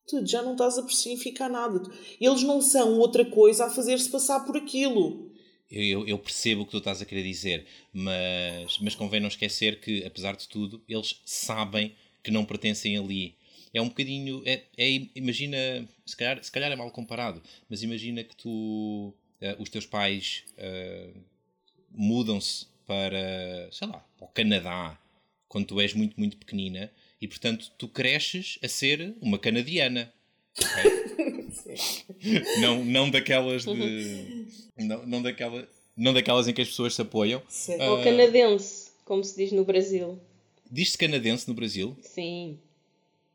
tu 0.07 0.25
já 0.27 0.43
não 0.43 0.53
estás 0.53 0.79
a 0.79 0.83
personificar 0.83 1.51
nada. 1.51 1.83
Eles 2.21 2.43
não 2.43 2.61
são 2.61 2.99
outra 2.99 3.25
coisa 3.25 3.67
a 3.67 3.71
fazer-se 3.71 4.09
passar 4.09 4.41
por 4.41 4.57
aquilo. 4.57 5.29
Eu, 5.71 6.07
eu, 6.07 6.19
percebo 6.19 6.63
o 6.63 6.65
que 6.65 6.71
tu 6.71 6.79
estás 6.79 7.03
a 7.03 7.05
querer 7.05 7.23
dizer, 7.23 7.67
mas, 7.93 8.79
mas 8.81 8.95
convém 8.95 9.21
não 9.21 9.29
esquecer 9.29 9.81
que, 9.81 10.03
apesar 10.05 10.35
de 10.35 10.49
tudo, 10.49 10.83
eles 10.89 11.21
sabem 11.27 11.95
que 12.23 12.31
não 12.31 12.45
pertencem 12.45 12.97
ali. 12.97 13.37
É 13.79 13.83
um 13.83 13.89
bocadinho. 13.89 14.43
É, 14.45 14.63
é 14.77 15.07
imagina. 15.15 15.57
Se 16.05 16.17
calhar, 16.17 16.43
se 16.43 16.51
calhar 16.51 16.73
é 16.73 16.77
mal 16.77 16.91
comparado, 16.91 17.43
mas 17.69 17.83
imagina 17.83 18.25
que 18.25 18.35
tu. 18.37 19.15
Uh, 19.41 19.63
os 19.63 19.69
teus 19.69 19.87
pais 19.87 20.45
uh, 20.59 21.17
mudam-se 21.91 22.67
para. 22.87 23.69
sei 23.71 23.87
lá, 23.87 24.05
para 24.17 24.27
o 24.27 24.29
Canadá 24.29 24.99
quando 25.49 25.67
tu 25.67 25.81
és 25.81 25.95
muito, 25.95 26.19
muito 26.19 26.37
pequenina 26.37 26.91
e, 27.21 27.27
portanto, 27.27 27.73
tu 27.77 27.89
cresces 27.89 28.59
a 28.63 28.69
ser 28.69 29.15
uma 29.21 29.39
canadiana. 29.39 30.13
Okay? 30.57 32.43
não, 32.61 32.85
não 32.85 33.11
daquelas 33.11 33.65
de. 33.65 34.47
Não, 34.77 35.07
não, 35.07 35.23
daquela, 35.23 35.69
não 35.97 36.13
daquelas 36.13 36.47
em 36.47 36.53
que 36.53 36.63
as 36.63 36.69
pessoas 36.69 36.95
se 36.95 37.03
apoiam. 37.03 37.41
Uh, 37.41 37.83
Ou 37.91 38.05
canadense, 38.05 38.91
como 39.05 39.25
se 39.25 39.37
diz 39.37 39.53
no 39.53 39.65
Brasil. 39.65 40.21
Diz-se 40.71 40.99
canadense 40.99 41.49
no 41.49 41.55
Brasil? 41.55 41.97
Sim. 42.03 42.59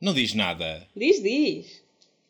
Não 0.03 0.13
diz 0.13 0.33
nada. 0.33 0.85
Diz, 0.93 1.23
diz. 1.23 1.81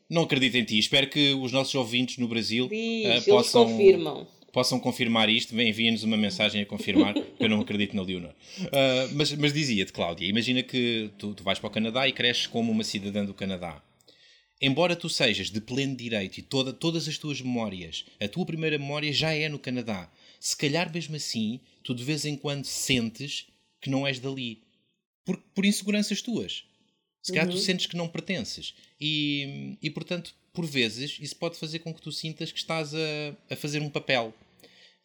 Não 0.08 0.22
acredito 0.22 0.56
em 0.56 0.64
ti. 0.64 0.78
Espero 0.78 1.10
que 1.10 1.34
os 1.34 1.52
nossos 1.52 1.74
ouvintes 1.74 2.20
no 2.20 2.28
Brasil 2.28 2.68
diz, 2.68 3.24
uh, 3.24 3.30
possam, 3.32 3.66
confirmam. 3.66 4.28
possam 4.52 4.80
confirmar 4.80 5.28
isto. 5.28 5.60
Enviem-nos 5.60 6.04
uma 6.04 6.16
mensagem 6.16 6.62
a 6.62 6.68
confirmar, 6.68 7.16
eu 7.40 7.50
não 7.50 7.60
acredito 7.62 7.96
na 7.96 8.04
Leonor. 8.04 8.30
Uh, 8.60 9.16
mas 9.16 9.34
mas 9.34 9.52
dizia-te, 9.52 9.92
Cláudia, 9.92 10.28
imagina 10.28 10.62
que 10.62 11.10
tu, 11.18 11.34
tu 11.34 11.44
vais 11.44 11.58
para 11.58 11.68
o 11.68 11.72
Canadá 11.72 12.08
e 12.08 12.12
cresces 12.12 12.46
como 12.46 12.72
uma 12.72 12.84
cidadã 12.84 13.26
do 13.26 13.34
Canadá 13.34 13.82
embora 14.62 14.96
tu 14.96 15.10
sejas 15.10 15.50
de 15.50 15.60
pleno 15.60 15.94
direito 15.94 16.38
e 16.38 16.42
toda, 16.42 16.72
todas 16.72 17.06
as 17.10 17.18
tuas 17.18 17.42
memórias, 17.42 18.06
a 18.22 18.30
tua 18.30 18.46
primeira 18.46 18.78
memória 18.78 19.12
já 19.12 19.34
é 19.34 19.50
no 19.50 19.60
Canadá, 19.60 20.10
se 20.40 20.56
calhar 20.56 20.90
mesmo 20.94 21.18
assim, 21.18 21.60
tu 21.84 21.94
de 21.94 22.02
vez 22.02 22.24
em 22.24 22.38
quando 22.38 22.64
sentes 22.64 23.48
que 23.82 23.90
não 23.90 24.08
és 24.08 24.20
dali. 24.20 24.62
Por, 25.26 25.38
por 25.54 25.66
inseguranças 25.66 26.22
tuas. 26.22 26.64
Se 27.24 27.32
calhar 27.32 27.48
uhum. 27.48 27.54
tu 27.54 27.60
sentes 27.60 27.86
que 27.86 27.96
não 27.96 28.10
pertences. 28.10 28.76
E, 29.00 29.78
e, 29.82 29.90
portanto, 29.90 30.36
por 30.52 30.66
vezes, 30.66 31.18
isso 31.22 31.38
pode 31.38 31.58
fazer 31.58 31.80
com 31.80 31.94
que 31.94 32.02
tu 32.02 32.12
sintas 32.12 32.52
que 32.52 32.60
estás 32.60 32.94
a, 32.94 33.00
a 33.50 33.56
fazer 33.56 33.82
um 33.82 33.90
papel. 33.90 34.34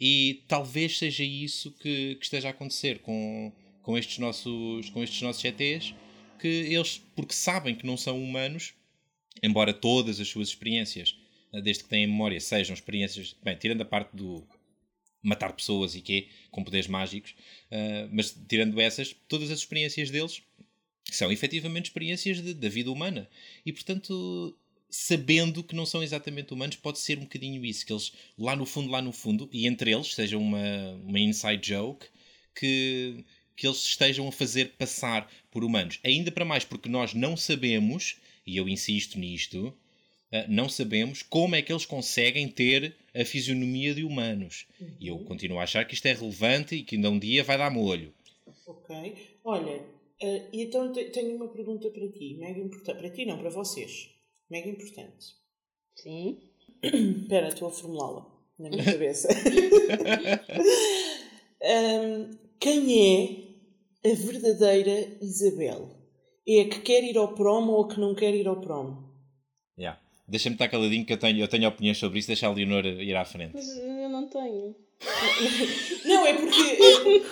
E 0.01 0.43
talvez 0.49 0.99
seja 0.99 1.23
isso 1.23 1.71
que, 1.79 2.17
que 2.17 2.25
esteja 2.25 2.49
a 2.49 2.51
acontecer 2.51 2.99
com, 2.99 3.53
com, 3.83 3.97
estes 3.97 4.19
nossos, 4.19 4.91
com 4.91 5.03
estes 5.03 5.23
nossos 5.23 5.41
GTs, 5.41 5.95
que 6.41 6.49
eles, 6.49 7.01
porque 7.15 7.33
sabem 7.33 7.75
que 7.75 7.87
não 7.87 7.97
são 7.97 8.21
humanos, 8.21 8.75
embora 9.41 9.73
todas 9.73 10.19
as 10.19 10.27
suas 10.27 10.49
experiências, 10.49 11.17
eh, 11.53 11.61
desde 11.61 11.85
que 11.85 11.89
têm 11.89 12.07
memória, 12.07 12.41
sejam 12.41 12.75
experiências, 12.75 13.37
bem, 13.45 13.57
tirando 13.57 13.83
a 13.83 13.85
parte 13.85 14.17
do 14.17 14.45
matar 15.23 15.53
pessoas 15.53 15.95
e 15.95 16.01
quê, 16.01 16.29
com 16.51 16.65
poderes 16.65 16.87
mágicos, 16.87 17.33
uh, 17.73 18.09
mas 18.13 18.31
tirando 18.49 18.81
essas, 18.81 19.15
todas 19.29 19.51
as 19.51 19.59
experiências 19.59 20.11
deles 20.11 20.43
são 21.11 21.31
efetivamente 21.33 21.87
experiências 21.87 22.43
de, 22.43 22.55
da 22.55 22.69
vida 22.69 22.91
humana. 22.91 23.29
E 23.65 23.73
portanto, 23.73 24.57
sabendo 24.91 25.63
que 25.63 25.75
não 25.75 25.87
são 25.87 26.03
exatamente 26.03 26.53
humanos, 26.53 26.77
pode 26.77 26.99
ser 26.99 27.19
um 27.19 27.23
bocadinho 27.23 27.65
isso, 27.65 27.85
que 27.85 27.93
eles 27.93 28.13
lá 28.39 28.57
no 28.57 28.67
fundo, 28.67 28.91
lá 28.91 29.03
no 29.03 29.13
fundo, 29.13 29.49
e 29.53 29.67
entre 29.67 29.93
eles 29.93 30.15
seja 30.15 30.39
uma, 30.39 30.93
uma 31.05 31.19
inside 31.19 31.67
joke, 31.67 32.07
que, 32.55 33.25
que 33.57 33.67
eles 33.67 33.85
estejam 33.85 34.27
a 34.29 34.33
fazer 34.33 34.73
passar 34.79 35.31
por 35.51 35.65
humanos. 35.65 35.99
Ainda 36.05 36.31
para 36.31 36.45
mais 36.45 36.65
porque 36.65 36.89
nós 36.89 37.15
não 37.15 37.37
sabemos 37.37 38.17
e 38.49 38.57
eu 38.57 38.67
insisto 38.67 39.19
nisto, 39.19 39.77
eh, 40.33 40.47
não 40.49 40.71
sabemos 40.71 41.23
como 41.23 41.55
é 41.55 41.61
que 41.61 41.71
eles 41.71 41.85
conseguem 41.85 42.49
ter 42.49 42.97
a 43.15 43.23
fisionomia 43.23 43.95
de 43.95 44.03
humanos. 44.03 44.67
E 44.99 45.09
eu 45.09 45.17
uhum. 45.17 45.25
continuo 45.25 45.59
a 45.59 45.65
achar 45.65 45.85
que 45.85 45.93
isto 45.93 46.07
é 46.07 46.15
relevante 46.15 46.77
e 46.77 46.83
que 46.83 46.97
ainda 46.97 47.11
um 47.11 47.19
dia 47.19 47.45
vai 47.45 47.59
dar 47.59 47.71
molho. 47.71 48.13
Ok. 48.67 49.15
Olha, 49.45 49.83
uh, 50.23 50.49
então 50.53 50.93
tenho 50.93 51.37
uma 51.37 51.49
pergunta 51.49 51.91
para 51.91 52.09
ti, 52.09 52.37
mega 52.39 52.61
importante. 52.61 52.99
Para 52.99 53.11
ti 53.11 53.25
não, 53.27 53.39
para 53.39 53.51
vocês. 53.51 54.11
Mega 54.51 54.69
importante. 54.69 55.35
Sim. 55.97 56.41
Espera, 56.83 57.49
estou 57.49 57.69
a 57.69 57.73
formulá-la 57.73 58.27
na 58.59 58.71
minha 58.71 58.85
cabeça. 58.91 59.29
um, 61.63 62.31
quem 62.59 63.55
é 64.03 64.11
a 64.11 64.15
verdadeira 64.15 65.19
Isabel? 65.21 65.99
é 66.49 66.63
a 66.63 66.69
que 66.69 66.81
quer 66.81 67.05
ir 67.05 67.19
ao 67.19 67.35
prom 67.35 67.69
ou 67.69 67.85
a 67.85 67.89
que 67.89 68.01
não 68.01 68.15
quer 68.15 68.35
ir 68.35 68.49
ao 68.49 68.61
prom. 68.61 68.97
Yeah. 69.79 70.01
Deixa-me 70.27 70.55
estar 70.55 70.69
caladinho 70.69 71.05
que 71.05 71.13
eu 71.13 71.19
tenho, 71.19 71.39
eu 71.39 71.49
tenho 71.49 71.69
opiniões 71.69 71.99
sobre 71.99 72.19
isso, 72.19 72.29
deixa 72.29 72.47
a 72.47 72.53
Leonor 72.53 72.85
ir 72.87 73.15
à 73.15 73.25
frente. 73.25 73.53
Mas 73.55 73.77
eu 73.77 74.09
não 74.09 74.29
tenho. 74.29 74.75
não, 76.05 76.27
é 76.27 76.35
porque. 76.35 77.23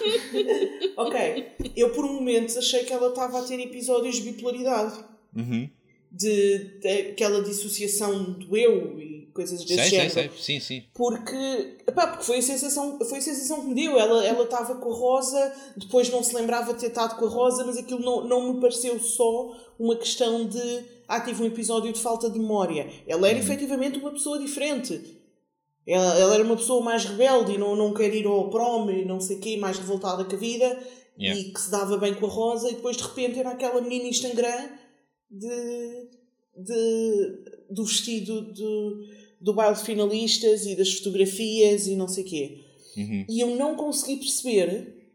ok, 0.97 1.47
eu 1.77 1.91
por 1.91 2.07
momentos 2.07 2.57
achei 2.57 2.85
que 2.85 2.93
ela 2.93 3.09
estava 3.09 3.41
a 3.41 3.43
ter 3.43 3.59
episódios 3.61 4.17
de 4.17 4.23
bipolaridade. 4.23 5.05
Uhum. 5.35 5.69
De, 6.11 6.79
de 6.81 6.89
aquela 6.89 7.43
dissociação 7.43 8.33
do 8.33 8.57
eu 8.57 8.99
e 8.99 9.29
coisas 9.35 9.63
desse 9.65 9.83
sei, 9.83 9.91
género. 9.91 10.11
Sei, 10.11 10.31
sei. 10.31 10.39
Sim, 10.39 10.61
sim. 10.61 10.85
Porque, 10.95 11.77
epá, 11.87 12.07
porque 12.07 12.25
foi, 12.25 12.39
a 12.39 12.43
sensação, 12.43 12.99
foi 13.05 13.19
a 13.19 13.21
sensação 13.21 13.61
que 13.61 13.67
me 13.69 13.75
deu. 13.75 13.99
Ela 13.99 14.43
estava 14.43 14.77
com 14.77 14.91
a 14.91 14.95
Rosa, 14.95 15.53
depois 15.77 16.09
não 16.09 16.23
se 16.23 16.35
lembrava 16.35 16.73
de 16.73 16.81
ter 16.81 16.87
estado 16.87 17.19
com 17.19 17.27
a 17.27 17.29
Rosa, 17.29 17.65
mas 17.65 17.77
aquilo 17.77 18.01
não, 18.01 18.27
não 18.27 18.55
me 18.55 18.61
pareceu 18.61 18.99
só 18.99 19.55
uma 19.79 19.97
questão 19.97 20.47
de. 20.47 20.85
Ah, 21.07 21.21
tive 21.21 21.43
um 21.43 21.47
episódio 21.47 21.93
de 21.93 22.01
falta 22.01 22.31
de 22.31 22.39
memória. 22.39 22.91
Ela 23.07 23.29
era 23.29 23.37
uhum. 23.37 23.45
efetivamente 23.45 23.99
uma 23.99 24.13
pessoa 24.13 24.39
diferente. 24.39 25.17
Ela, 25.87 26.19
ela 26.19 26.35
era 26.35 26.45
uma 26.45 26.57
pessoa 26.57 26.83
mais 26.83 27.05
rebelde 27.05 27.53
e 27.53 27.59
não, 27.59 27.77
não 27.77 27.95
quer 27.95 28.13
ir 28.13 28.27
ao 28.27 28.51
prom 28.51 28.91
e 28.91 29.05
não 29.05 29.21
sei 29.21 29.37
o 29.37 29.41
quê, 29.41 29.57
mais 29.57 29.79
revoltada 29.79 30.25
com 30.25 30.35
a 30.35 30.39
vida 30.39 30.83
yeah. 31.19 31.41
e 31.41 31.53
que 31.53 31.61
se 31.61 31.71
dava 31.71 31.97
bem 31.97 32.15
com 32.15 32.27
a 32.27 32.29
Rosa, 32.29 32.69
e 32.69 32.75
depois 32.75 32.97
de 32.97 33.05
repente 33.05 33.39
era 33.39 33.51
aquela 33.51 33.81
menina 33.81 34.09
Instagram 34.09 34.69
de, 35.31 36.09
de, 36.57 37.45
do 37.71 37.85
vestido 37.85 38.53
de 38.53 39.27
do 39.41 39.53
baile 39.53 39.77
de 39.77 39.85
finalistas 39.85 40.67
e 40.67 40.75
das 40.75 40.93
fotografias 40.95 41.87
e 41.87 41.95
não 41.95 42.09
sei 42.09 42.25
o 42.25 42.27
quê. 42.27 42.65
Uhum. 42.97 43.27
E 43.29 43.41
eu 43.41 43.55
não 43.57 43.77
consegui 43.77 44.17
perceber. 44.17 45.13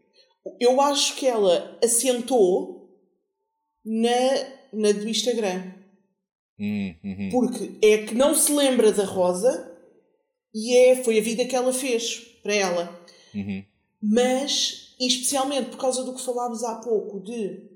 Eu 0.60 0.80
acho 0.80 1.16
que 1.16 1.26
ela 1.26 1.78
assentou 1.84 2.90
na, 3.84 4.10
na 4.72 4.92
do 4.92 5.08
Instagram. 5.08 5.74
Uhum. 6.60 6.96
uhum. 7.04 7.30
Porque 7.32 7.72
é 7.82 8.06
que 8.06 8.14
não 8.16 8.36
se 8.36 8.54
lembra 8.54 8.92
da 8.92 9.04
Rosa 9.04 9.71
e 10.54 10.78
é, 10.78 11.04
foi 11.04 11.20
a 11.20 11.22
vida 11.22 11.46
que 11.46 11.56
ela 11.56 11.74
fez 11.74 12.20
para 12.44 12.54
ela. 12.54 13.02
Uhum. 13.34 13.64
Mas, 14.02 14.96
especialmente 15.00 15.70
por 15.70 15.78
causa 15.78 16.04
do 16.04 16.14
que 16.14 16.22
falámos 16.22 16.64
há 16.64 16.76
pouco, 16.76 17.20
de 17.20 17.72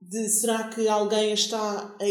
de 0.00 0.28
será 0.28 0.68
que 0.68 0.88
alguém 0.88 1.32
está 1.32 1.58
a, 1.58 2.04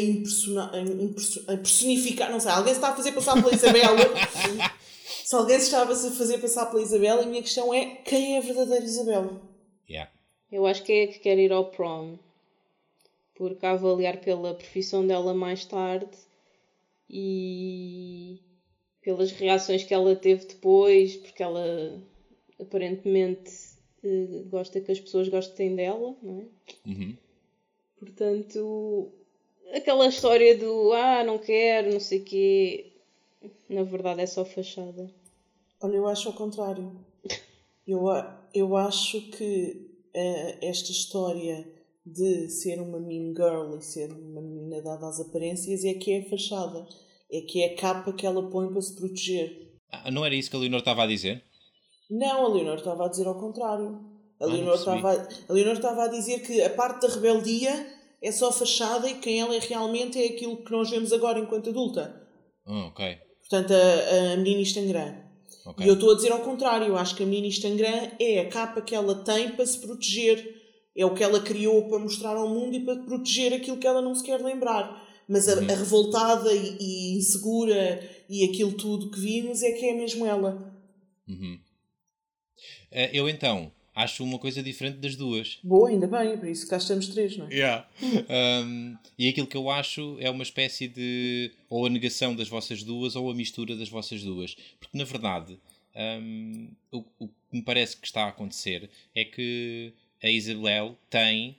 a, 1.50 1.54
a 1.54 1.58
personificar, 1.58 2.30
não 2.30 2.40
sei, 2.40 2.52
alguém 2.52 2.74
se 2.74 2.80
está 2.80 2.90
a 2.90 2.96
fazer 2.96 3.12
passar 3.14 3.42
pela 3.42 3.54
Isabela. 3.54 3.98
se 5.26 5.36
alguém 5.36 5.60
se 5.60 5.66
estava 5.66 5.94
a 5.94 5.96
fazer 6.12 6.38
passar 6.40 6.66
pela 6.68 6.82
Isabela, 6.82 7.24
a 7.24 7.26
minha 7.26 7.42
questão 7.42 7.74
é 7.74 7.86
quem 8.04 8.36
é 8.36 8.38
a 8.40 8.42
verdadeira 8.42 8.84
Isabela? 8.84 9.42
Yeah. 9.90 10.12
Eu 10.52 10.66
acho 10.66 10.84
que 10.84 10.92
é 10.92 11.04
a 11.04 11.08
que 11.08 11.20
quer 11.20 11.38
ir 11.38 11.52
ao 11.52 11.72
prom. 11.72 12.18
Porque 13.36 13.66
a 13.66 13.72
avaliar 13.72 14.20
pela 14.20 14.56
profissão 14.56 15.06
dela 15.06 15.34
mais 15.34 15.64
tarde 15.64 16.10
e 17.10 18.40
pelas 19.08 19.32
reações 19.32 19.86
que 19.86 19.94
ela 19.94 20.14
teve 20.18 20.46
depois, 20.48 21.16
porque 21.16 21.42
ela 21.42 21.98
aparentemente 22.60 23.50
eh, 24.04 24.44
gosta 24.50 24.82
que 24.82 24.92
as 24.92 25.00
pessoas 25.00 25.30
gostem 25.30 25.78
dela, 25.78 26.14
não 26.22 26.42
é? 26.42 26.90
Uhum. 26.90 27.16
Portanto, 27.98 29.10
aquela 29.74 30.08
história 30.08 30.58
do 30.58 30.92
ah, 30.92 31.24
não 31.24 31.38
quero, 31.38 31.94
não 31.94 32.02
sei 32.02 32.20
o 32.20 32.24
quê, 32.26 32.92
na 33.70 33.84
verdade 33.84 34.24
é 34.24 34.26
só 34.26 34.44
fachada. 34.44 35.10
Olha, 35.80 35.96
eu 35.96 36.06
acho 36.06 36.28
ao 36.28 36.36
contrário. 36.36 36.92
Eu, 37.88 38.08
eu 38.54 38.76
acho 38.76 39.22
que 39.32 39.90
uh, 40.14 40.58
esta 40.62 40.92
história 40.92 41.66
de 42.06 42.50
ser 42.50 42.82
uma 42.82 43.00
mean 43.00 43.34
girl 43.34 43.78
e 43.78 43.82
ser 43.82 44.12
uma 44.12 44.42
menina 44.42 44.82
dada 44.82 45.08
às 45.08 45.22
aparências 45.22 45.86
é 45.86 45.94
que 45.94 46.12
é 46.12 46.24
fachada. 46.24 46.86
É 47.32 47.42
que 47.42 47.62
é 47.62 47.74
a 47.74 47.76
capa 47.76 48.14
que 48.14 48.26
ela 48.26 48.50
põe 48.50 48.72
para 48.72 48.82
se 48.82 48.96
proteger. 48.96 49.68
Ah, 49.92 50.12
não 50.12 50.26
era 50.26 50.36
isso 50.36 50.50
que 50.50 50.56
a 50.56 50.60
Leonor 50.60 50.80
estava 50.80 51.04
a 51.04 51.08
dizer? 51.08 51.44
Não, 52.10 52.46
a 52.46 52.50
Leonor 52.50 52.78
estava 52.78 53.06
a 53.06 53.10
dizer 53.10 53.28
ao 53.28 53.40
contrário. 53.40 54.00
A 54.40 54.46
ah, 54.46 54.48
Leonor, 54.48 54.76
estava, 54.76 55.28
a 55.50 55.54
Leonor 55.54 55.74
estava 55.74 56.04
a 56.04 56.08
dizer 56.08 56.40
que 56.40 56.62
a 56.62 56.70
parte 56.70 57.06
da 57.06 57.14
rebeldia 57.14 57.98
é 58.22 58.32
só 58.32 58.52
fachada 58.52 59.10
e 59.10 59.16
quem 59.16 59.42
ela 59.42 59.56
é 59.56 59.60
realmente 59.60 60.22
é 60.22 60.28
aquilo 60.28 60.58
que 60.58 60.72
nós 60.72 60.90
vemos 60.90 61.12
agora 61.12 61.40
enquanto 61.40 61.70
adulta. 61.70 62.28
Oh, 62.66 62.88
ok. 62.88 63.18
Portanto, 63.42 63.74
a, 63.74 64.34
a 64.34 64.38
menina 64.38 64.62
Instagram. 64.62 65.16
Okay. 65.66 65.86
E 65.86 65.90
eu 65.90 65.96
estou 65.96 66.12
a 66.12 66.16
dizer 66.16 66.32
ao 66.32 66.40
contrário. 66.40 66.88
Eu 66.88 66.98
acho 66.98 67.16
que 67.16 67.24
a 67.24 67.26
menina 67.26 67.48
Instagram 67.48 68.12
é 68.20 68.40
a 68.40 68.50
capa 68.50 68.82
que 68.82 68.96
ela 68.96 69.16
tem 69.24 69.52
para 69.52 69.66
se 69.66 69.80
proteger. 69.80 70.56
É 70.96 71.06
o 71.06 71.14
que 71.14 71.24
ela 71.24 71.40
criou 71.40 71.88
para 71.88 72.00
mostrar 72.00 72.36
ao 72.36 72.50
mundo 72.50 72.76
e 72.76 72.84
para 72.84 72.96
proteger 73.04 73.54
aquilo 73.54 73.78
que 73.78 73.86
ela 73.86 74.02
não 74.02 74.16
se 74.16 74.24
quer 74.24 74.42
lembrar. 74.42 75.07
Mas 75.28 75.48
a, 75.48 75.54
a 75.54 75.76
revoltada 75.76 76.54
e, 76.54 76.78
e, 76.80 77.18
insegura 77.18 78.02
e 78.30 78.46
aquilo 78.46 78.74
tudo 78.74 79.12
que 79.12 79.20
vimos 79.20 79.62
é 79.64 79.72
que 79.72 79.86
é 79.86 79.94
mesmo 79.94 80.26
ela. 80.26 80.74
Uhum. 81.28 81.60
Uh, 82.92 83.10
eu 83.12 83.30
então 83.30 83.72
acho 83.94 84.24
uma 84.24 84.38
coisa 84.38 84.62
diferente 84.62 84.98
das 85.00 85.16
duas. 85.16 85.60
Boa, 85.64 85.90
ainda 85.90 86.08
bem, 86.08 86.38
por 86.38 86.48
isso 86.48 86.68
cá 86.68 86.78
estamos 86.78 87.08
três, 87.08 87.36
não 87.36 87.48
é? 87.48 87.54
Yeah. 87.54 87.88
um, 88.64 88.96
e 89.18 89.28
aquilo 89.28 89.48
que 89.48 89.58
eu 89.58 89.70
acho 89.72 90.18
é 90.20 90.30
uma 90.30 90.44
espécie 90.44 90.88
de 90.88 91.52
ou 91.68 91.86
a 91.86 91.90
negação 91.90 92.36
das 92.36 92.48
vossas 92.48 92.84
duas 92.84 93.16
ou 93.16 93.30
a 93.32 93.34
mistura 93.34 93.76
das 93.76 93.90
vossas 93.90 94.22
duas. 94.22 94.56
Porque 94.80 94.98
na 94.98 95.04
verdade 95.04 95.60
um, 95.98 96.70
o, 96.92 97.04
o, 97.20 97.28
que 97.28 97.34
me 97.52 97.62
parece 97.64 97.98
que 97.98 98.06
está 98.06 98.26
a 98.26 98.30
acontecer 98.30 98.88
é 99.16 99.26
que 99.26 99.92
a 100.22 100.30
Isabel 100.30 100.96
tem 101.10 101.58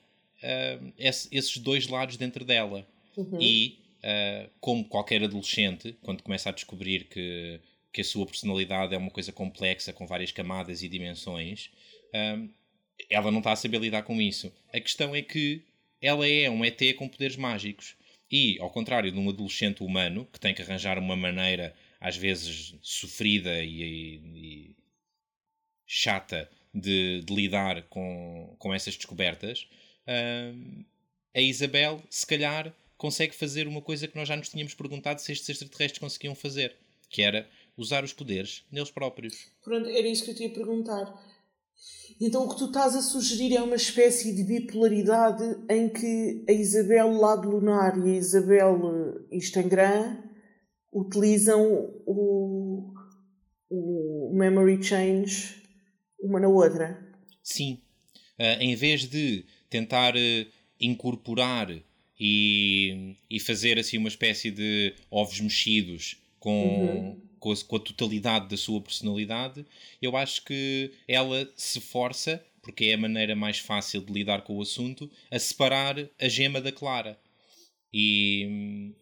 um, 0.80 0.92
esse, 0.96 1.28
esses 1.32 1.58
dois 1.58 1.88
lados 1.88 2.16
dentro 2.16 2.44
dela. 2.44 2.86
Uhum. 3.18 3.38
E, 3.40 3.80
uh, 3.98 4.48
como 4.60 4.84
qualquer 4.84 5.24
adolescente, 5.24 5.98
quando 6.02 6.22
começa 6.22 6.48
a 6.48 6.52
descobrir 6.52 7.08
que, 7.08 7.60
que 7.92 8.00
a 8.00 8.04
sua 8.04 8.24
personalidade 8.24 8.94
é 8.94 8.98
uma 8.98 9.10
coisa 9.10 9.32
complexa, 9.32 9.92
com 9.92 10.06
várias 10.06 10.30
camadas 10.30 10.84
e 10.84 10.88
dimensões, 10.88 11.70
um, 12.14 12.48
ela 13.10 13.32
não 13.32 13.38
está 13.38 13.52
a 13.52 13.56
saber 13.56 13.80
lidar 13.80 14.02
com 14.02 14.20
isso. 14.20 14.52
A 14.72 14.80
questão 14.80 15.16
é 15.16 15.22
que 15.22 15.64
ela 16.00 16.28
é 16.28 16.48
um 16.48 16.64
ET 16.64 16.80
com 16.96 17.08
poderes 17.08 17.36
mágicos. 17.36 17.96
E, 18.30 18.56
ao 18.60 18.70
contrário 18.70 19.10
de 19.10 19.18
um 19.18 19.28
adolescente 19.28 19.82
humano, 19.82 20.28
que 20.32 20.38
tem 20.38 20.54
que 20.54 20.62
arranjar 20.62 20.96
uma 20.98 21.16
maneira, 21.16 21.74
às 21.98 22.16
vezes 22.16 22.76
sofrida 22.82 23.64
e, 23.64 24.20
e 24.22 24.76
chata, 25.84 26.48
de, 26.72 27.22
de, 27.22 27.34
lidar 27.34 27.82
com, 27.88 28.54
com 28.58 28.72
essas 28.72 28.94
descobertas, 28.94 29.66
um, 30.06 30.84
a 31.34 31.40
Isabel, 31.40 32.00
se 32.10 32.26
calhar, 32.26 32.72
consegue 32.98 33.34
fazer 33.34 33.66
uma 33.66 33.80
coisa 33.80 34.08
que 34.08 34.16
nós 34.16 34.28
já 34.28 34.36
nos 34.36 34.48
tínhamos 34.48 34.74
perguntado 34.74 35.22
se 35.22 35.32
estes 35.32 35.48
extraterrestres 35.48 36.00
conseguiam 36.00 36.34
fazer, 36.34 36.76
que 37.08 37.22
era 37.22 37.48
usar 37.76 38.04
os 38.04 38.12
poderes 38.12 38.64
neles 38.70 38.90
próprios. 38.90 39.46
Pronto, 39.62 39.88
era 39.88 40.06
isso 40.06 40.24
que 40.24 40.32
eu 40.32 40.34
te 40.34 40.42
ia 40.42 40.52
perguntar. 40.52 41.14
Então 42.20 42.44
o 42.44 42.48
que 42.48 42.58
tu 42.58 42.66
estás 42.66 42.96
a 42.96 43.00
sugerir 43.00 43.56
é 43.56 43.62
uma 43.62 43.76
espécie 43.76 44.34
de 44.34 44.42
bipolaridade 44.42 45.44
em 45.70 45.88
que 45.88 46.44
a 46.48 46.52
Isabel 46.52 47.12
Lado 47.12 47.48
Lunar 47.48 47.96
e 47.96 48.10
a 48.10 48.16
Isabel 48.16 48.80
eh, 49.30 49.36
Instagram 49.36 50.20
utilizam 50.92 51.62
o, 52.04 52.92
o 53.70 54.32
memory 54.34 54.82
change 54.82 55.62
uma 56.20 56.40
na 56.40 56.48
outra. 56.48 56.98
Sim. 57.42 57.80
Uh, 58.38 58.60
em 58.60 58.74
vez 58.74 59.08
de 59.08 59.44
tentar 59.70 60.14
uh, 60.16 60.46
incorporar 60.80 61.68
e, 62.18 63.14
e 63.30 63.38
fazer 63.40 63.78
assim 63.78 63.98
uma 63.98 64.08
espécie 64.08 64.50
de 64.50 64.94
ovos 65.10 65.40
mexidos 65.40 66.16
com, 66.38 66.86
uhum 66.86 67.28
com 67.38 67.52
a, 67.52 67.56
com 67.56 67.76
a 67.76 67.80
totalidade 67.80 68.48
da 68.48 68.56
sua 68.56 68.80
personalidade, 68.80 69.64
eu 70.00 70.16
acho 70.16 70.44
que 70.44 70.90
ela 71.06 71.50
se 71.56 71.80
força, 71.80 72.44
porque 72.62 72.86
é 72.86 72.94
a 72.94 72.98
maneira 72.98 73.34
mais 73.34 73.58
fácil 73.58 74.00
de 74.00 74.12
lidar 74.12 74.42
com 74.42 74.56
o 74.56 74.62
assunto, 74.62 75.10
a 75.30 75.38
separar 75.38 75.96
a 76.20 76.28
gema 76.28 76.60
da 76.60 76.72
clara. 76.72 77.18
E, 77.92 78.92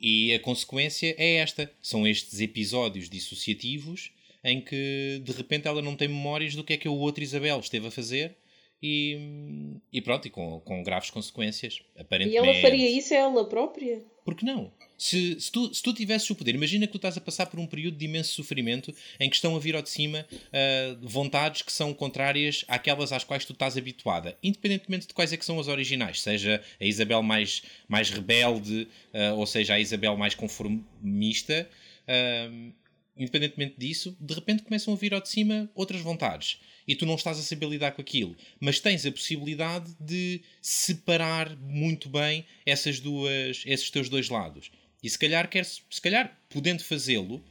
e 0.00 0.34
a 0.34 0.40
consequência 0.40 1.14
é 1.16 1.36
esta: 1.36 1.72
são 1.80 2.06
estes 2.06 2.40
episódios 2.40 3.08
dissociativos 3.08 4.10
em 4.44 4.60
que 4.60 5.22
de 5.24 5.32
repente 5.32 5.68
ela 5.68 5.80
não 5.80 5.94
tem 5.94 6.08
memórias 6.08 6.56
do 6.56 6.64
que 6.64 6.72
é 6.72 6.76
que 6.76 6.88
o 6.88 6.94
outro 6.94 7.22
Isabel 7.22 7.60
esteve 7.60 7.86
a 7.86 7.92
fazer 7.92 8.36
e, 8.82 9.76
e 9.92 10.00
pronto, 10.00 10.26
e 10.26 10.30
com, 10.30 10.60
com 10.60 10.82
graves 10.82 11.10
consequências. 11.10 11.80
Aparentemente. 11.96 12.34
E 12.34 12.50
ela 12.50 12.60
faria 12.60 12.90
isso 12.90 13.14
a 13.14 13.18
ela 13.18 13.48
própria? 13.48 14.02
Por 14.24 14.34
que 14.34 14.44
não? 14.44 14.72
Se, 14.98 15.40
se, 15.40 15.50
tu, 15.50 15.74
se 15.74 15.82
tu 15.82 15.92
tivesses 15.92 16.28
o 16.30 16.34
poder, 16.34 16.54
imagina 16.54 16.86
que 16.86 16.92
tu 16.92 16.96
estás 16.96 17.16
a 17.16 17.20
passar 17.20 17.46
por 17.46 17.58
um 17.58 17.66
período 17.66 17.96
de 17.96 18.04
imenso 18.04 18.34
sofrimento 18.34 18.94
em 19.18 19.28
que 19.28 19.34
estão 19.34 19.56
a 19.56 19.58
vir 19.58 19.74
ao 19.74 19.82
de 19.82 19.90
cima 19.90 20.26
uh, 20.30 21.08
vontades 21.08 21.62
que 21.62 21.72
são 21.72 21.92
contrárias 21.92 22.64
àquelas 22.68 23.12
às 23.12 23.24
quais 23.24 23.44
tu 23.44 23.52
estás 23.52 23.76
habituada, 23.76 24.36
independentemente 24.42 25.08
de 25.08 25.14
quais 25.14 25.32
é 25.32 25.36
que 25.36 25.44
são 25.44 25.58
as 25.58 25.66
originais, 25.66 26.22
seja 26.22 26.62
a 26.80 26.84
Isabel 26.84 27.20
mais, 27.20 27.62
mais 27.88 28.10
rebelde, 28.10 28.86
uh, 29.12 29.36
ou 29.36 29.46
seja 29.46 29.74
a 29.74 29.80
Isabel 29.80 30.16
mais 30.16 30.36
conformista, 30.36 31.68
uh, 32.06 32.72
independentemente 33.16 33.74
disso, 33.76 34.16
de 34.20 34.34
repente 34.34 34.62
começam 34.62 34.94
a 34.94 34.96
vir 34.96 35.14
ao 35.14 35.20
de 35.20 35.28
cima 35.28 35.68
outras 35.74 36.00
vontades 36.00 36.60
e 36.86 36.94
tu 36.94 37.06
não 37.06 37.14
estás 37.14 37.38
a 37.38 37.42
saber 37.42 37.66
lidar 37.68 37.92
com 37.92 38.02
aquilo, 38.02 38.36
mas 38.60 38.80
tens 38.80 39.06
a 39.06 39.12
possibilidade 39.12 39.94
de 40.00 40.40
separar 40.60 41.56
muito 41.56 42.08
bem 42.08 42.44
essas 42.66 43.00
duas, 43.00 43.62
esses 43.66 43.90
teus 43.90 44.08
dois 44.08 44.28
lados. 44.28 44.70
E 45.02 45.10
se 45.10 45.18
calhar, 45.18 45.48
quer, 45.48 45.64
se 45.64 46.00
calhar 46.00 46.38
podendo 46.48 46.82
fazê-lo, 46.84 47.42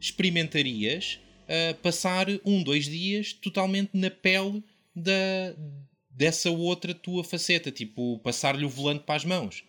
experimentarias 0.00 1.20
uh, 1.44 1.74
passar 1.76 2.26
um, 2.44 2.62
dois 2.62 2.86
dias 2.86 3.32
totalmente 3.32 3.90
na 3.94 4.10
pele 4.10 4.62
da, 4.94 5.54
dessa 6.10 6.50
outra 6.50 6.94
tua 6.94 7.24
faceta, 7.24 7.70
tipo 7.70 8.18
passar-lhe 8.20 8.64
o 8.64 8.68
volante 8.68 9.04
para 9.04 9.16
as 9.16 9.24
mãos. 9.24 9.64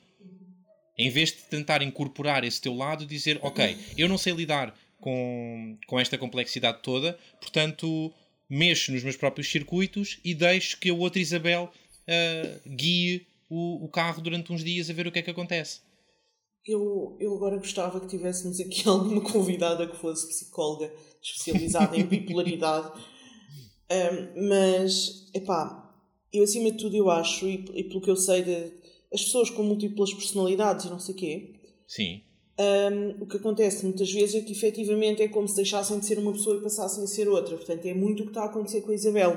Em 0.97 1.09
vez 1.09 1.31
de 1.31 1.41
tentar 1.43 1.81
incorporar 1.81 2.45
esse 2.45 2.61
teu 2.61 2.73
lado, 2.73 3.05
dizer, 3.05 3.37
ok, 3.41 3.77
eu 3.97 4.07
não 4.07 4.17
sei 4.17 4.33
lidar 4.33 4.73
com, 4.97 5.77
com 5.87 5.99
esta 5.99 6.17
complexidade 6.17 6.79
toda, 6.81 7.17
portanto 7.41 8.13
mexo 8.49 8.91
nos 8.91 9.03
meus 9.03 9.15
próprios 9.15 9.49
circuitos 9.49 10.19
e 10.23 10.33
deixo 10.33 10.79
que 10.79 10.89
a 10.89 10.93
outra 10.93 11.19
Isabel 11.19 11.71
uh, 12.07 12.69
guie 12.69 13.25
o, 13.49 13.85
o 13.85 13.87
carro 13.87 14.21
durante 14.21 14.51
uns 14.51 14.63
dias 14.63 14.89
a 14.89 14.93
ver 14.93 15.07
o 15.07 15.11
que 15.11 15.19
é 15.19 15.21
que 15.21 15.31
acontece. 15.31 15.81
Eu, 16.65 17.15
eu 17.19 17.35
agora 17.35 17.57
gostava 17.57 17.99
que 17.99 18.07
tivéssemos 18.07 18.59
aqui 18.59 18.83
alguma 18.89 19.21
convidada 19.21 19.87
que 19.87 19.97
fosse 19.97 20.27
psicóloga 20.27 20.91
especializada 21.21 21.95
em 21.97 22.05
bipolaridade. 22.05 22.91
Um, 23.91 24.47
mas, 24.49 25.29
epá, 25.33 25.93
eu 26.33 26.43
acima 26.43 26.71
de 26.71 26.77
tudo 26.77 26.95
eu 26.95 27.09
acho, 27.09 27.47
e, 27.47 27.65
e 27.73 27.83
pelo 27.83 28.01
que 28.01 28.09
eu 28.09 28.15
sei 28.15 28.41
de 28.43 28.73
as 29.13 29.23
pessoas 29.23 29.49
com 29.49 29.63
múltiplas 29.63 30.13
personalidades 30.13 30.85
e 30.85 30.89
não 30.89 30.99
sei 30.99 31.13
o 31.13 31.17
quê. 31.17 31.53
Sim. 31.87 32.21
Um, 32.57 33.23
o 33.23 33.27
que 33.27 33.35
acontece 33.35 33.83
muitas 33.83 34.09
vezes 34.11 34.35
é 34.35 34.41
que 34.41 34.53
efetivamente 34.53 35.21
é 35.21 35.27
como 35.27 35.47
se 35.47 35.57
deixassem 35.57 35.99
de 35.99 36.05
ser 36.05 36.17
uma 36.17 36.31
pessoa 36.31 36.57
e 36.57 36.61
passassem 36.61 37.03
a 37.03 37.07
ser 37.07 37.27
outra. 37.27 37.57
Portanto, 37.57 37.85
é 37.85 37.93
muito 37.93 38.21
o 38.21 38.23
que 38.23 38.31
está 38.31 38.43
a 38.43 38.45
acontecer 38.45 38.81
com 38.81 38.91
a 38.91 38.95
Isabel. 38.95 39.33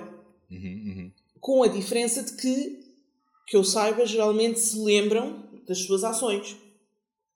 Uhum, 0.51 0.59
uhum. 0.59 1.12
Com 1.41 1.62
a 1.62 1.69
diferença 1.69 2.23
de 2.23 2.33
que, 2.37 2.81
que 3.47 3.57
eu 3.57 3.64
saiba, 3.64 4.07
geralmente 4.07 4.61
se 4.61 4.79
lembram 4.79 5.49
das 5.66 5.79
suas 5.81 6.05
ações. 6.05 6.57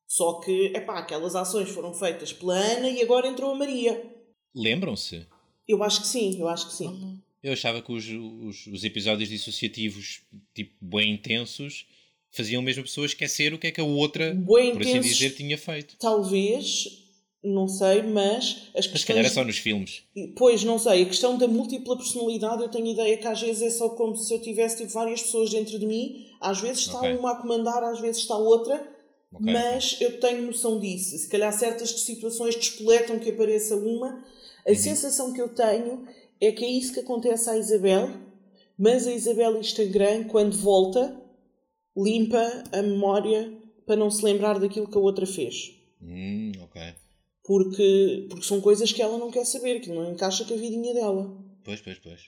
Só 0.07 0.41
que, 0.41 0.66
epá, 0.74 0.99
aquelas 0.99 1.35
ações 1.35 1.70
foram 1.70 1.95
feitas 1.95 2.33
pela 2.33 2.55
Ana 2.55 2.89
e 2.89 3.01
agora 3.01 3.26
entrou 3.26 3.51
a 3.51 3.55
Maria. 3.55 4.12
Lembram-se? 4.55 5.26
Eu 5.66 5.83
acho 5.83 6.03
que 6.03 6.07
sim, 6.07 6.39
eu 6.39 6.49
acho 6.49 6.68
que 6.68 6.74
sim. 6.74 6.87
Uhum. 6.87 7.18
Eu 7.43 7.55
achava 7.55 7.83
que 7.83 7.91
os, 7.91 8.07
os, 8.07 8.66
os, 8.68 8.85
episódios 8.85 9.28
dissociativos, 9.28 10.22
tipo, 10.55 10.72
bem 10.80 11.14
intensos, 11.14 11.87
faziam 12.33 12.61
a 12.61 12.64
mesma 12.64 12.83
pessoa 12.83 13.07
esquecer 13.07 13.55
o 13.55 13.59
que 13.59 13.68
é 13.68 13.70
que 13.70 13.80
a 13.80 13.85
outra, 13.85 14.35
bem 14.35 14.72
por 14.72 14.83
assim 14.83 15.01
dizer, 15.01 15.30
tinha 15.35 15.57
feito. 15.57 15.97
Talvez, 15.99 17.05
não 17.45 17.68
sei, 17.68 18.03
mas 18.03 18.70
as 18.74 18.87
questões... 18.87 18.93
Mas 18.93 19.05
calhar 19.05 19.26
é 19.26 19.28
só 19.28 19.45
nos 19.45 19.59
filmes. 19.59 20.03
Pois, 20.37 20.64
não 20.64 20.78
sei. 20.78 21.03
A 21.03 21.07
questão 21.07 21.39
da 21.39 21.47
múltipla 21.47 21.97
personalidade, 21.97 22.62
eu 22.62 22.68
tenho 22.68 22.87
ideia 22.87 23.16
que 23.16 23.26
às 23.26 23.41
vezes 23.41 23.62
é 23.62 23.70
só 23.70 23.91
como 23.91 24.16
se 24.16 24.33
eu 24.33 24.41
tivesse 24.41 24.78
tipo, 24.78 24.93
várias 24.93 25.22
pessoas 25.22 25.51
dentro 25.51 25.78
de 25.78 25.87
mim. 25.87 26.26
Às 26.41 26.61
vezes 26.61 26.87
está 26.87 26.99
okay. 26.99 27.16
uma 27.16 27.33
a 27.33 27.37
comandar, 27.37 27.85
às 27.85 28.01
vezes 28.01 28.22
está 28.22 28.37
outra 28.37 28.93
Okay. 29.35 29.53
Mas 29.53 29.97
eu 30.01 30.20
tenho 30.20 30.43
noção 30.43 30.78
disso. 30.78 31.16
Se 31.16 31.28
calhar 31.28 31.53
certas 31.53 31.91
situações 31.91 32.55
despoletam 32.55 33.18
que 33.18 33.30
apareça 33.30 33.76
uma. 33.76 34.22
A 34.66 34.70
uhum. 34.70 34.76
sensação 34.76 35.33
que 35.33 35.41
eu 35.41 35.49
tenho 35.49 36.07
é 36.41 36.53
que 36.53 36.64
é 36.64 36.68
isso 36.68 36.93
que 36.93 37.01
acontece 37.01 37.49
à 37.49 37.57
Isabel, 37.57 38.11
mas 38.78 39.07
a 39.07 39.12
Isabel 39.12 39.59
Instagram, 39.59 40.24
quando 40.24 40.57
volta, 40.57 41.18
limpa 41.97 42.64
a 42.72 42.82
memória 42.82 43.53
para 43.86 43.97
não 43.97 44.11
se 44.11 44.24
lembrar 44.24 44.59
daquilo 44.59 44.88
que 44.88 44.97
a 44.97 45.01
outra 45.01 45.26
fez. 45.26 45.72
Hum, 46.01 46.53
ok. 46.62 46.80
Porque, 47.45 48.26
porque 48.30 48.47
são 48.47 48.61
coisas 48.61 48.93
que 48.93 49.03
ela 49.03 49.18
não 49.18 49.30
quer 49.30 49.45
saber, 49.45 49.80
que 49.80 49.90
não 49.90 50.12
encaixa 50.12 50.45
com 50.45 50.55
a 50.55 50.57
vidinha 50.57 50.95
dela. 50.95 51.36
Pois, 51.64 51.80
pois, 51.80 51.99
pois. 51.99 52.20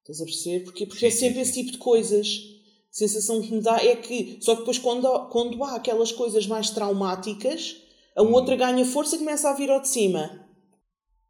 Estás 0.00 0.20
a 0.20 0.24
perceber? 0.24 0.60
Porque, 0.64 0.86
porque 0.86 1.00
sim, 1.00 1.06
é 1.06 1.10
sempre 1.10 1.34
sim, 1.36 1.40
esse 1.40 1.52
sim. 1.52 1.60
tipo 1.60 1.72
de 1.72 1.78
coisas 1.78 2.54
sensação 2.94 3.42
que 3.42 3.52
me 3.52 3.60
dá 3.60 3.76
é 3.84 3.96
que, 3.96 4.38
só 4.40 4.52
que 4.52 4.60
depois 4.60 4.78
quando, 4.78 5.28
quando 5.30 5.62
há 5.64 5.74
aquelas 5.74 6.12
coisas 6.12 6.46
mais 6.46 6.70
traumáticas, 6.70 7.76
a 8.14 8.22
hum. 8.22 8.32
outra 8.32 8.54
ganha 8.54 8.84
força 8.84 9.16
e 9.16 9.18
começa 9.18 9.50
a 9.50 9.52
vir 9.52 9.68
ao 9.68 9.80
de 9.80 9.88
cima. 9.88 10.46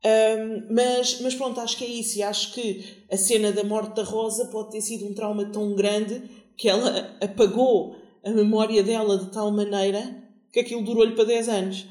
Um, 0.05 0.75
mas, 0.75 1.20
mas 1.22 1.35
pronto, 1.35 1.59
acho 1.61 1.79
que 1.79 1.85
é 1.85 1.89
isso. 1.89 2.18
E 2.18 2.22
acho 2.22 2.53
que 2.53 2.85
a 3.11 3.16
cena 3.16 3.51
da 3.51 3.64
morte 3.64 3.97
da 3.97 4.03
Rosa 4.03 4.45
pode 4.49 4.72
ter 4.72 4.83
sido 4.83 5.07
um 5.07 5.14
trauma 5.14 5.47
tão 5.47 5.75
grande 5.75 6.22
que 6.57 6.69
ela 6.69 7.17
apagou 7.21 7.97
a 8.25 8.31
memória 8.31 8.83
dela 8.83 9.19
de 9.19 9.31
tal 9.31 9.51
maneira 9.51 10.23
que 10.53 10.61
aquilo 10.61 10.83
durou-lhe 10.83 11.15
para 11.15 11.25
10 11.25 11.49
anos. 11.49 11.87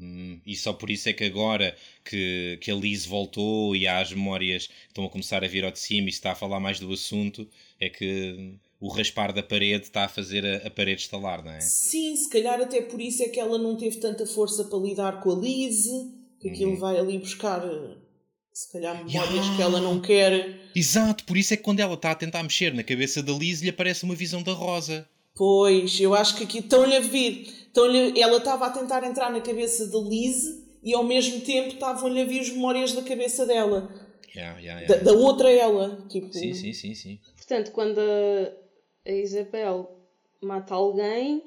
Hum, 0.00 0.40
e 0.46 0.56
só 0.56 0.72
por 0.72 0.88
isso 0.90 1.08
é 1.08 1.12
que 1.12 1.24
agora 1.24 1.76
que, 2.04 2.58
que 2.60 2.70
a 2.70 2.74
Liz 2.74 3.04
voltou 3.04 3.74
e 3.74 3.86
há 3.86 4.00
as 4.00 4.12
memórias 4.12 4.66
que 4.66 4.72
estão 4.88 5.04
a 5.04 5.10
começar 5.10 5.44
a 5.44 5.48
vir 5.48 5.64
ao 5.64 5.72
de 5.72 5.78
cima 5.78 6.08
e 6.08 6.12
se 6.12 6.18
está 6.18 6.32
a 6.32 6.36
falar 6.36 6.60
mais 6.60 6.78
do 6.78 6.92
assunto, 6.92 7.46
é 7.78 7.90
que 7.90 8.54
o 8.80 8.88
raspar 8.88 9.32
da 9.32 9.42
parede 9.42 9.84
está 9.84 10.04
a 10.04 10.08
fazer 10.08 10.46
a, 10.46 10.68
a, 10.68 10.70
parede 10.70 11.02
estalar, 11.02 11.44
não 11.44 11.52
é? 11.52 11.60
Sim, 11.60 12.16
se 12.16 12.30
calhar 12.30 12.60
até 12.60 12.80
por 12.80 13.00
isso 13.00 13.22
é 13.22 13.28
que 13.28 13.38
ela 13.38 13.58
não 13.58 13.76
teve 13.76 13.98
tanta 13.98 14.24
força 14.24 14.64
para 14.64 14.78
lidar 14.78 15.20
com 15.20 15.32
a 15.32 15.34
Liz, 15.34 15.84
que 16.40 16.48
aquilo 16.48 16.72
uhum. 16.72 16.78
vai 16.78 16.98
ali 16.98 17.18
buscar 17.18 17.62
se 18.52 18.72
calhar 18.72 18.94
memórias 18.96 19.30
yeah. 19.30 19.56
que 19.56 19.62
ela 19.62 19.80
não 19.80 20.00
quer. 20.00 20.60
Exato, 20.74 21.24
por 21.24 21.36
isso 21.36 21.54
é 21.54 21.56
que 21.56 21.62
quando 21.62 21.80
ela 21.80 21.94
está 21.94 22.10
a 22.10 22.14
tentar 22.14 22.42
mexer 22.42 22.74
na 22.74 22.82
cabeça 22.82 23.22
da 23.22 23.32
Liz 23.32 23.60
lhe 23.60 23.70
aparece 23.70 24.04
uma 24.04 24.14
visão 24.14 24.42
da 24.42 24.52
Rosa. 24.52 25.08
Pois, 25.34 26.00
eu 26.00 26.14
acho 26.14 26.36
que 26.36 26.44
aqui 26.44 26.58
estão-lhe 26.58 26.96
a 26.96 27.00
vir. 27.00 27.48
Estão 27.66 27.86
ela 27.86 28.38
estava 28.38 28.66
a 28.66 28.70
tentar 28.70 29.04
entrar 29.04 29.30
na 29.30 29.40
cabeça 29.40 29.86
da 29.86 29.98
Liz 29.98 30.44
e 30.82 30.94
ao 30.94 31.04
mesmo 31.04 31.40
tempo 31.40 31.74
estavam-lhe 31.74 32.20
a 32.20 32.24
vir 32.24 32.40
as 32.40 32.50
memórias 32.50 32.92
da 32.92 33.02
cabeça 33.02 33.46
dela. 33.46 33.88
Yeah, 34.34 34.58
yeah, 34.60 34.80
yeah. 34.80 35.04
Da, 35.04 35.12
da, 35.12 35.12
outra 35.12 35.50
ela. 35.50 36.04
Tipo... 36.08 36.32
Sim, 36.32 36.54
sim, 36.54 36.72
sim, 36.72 36.94
sim. 36.94 37.20
Portanto, 37.36 37.72
quando 37.72 37.98
a, 37.98 39.10
a 39.10 39.12
Isabel 39.12 39.90
mata 40.42 40.74
alguém, 40.74 41.42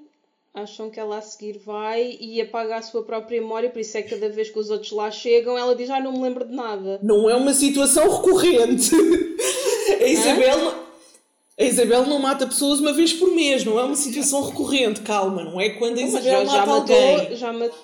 acham 0.53 0.89
que 0.89 0.99
ela 0.99 1.17
a 1.17 1.21
seguir 1.21 1.57
vai 1.57 2.17
e 2.19 2.39
apaga 2.39 2.77
a 2.77 2.81
sua 2.81 3.03
própria 3.03 3.41
memória, 3.41 3.69
por 3.69 3.79
isso 3.79 3.97
é 3.97 4.03
que 4.03 4.11
cada 4.11 4.29
vez 4.29 4.49
que 4.49 4.59
os 4.59 4.69
outros 4.69 4.91
lá 4.91 5.09
chegam, 5.09 5.57
ela 5.57 5.75
diz: 5.75 5.89
Ah, 5.89 5.99
não 5.99 6.11
me 6.13 6.21
lembro 6.21 6.45
de 6.45 6.53
nada. 6.53 6.99
Não 7.01 7.29
é 7.29 7.35
uma 7.35 7.53
situação 7.53 8.09
recorrente. 8.09 8.91
a 9.99 10.07
Isabel. 10.07 10.83
A 11.57 11.63
Isabel 11.63 12.05
não 12.07 12.17
mata 12.17 12.47
pessoas 12.47 12.79
uma 12.79 12.93
vez 12.93 13.13
por 13.13 13.31
mês, 13.31 13.63
não 13.63 13.79
é 13.79 13.83
uma 13.83 13.95
situação 13.95 14.41
recorrente, 14.41 15.01
calma, 15.01 15.43
não 15.43 15.61
é 15.61 15.69
quando 15.69 15.99
a 15.99 16.01
Isabel 16.01 16.45
já, 16.45 16.51
mata 16.51 16.65
já 16.65 16.73
alguém. 16.73 17.17
Matou, 17.17 17.35
já 17.35 17.53
matou. 17.53 17.79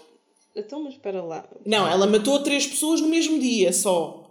Então, 0.56 0.84
mas 0.84 0.94
espera 0.94 1.22
lá. 1.22 1.48
Não, 1.64 1.88
ela 1.88 2.08
matou 2.08 2.40
três 2.42 2.66
pessoas 2.66 3.00
no 3.00 3.08
mesmo 3.08 3.40
dia 3.40 3.72
só. 3.72 4.28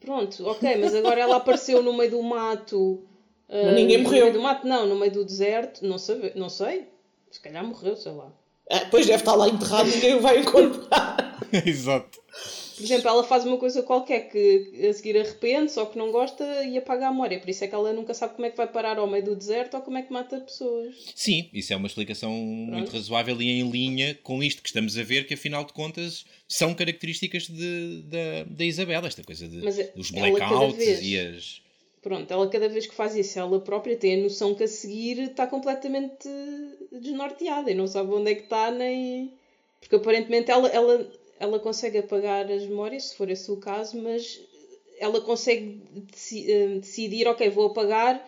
Pronto, 0.00 0.44
ok, 0.46 0.76
mas 0.76 0.94
agora 0.94 1.20
ela 1.20 1.36
apareceu 1.36 1.82
no 1.82 1.92
meio 1.92 2.10
do 2.10 2.22
mato. 2.22 3.00
Uh, 3.48 3.72
ninguém 3.74 4.02
morreu. 4.02 4.18
No 4.18 4.24
meio 4.24 4.32
do 4.34 4.42
mato, 4.42 4.66
não, 4.66 4.86
no 4.86 4.96
meio 4.96 5.12
do 5.12 5.24
deserto, 5.24 5.86
não, 5.86 5.96
sabe, 5.96 6.32
não 6.34 6.48
sei. 6.48 6.88
Se 7.34 7.40
calhar 7.40 7.66
morreu, 7.66 7.96
sei 7.96 8.12
lá. 8.12 8.32
Ah, 8.70 8.86
pois 8.92 9.06
deve 9.06 9.18
estar 9.18 9.34
lá 9.34 9.48
enterrado 9.48 9.88
e 9.88 9.92
ninguém 9.96 10.14
o 10.14 10.20
vai 10.20 10.38
encontrar. 10.38 11.36
Exato. 11.66 12.22
Por 12.76 12.84
exemplo, 12.84 13.08
ela 13.08 13.24
faz 13.24 13.44
uma 13.44 13.56
coisa 13.56 13.82
qualquer 13.82 14.30
que 14.30 14.86
a 14.88 14.92
seguir 14.92 15.18
arrepende, 15.18 15.72
só 15.72 15.84
que 15.84 15.98
não 15.98 16.12
gosta 16.12 16.44
e 16.64 16.78
apaga 16.78 17.08
a 17.08 17.10
memória. 17.10 17.40
Por 17.40 17.50
isso 17.50 17.64
é 17.64 17.66
que 17.66 17.74
ela 17.74 17.92
nunca 17.92 18.14
sabe 18.14 18.34
como 18.34 18.46
é 18.46 18.50
que 18.50 18.56
vai 18.56 18.68
parar 18.68 18.98
ao 18.98 19.08
meio 19.08 19.24
do 19.24 19.34
deserto 19.34 19.74
ou 19.74 19.82
como 19.82 19.98
é 19.98 20.02
que 20.02 20.12
mata 20.12 20.40
pessoas. 20.40 20.94
Sim, 21.12 21.50
isso 21.52 21.72
é 21.72 21.76
uma 21.76 21.88
explicação 21.88 22.30
Pronto. 22.30 22.78
muito 22.78 22.92
razoável 22.92 23.42
e 23.42 23.50
em 23.50 23.68
linha 23.68 24.16
com 24.22 24.40
isto 24.40 24.62
que 24.62 24.68
estamos 24.68 24.96
a 24.96 25.02
ver, 25.02 25.26
que 25.26 25.34
afinal 25.34 25.64
de 25.64 25.72
contas 25.72 26.24
são 26.48 26.72
características 26.72 27.48
de, 27.48 28.02
de 28.02 28.44
da 28.44 28.64
Isabela, 28.64 29.08
esta 29.08 29.24
coisa 29.24 29.48
de, 29.48 29.58
Mas 29.58 29.76
dos 29.96 30.12
blackouts 30.12 30.76
vez... 30.76 31.00
e 31.02 31.18
as 31.18 31.63
Pronto, 32.04 32.30
ela 32.30 32.46
cada 32.50 32.68
vez 32.68 32.86
que 32.86 32.94
faz 32.94 33.16
isso, 33.16 33.38
ela 33.38 33.58
própria 33.60 33.96
tem 33.96 34.20
a 34.20 34.22
noção 34.22 34.54
que 34.54 34.62
a 34.62 34.68
seguir 34.68 35.20
está 35.20 35.46
completamente 35.46 36.28
desnorteada 36.92 37.70
e 37.70 37.74
não 37.74 37.86
sabe 37.86 38.12
onde 38.12 38.30
é 38.30 38.34
que 38.34 38.42
está, 38.42 38.70
nem. 38.70 39.32
Porque 39.80 39.96
aparentemente 39.96 40.50
ela, 40.50 40.68
ela, 40.68 41.10
ela 41.40 41.58
consegue 41.58 41.96
apagar 41.96 42.44
as 42.52 42.66
memórias, 42.66 43.04
se 43.04 43.16
for 43.16 43.30
esse 43.30 43.50
o 43.50 43.56
caso, 43.56 43.96
mas 43.96 44.38
ela 44.98 45.18
consegue 45.22 45.80
eh, 46.46 46.78
decidir, 46.78 47.26
ok, 47.26 47.48
vou 47.48 47.68
apagar 47.68 48.22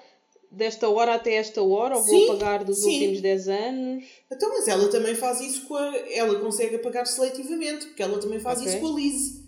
desta 0.51 0.89
hora 0.89 1.13
até 1.13 1.35
esta 1.35 1.63
hora, 1.63 1.99
ou 1.99 2.03
sim, 2.03 2.29
vou 2.29 2.37
apagar 2.37 2.65
dos 2.65 2.79
sim. 2.79 2.95
últimos 2.95 3.21
10 3.21 3.49
anos. 3.49 4.05
Então, 4.33 4.49
mas 4.49 4.69
ela 4.69 4.89
também 4.89 5.15
faz 5.15 5.39
isso 5.43 5.67
com 5.67 5.77
a. 5.77 5.95
Ela 6.11 6.41
consegue 6.41 6.77
apagar 6.77 7.07
seletivamente, 7.07 7.89
porque 7.89 8.03
ela 8.03 8.19
também 8.19 8.41
faz 8.41 8.59
okay. 8.59 8.73
isso 8.73 8.81
com 8.81 8.89
a 8.89 8.99
Liz 8.99 9.46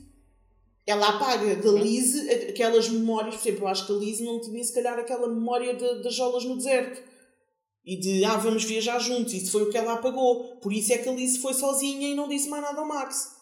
ela 0.89 1.09
apaga 1.09 1.55
da 1.57 1.70
Liz 1.70 2.14
aquelas 2.49 2.89
memórias, 2.89 3.36
por 3.36 3.43
exemplo, 3.43 3.64
eu 3.64 3.68
acho 3.68 3.86
que 3.86 3.93
a 3.93 3.97
Liz 3.97 4.20
não 4.20 4.41
tinha 4.41 4.64
se 4.64 4.72
calhar 4.72 4.99
aquela 4.99 5.28
memória 5.28 5.74
de, 5.74 6.03
das 6.03 6.14
jolas 6.14 6.45
no 6.45 6.57
deserto 6.57 7.03
e 7.84 7.97
de 7.97 8.24
ah, 8.24 8.39
vamos 8.39 8.64
viajar 8.64 8.99
juntos, 8.99 9.34
isso 9.34 9.53
foi 9.53 9.62
o 9.64 9.70
que 9.70 9.76
ela 9.76 9.95
apagou. 9.95 10.57
Por 10.57 10.72
isso 10.72 10.93
é 10.93 10.99
que 10.99 11.09
a 11.09 11.12
Liz 11.12 11.36
foi 11.36 11.53
sozinha 11.53 12.09
e 12.09 12.14
não 12.14 12.26
disse 12.26 12.49
mais 12.49 12.62
nada 12.62 12.80
ao 12.80 12.89
Max. 12.89 13.36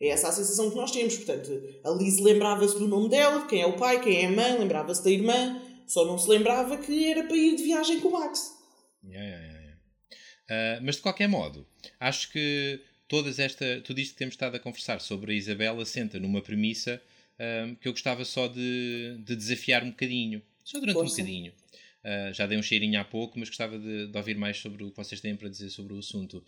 É 0.00 0.08
essa 0.08 0.28
a 0.28 0.32
sensação 0.32 0.70
que 0.70 0.76
nós 0.76 0.92
temos. 0.92 1.16
Portanto, 1.16 1.50
a 1.84 1.90
Liz 1.90 2.18
lembrava-se 2.18 2.78
do 2.78 2.86
nome 2.86 3.08
dela, 3.08 3.40
de 3.40 3.48
quem 3.48 3.62
é 3.62 3.66
o 3.66 3.76
pai, 3.76 4.00
quem 4.00 4.22
é 4.22 4.26
a 4.26 4.30
mãe, 4.30 4.58
lembrava-se 4.58 5.02
da 5.02 5.10
irmã, 5.10 5.60
só 5.86 6.04
não 6.04 6.18
se 6.18 6.28
lembrava 6.28 6.76
que 6.78 7.10
era 7.10 7.24
para 7.24 7.36
ir 7.36 7.56
de 7.56 7.64
viagem 7.64 8.00
com 8.00 8.08
o 8.08 8.12
Max. 8.12 8.52
Yeah, 9.04 9.28
yeah, 9.28 9.58
yeah. 9.58 10.78
Uh, 10.78 10.84
mas 10.84 10.96
de 10.96 11.02
qualquer 11.02 11.28
modo, 11.28 11.66
acho 11.98 12.30
que 12.30 12.80
todas 13.12 13.38
esta, 13.38 13.82
tudo 13.84 14.00
isto 14.00 14.12
que 14.12 14.18
temos 14.20 14.32
estado 14.32 14.56
a 14.56 14.58
conversar 14.58 14.98
sobre 14.98 15.34
a 15.34 15.36
Isabela 15.36 15.84
senta 15.84 16.18
numa 16.18 16.40
premissa 16.40 16.98
um, 17.38 17.74
que 17.74 17.86
eu 17.86 17.92
gostava 17.92 18.24
só 18.24 18.48
de, 18.48 19.18
de, 19.18 19.36
desafiar 19.36 19.84
um 19.84 19.90
bocadinho, 19.90 20.40
só 20.64 20.80
durante 20.80 20.98
um 20.98 21.04
bocadinho. 21.04 21.52
Uh, 22.02 22.32
já 22.32 22.46
dei 22.46 22.56
um 22.56 22.62
cheirinho 22.62 22.98
há 22.98 23.04
pouco, 23.04 23.38
mas 23.38 23.50
gostava 23.50 23.78
de, 23.78 24.06
de, 24.06 24.16
ouvir 24.16 24.38
mais 24.38 24.56
sobre 24.56 24.82
o 24.82 24.90
que 24.90 24.96
vocês 24.96 25.20
têm 25.20 25.36
para 25.36 25.50
dizer 25.50 25.68
sobre 25.68 25.92
o 25.92 25.98
assunto. 25.98 26.42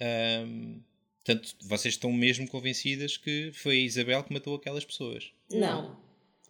Um, 0.00 0.80
portanto, 1.24 1.54
vocês 1.62 1.94
estão 1.94 2.12
mesmo 2.12 2.48
convencidas 2.48 3.16
que 3.16 3.52
foi 3.54 3.76
a 3.76 3.84
Isabel 3.84 4.24
que 4.24 4.32
matou 4.32 4.56
aquelas 4.56 4.84
pessoas? 4.84 5.30
Não. 5.48 5.96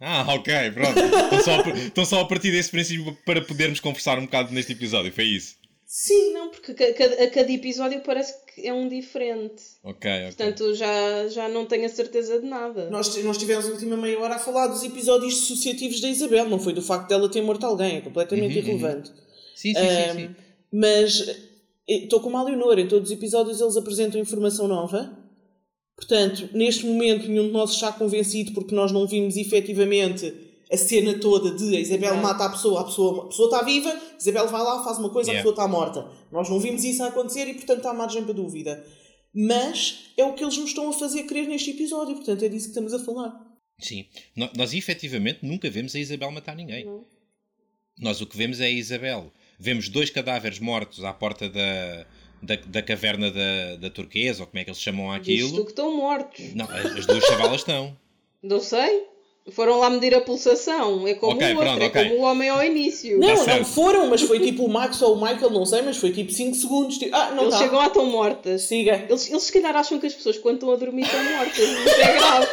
Ah, 0.01 0.25
ok, 0.33 0.71
pronto. 0.71 0.99
Estão 0.99 1.43
só, 1.43 1.61
a, 1.61 1.69
estão 1.77 2.05
só 2.07 2.21
a 2.21 2.27
partir 2.27 2.51
desse 2.51 2.71
princípio 2.71 3.15
para 3.27 3.43
podermos 3.43 3.79
conversar 3.79 4.19
um 4.19 4.25
bocado 4.25 4.55
neste 4.55 4.73
episódio, 4.73 5.13
foi 5.13 5.25
isso? 5.25 5.57
Sim. 5.85 6.33
Não, 6.33 6.40
porque 6.61 6.93
cada, 6.93 7.25
a 7.25 7.31
cada 7.31 7.53
episódio 7.53 8.01
parece 8.01 8.35
que 8.47 8.67
é 8.67 8.73
um 8.73 8.89
diferente. 8.89 9.63
Ok, 9.83 10.11
ok. 10.11 10.27
Portanto, 10.27 10.75
já, 10.75 11.29
já 11.29 11.49
não 11.49 11.67
tenho 11.67 11.87
a 11.87 11.89
certeza 11.89 12.41
de 12.41 12.47
nada. 12.47 12.91
Nós, 12.91 13.17
nós 13.25 13.39
tivemos 13.39 13.67
a 13.67 13.71
última 13.71 13.97
meia 13.97 14.19
hora 14.19 14.37
a 14.37 14.39
falar 14.39 14.67
dos 14.67 14.83
episódios 14.83 15.35
dissociativos 15.35 16.01
da 16.01 16.09
Isabel, 16.09 16.49
não 16.49 16.59
foi 16.59 16.73
do 16.73 16.83
facto 16.83 17.09
dela 17.09 17.29
ter 17.29 17.43
morto 17.43 17.65
alguém, 17.65 17.97
é 17.97 18.01
completamente 18.01 18.59
uhum, 18.59 18.63
uhum. 18.63 18.69
irrelevante. 18.69 19.11
Sim, 19.55 19.75
sim, 19.75 19.81
um, 19.81 20.13
sim, 20.13 20.19
sim. 20.19 20.37
Mas 20.73 21.37
estou 21.87 22.21
como 22.21 22.37
a 22.37 22.43
Leonor, 22.45 22.79
em 22.79 22.87
todos 22.87 23.11
os 23.11 23.17
episódios 23.17 23.61
eles 23.61 23.77
apresentam 23.77 24.21
informação 24.21 24.69
nova. 24.69 25.19
Portanto, 25.97 26.49
neste 26.55 26.87
momento, 26.87 27.29
nenhum 27.29 27.47
de 27.47 27.53
nós 27.53 27.73
está 27.73 27.93
convencido 27.93 28.53
porque 28.53 28.75
nós 28.75 28.91
não 28.91 29.07
vimos 29.07 29.37
efetivamente 29.37 30.50
a 30.73 30.77
cena 30.77 31.19
toda 31.19 31.51
de 31.51 31.77
a 31.77 31.81
Isabel 31.81 32.15
yeah. 32.15 32.23
mata 32.23 32.45
a 32.45 32.51
pessoa, 32.51 32.81
a 32.81 32.85
pessoa, 32.85 33.25
a 33.25 33.29
pessoa 33.29 33.47
está 33.49 33.63
viva, 33.63 33.91
a 33.91 34.17
Isabel 34.17 34.49
vai 34.49 34.63
lá, 34.63 34.85
faz 34.85 34.99
uma 34.99 35.11
coisa, 35.11 35.31
yeah. 35.31 35.41
a 35.41 35.43
pessoa 35.43 35.63
está 35.63 35.69
morta. 35.69 36.09
Nós 36.31 36.49
não 36.49 36.61
vimos 36.61 36.85
isso 36.85 37.03
acontecer 37.03 37.49
e, 37.49 37.55
portanto, 37.55 37.87
há 37.87 37.93
margem 37.93 38.25
para 38.25 38.35
dúvida. 38.35 38.85
Mas 39.35 40.13
é 40.17 40.25
o 40.25 40.33
que 40.35 40.43
eles 40.45 40.57
nos 40.57 40.71
estão 40.71 40.89
a 40.89 40.93
fazer 40.93 41.25
crer 41.25 41.47
neste 41.47 41.71
episódio, 41.71 42.15
portanto, 42.17 42.45
é 42.45 42.49
disso 42.49 42.67
que 42.67 42.71
estamos 42.71 42.95
a 42.95 42.99
falar. 42.99 43.51
Sim, 43.81 44.07
nós, 44.37 44.51
nós 44.55 44.75
efetivamente 44.75 45.41
nunca 45.43 45.71
vemos 45.71 45.95
a 45.95 45.99
Isabel 45.99 46.31
matar 46.31 46.55
ninguém. 46.55 46.85
Não. 46.85 47.05
Nós 47.99 48.21
o 48.21 48.27
que 48.27 48.37
vemos 48.37 48.61
é 48.61 48.67
a 48.67 48.71
Isabel. 48.71 49.33
Vemos 49.59 49.89
dois 49.89 50.11
cadáveres 50.11 50.59
mortos 50.59 51.05
à 51.05 51.13
porta 51.13 51.49
da, 51.49 52.07
da, 52.43 52.57
da 52.57 52.83
caverna 52.83 53.31
da, 53.31 53.77
da 53.77 53.91
turquesa, 53.91 54.43
ou 54.43 54.47
como 54.47 54.59
é 54.59 54.65
que 54.65 54.71
eles 54.71 54.81
chamam 54.81 55.11
aquilo. 55.11 55.49
Isto 55.49 55.65
que 55.65 55.71
estão 55.71 55.97
mortos. 55.97 56.55
Não, 56.55 56.65
as, 56.71 56.87
as 56.87 57.07
duas 57.07 57.25
chavalas 57.25 57.61
estão. 57.61 57.97
Não 58.43 58.61
sei. 58.61 59.07
Foram 59.53 59.79
lá 59.79 59.91
medir 59.91 60.15
a 60.15 60.21
pulsação. 60.21 61.09
É 61.09 61.15
como 61.15 61.33
okay, 61.33 61.49
o 61.49 61.57
outro, 61.57 61.65
pronto, 61.65 61.83
é 61.83 61.87
okay. 61.87 62.05
como 62.11 62.21
o 62.21 62.25
homem 62.25 62.49
ao 62.49 62.63
início. 62.63 63.19
Não, 63.19 63.45
tá 63.45 63.57
não 63.57 63.65
foram, 63.65 64.07
mas 64.09 64.23
foi 64.23 64.39
tipo 64.39 64.65
o 64.65 64.69
Max 64.69 65.01
ou 65.03 65.17
o 65.17 65.21
Michael, 65.21 65.51
não 65.51 65.65
sei, 65.65 65.83
mas 65.83 65.97
foi 65.97 66.13
tipo 66.13 66.31
5 66.31 66.55
segundos. 66.55 66.99
Tipo, 66.99 67.17
ah, 67.17 67.33
não 67.33 67.45
eles 67.45 67.55
tá. 67.55 67.61
chegam 67.61 67.79
lá 67.79 67.91
tão 67.91 68.07
mortas. 68.07 68.63
Siga. 68.63 69.07
Eles, 69.09 69.29
eles 69.29 69.43
se 69.43 69.53
calhar 69.53 69.75
acham 69.75 69.99
que 69.99 70.07
as 70.07 70.15
pessoas 70.15 70.39
quando 70.39 70.57
estão 70.57 70.73
a 70.73 70.77
dormir 70.77 71.03
estão 71.03 71.25
mortas. 71.25 71.59
Isso 71.59 72.01
é 72.01 72.13
grave. 72.13 72.47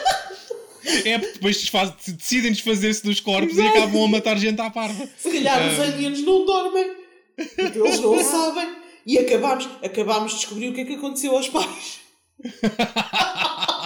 É 1.05 1.19
porque 1.19 1.33
depois 1.33 1.71
decidem 2.05 2.51
desfazer-se 2.51 3.03
dos 3.03 3.19
corpos 3.19 3.57
Exato. 3.57 3.75
e 3.75 3.77
acabam 3.77 4.05
a 4.05 4.07
matar 4.07 4.37
gente 4.37 4.61
à 4.61 4.69
parva. 4.69 5.07
Se 5.17 5.29
calhar 5.29 5.67
os 5.67 5.79
aliens 5.79 6.21
não 6.23 6.45
dormem. 6.45 6.91
Porque 7.35 7.79
eles 7.79 7.99
não 7.99 8.23
sabem. 8.23 8.69
E 9.05 9.17
acabámos, 9.17 9.67
acabámos 9.83 10.31
de 10.31 10.37
descobrir 10.39 10.69
o 10.69 10.73
que 10.73 10.81
é 10.81 10.85
que 10.85 10.95
aconteceu 10.95 11.35
aos 11.35 11.49
pais. 11.49 11.99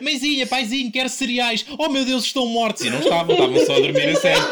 Mãezinha, 0.00 0.46
paizinho, 0.46 0.90
quero 0.90 1.08
cereais. 1.08 1.64
Oh 1.78 1.88
meu 1.88 2.04
Deus, 2.04 2.24
estão 2.24 2.46
mortos. 2.46 2.84
E 2.84 2.90
não 2.90 3.00
estavam, 3.00 3.34
estavam 3.34 3.66
só 3.66 3.76
a 3.76 3.80
dormir 3.80 4.08
a 4.08 4.16
sério. 4.16 4.42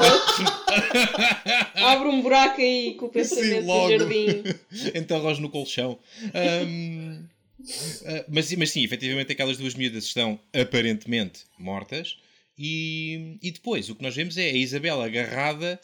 Abre 1.74 2.08
um 2.08 2.22
buraco 2.22 2.60
aí 2.60 2.94
com 2.94 3.06
o 3.06 3.08
pensamento 3.08 3.60
Sim, 3.60 3.66
do 3.66 3.98
jardim. 3.98 4.42
Enterros 4.94 5.38
no 5.38 5.50
colchão. 5.50 5.98
Um, 6.66 7.24
uh, 7.60 8.24
mas, 8.28 8.52
mas 8.54 8.70
sim, 8.70 8.84
efetivamente 8.84 9.32
aquelas 9.32 9.56
duas 9.56 9.74
miúdas 9.74 10.04
estão 10.04 10.38
aparentemente 10.52 11.40
mortas. 11.58 12.16
E, 12.58 13.38
e 13.40 13.50
depois 13.50 13.88
o 13.88 13.94
que 13.94 14.02
nós 14.02 14.16
vemos 14.16 14.36
é 14.36 14.50
a 14.50 14.56
Isabela 14.56 15.06
agarrada, 15.06 15.80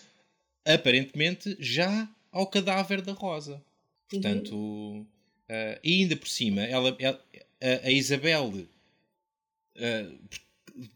aparentemente, 0.65 1.57
já 1.61 2.09
ao 2.33 2.47
cadáver 2.47 3.01
da 3.01 3.13
Rosa. 3.13 3.63
Portanto, 4.11 4.55
uhum. 4.55 5.07
uh, 5.49 5.79
e 5.83 6.03
ainda 6.03 6.17
por 6.17 6.29
cima, 6.29 6.63
ela, 6.63 6.97
ela 6.99 7.21
a, 7.63 7.87
a 7.87 7.91
Isabel 7.91 8.53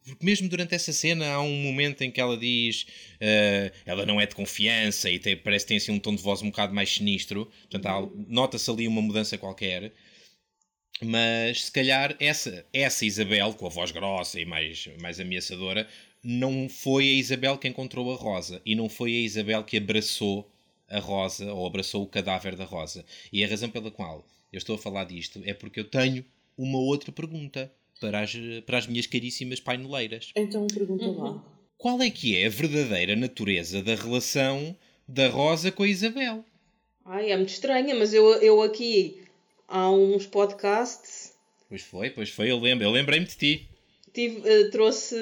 porque 0.05 0.25
mesmo 0.25 0.49
durante 0.49 0.75
essa 0.75 0.93
cena 0.93 1.29
há 1.29 1.41
um 1.41 1.63
momento 1.63 2.03
em 2.03 2.11
que 2.11 2.21
ela 2.21 2.37
diz 2.37 2.83
uh, 2.83 3.73
ela 3.87 4.05
não 4.05 4.21
é 4.21 4.27
de 4.27 4.35
confiança 4.35 5.09
e 5.09 5.19
tem, 5.19 5.37
parece 5.37 5.65
que 5.65 5.69
tem 5.69 5.77
assim 5.77 5.93
um 5.93 6.01
tom 6.01 6.15
de 6.15 6.23
voz 6.23 6.43
um 6.43 6.51
bocado 6.51 6.75
mais 6.75 6.93
sinistro. 6.93 7.51
Portanto 7.71 8.13
nota-se 8.29 8.71
ali 8.71 8.89
uma 8.89 9.03
mudança 9.03 9.39
qualquer. 9.39 9.93
Mas 11.01 11.67
se 11.67 11.73
calhar 11.73 12.17
essa, 12.19 12.67
essa 12.73 13.05
Isabel, 13.07 13.55
com 13.55 13.67
a 13.67 13.69
voz 13.69 13.93
grossa 13.93 14.41
e 14.41 14.45
mais, 14.45 14.89
mais 15.01 15.21
ameaçadora, 15.21 15.87
não 16.25 16.69
foi 16.69 17.05
a 17.09 17.13
Isabel 17.13 17.57
que 17.57 17.69
encontrou 17.69 18.13
a 18.13 18.17
Rosa 18.17 18.61
e 18.67 18.75
não 18.75 18.89
foi 18.89 19.13
a 19.15 19.21
Isabel 19.21 19.63
que 19.63 19.77
abraçou 19.77 20.51
a 20.89 20.99
Rosa 20.99 21.53
ou 21.53 21.65
abraçou 21.67 22.03
o 22.03 22.07
cadáver 22.09 22.57
da 22.57 22.65
Rosa. 22.65 23.05
E 23.33 23.45
a 23.45 23.49
razão 23.49 23.71
pela 23.71 23.93
qual 23.93 24.27
eu 24.53 24.59
estou 24.59 24.75
a 24.75 24.79
falar 24.79 25.05
disto 25.05 25.41
é 25.45 25.55
porque 25.55 25.79
eu 25.79 25.85
tenho 25.85 26.25
uma 26.57 26.79
outra 26.79 27.13
pergunta 27.13 27.73
para 28.01 28.21
as, 28.21 28.33
para 28.67 28.79
as 28.79 28.87
minhas 28.87 29.07
caríssimas 29.07 29.61
paineleiras. 29.61 30.31
Então 30.37 30.67
pergunta 30.67 31.05
Uhum. 31.05 31.19
lá. 31.23 31.45
Qual 31.77 32.01
é 32.03 32.11
que 32.11 32.37
é 32.37 32.47
a 32.47 32.51
verdadeira 32.51 33.15
natureza 33.15 33.83
da 33.83 33.95
relação 33.95 34.77
da 35.07 35.29
Rosa 35.29 35.71
com 35.71 35.85
a 35.85 35.89
Isabel? 35.89 36.45
Ai, 37.05 37.31
é 37.31 37.37
muito 37.37 37.51
estranha, 37.51 37.95
mas 37.95 38.13
eu, 38.13 38.27
eu 38.43 38.61
aqui 38.63 39.23
há 39.67 39.91
uns 39.91 40.27
podcasts 40.27 41.33
Pois 41.69 41.83
foi, 41.83 42.11
pois 42.11 42.31
foi, 42.31 42.51
eu 42.51 42.59
lembro, 42.59 42.85
eu 42.87 42.91
lembrei-me 42.91 43.27
de 43.27 43.37
ti. 43.37 43.69
Tive, 44.19 44.49
eh, 44.49 44.65
trouxe 44.71 45.15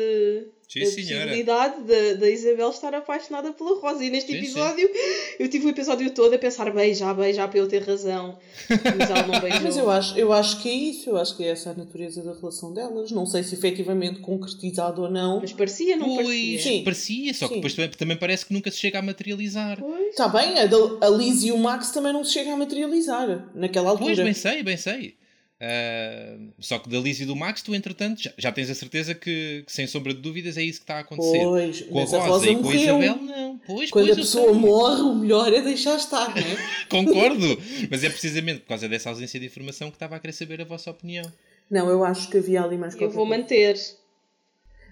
Sim, 0.68 0.82
a 0.82 0.86
senhora. 0.86 1.24
possibilidade 1.26 1.82
da- 1.84 2.14
da 2.14 2.30
Isabel 2.30 2.70
estar 2.70 2.92
apaixonada 2.94 3.52
pela 3.52 3.78
Rosa. 3.80 4.04
E 4.04 4.10
neste 4.10 4.32
Sim, 4.32 4.38
episódio, 4.38 4.90
eu 5.38 5.48
tive 5.48 5.66
o 5.66 5.70
episódio 5.70 6.10
todo 6.10 6.34
a 6.34 6.38
pensar 6.38 6.72
beija, 6.72 7.12
beija 7.14 7.46
para 7.46 7.58
eu 7.58 7.68
ter 7.68 7.82
razão. 7.84 8.36
Mas 8.68 9.08
ela 9.10 9.26
não 9.26 9.38
beijou. 9.40 9.60
Mas 9.62 9.76
eu 9.76 9.88
acho, 9.90 10.18
eu 10.18 10.32
acho 10.32 10.60
que 10.62 10.68
é 10.68 10.72
isso, 10.72 11.10
eu 11.10 11.16
acho 11.16 11.36
que 11.36 11.44
é 11.44 11.48
essa 11.48 11.70
a 11.70 11.74
natureza 11.74 12.20
da 12.22 12.32
relação 12.32 12.72
delas. 12.74 13.10
Não 13.12 13.24
sei 13.26 13.42
se 13.44 13.54
efetivamente 13.54 14.18
concretizado 14.20 15.02
ou 15.02 15.10
não. 15.10 15.40
Mas 15.40 15.52
parecia, 15.52 15.96
não 15.96 16.06
Pois, 16.14 16.26
parecia? 16.26 16.58
Sim. 16.62 16.84
parecia, 16.84 17.34
só 17.34 17.46
que 17.46 17.54
Sim. 17.54 17.60
depois 17.60 17.74
também, 17.74 17.90
também 17.90 18.16
parece 18.16 18.46
que 18.46 18.52
nunca 18.52 18.70
se 18.70 18.78
chega 18.78 18.98
a 18.98 19.02
materializar. 19.02 19.78
Pois. 19.78 20.08
Está 20.08 20.26
bem, 20.28 20.54
a, 20.58 21.06
a 21.06 21.10
Liz 21.10 21.44
e 21.44 21.52
o 21.52 21.58
Max 21.58 21.90
também 21.90 22.12
não 22.12 22.24
se 22.24 22.32
chega 22.32 22.52
a 22.52 22.56
materializar 22.56 23.50
naquela 23.54 23.90
altura. 23.90 24.14
Pois, 24.14 24.18
bem 24.24 24.34
sei, 24.34 24.62
bem 24.64 24.76
sei. 24.76 25.14
Ah, 25.58 26.36
só 26.60 26.78
que 26.78 26.88
da 26.88 26.98
Liz 26.98 27.18
e 27.20 27.24
do 27.24 27.34
Max, 27.34 27.62
tu 27.62 27.74
entretanto 27.74 28.22
já, 28.22 28.32
já 28.36 28.52
tens 28.52 28.68
a 28.68 28.74
certeza 28.74 29.14
que, 29.14 29.64
que, 29.66 29.72
sem 29.72 29.86
sombra 29.86 30.12
de 30.12 30.20
dúvidas, 30.20 30.58
é 30.58 30.62
isso 30.62 30.80
que 30.80 30.84
está 30.84 30.96
a 30.96 31.00
acontecer. 31.00 31.42
Pois, 31.42 31.80
com 31.82 31.98
a 31.98 32.02
Rosa, 32.02 32.16
a 32.18 32.26
Rosa 32.26 32.50
e 32.50 32.56
com 32.56 32.68
a. 32.68 32.74
Isabel, 32.74 33.16
não. 33.16 33.58
Pois, 33.66 33.90
Quando 33.90 34.04
pois, 34.06 34.16
a 34.16 34.20
eu 34.20 34.24
pessoa 34.24 34.50
sei. 34.52 34.60
morre, 34.60 35.00
o 35.02 35.14
melhor 35.14 35.52
é 35.52 35.62
deixar 35.62 35.96
estar, 35.96 36.28
não 36.28 36.36
é? 36.42 36.56
Concordo, 36.90 37.58
mas 37.90 38.04
é 38.04 38.10
precisamente 38.10 38.60
por 38.60 38.68
causa 38.68 38.88
dessa 38.88 39.08
ausência 39.08 39.40
de 39.40 39.46
informação 39.46 39.90
que 39.90 39.96
estava 39.96 40.16
a 40.16 40.20
querer 40.20 40.32
saber 40.34 40.60
a 40.60 40.64
vossa 40.64 40.90
opinião. 40.90 41.24
Não, 41.70 41.88
eu 41.88 42.04
acho 42.04 42.28
que 42.28 42.36
havia 42.36 42.62
ali 42.62 42.76
mais 42.76 42.92
Eu 42.92 42.98
qualquer 43.00 43.14
vou 43.14 43.26
coisa. 43.26 43.42
manter. 43.42 43.76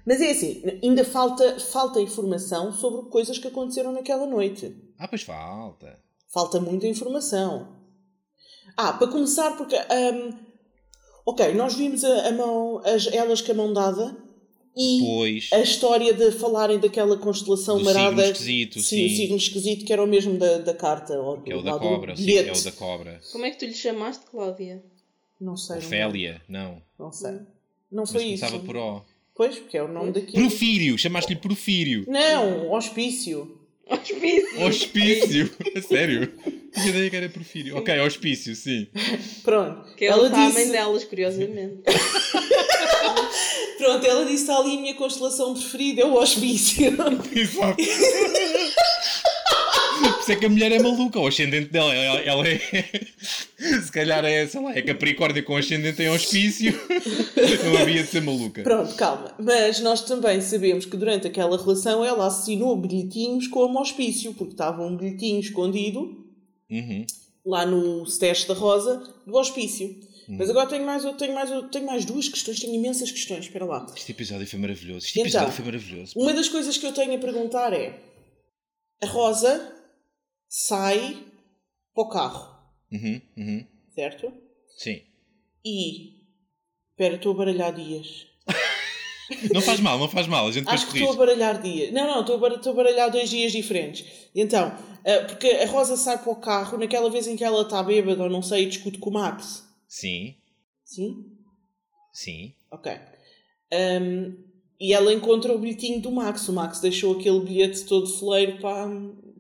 Mas 0.07 0.21
é 0.21 0.31
assim, 0.31 0.63
ainda 0.83 1.05
falta, 1.05 1.59
falta 1.61 2.01
informação 2.01 2.73
sobre 2.73 3.09
coisas 3.11 3.39
que 3.39 3.49
aconteceram 3.49 3.93
naquela 3.93 4.27
noite. 4.27 4.75
Ah, 4.99 5.07
pois 5.09 5.23
falta. 5.23 5.99
Falta 6.29 6.59
muita 6.61 6.87
informação. 6.87 7.69
Ah, 8.77 8.93
para 8.95 9.07
começar, 9.09 9.53
porque. 9.57 9.77
hum, 9.77 10.31
ok, 11.25 11.55
nós 11.55 11.75
vimos 11.75 12.05
a, 12.05 12.29
a 12.29 12.33
mão, 12.33 12.81
as, 12.85 13.07
elas 13.13 13.41
com 13.41 13.53
a 13.53 13.55
mão 13.55 13.73
dada 13.73 14.17
e 14.77 14.99
Pois, 15.01 15.49
a 15.53 15.61
história 15.61 16.13
de 16.13 16.33
falarem 16.33 16.79
daquela 16.81 17.17
constelação 17.17 17.79
Do 17.79 17.85
marada. 17.85 18.11
signo 18.17 18.23
esquisito, 18.33 18.81
sim. 18.81 19.07
o 19.07 19.09
signo 19.11 19.37
esquisito 19.37 19.85
que 19.85 19.93
era 19.93 20.03
o 20.03 20.07
mesmo 20.07 20.37
da, 20.37 20.59
da 20.59 20.75
carta. 20.75 21.15
Ou 21.21 21.41
que 21.41 21.53
é 21.53 21.55
o 21.55 21.59
do, 21.59 21.65
da 21.65 21.73
do 21.73 21.79
cobra, 21.79 22.17
sim, 22.17 22.37
é 22.37 22.53
o 22.53 22.65
da 22.65 22.73
cobra. 22.73 23.21
Como 23.31 23.45
é 23.45 23.51
que 23.51 23.59
tu 23.59 23.67
lhe 23.67 23.75
chamaste, 23.75 24.25
Cláudia? 24.31 24.83
Não 25.41 25.57
sei. 25.57 25.77
não 25.77 25.87
Ofélia, 25.87 26.43
não. 26.49 26.83
Não 26.99 27.13
sei. 27.13 27.33
Não 27.91 28.03
Mas 28.03 28.11
foi 28.11 28.25
isso. 28.25 28.45
começava 28.45 28.65
por 28.65 28.77
O. 28.77 29.03
Pois, 29.37 29.59
porque 29.59 29.77
é 29.77 29.83
o 29.83 29.89
nome 29.89 30.13
daquilo. 30.13 30.43
Porfírio, 30.43 30.97
chamaste-lhe 30.99 31.39
Porfírio. 31.39 32.05
Não, 32.09 32.73
hospício. 32.73 33.61
Hospício! 33.89 34.65
Hospício, 34.65 35.51
a 35.77 35.83
sério? 35.83 36.33
Tinha 36.75 36.89
ideia 36.89 37.11
que 37.11 37.17
era 37.17 37.29
Porfírio. 37.29 37.77
Ok, 37.77 38.01
hospício, 38.01 38.55
sim. 38.57 38.89
Pronto. 39.43 39.95
Que 39.95 40.07
ela 40.07 40.19
ela 40.19 40.27
está 40.27 40.39
a 40.39 40.51
mãe 40.51 40.55
disse, 40.55 40.73
delas, 40.73 41.05
curiosamente. 41.05 41.83
pronto, 43.79 44.07
ela 44.07 44.25
disse 44.25 44.43
está 44.43 44.57
ali 44.59 44.77
a 44.77 44.81
minha 44.81 44.95
constelação 44.95 45.55
preferida, 45.55 46.03
é 46.03 46.05
o 46.05 46.15
hospício. 46.15 46.89
Exato. 47.33 47.77
Por 49.95 50.21
isso 50.21 50.33
é 50.33 50.37
que 50.37 50.47
a 50.47 50.49
mulher 50.49 50.73
é 50.73 50.83
maluca, 50.83 51.21
o 51.21 51.27
ascendente 51.27 51.71
dela, 51.71 51.95
ela, 51.95 52.21
ela 52.21 52.49
é. 52.49 52.59
Se 53.81 53.93
calhar 53.93 54.25
é, 54.25 54.47
sei 54.47 54.61
lá, 54.61 54.77
é 54.77 54.83
Capricórnio 54.83 55.45
com 55.45 55.57
ascendente 55.57 56.03
em 56.03 56.11
hospício. 56.11 56.73
Não 57.65 57.79
havia 57.81 58.03
de 58.03 58.09
ser 58.09 58.21
maluca. 58.21 58.63
Pronto, 58.63 58.95
calma. 58.97 59.33
Mas 59.39 59.81
nós 59.81 60.03
também 60.03 60.41
sabemos 60.41 60.85
que 60.85 60.97
durante 60.97 61.29
aquela 61.29 61.57
relação 61.57 62.05
ela 62.05 62.27
assinou 62.27 62.77
bilhetinhos 62.77 63.47
como 63.47 63.81
hospício, 63.81 64.35
porque 64.35 64.53
estava 64.53 64.83
um 64.83 64.97
bilhetinho 64.97 65.41
escondido 65.41 66.24
Uhum. 66.81 67.07
lá 67.47 67.65
no 67.67 68.03
stash 68.05 68.45
da 68.45 68.55
Rosa 68.55 68.97
do 69.27 69.35
hospício. 69.37 69.95
Mas 70.27 70.49
agora 70.49 70.67
tenho 70.67 70.87
mais, 70.87 71.03
tenho, 71.19 71.35
mais, 71.35 71.51
tenho 71.71 71.85
mais 71.87 72.05
duas 72.07 72.29
questões, 72.29 72.59
tenho 72.59 72.75
imensas 72.75 73.11
questões. 73.13 73.45
Espera 73.45 73.67
lá. 73.67 73.85
Este 73.95 74.13
episódio 74.13 74.47
foi 74.47 74.59
maravilhoso. 74.59 75.05
Este 75.05 75.19
Então. 75.21 75.29
episódio 75.29 75.53
foi 75.53 75.65
maravilhoso. 75.67 76.13
Uma 76.19 76.33
das 76.33 76.49
coisas 76.49 76.79
que 76.79 76.87
eu 76.87 76.93
tenho 76.95 77.15
a 77.15 77.19
perguntar 77.19 77.73
é: 77.75 78.01
a 79.03 79.07
Rosa 79.07 79.71
sai 80.49 81.23
para 81.95 82.05
o 82.05 82.09
carro, 82.09 82.55
Uhum, 82.91 83.21
uhum. 83.37 83.67
certo? 83.95 84.33
Sim. 84.79 85.03
E. 85.65 86.15
Espera, 86.93 87.17
estou 87.17 87.33
a 87.33 87.37
baralhar 87.37 87.75
dias. 87.75 88.27
Não 89.53 89.61
faz 89.63 89.81
mal, 89.81 89.99
não 89.99 90.09
faz 90.09 90.27
mal, 90.27 90.47
a 90.47 90.53
gente 90.53 90.69
Acho 90.69 90.87
que 90.89 90.99
estou 90.99 91.13
a 91.13 91.17
corrige. 91.17 91.39
baralhar 91.39 91.63
dias. 91.63 91.93
Não, 91.93 92.07
não, 92.07 92.21
estou 92.21 92.37
a, 92.37 92.39
bar- 92.39 92.55
estou 92.57 92.73
a 92.73 92.77
baralhar 92.77 93.11
dois 93.11 93.31
dias 93.31 93.53
diferentes. 93.53 94.05
Então, 94.35 94.67
ah, 95.05 95.25
porque 95.27 95.47
a 95.49 95.67
Rosa 95.67 95.97
sai 95.97 96.19
para 96.19 96.31
o 96.33 96.37
carro 96.37 96.77
naquela 96.79 97.09
vez 97.11 97.27
em 97.27 97.37
que 97.37 97.45
ela 97.45 97.63
está 97.63 97.83
bêbada 97.83 98.23
ou 98.23 98.31
não 98.31 98.43
sei 98.43 98.65
e 98.65 98.69
discute 98.69 98.99
com 98.99 99.11
o 99.11 99.13
Max. 99.15 99.67
Sim, 99.89 100.35
Sim? 100.85 101.25
sim. 102.13 102.53
Ok. 102.71 102.93
Ahm, 103.73 104.35
e 104.81 104.93
ela 104.93 105.13
encontra 105.13 105.53
o 105.55 105.59
bilhetinho 105.59 106.01
do 106.01 106.11
Max. 106.11 106.49
O 106.49 106.53
Max 106.53 106.81
deixou 106.81 107.19
aquele 107.19 107.41
bilhete 107.41 107.85
todo 107.85 108.07
foleiro 108.07 108.59
para, 108.61 108.89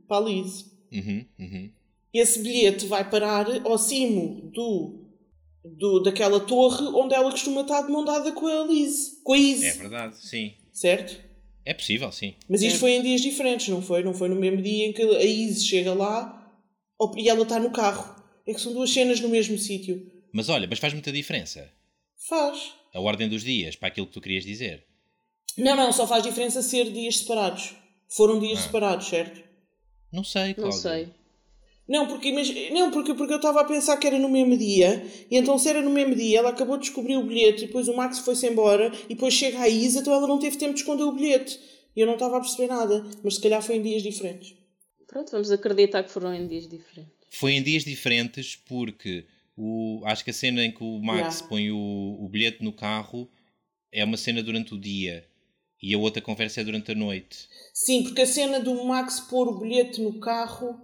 para 0.09 0.17
a 0.17 0.21
Liz. 0.21 0.71
Uhum, 0.93 1.25
uhum. 1.39 1.71
Esse 2.13 2.39
bilhete 2.41 2.87
vai 2.87 3.09
parar 3.11 3.47
ao 3.67 3.77
cimo 3.77 4.51
do, 4.53 5.04
do, 5.65 6.01
daquela 6.01 6.41
torre 6.41 6.85
onde 6.89 7.15
ela 7.15 7.31
costuma 7.31 7.63
estar 7.63 7.83
de 7.83 7.91
mão 7.93 8.05
dada 8.05 8.33
com 8.33 8.47
a 8.47 8.65
Liz. 8.67 9.21
Com 9.25 9.33
a 9.33 9.39
Izzy. 9.39 9.67
É 9.67 9.73
verdade, 9.73 10.17
sim. 10.19 10.55
Certo? 10.73 11.23
É 11.65 11.73
possível, 11.73 12.13
sim. 12.13 12.35
Mas 12.49 12.61
isto 12.63 12.77
É. 12.77 12.79
foi 12.81 12.93
em 12.93 13.03
dias 13.03 13.21
diferentes, 13.23 13.69
não 13.69 13.81
foi? 13.81 14.03
Não 14.03 14.13
foi 14.13 14.29
no 14.29 14.37
mesmo 14.37 14.61
dia 14.61 14.87
em 14.87 14.93
que 14.93 15.03
a 15.03 15.23
Izzy 15.25 15.65
chega 15.67 15.95
lá 15.95 16.53
ou- 16.99 17.17
e 17.17 17.29
ela 17.29 17.43
está 17.43 17.59
no 17.59 17.71
carro. 17.71 18.15
É 18.47 18.53
que 18.53 18.61
são 18.61 18.73
duas 18.75 18.91
cenas 18.93 19.21
no 19.21 19.29
mesmo 19.29 19.57
sítio. 19.57 20.07
Mas 20.33 20.49
olha, 20.51 20.67
mas 20.69 20.79
faz 20.79 20.93
muita 20.93 21.11
diferença. 21.11 21.71
Faz. 22.29 22.73
A 22.93 23.01
ordem 23.01 23.29
dos 23.29 23.43
dias, 23.43 23.75
para 23.77 23.89
aquilo 23.89 24.07
que 24.07 24.13
tu 24.13 24.21
querias 24.21 24.45
dizer. 24.45 24.85
Não, 25.57 25.75
não, 25.77 25.93
só 25.93 26.07
faz 26.07 26.23
diferença 26.23 26.61
ser 26.63 26.91
dias 26.93 27.19
separados. 27.19 27.75
Foram 28.09 28.39
dias 28.39 28.59
Ah. 28.59 28.63
separados, 28.63 29.07
certo? 29.09 29.43
Não 30.13 30.23
sei, 30.23 30.49
Não 30.49 30.55
Cláudia. 30.55 30.79
sei. 30.81 31.09
Não, 31.87 32.07
porque, 32.07 32.33
não 32.71 32.91
porque, 32.91 33.13
porque 33.13 33.33
eu 33.33 33.37
estava 33.37 33.61
a 33.61 33.65
pensar 33.65 33.99
que 33.99 34.07
era 34.07 34.19
no 34.19 34.29
mesmo 34.29 34.57
dia, 34.57 35.07
e 35.31 35.37
então 35.37 35.59
se 35.59 35.69
era 35.69 35.83
no 35.83 35.91
mesmo 35.91 36.15
dia, 36.15 36.39
ela 36.39 36.51
acabou 36.51 36.77
de 36.77 36.85
descobrir 36.85 37.17
o 37.17 37.25
bilhete, 37.25 37.65
e 37.65 37.67
depois 37.67 37.89
o 37.89 37.95
Max 37.95 38.21
foi-se 38.21 38.47
embora, 38.47 38.91
e 39.05 39.15
depois 39.15 39.35
chega 39.35 39.61
a 39.61 39.69
Isa, 39.69 40.01
então 40.01 40.13
ela 40.15 40.27
não 40.27 40.39
teve 40.39 40.57
tempo 40.57 40.73
de 40.73 40.81
esconder 40.81 41.05
o 41.05 41.13
bilhete. 41.13 41.61
E 41.95 42.01
eu 42.01 42.07
não 42.07 42.15
estava 42.15 42.39
a 42.39 42.41
perceber 42.41 42.69
nada, 42.69 43.07
mas 43.23 43.35
se 43.35 43.41
calhar 43.41 43.63
foi 43.63 43.77
em 43.77 43.83
dias 43.83 44.03
diferentes. 44.03 44.55
Pronto, 45.07 45.31
vamos 45.31 45.51
acreditar 45.51 46.03
que 46.03 46.11
foram 46.11 46.35
em 46.35 46.49
dias 46.49 46.67
diferentes. 46.67 47.13
Foi 47.31 47.53
em 47.53 47.63
dias 47.63 47.85
diferentes 47.85 48.57
porque 48.57 49.27
o, 49.57 50.01
acho 50.05 50.25
que 50.25 50.31
a 50.31 50.35
cena 50.35 50.65
em 50.65 50.73
que 50.73 50.83
o 50.83 50.99
Max 51.01 51.21
Yeah. 51.21 51.49
põe 51.49 51.71
o, 51.71 52.19
o 52.21 52.29
bilhete 52.29 52.65
no 52.65 52.73
carro 52.73 53.29
é 53.93 54.03
uma 54.05 54.17
cena 54.17 54.43
durante 54.43 54.75
o 54.75 54.79
dia 54.79 55.25
e 55.81 55.95
a 55.95 55.99
outra 55.99 56.23
conversa 56.23 56.61
é 56.61 56.65
durante 56.65 56.91
a 56.91 56.95
noite. 56.95 57.49
Sim, 57.73 58.05
porque 58.05 58.23
a 58.23 58.27
cena 58.27 58.59
do 58.59 58.85
Max 58.85 59.21
pôr 59.21 59.49
o 59.49 59.61
bilhete 59.61 60.01
no 60.01 60.19
carro 60.19 60.81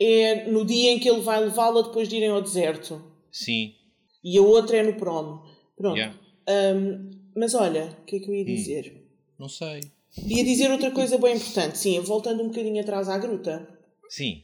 é 0.00 0.50
no 0.50 0.64
dia 0.64 0.92
em 0.92 0.98
que 0.98 1.08
ele 1.08 1.20
vai 1.20 1.40
levá-la 1.40 1.82
depois 1.82 2.08
de 2.08 2.16
irem 2.16 2.30
ao 2.30 2.42
deserto. 2.42 3.02
Sim. 3.30 3.74
E 4.22 4.38
a 4.38 4.42
outra 4.42 4.78
é 4.78 4.82
no 4.82 4.94
prom. 4.94 5.42
Pronto. 5.76 5.96
Yeah. 5.96 6.18
Ahm, 6.48 7.10
mas 7.36 7.54
olha, 7.54 7.96
o 8.02 8.04
que 8.04 8.16
é 8.16 8.20
que 8.20 8.28
eu 8.28 8.34
ia 8.34 8.44
dizer? 8.44 9.06
Não 9.38 9.48
sei. 9.48 9.80
Ia 10.26 10.44
dizer 10.44 10.70
outra 10.70 10.90
coisa 10.90 11.18
bem 11.18 11.36
importante, 11.36 11.76
sim, 11.78 12.00
voltando 12.00 12.42
um 12.42 12.48
bocadinho 12.48 12.80
atrás 12.80 13.08
à 13.08 13.18
gruta. 13.18 13.68
Sim. 14.08 14.42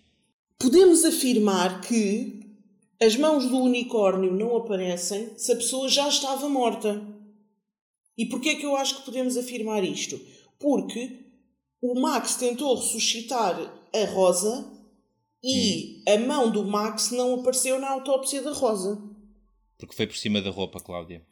Podemos 0.58 1.04
afirmar 1.04 1.80
que 1.80 2.42
as 3.00 3.16
mãos 3.16 3.48
do 3.48 3.58
unicórnio 3.58 4.32
não 4.32 4.56
aparecem 4.56 5.30
se 5.36 5.50
a 5.52 5.56
pessoa 5.56 5.88
já 5.88 6.08
estava 6.08 6.48
morta. 6.48 7.02
E 8.16 8.26
porquê 8.26 8.50
é 8.50 8.54
que 8.54 8.66
eu 8.66 8.76
acho 8.76 8.98
que 8.98 9.04
podemos 9.06 9.36
afirmar 9.36 9.82
isto? 9.82 10.20
Porque 10.60 11.18
o 11.80 11.98
Max 11.98 12.36
tentou 12.36 12.74
ressuscitar 12.76 13.58
a 13.92 14.04
Rosa 14.12 14.70
e 15.42 16.02
a 16.08 16.18
mão 16.18 16.50
do 16.50 16.64
Max 16.64 17.10
não 17.10 17.34
apareceu 17.40 17.78
na 17.80 17.90
autópsia 17.90 18.42
da 18.42 18.52
Rosa. 18.52 19.02
Porque 19.78 19.94
foi 19.96 20.06
por 20.06 20.16
cima 20.16 20.40
da 20.40 20.50
roupa, 20.50 20.78
Cláudia. 20.80 21.22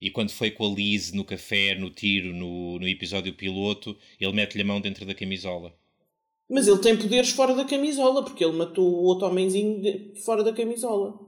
E 0.00 0.10
quando 0.10 0.30
foi 0.30 0.50
com 0.50 0.66
a 0.66 0.74
Liz 0.74 1.12
no 1.12 1.24
café, 1.24 1.74
no 1.74 1.90
tiro, 1.90 2.32
no, 2.34 2.78
no 2.78 2.86
episódio 2.86 3.32
piloto, 3.34 3.96
ele 4.20 4.32
mete-lhe 4.32 4.62
a 4.62 4.66
mão 4.66 4.80
dentro 4.80 5.04
da 5.06 5.14
camisola. 5.14 5.74
Mas 6.48 6.68
ele 6.68 6.78
tem 6.78 6.96
poderes 6.96 7.30
fora 7.30 7.54
da 7.54 7.64
camisola, 7.64 8.22
porque 8.22 8.44
ele 8.44 8.52
matou 8.52 8.84
o 8.86 9.02
outro 9.04 9.26
homenzinho 9.26 9.80
de- 9.80 10.20
fora 10.20 10.44
da 10.44 10.52
camisola. 10.52 11.18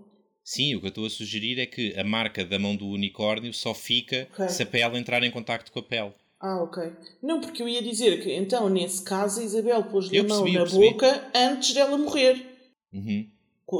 Sim, 0.45 0.75
o 0.75 0.81
que 0.81 0.87
eu 0.87 0.91
estou 0.91 1.07
a 1.07 1.11
sugerir 1.11 1.59
é 1.59 1.67
que 1.67 1.99
a 1.99 2.05
marca 2.05 2.45
da 2.45 2.59
mão 2.59 2.77
do 2.77 2.87
unicórnio 2.87 3.53
só 3.53 3.75
fica 3.75 4.29
Ok. 4.35 4.49
se 4.51 4.63
a 4.63 4.67
pele 4.67 4.99
entrar 4.99 5.23
em 5.25 5.31
contacto 5.31 5.73
com 5.73 5.79
a 5.81 5.83
pele. 5.83 6.13
Ah, 6.41 6.63
ok. 6.63 6.93
Não, 7.23 7.41
porque 7.41 7.63
eu 7.63 7.69
ia 7.69 7.83
dizer 7.83 8.23
que 8.23 8.33
então, 8.33 8.69
nesse 8.69 9.03
caso, 9.03 9.41
a 9.41 9.45
Isabel 9.45 9.85
pôs-lhe 9.85 10.19
a 10.19 10.23
mão 10.23 10.45
percebi, 10.45 10.59
na 10.85 10.91
boca 10.91 11.31
antes 11.35 11.73
dela 11.73 11.97
morrer. 11.97 12.45
Uhum. 12.93 13.27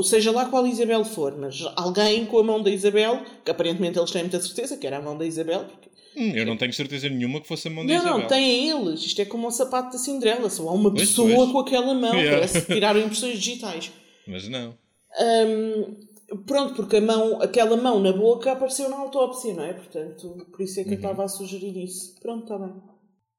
Seja 0.03 0.33
lá 0.33 0.47
qual 0.47 0.67
Isabel 0.67 1.05
for, 1.05 1.37
mas 1.39 1.63
alguém 1.77 2.27
com 2.27 2.39
a 2.39 2.43
mão 2.43 2.61
da 2.63 2.71
Isabel, 2.71 3.23
que 3.45 3.51
aparentemente 3.51 3.99
eles 3.99 4.11
têm 4.11 4.23
muita 4.23 4.41
certeza 4.41 4.77
que 4.77 4.87
era 4.87 4.97
a 4.99 5.03
mão 5.03 5.17
da 5.17 5.25
Isabel. 5.25 5.65
Porque... 5.65 5.89
Hum, 6.17 6.33
eu 6.35 6.45
não 6.47 6.57
tenho 6.57 6.73
certeza 6.73 7.09
nenhuma 7.09 7.41
que 7.41 7.47
fosse 7.47 7.69
a 7.69 7.71
mão 7.71 7.87
da 7.87 7.93
Não, 7.93 8.01
Isabel. 8.01 8.19
não, 8.21 8.27
têm 8.27 8.71
eles. 8.71 9.01
Isto 9.05 9.21
é 9.23 9.25
como 9.27 9.47
o 9.47 9.51
sapato 9.51 9.93
da 9.93 9.99
Cinderela. 9.99 10.51
Só 10.51 10.67
há 10.69 10.73
uma 10.73 10.91
Pois, 10.91 11.03
pessoa 11.09 11.29
pois. 11.37 11.53
com 11.53 11.59
aquela 11.61 11.95
mão. 11.95 12.15
Yeah. 12.15 12.31
Parece 12.37 12.63
que 12.63 12.73
tiraram 12.75 13.01
impressões 13.01 13.39
digitais. 13.39 13.93
Mas 14.27 14.49
não. 14.49 14.75
Hum, 15.21 15.97
pronto, 16.47 16.75
porque 16.75 16.97
a 16.97 17.01
mão, 17.01 17.41
aquela 17.43 17.77
mão 17.77 18.01
na 18.01 18.13
boca 18.13 18.53
apareceu 18.53 18.89
na 18.89 18.97
autópsia, 18.97 19.55
não 19.55 19.65
é? 19.65 19.73
Portanto, 19.73 20.47
por 20.51 20.61
isso 20.63 20.79
é 20.81 20.83
Uhum. 20.83 20.89
que 20.89 20.95
eu 20.95 20.97
estava 20.99 21.25
a 21.25 21.29
sugerir 21.29 21.77
isso. 21.85 22.15
Pronto, 22.21 22.43
está 22.43 22.59
bem. 22.59 22.75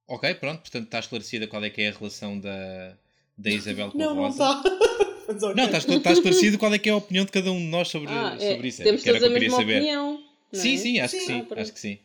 Ok, 0.07 0.35
pronto, 0.35 0.61
portanto 0.61 0.85
está 0.85 0.99
esclarecida 0.99 1.47
qual 1.47 1.63
é 1.63 1.69
que 1.69 1.81
é 1.81 1.89
a 1.89 1.91
relação 1.91 2.39
da, 2.39 2.97
da 3.37 3.49
Isabel 3.49 3.91
com 3.91 3.97
Não, 3.97 4.11
a 4.11 4.13
não 4.15 4.23
Rosa. 4.23 4.43
está. 4.43 4.63
Mas 5.27 5.43
ok. 5.43 5.55
Não, 5.55 5.65
está, 5.65 5.77
está 5.95 6.11
esclarecido 6.13 6.57
qual 6.57 6.73
é 6.73 6.79
que 6.79 6.87
é 6.87 6.91
a 6.93 6.95
opinião 6.95 7.25
de 7.25 7.31
cada 7.31 7.51
um 7.51 7.57
de 7.59 7.65
nós 7.65 7.89
sobre, 7.89 8.09
Ah, 8.09 8.37
é, 8.39 8.51
sobre 8.53 8.67
isso. 8.69 8.81
temos 8.83 9.03
que 9.03 9.09
era 9.09 9.25
a 9.25 9.29
mesma 9.29 9.57
saber. 9.57 9.75
opinião. 9.77 10.23
não 10.53 10.59
Sim, 10.61 10.73
é? 10.73 10.77
sim, 10.77 10.99
acho 11.01 11.13
que 11.15 11.19
Sim. 11.21 11.25
sim. 11.27 11.47
Ah, 11.51 11.61
acho 11.61 11.73
que 11.73 11.79
sim. 11.79 11.99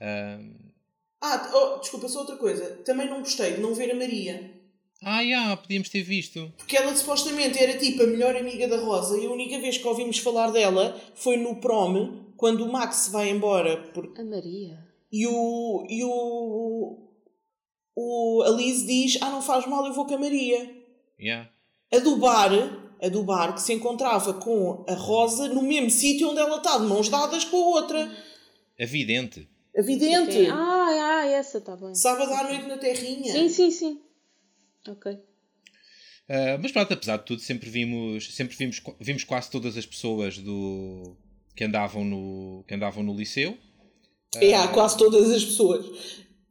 Ah, 0.00 0.38
Ah, 1.22 1.50
oh, 1.54 1.78
desculpa, 1.80 2.06
só 2.08 2.20
outra 2.20 2.36
coisa. 2.36 2.64
Também 2.84 3.08
não 3.08 3.20
gostei 3.20 3.52
de 3.54 3.60
não 3.62 3.74
ver 3.74 3.90
a 3.90 3.94
Maria. 3.94 4.52
Ah, 5.02 5.24
já, 5.24 5.56
podíamos 5.56 5.88
ter 5.88 6.02
visto. 6.02 6.52
Porque 6.56 6.76
ela 6.76 6.94
supostamente 6.94 7.58
era 7.58 7.78
tipo 7.78 8.02
a 8.02 8.06
melhor 8.06 8.36
amiga 8.36 8.66
da 8.66 8.78
Rosa 8.78 9.16
e 9.18 9.26
a 9.26 9.30
única 9.30 9.58
vez 9.60 9.78
que 9.78 9.86
ouvimos 9.86 10.18
falar 10.18 10.50
dela 10.50 11.00
foi 11.14 11.36
no 11.36 11.56
prom, 11.56 12.24
quando 12.36 12.64
o 12.64 12.72
Max 12.72 12.96
se 12.96 13.10
vai 13.10 13.30
embora. 13.30 13.76
Por... 13.92 14.12
A 14.18 14.24
Maria. 14.24 14.78
E 15.12 15.26
o. 15.26 15.86
E 15.88 16.04
o. 16.04 17.04
O 17.94 18.42
a 18.42 18.50
Liz 18.50 18.86
diz: 18.86 19.18
Ah, 19.20 19.30
não 19.30 19.42
faz 19.42 19.66
mal, 19.66 19.86
eu 19.86 19.92
vou 19.92 20.06
com 20.06 20.14
a 20.14 20.18
Maria. 20.18 20.70
Yeah. 21.18 21.50
A 21.92 21.98
do 21.98 22.16
bar, 22.16 22.52
a 23.00 23.08
do 23.08 23.22
bar 23.22 23.54
que 23.54 23.62
se 23.62 23.72
encontrava 23.72 24.34
com 24.34 24.84
a 24.88 24.94
Rosa 24.94 25.48
no 25.48 25.62
mesmo 25.62 25.90
sítio 25.90 26.28
onde 26.28 26.38
ela 26.38 26.58
está, 26.58 26.78
de 26.78 26.86
mãos 26.86 27.08
dadas 27.08 27.44
com 27.44 27.56
a 27.56 27.66
outra. 27.66 28.10
A 28.78 28.84
vidente. 28.84 29.48
Evidente. 29.74 30.32
Sim. 30.32 30.48
Ah, 30.48 31.20
ah, 31.22 31.26
essa 31.26 31.58
está 31.58 31.76
bem. 31.76 31.94
Sábado 31.94 32.32
à 32.32 32.44
noite 32.44 32.66
na 32.66 32.78
Terrinha. 32.78 33.32
Sim, 33.32 33.48
sim, 33.48 33.70
sim. 33.70 34.00
Ok. 34.86 35.18
Ah, 36.28 36.58
mas 36.60 36.70
pronto, 36.72 36.92
apesar 36.92 37.16
de 37.16 37.24
tudo, 37.24 37.40
sempre 37.40 37.70
vimos, 37.70 38.34
sempre 38.34 38.56
vimos, 38.56 38.82
vimos 39.00 39.24
quase 39.24 39.50
todas 39.50 39.76
as 39.76 39.86
pessoas 39.86 40.38
do 40.38 41.16
que 41.56 41.64
andavam 41.64 42.04
no, 42.04 42.64
que 42.68 42.74
andavam 42.74 43.02
no 43.02 43.16
liceu. 43.16 43.56
É, 44.36 44.54
há 44.54 44.68
quase 44.68 44.96
todas 44.98 45.30
as 45.30 45.44
pessoas. 45.44 45.86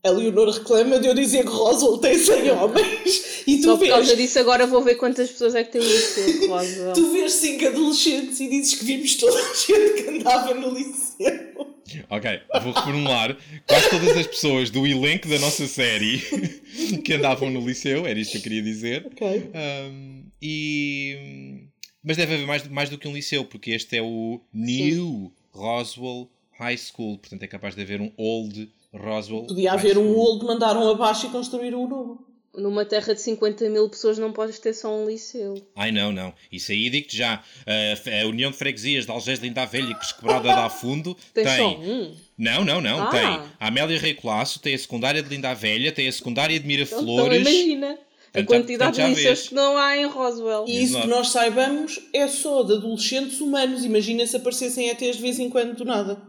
A 0.03 0.09
Leonor 0.09 0.49
reclama 0.49 0.99
de 0.99 1.07
eu 1.07 1.13
dizer 1.13 1.43
que 1.43 1.49
Roswell 1.49 1.97
tem 1.99 2.17
100 2.17 2.51
homens 2.51 3.43
e 3.45 3.57
tu 3.57 3.65
Só 3.65 3.77
por 3.77 3.87
causa 3.87 4.05
vês, 4.05 4.17
disso 4.17 4.39
agora 4.39 4.65
vou 4.65 4.81
ver 4.81 4.95
quantas 4.95 5.29
pessoas 5.29 5.53
é 5.53 5.63
que 5.63 5.71
tem 5.73 5.81
o 5.81 5.83
liceu, 5.83 6.49
Rosa. 6.49 6.93
tu 6.93 7.11
vês 7.11 7.33
5 7.33 7.67
adolescentes 7.67 8.39
e 8.39 8.49
dizes 8.49 8.75
que 8.75 8.85
vimos 8.85 9.15
toda 9.15 9.37
a 9.37 9.53
gente 9.53 10.03
que 10.03 10.09
andava 10.09 10.53
no 10.53 10.73
liceu. 10.73 11.76
Ok, 12.09 12.39
vou 12.63 12.73
reformular. 12.73 13.37
Quase 13.67 13.89
todas 13.89 14.17
as 14.17 14.27
pessoas 14.27 14.69
do 14.69 14.85
elenco 14.85 15.27
da 15.27 15.39
nossa 15.39 15.67
série 15.67 16.19
que 17.03 17.13
andavam 17.13 17.49
no 17.49 17.65
liceu, 17.65 18.05
era 18.05 18.19
isto 18.19 18.31
que 18.31 18.37
eu 18.37 18.41
queria 18.41 18.61
dizer. 18.61 19.05
Ok. 19.07 19.51
Um, 19.53 20.25
e... 20.41 21.67
Mas 22.03 22.17
deve 22.17 22.35
haver 22.35 22.45
mais, 22.47 22.67
mais 22.67 22.89
do 22.89 22.97
que 22.97 23.07
um 23.07 23.13
liceu, 23.13 23.43
porque 23.45 23.71
este 23.71 23.97
é 23.97 24.01
o 24.01 24.39
New 24.53 25.31
Roswell 25.51 26.29
High 26.57 26.77
School, 26.77 27.17
portanto 27.17 27.43
é 27.43 27.47
capaz 27.47 27.75
de 27.75 27.81
haver 27.81 28.01
um 28.01 28.11
Old 28.17 28.69
Roswell. 28.93 29.45
Podia 29.45 29.71
High 29.71 29.79
haver 29.79 29.97
um 29.97 30.13
School. 30.13 30.19
old, 30.19 30.45
mandaram 30.45 30.89
abaixo 30.89 31.27
e 31.27 31.29
construíram 31.29 31.83
um 31.83 31.87
novo. 31.87 32.26
Numa 32.57 32.83
terra 32.83 33.13
de 33.13 33.21
50 33.21 33.69
mil 33.69 33.87
pessoas 33.87 34.17
não 34.17 34.33
podes 34.33 34.57
ter 34.57 34.73
só 34.73 34.91
um 34.93 35.07
liceu. 35.07 35.53
Ai 35.75 35.91
não, 35.91 36.11
não. 36.11 36.33
Isso 36.51 36.71
aí 36.71 36.89
digo-te 36.89 37.15
já. 37.15 37.43
A, 37.65 38.21
a 38.23 38.27
União 38.27 38.49
de 38.49 38.57
Freguesias 38.57 39.05
de 39.05 39.11
Algés 39.11 39.39
de 39.39 39.47
Linda 39.47 39.63
Velha, 39.65 39.93
que 39.93 40.03
esquebrada 40.03 40.47
dá 40.47 40.67
fundo, 40.69 41.15
Tem, 41.33 41.43
tem. 41.45 41.55
só 41.57 41.77
um. 41.77 42.15
Não, 42.37 42.65
não, 42.65 42.81
não. 42.81 43.03
Ah. 43.03 43.07
Tem 43.11 43.21
a 43.59 43.67
Amélia 43.67 43.99
Rei 43.99 44.13
Colasso, 44.15 44.59
tem 44.59 44.73
a 44.73 44.79
secundária 44.79 45.21
de 45.21 45.29
Linda 45.29 45.53
Velha, 45.53 45.91
tem 45.91 46.07
a 46.07 46.11
secundária 46.11 46.59
de 46.59 46.65
Então, 46.65 46.83
então 46.83 47.05
Miraflores. 47.05 47.41
imagina 47.41 47.97
a 48.33 48.43
quantidade 48.43 48.95
de 48.97 49.07
liceus 49.07 49.49
que 49.49 49.55
não 49.55 49.77
há 49.77 49.95
em 49.97 50.05
Roswell. 50.07 50.65
E 50.67 50.83
isso 50.83 50.99
que 50.99 51.07
nós 51.07 51.29
saibamos 51.29 51.99
é 52.13 52.27
só 52.27 52.63
de 52.63 52.73
adolescentes 52.73 53.39
humanos. 53.39 53.85
Imagina 53.85 54.25
se 54.25 54.35
aparecessem 54.35 54.89
ETs 54.89 55.15
de 55.17 55.21
vez 55.21 55.39
em 55.39 55.49
quando 55.49 55.75
do 55.75 55.85
nada. 55.85 56.21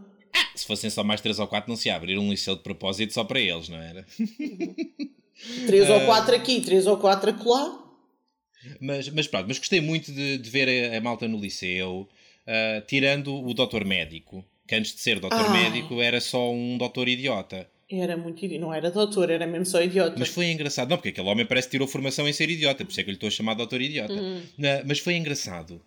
Se 0.55 0.66
fossem 0.66 0.91
só 0.91 1.03
mais 1.03 1.20
3 1.20 1.39
ou 1.39 1.47
4, 1.47 1.68
não 1.68 1.76
se 1.76 1.89
ia 1.89 1.97
abrir 1.97 2.18
um 2.18 2.31
liceu 2.31 2.55
de 2.55 2.62
propósito 2.62 3.12
só 3.14 3.24
para 3.24 3.41
eles, 3.41 3.68
não 3.68 3.79
era? 3.79 4.07
3 5.66 5.89
Ah. 5.91 5.95
ou 5.95 6.01
4 6.07 6.34
aqui, 6.34 6.61
3 6.61 6.86
ou 6.86 6.97
4 6.97 7.30
acolá. 7.30 7.84
Mas, 8.80 9.09
mas 9.11 9.26
pronto, 9.26 9.47
mas 9.49 9.59
gostei 9.59 9.80
muito 9.80 10.12
de, 10.12 10.39
de 10.39 10.51
ver 10.51 10.93
a, 10.93 10.99
a 10.99 11.01
malta 11.01 11.28
no 11.28 11.39
liceu, 11.41 12.09
ah, 12.47 12.82
tirando 12.86 13.34
o 13.34 13.55
doutor 13.55 13.84
médico, 13.84 14.45
que 14.66 14.74
antes 14.74 14.95
de 14.95 15.01
ser 15.01 15.20
doutor 15.20 15.39
Ah. 15.47 15.51
médico 15.51 16.01
era 16.03 16.20
só 16.20 16.53
um 16.53 16.76
doutor 16.76 17.09
idiota. 17.09 17.68
Era 17.91 18.16
muito 18.18 18.45
idiota. 18.45 18.61
Não 18.66 18.74
era 18.74 18.91
doutor, 18.91 19.30
era 19.30 19.47
mesmo 19.47 19.64
só 19.64 19.80
idiota. 19.82 20.16
Mas 20.18 20.28
foi 20.28 20.51
engraçado, 20.51 20.91
não, 20.91 20.97
porque 20.99 21.09
aquele 21.11 21.28
homem 21.28 21.47
parece 21.47 21.68
que 21.68 21.72
tirou 21.72 21.86
formação 21.89 22.28
em 22.28 22.32
ser 22.32 22.51
idiota, 22.51 22.84
por 22.84 22.91
isso 22.91 23.01
é 23.01 23.05
que 23.05 23.09
eu 23.09 23.12
lhe 23.12 23.16
estou 23.16 23.28
a 23.28 23.30
chamar 23.30 23.55
doutor 23.55 23.80
idiota. 23.80 24.12
Na- 24.59 24.82
mas 24.84 24.99
foi 24.99 25.14
engraçado, 25.16 25.80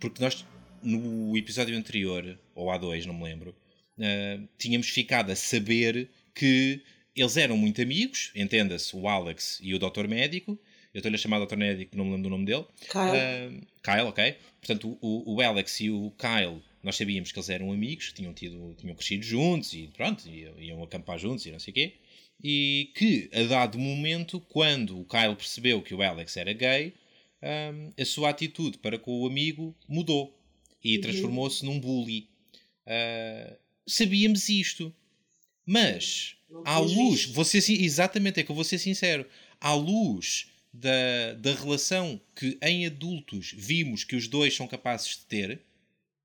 porque 0.00 0.20
nós, 0.22 0.44
no 0.82 1.36
episódio 1.36 1.76
anterior, 1.76 2.36
ou 2.56 2.70
há 2.70 2.78
dois, 2.78 3.06
não 3.06 3.14
me 3.14 3.22
lembro, 3.24 3.54
ah, 4.00 4.40
tínhamos 4.58 4.88
ficado 4.88 5.30
a 5.30 5.36
saber 5.36 6.08
que 6.34 6.80
eles 7.20 7.36
eram 7.36 7.56
muito 7.56 7.80
amigos, 7.82 8.30
entenda-se, 8.34 8.94
o 8.94 9.08
Alex 9.08 9.58
e 9.62 9.74
o 9.74 9.78
doutor 9.78 10.06
médico. 10.08 10.58
Eu 10.92 10.98
estou-lhe 10.98 11.16
a 11.16 11.18
chamar 11.18 11.38
doutor 11.38 11.58
médico, 11.58 11.96
não 11.96 12.04
me 12.04 12.12
lembro 12.12 12.24
do 12.24 12.30
nome 12.30 12.46
dele. 12.46 12.64
Kyle. 12.80 13.02
Ah, 13.02 13.50
Kyle, 13.82 14.08
ok. 14.08 14.36
Portanto, 14.60 14.98
o, 15.00 15.34
o 15.34 15.40
Alex 15.40 15.80
e 15.80 15.90
o 15.90 16.12
Kyle, 16.12 16.62
nós 16.82 16.96
sabíamos 16.96 17.30
que 17.30 17.38
eles 17.38 17.50
eram 17.50 17.72
amigos, 17.72 18.12
tinham, 18.12 18.32
tido, 18.32 18.74
tinham 18.78 18.96
crescido 18.96 19.22
juntos 19.22 19.74
e 19.74 19.88
pronto, 19.88 20.28
iam, 20.28 20.58
iam 20.60 20.82
acampar 20.82 21.18
juntos 21.18 21.44
e 21.46 21.50
não 21.50 21.58
sei 21.58 21.72
o 21.72 21.74
quê. 21.74 21.94
E 22.42 22.90
que, 22.94 23.28
a 23.32 23.42
dado 23.42 23.78
momento, 23.78 24.40
quando 24.40 24.98
o 24.98 25.04
Kyle 25.04 25.36
percebeu 25.36 25.82
que 25.82 25.94
o 25.94 26.02
Alex 26.02 26.36
era 26.36 26.52
gay, 26.52 26.94
hum, 27.42 27.92
a 27.98 28.04
sua 28.04 28.30
atitude 28.30 28.78
para 28.78 28.98
com 28.98 29.20
o 29.20 29.26
amigo 29.26 29.76
mudou 29.86 30.34
e 30.82 30.98
transformou-se 30.98 31.64
num 31.64 31.78
bully. 31.78 32.28
Ah, 32.86 33.56
sabíamos 33.86 34.48
isto, 34.48 34.94
mas 35.66 36.37
à 36.64 36.78
luz, 36.78 37.26
sin- 37.60 37.82
exatamente, 37.82 38.40
é 38.40 38.42
que 38.42 38.50
eu 38.50 38.54
vou 38.54 38.64
ser 38.64 38.78
sincero, 38.78 39.26
à 39.60 39.74
luz 39.74 40.48
da, 40.72 41.34
da 41.34 41.54
relação 41.54 42.20
que 42.36 42.58
em 42.62 42.86
adultos 42.86 43.52
vimos 43.56 44.04
que 44.04 44.16
os 44.16 44.28
dois 44.28 44.54
são 44.54 44.66
capazes 44.66 45.10
de 45.18 45.24
ter 45.26 45.60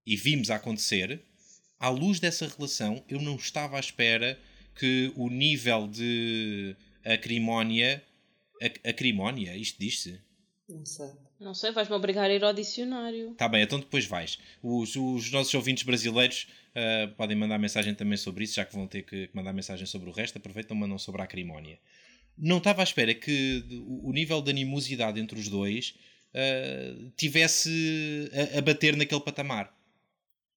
e 0.06 0.16
vimos 0.16 0.50
acontecer, 0.50 1.22
à 1.80 1.90
luz 1.90 2.20
dessa 2.20 2.48
relação, 2.48 3.04
eu 3.10 3.22
não 3.22 3.36
estava 3.36 3.78
à 3.78 3.80
espera 3.80 4.40
que 4.76 5.12
o 5.16 5.30
nível 5.30 5.88
de 5.88 6.76
acrimónia. 7.06 8.04
ac- 8.62 8.80
Acrimónia? 8.88 9.56
Isto 9.56 9.80
diz-se? 9.80 10.20
Não 10.70 10.86
sei. 10.86 11.10
Não 11.44 11.54
sei, 11.54 11.72
vais-me 11.72 11.96
obrigar 11.96 12.30
a 12.30 12.34
ir 12.34 12.44
ao 12.44 12.54
dicionário. 12.54 13.34
Tá 13.36 13.48
bem, 13.50 13.62
então 13.62 13.80
depois 13.80 14.06
vais. 14.06 14.40
Os, 14.62 14.96
os 14.96 15.30
nossos 15.32 15.54
ouvintes 15.54 15.84
brasileiros 15.84 16.48
ah, 16.74 17.12
podem 17.18 17.36
mandar 17.36 17.60
mensagem 17.60 17.94
também 17.94 18.18
sobre 18.18 18.46
isso, 18.46 18.56
já 18.56 18.66
que 18.66 18.74
vão 18.74 18.88
ter 18.88 19.04
que 19.04 19.30
mandar 19.34 19.52
mensagem 19.52 19.86
sobre 19.86 20.10
o 20.10 20.14
resto, 20.14 20.38
aproveitam 20.38 20.76
mandam 20.76 20.98
sobre 20.98 21.22
a 21.22 21.26
acrimónia. 21.26 21.78
Não 22.38 22.58
estava 22.58 22.82
à 22.82 22.84
espera 22.84 23.14
que 23.14 23.64
o 24.00 24.12
nível 24.12 24.42
de 24.42 24.50
animosidade 24.52 25.20
entre 25.20 25.38
os 25.38 25.50
dois 25.50 25.94
ah, 26.34 27.12
tivesse 27.18 28.32
a, 28.56 28.60
a 28.60 28.62
bater 28.62 28.96
naquele 28.96 29.22
patamar. 29.22 29.72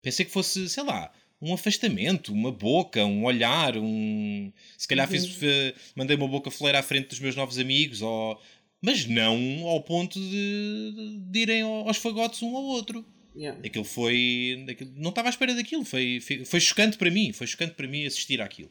Pensei 0.01 0.25
que 0.25 0.31
fosse, 0.31 0.69
sei 0.69 0.85
lá, 0.85 1.13
um 1.43 1.53
afastamento, 1.53 2.33
uma 2.33 2.51
boca, 2.53 3.05
um 3.05 3.25
olhar, 3.25 3.77
um. 3.77 4.53
Se 4.79 4.87
calhar 4.89 5.07
fiz, 5.07 5.27
fe- 5.27 5.75
mandei 5.95 6.17
uma 6.17 6.29
boca 6.29 6.51
fleira 6.51 6.79
à 6.79 6.83
frente 6.83 7.09
dos 7.09 7.21
meus 7.21 7.35
novos 7.37 7.59
amigos, 7.59 8.01
ou... 8.03 8.41
mas 8.83 9.07
não 9.07 9.67
ao 9.67 9.83
ponto 9.83 10.19
de, 10.19 11.21
de 11.31 11.39
irem 11.41 11.63
ao- 11.63 11.87
aos 11.89 11.97
fagotes 11.97 12.43
um 12.43 12.57
ao 12.57 12.65
outro. 12.65 13.05
Yeah. 13.35 13.61
Aquilo 13.67 13.85
foi. 13.85 14.65
aquilo- 14.69 14.93
não 14.97 15.11
estava 15.11 15.29
à 15.29 15.31
espera 15.31 15.55
daquilo. 15.55 15.85
Foi, 15.85 16.21
foi, 16.21 16.45
foi 16.45 16.61
chocante 16.61 16.97
para 16.97 17.11
mim. 17.11 17.33
Foi 17.33 17.47
chocante 17.47 17.75
para 17.75 17.87
mim 17.87 18.07
assistir 18.07 18.41
àquilo. 18.41 18.71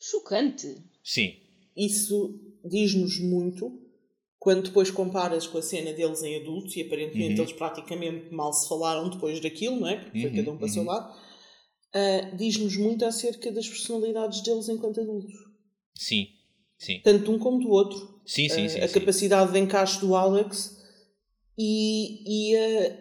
Chocante. 0.00 0.66
Sim. 1.04 1.34
Isso 1.76 2.40
diz-nos 2.64 3.18
muito 3.20 3.78
quando 4.38 4.62
depois 4.64 4.90
comparas 4.90 5.46
com 5.46 5.58
a 5.58 5.62
cena 5.62 5.92
deles 5.92 6.22
em 6.22 6.36
adultos 6.36 6.74
e 6.76 6.80
aparentemente 6.80 7.34
Uhum. 7.34 7.42
eles 7.46 7.52
praticamente 7.52 8.32
mal 8.32 8.52
se 8.54 8.66
falaram 8.68 9.10
depois 9.10 9.38
daquilo, 9.40 9.78
não 9.80 9.88
é? 9.88 9.96
Porque 10.02 10.20
foi 10.22 10.30
Uhum, 10.30 10.36
cada 10.36 10.50
um 10.52 10.56
para 10.56 10.66
o 10.66 10.68
seu 10.70 10.82
uhum. 10.82 10.88
lado. 10.88 11.14
Ah, 11.92 12.30
diz-nos 12.36 12.76
muito 12.78 13.04
acerca 13.04 13.52
das 13.52 13.68
personalidades 13.68 14.40
deles 14.42 14.68
enquanto 14.68 15.00
adultos. 15.00 15.34
Sim. 15.94 16.28
Sim. 16.80 16.98
Tanto 17.04 17.30
um 17.30 17.38
como 17.38 17.60
do 17.60 17.68
outro. 17.68 18.18
Sim, 18.24 18.48
sim, 18.48 18.64
Ah, 18.64 18.68
sim. 18.70 18.80
a 18.80 18.88
sim. 18.88 18.94
capacidade 18.94 19.52
de 19.52 19.58
encaixe 19.58 20.00
do 20.00 20.16
Alex 20.16 20.82
e, 21.58 22.22
e 22.26 22.56
a, 22.56 22.96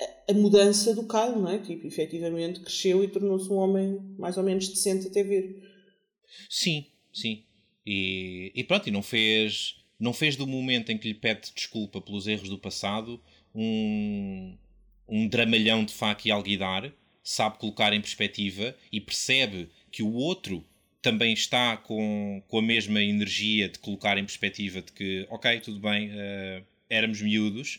a, 0.00 0.32
a 0.32 0.34
mudança 0.34 0.94
do 0.94 1.06
Kyle, 1.06 1.36
não 1.36 1.50
é? 1.50 1.58
Tipo, 1.58 1.86
efetivamente 1.86 2.60
cresceu 2.60 3.04
e 3.04 3.08
tornou-se 3.08 3.50
um 3.50 3.56
homem 3.56 4.00
mais 4.18 4.38
ou 4.38 4.42
menos 4.42 4.68
decente 4.68 5.06
até 5.06 5.22
ver. 5.22 5.62
Sim, 6.48 6.86
sim. 7.12 7.44
E, 7.86 8.50
e 8.54 8.64
pronto, 8.64 8.88
e 8.88 8.90
não 8.90 9.02
fez, 9.02 9.84
não 10.00 10.14
fez 10.14 10.34
do 10.34 10.46
momento 10.46 10.90
em 10.90 10.96
que 10.96 11.08
lhe 11.08 11.14
pede 11.14 11.52
desculpa 11.54 12.00
pelos 12.00 12.26
erros 12.26 12.48
do 12.48 12.58
passado 12.58 13.20
um, 13.54 14.56
um 15.06 15.28
dramalhão 15.28 15.84
de 15.84 15.92
faca 15.92 16.26
e 16.26 16.30
alguidar, 16.30 16.90
sabe 17.22 17.58
colocar 17.58 17.92
em 17.92 18.00
perspectiva 18.00 18.74
e 18.90 18.98
percebe 18.98 19.68
que 19.92 20.02
o 20.02 20.14
outro 20.14 20.64
também 21.04 21.34
está 21.34 21.76
com, 21.76 22.42
com 22.48 22.58
a 22.58 22.62
mesma 22.62 23.02
energia 23.02 23.68
de 23.68 23.78
colocar 23.78 24.16
em 24.16 24.24
perspectiva 24.24 24.80
de 24.80 24.90
que, 24.90 25.26
ok, 25.28 25.60
tudo 25.60 25.78
bem, 25.78 26.08
uh, 26.08 26.64
éramos 26.88 27.20
miúdos 27.20 27.78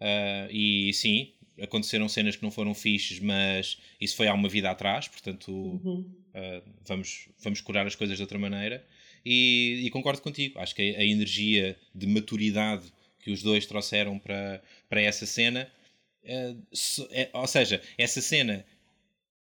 uh, 0.00 0.48
e 0.48 0.92
sim, 0.94 1.32
aconteceram 1.60 2.08
cenas 2.08 2.36
que 2.36 2.42
não 2.44 2.52
foram 2.52 2.72
fixes, 2.72 3.18
mas 3.18 3.78
isso 4.00 4.14
foi 4.14 4.28
há 4.28 4.32
uma 4.32 4.48
vida 4.48 4.70
atrás, 4.70 5.08
portanto 5.08 5.50
uhum. 5.50 6.08
uh, 6.36 6.62
vamos, 6.86 7.28
vamos 7.40 7.60
curar 7.60 7.84
as 7.84 7.96
coisas 7.96 8.16
de 8.16 8.22
outra 8.22 8.38
maneira. 8.38 8.86
E, 9.26 9.82
e 9.84 9.90
concordo 9.90 10.22
contigo, 10.22 10.60
acho 10.60 10.72
que 10.72 10.94
a, 10.94 11.04
energia 11.04 11.76
de 11.92 12.06
maturidade 12.06 12.92
que 13.18 13.32
os 13.32 13.42
dois 13.42 13.66
trouxeram 13.66 14.20
para, 14.20 14.62
para 14.88 15.00
essa 15.00 15.26
cena, 15.26 15.68
é, 16.22 17.28
ou 17.32 17.46
seja, 17.48 17.82
essa 17.98 18.20
cena 18.20 18.64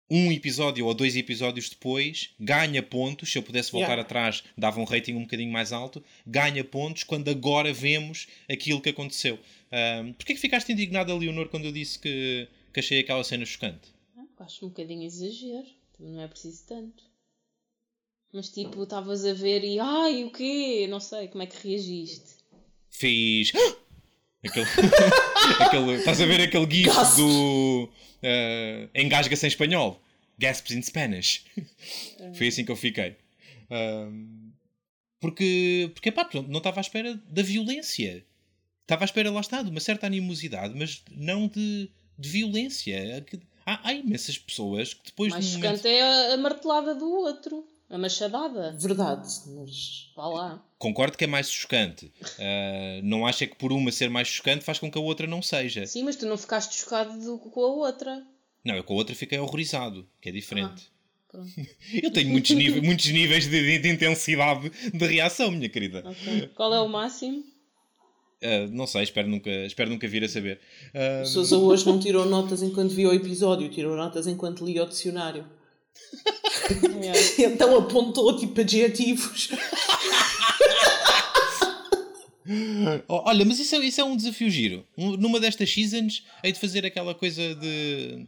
um 0.10 0.32
episódio 0.32 0.86
ou 0.86 0.93
dois 0.93 1.16
episódios 1.16 1.70
depois, 1.70 2.32
ganha 2.39 2.82
pontos. 2.82 3.32
Se 3.32 3.38
eu 3.38 3.43
pudesse 3.43 3.72
voltar 3.72 3.89
yeah. 3.89 4.01
atrás, 4.01 4.43
dava 4.57 4.80
um 4.80 4.84
rating 4.84 5.14
um 5.14 5.22
bocadinho 5.22 5.51
mais 5.51 5.72
alto. 5.72 6.03
Ganha 6.26 6.64
pontos 6.64 7.03
quando 7.03 7.30
agora 7.30 7.72
vemos 7.72 8.28
aquilo 8.49 8.82
que 8.82 8.89
aconteceu. 8.89 9.38
Um, 9.72 10.14
Porquê 10.14 10.34
que 10.34 10.39
ficaste 10.39 10.72
indignada, 10.72 11.14
Leonor, 11.14 11.49
quando 11.49 11.66
eu 11.66 11.72
disse 11.72 11.99
que, 11.99 12.47
que 12.74 12.80
achei 12.80 12.99
aquela 12.99 13.24
cena 13.24 13.45
chocante? 13.45 13.93
Ah, 14.18 14.43
acho 14.45 14.66
um 14.66 14.70
bocadinho 14.70 15.03
exagero. 15.03 15.68
Não 15.99 16.22
é 16.22 16.28
preciso 16.28 16.64
tanto. 16.66 17.03
Mas 18.34 18.49
tipo, 18.49 18.84
estavas 18.84 19.26
a 19.26 19.34
ver 19.34 19.64
e 19.64 19.80
ai, 19.80 20.24
o 20.24 20.32
quê? 20.32 20.88
Não 20.88 20.99
sei, 20.99 21.28
como 21.28 21.43
é 21.43 21.47
que 21.47 21.68
reagiste? 21.68 22.36
Fiz. 22.89 23.51
aquele, 24.46 24.66
aquele, 25.60 25.92
estás 25.96 26.22
a 26.22 26.26
ver 26.26 26.42
aquele 26.42 26.70
gif 26.70 27.16
do 27.16 27.90
uh, 28.24 28.90
engasga-se 28.96 29.46
em 29.46 29.50
espanhol. 29.50 30.02
Gasps 30.38 30.72
in 30.72 30.82
Spanish. 30.82 31.46
Foi 32.36 32.48
assim 32.48 32.64
que 32.64 32.72
eu 32.72 32.76
fiquei. 32.76 33.18
Um, 33.70 34.52
porque, 35.20 35.92
porque 35.94 36.12
pá, 36.12 36.28
não 36.48 36.60
estava 36.60 36.80
à 36.80 36.82
espera 36.82 37.20
da 37.28 37.42
violência. 37.42 38.26
Estava 38.84 39.04
à 39.04 39.06
espera, 39.06 39.30
lá 39.30 39.42
está, 39.42 39.62
de 39.62 39.70
uma 39.70 39.82
certa 39.82 40.08
animosidade, 40.08 40.74
mas 40.76 41.04
não 41.12 41.48
de, 41.48 41.90
de 42.18 42.30
violência. 42.30 43.26
Há, 43.66 43.90
há 43.90 43.94
imensas 43.94 44.38
pessoas 44.38 44.94
que 44.94 45.08
depois. 45.08 45.32
Mais 45.32 45.46
chocante 45.46 45.84
momento... 45.84 45.86
é 45.88 46.34
a 46.34 46.38
martelada 46.38 46.96
do 46.96 47.06
outro. 47.06 47.68
A 47.90 47.98
machadada. 47.98 48.76
Verdade, 48.78 49.28
mas. 49.48 50.12
Vá 50.16 50.28
lá. 50.28 50.64
Concordo 50.78 51.18
que 51.18 51.24
é 51.24 51.28
mais 51.28 51.50
chocante. 51.50 52.14
Uh, 52.22 53.02
não 53.04 53.26
acha 53.26 53.48
que 53.48 53.56
por 53.56 53.72
uma 53.72 53.92
ser 53.92 54.10
mais 54.10 54.28
chocante 54.28 54.64
faz 54.64 54.78
com 54.78 54.92
que 54.92 54.98
a 54.98 55.02
outra 55.02 55.26
não 55.26 55.42
seja. 55.42 55.88
Sim, 55.88 56.04
mas 56.04 56.16
tu 56.16 56.28
não 56.28 56.38
ficaste 56.38 56.76
chocado 56.76 57.40
com 57.40 57.64
a 57.64 57.68
outra. 57.68 58.24
Não, 58.64 58.76
eu 58.76 58.84
com 58.84 58.94
a 58.94 58.98
outra 58.98 59.16
fiquei 59.16 59.40
horrorizado, 59.40 60.08
que 60.22 60.30
é 60.30 60.32
diferente. 60.32 60.92
Ah, 61.34 61.44
eu 62.04 62.12
tenho 62.12 62.30
muitos, 62.30 62.56
níveis, 62.56 62.84
muitos 62.84 63.08
níveis 63.08 63.48
de, 63.48 63.80
de, 63.80 63.90
intensidade 63.90 64.70
de 64.70 65.08
reação, 65.08 65.52
minha 65.52 65.70
querida. 65.70 66.04
Okay. 66.08 66.48
Qual 66.56 66.74
é 66.74 66.80
o 66.80 66.88
máximo? 66.88 67.44
Uh, 68.42 68.72
não 68.72 68.88
sei, 68.88 69.04
espero 69.04 69.28
nunca, 69.28 69.50
espero 69.50 69.90
nunca 69.90 70.08
vir 70.08 70.24
a 70.24 70.30
saber. 70.30 70.60
Uh... 70.94 71.26
Sousa 71.26 71.58
hoje 71.58 71.86
não 71.86 72.00
tirou 72.00 72.26
notas 72.26 72.62
enquanto 72.62 72.92
viu 72.92 73.10
o 73.10 73.14
episódio, 73.14 73.70
tirou 73.70 73.96
notas 73.98 74.28
enquanto 74.28 74.66
lia 74.66 74.84
o 74.84 74.88
dicionário. 74.88 75.46
então 77.38 77.78
apontou 77.78 78.38
tipo 78.38 78.60
adjetivos. 78.62 79.49
Olha, 83.07 83.45
mas 83.45 83.60
isso 83.60 83.76
é, 83.76 83.80
isso 83.80 84.01
é 84.01 84.03
um 84.03 84.16
desafio 84.16 84.49
giro. 84.49 84.84
Numa 84.97 85.39
destas 85.39 85.72
seasons, 85.72 86.26
hei 86.43 86.51
de 86.51 86.60
fazer 86.60 86.86
aquela 86.86 87.14
coisa 87.14 87.55
de. 87.55 88.26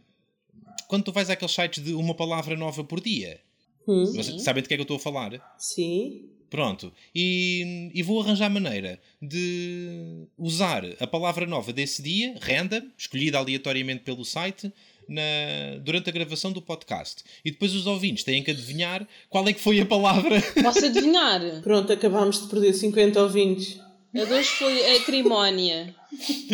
Quando 0.86 1.04
tu 1.04 1.12
vais 1.12 1.28
àqueles 1.28 1.52
sites 1.52 1.82
de 1.82 1.92
uma 1.94 2.14
palavra 2.14 2.56
nova 2.56 2.84
por 2.84 3.00
dia. 3.00 3.40
Hum. 3.88 4.06
Sabem 4.38 4.62
de 4.62 4.68
que 4.68 4.74
é 4.74 4.76
que 4.76 4.82
eu 4.82 4.84
estou 4.84 4.96
a 4.96 5.00
falar? 5.00 5.54
Sim. 5.58 6.28
Pronto. 6.48 6.92
E, 7.14 7.90
e, 7.94 8.02
vou 8.02 8.20
arranjar 8.20 8.50
maneira 8.50 9.00
de 9.20 10.26
usar 10.36 10.84
a 11.00 11.06
palavra 11.06 11.46
nova 11.46 11.72
desse 11.72 12.02
dia, 12.02 12.36
random, 12.42 12.82
escolhida 12.96 13.38
aleatoriamente 13.38 14.02
pelo 14.02 14.22
site, 14.22 14.70
na, 15.08 15.78
durante 15.82 16.08
a 16.08 16.12
gravação 16.12 16.52
do 16.52 16.62
podcast. 16.62 17.22
E 17.44 17.50
depois 17.50 17.74
os 17.74 17.86
ouvintes 17.86 18.24
têm 18.24 18.42
que 18.42 18.50
adivinhar 18.50 19.06
qual 19.28 19.46
é 19.48 19.52
que 19.52 19.60
foi 19.60 19.80
a 19.80 19.86
palavra. 19.86 20.40
Posso 20.62 20.84
adivinhar? 20.84 21.40
Pronto, 21.62 21.92
acabámos 21.92 22.42
de 22.42 22.48
perder 22.48 22.72
50 22.72 23.22
ouvintes. 23.22 23.80
A 24.14 24.24
dois 24.24 24.46
foi 24.46 24.96
acrimónia. 24.96 25.94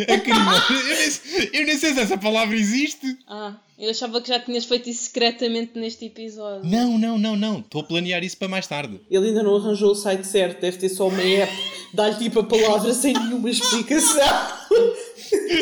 Acrimónia? 0.09 0.63
Eu 0.71 0.85
nem, 0.85 1.51
eu 1.61 1.67
nem 1.67 1.77
sei 1.77 1.93
se 1.93 2.01
essa 2.01 2.17
palavra 2.17 2.55
existe. 2.55 3.19
Ah, 3.27 3.57
eu 3.77 3.91
achava 3.91 4.21
que 4.21 4.29
já 4.29 4.39
tinhas 4.39 4.65
feito 4.65 4.89
isso 4.89 5.05
secretamente 5.05 5.77
neste 5.77 6.05
episódio. 6.05 6.71
Não, 6.71 6.97
não, 6.97 7.19
não, 7.19 7.35
não. 7.35 7.59
Estou 7.59 7.81
a 7.81 7.85
planear 7.85 8.23
isso 8.23 8.37
para 8.37 8.47
mais 8.47 8.69
tarde. 8.69 9.01
Ele 9.11 9.29
ainda 9.29 9.43
não 9.43 9.57
arranjou 9.57 9.91
o 9.91 9.95
site 9.95 10.25
certo. 10.25 10.61
Deve 10.61 10.79
ter 10.79 10.89
só 10.89 11.09
uma 11.09 11.21
app. 11.21 11.53
Dá-lhe 11.93 12.17
tipo 12.17 12.41
a 12.41 12.45
palavra 12.45 12.93
sem 12.93 13.15
nenhuma 13.15 13.51
explicação. 13.51 14.59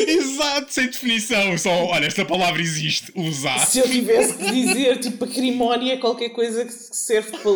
Exato, 0.07 0.73
sem 0.73 0.87
definição. 0.87 1.57
Só, 1.57 1.69
olha, 1.69 2.05
esta 2.05 2.25
palavra 2.25 2.61
existe. 2.61 3.11
Usar. 3.15 3.59
Se 3.65 3.79
eu 3.79 3.89
tivesse 3.89 4.37
que 4.37 4.51
dizer, 4.51 4.99
tipo, 4.99 5.25
acrimónia 5.25 5.93
é 5.93 5.97
qualquer 5.97 6.29
coisa 6.29 6.65
que 6.65 6.71
serve 6.71 7.31
para, 7.37 7.51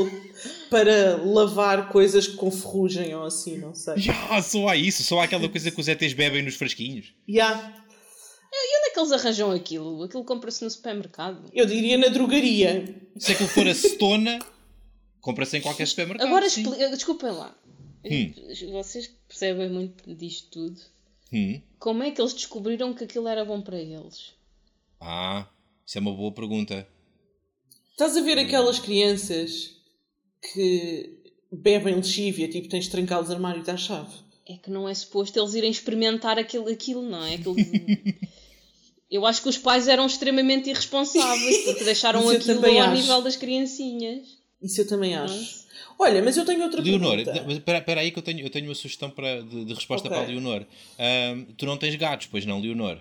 para 0.69 1.23
lavar 1.23 1.89
coisas 1.89 2.27
com 2.27 2.49
ferrugem 2.49 3.13
ou 3.13 3.25
assim, 3.25 3.57
não 3.57 3.75
sei. 3.75 3.95
Yeah, 3.95 4.41
só 4.41 4.67
há 4.69 4.75
isso. 4.75 5.03
Só 5.03 5.19
há 5.19 5.25
aquela 5.25 5.47
coisa 5.49 5.69
que 5.69 5.79
os 5.79 5.87
ETs 5.87 6.13
bebem 6.13 6.41
nos 6.41 6.55
frasquinhos. 6.55 7.13
Já. 7.27 7.49
Yeah. 7.49 7.81
E 8.53 8.77
onde 8.77 8.89
é 8.89 8.93
que 8.93 8.99
eles 8.99 9.11
arranjam 9.13 9.51
aquilo? 9.51 10.03
Aquilo 10.03 10.25
compra-se 10.25 10.63
no 10.63 10.69
supermercado? 10.69 11.49
Eu 11.53 11.65
diria 11.65 11.97
na 11.97 12.07
drogaria. 12.07 12.93
Se 13.17 13.31
aquilo 13.31 13.47
for 13.47 13.65
a 13.65 13.73
cetona, 13.73 14.39
compra-se 15.21 15.57
em 15.57 15.61
qualquer 15.61 15.87
supermercado. 15.87 16.27
Agora, 16.27 16.47
desculpem 16.89 17.31
lá. 17.31 17.55
Hum. 18.03 18.33
Vocês 18.71 19.07
percebem 19.27 19.69
muito 19.69 20.13
disto 20.15 20.49
tudo. 20.49 20.81
Hum. 21.31 21.61
Como 21.79 22.03
é 22.03 22.11
que 22.11 22.21
eles 22.21 22.33
descobriram 22.33 22.93
que 22.93 23.03
aquilo 23.03 23.27
era 23.27 23.45
bom 23.45 23.61
para 23.61 23.79
eles? 23.79 24.33
Ah, 24.99 25.47
isso 25.85 25.97
é 25.97 26.01
uma 26.01 26.13
boa 26.13 26.31
pergunta. 26.31 26.87
Estás 27.91 28.17
a 28.17 28.21
ver 28.21 28.37
aquelas 28.37 28.79
crianças 28.79 29.75
que 30.53 31.21
bebem 31.51 31.95
lexívia, 31.95 32.47
tipo 32.47 32.69
tens 32.69 32.85
de 32.85 32.91
trancar 32.91 33.21
os 33.21 33.29
armários 33.29 33.67
à 33.69 33.77
chave? 33.77 34.13
É 34.47 34.57
que 34.57 34.71
não 34.71 34.87
é 34.87 34.93
suposto 34.93 35.39
eles 35.39 35.53
irem 35.53 35.71
experimentar 35.71 36.39
aquilo, 36.39 36.67
aquilo 36.67 37.01
não 37.01 37.23
é? 37.23 37.35
Aquilo... 37.35 37.55
eu 39.09 39.25
acho 39.25 39.41
que 39.41 39.49
os 39.49 39.57
pais 39.57 39.87
eram 39.87 40.05
extremamente 40.05 40.69
irresponsáveis 40.69 41.63
porque 41.65 41.83
deixaram 41.85 42.27
aquilo 42.29 42.65
ao 42.65 42.79
acho. 42.79 42.93
nível 42.93 43.21
das 43.21 43.35
criancinhas. 43.35 44.39
Isso 44.61 44.81
eu 44.81 44.87
também 44.87 45.15
acho. 45.15 45.65
Olha, 45.99 46.21
mas 46.21 46.35
eu 46.37 46.45
tenho 46.45 46.63
outra 46.63 46.81
Leonor, 46.81 47.23
pergunta. 47.23 47.77
espera 47.77 48.01
aí 48.01 48.11
que 48.11 48.19
eu 48.19 48.23
tenho, 48.23 48.39
eu 48.39 48.49
tenho 48.49 48.67
uma 48.67 48.75
sugestão 48.75 49.09
para, 49.09 49.41
de, 49.41 49.65
de 49.65 49.73
resposta 49.73 50.07
okay. 50.07 50.17
para 50.19 50.27
a 50.27 50.31
Leonor. 50.31 50.65
Um, 50.99 51.45
tu 51.53 51.65
não 51.65 51.77
tens 51.77 51.95
gatos, 51.95 52.27
pois 52.27 52.45
não, 52.45 52.59
Leonor? 52.59 52.97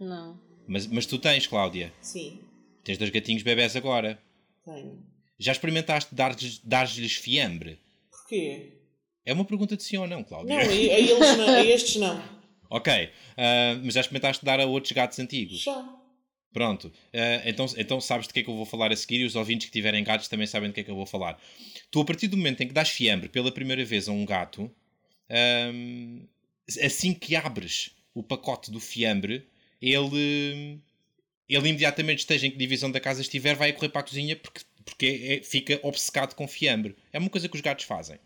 Não. 0.00 0.38
Mas, 0.66 0.86
mas 0.86 1.06
tu 1.06 1.18
tens, 1.18 1.46
Cláudia? 1.46 1.92
Sim. 2.00 2.38
Tens 2.84 2.98
dois 2.98 3.10
gatinhos 3.10 3.42
bebés 3.42 3.76
agora? 3.76 4.18
Tenho. 4.64 4.98
Já 5.38 5.52
experimentaste 5.52 6.14
dar-lhes 6.14 6.60
dar 6.64 6.86
fiambre? 6.86 7.78
Porquê? 8.10 8.72
É 9.24 9.32
uma 9.32 9.44
pergunta 9.44 9.76
de 9.76 9.82
sim 9.82 9.96
ou 9.96 10.06
não, 10.06 10.22
Cláudia. 10.22 10.54
Não, 10.54 10.62
a, 10.62 10.74
eles 10.74 11.36
não, 11.36 11.48
a 11.48 11.64
estes 11.66 11.96
não. 11.96 12.22
ok. 12.70 13.04
Uh, 13.04 13.80
mas 13.84 13.94
já 13.94 14.00
experimentaste 14.00 14.44
dar 14.44 14.60
a 14.60 14.66
outros 14.66 14.92
gatos 14.92 15.18
antigos? 15.18 15.60
Já. 15.60 16.01
Pronto. 16.52 16.88
Uh, 16.88 17.42
então, 17.46 17.66
então 17.78 18.00
sabes 18.00 18.26
de 18.26 18.32
que 18.32 18.40
é 18.40 18.42
que 18.42 18.50
eu 18.50 18.56
vou 18.56 18.66
falar 18.66 18.92
a 18.92 18.96
seguir 18.96 19.20
e 19.20 19.24
os 19.24 19.36
ouvintes 19.36 19.66
que 19.66 19.72
tiverem 19.72 20.04
gatos 20.04 20.28
também 20.28 20.46
sabem 20.46 20.68
de 20.68 20.74
que 20.74 20.80
é 20.80 20.84
que 20.84 20.90
eu 20.90 20.96
vou 20.96 21.06
falar. 21.06 21.40
Tu, 21.90 22.00
a 22.00 22.04
partir 22.04 22.28
do 22.28 22.36
momento 22.36 22.62
em 22.62 22.68
que 22.68 22.74
dás 22.74 22.90
fiambre 22.90 23.28
pela 23.28 23.50
primeira 23.50 23.84
vez 23.84 24.08
a 24.08 24.12
um 24.12 24.24
gato, 24.26 24.70
um, 25.74 26.26
assim 26.82 27.14
que 27.14 27.34
abres 27.34 27.96
o 28.14 28.22
pacote 28.22 28.70
do 28.70 28.78
fiambre, 28.78 29.46
ele, 29.80 30.78
ele 31.48 31.68
imediatamente 31.68 32.20
esteja 32.20 32.46
em 32.46 32.50
que 32.50 32.58
divisão 32.58 32.90
da 32.90 33.00
casa 33.00 33.22
estiver, 33.22 33.56
vai 33.56 33.72
correr 33.72 33.88
para 33.88 34.02
a 34.02 34.04
cozinha 34.04 34.36
porque, 34.36 34.60
porque 34.84 35.40
é, 35.40 35.42
fica 35.42 35.80
obcecado 35.82 36.34
com 36.34 36.46
fiambre. 36.46 36.94
É 37.12 37.18
uma 37.18 37.30
coisa 37.30 37.48
que 37.48 37.56
os 37.56 37.62
gatos 37.62 37.86
fazem. 37.86 38.18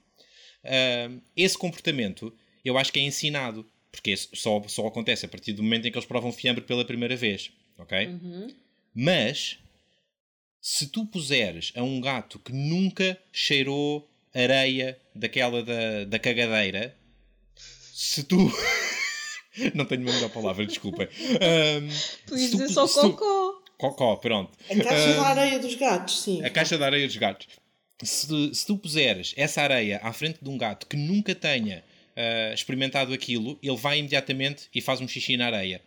Um, 0.65 1.21
esse 1.37 1.57
comportamento 1.57 2.37
eu 2.65 2.77
acho 2.77 2.93
que 2.93 2.99
é 2.99 3.03
ensinado, 3.03 3.65
porque 3.93 4.17
só, 4.17 4.61
só 4.67 4.89
acontece 4.89 5.25
a 5.25 5.29
partir 5.29 5.53
do 5.53 5.63
momento 5.63 5.87
em 5.87 5.93
que 5.93 5.97
eles 5.97 6.09
provam 6.09 6.33
fiambre 6.33 6.65
pela 6.65 6.85
primeira 6.85 7.15
vez 7.15 7.53
ok? 7.79 8.07
Uhum. 8.07 8.49
Mas 8.95 9.59
se 10.61 10.89
tu 10.89 11.07
puseres 11.07 11.73
a 11.77 11.83
um 11.83 12.01
gato 12.01 12.39
que 12.39 12.53
nunca 12.53 13.19
cheirou 13.33 14.09
areia 14.35 14.99
daquela 15.15 15.63
da, 15.63 16.05
da 16.05 16.19
cagadeira, 16.19 16.97
se 17.55 18.25
tu 18.25 18.37
Não 19.75 19.85
tenho 19.85 20.03
uma 20.03 20.13
melhor 20.13 20.31
palavra, 20.31 20.67
desculpem. 20.67 21.09
Um, 21.21 21.89
Podias 22.27 22.51
dizer 22.51 22.69
só 22.69 22.87
cocó. 22.87 23.63
Cocó, 23.79 24.17
pronto. 24.17 24.53
A 24.71 24.83
caixa 24.83 25.11
um, 25.11 25.17
da 25.17 25.23
areia 25.23 25.59
dos 25.59 25.75
gatos, 25.75 26.23
sim. 26.23 26.45
A 26.45 26.51
caixa 26.51 26.79
da 26.79 26.87
areia 26.87 27.07
dos 27.07 27.17
gatos. 27.17 27.49
Se, 28.03 28.55
se 28.55 28.67
tu 28.67 28.77
puseres 28.77 29.33
essa 29.37 29.63
areia 29.63 30.01
à 30.03 30.13
frente 30.13 30.39
de 30.43 30.49
um 30.49 30.59
gato 30.59 30.87
que 30.87 30.97
nunca 30.97 31.35
tenha 31.35 31.83
uh, 32.17 32.55
experimentado 32.55 33.13
aquilo, 33.13 33.59
ele 33.63 33.77
vai 33.77 33.99
imediatamente 33.99 34.69
e 34.75 34.81
faz 34.81 35.01
um 35.01 35.09
xixi 35.09 35.37
na 35.37 35.47
areia. 35.47 35.81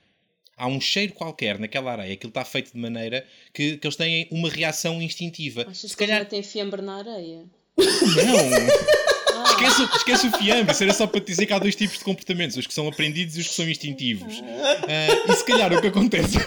Há 0.60 0.68
um 0.68 0.82
cheiro 0.82 1.14
qualquer 1.14 1.58
naquela 1.58 1.94
areia, 1.94 2.14
aquilo 2.14 2.30
está 2.30 2.44
feito 2.44 2.74
de 2.74 2.78
maneira 2.78 3.26
que, 3.54 3.78
que 3.78 3.88
eles 3.88 3.96
têm 3.96 4.28
uma 4.30 4.50
reação 4.50 5.02
instintiva. 5.02 5.62
Achas 5.62 5.92
Se 5.92 5.98
que 5.98 6.06
calhar 6.06 6.26
tem 6.26 6.44
fiambre 6.44 6.82
na 6.82 6.98
areia? 6.98 7.46
Não! 7.78 9.00
Esquece, 9.46 9.84
esquece 9.96 10.28
o 10.28 10.32
fiambre, 10.38 10.74
isso 10.74 10.84
era 10.84 10.94
só 10.94 11.08
para 11.08 11.22
te 11.22 11.28
dizer 11.28 11.46
que 11.46 11.54
há 11.54 11.60
dois 11.60 11.76
tipos 11.76 11.98
de 11.98 12.04
comportamentos, 12.04 12.58
os 12.58 12.68
que 12.68 12.74
são 12.74 12.88
aprendidos 12.88 13.38
e 13.38 13.42
os 13.42 13.48
que 13.48 13.54
são 13.54 13.70
instintivos. 13.70 14.40
Uh, 14.40 15.32
e 15.32 15.36
se 15.36 15.46
calhar 15.46 15.72
o 15.74 15.80
que 15.80 15.88
acontece. 15.88 16.38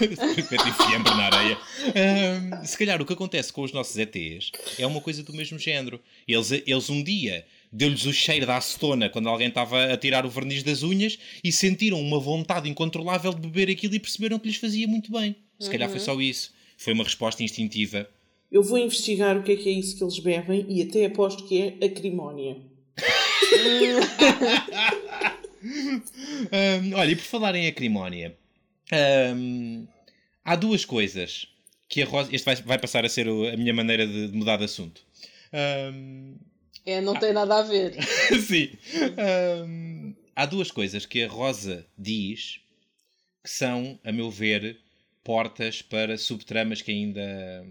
fiambre 0.87 1.15
na 1.15 1.25
areia. 1.25 1.57
Uh, 1.57 2.65
se 2.65 2.77
calhar 2.77 3.01
o 3.01 3.05
que 3.05 3.13
acontece 3.13 3.51
com 3.51 3.61
os 3.61 3.71
nossos 3.71 3.97
ETs 3.97 4.51
é 4.77 4.85
uma 4.85 5.01
coisa 5.01 5.23
do 5.23 5.33
mesmo 5.33 5.57
género. 5.57 5.99
Eles, 6.27 6.51
eles 6.51 6.89
um 6.89 7.03
dia 7.03 7.45
deu-lhes 7.73 8.05
o 8.05 8.13
cheiro 8.13 8.45
da 8.45 8.57
acetona 8.57 9.09
quando 9.09 9.27
alguém 9.27 9.47
estava 9.47 9.91
a 9.91 9.97
tirar 9.97 10.25
o 10.25 10.29
verniz 10.29 10.61
das 10.61 10.83
unhas 10.83 11.17
e 11.43 11.51
sentiram 11.51 11.99
uma 11.99 12.19
vontade 12.19 12.69
incontrolável 12.69 13.33
de 13.33 13.41
beber 13.41 13.71
aquilo 13.71 13.95
e 13.95 13.99
perceberam 13.99 14.37
que 14.37 14.47
lhes 14.47 14.57
fazia 14.57 14.87
muito 14.87 15.11
bem. 15.11 15.35
Se 15.59 15.69
calhar 15.69 15.89
foi 15.89 15.99
só 15.99 16.19
isso. 16.21 16.53
Foi 16.77 16.93
uma 16.93 17.03
resposta 17.03 17.41
instintiva. 17.41 18.07
Eu 18.51 18.61
vou 18.61 18.77
investigar 18.77 19.35
o 19.37 19.43
que 19.43 19.53
é 19.53 19.55
que 19.55 19.69
é 19.69 19.71
isso 19.71 19.97
que 19.97 20.03
eles 20.03 20.19
bebem 20.19 20.65
e 20.69 20.83
até 20.83 21.05
aposto 21.05 21.47
que 21.47 21.61
é 21.61 21.85
acrimónia. 21.85 22.57
um, 26.83 26.93
olha, 26.95 27.11
e 27.11 27.15
por 27.15 27.23
falar 27.23 27.55
em 27.55 27.67
acrimónia, 27.67 28.37
um, 29.35 29.87
há 30.45 30.55
duas 30.55 30.85
coisas 30.85 31.47
que 31.89 32.03
a 32.03 32.05
Rosa. 32.05 32.29
Este 32.33 32.45
vai, 32.45 32.55
vai 32.57 32.77
passar 32.77 33.05
a 33.05 33.09
ser 33.09 33.27
a 33.27 33.57
minha 33.57 33.73
maneira 33.73 34.05
de, 34.05 34.27
de 34.27 34.37
mudar 34.37 34.57
de 34.57 34.65
assunto. 34.65 35.01
Um, 35.91 36.35
é, 36.85 36.99
não 36.99 37.17
tem 37.17 37.33
nada 37.33 37.59
a 37.59 37.61
ver. 37.61 37.95
Sim. 38.45 38.69
Um, 39.65 40.13
há 40.35 40.45
duas 40.45 40.69
coisas 40.69 41.05
que 41.05 41.23
a 41.23 41.27
Rosa 41.27 41.85
diz 41.97 42.59
que 43.43 43.49
são, 43.49 43.99
a 44.03 44.11
meu 44.11 44.29
ver, 44.29 44.79
portas 45.23 45.81
para 45.81 46.17
subtramas 46.17 46.81
que 46.81 46.91
ainda. 46.91 47.65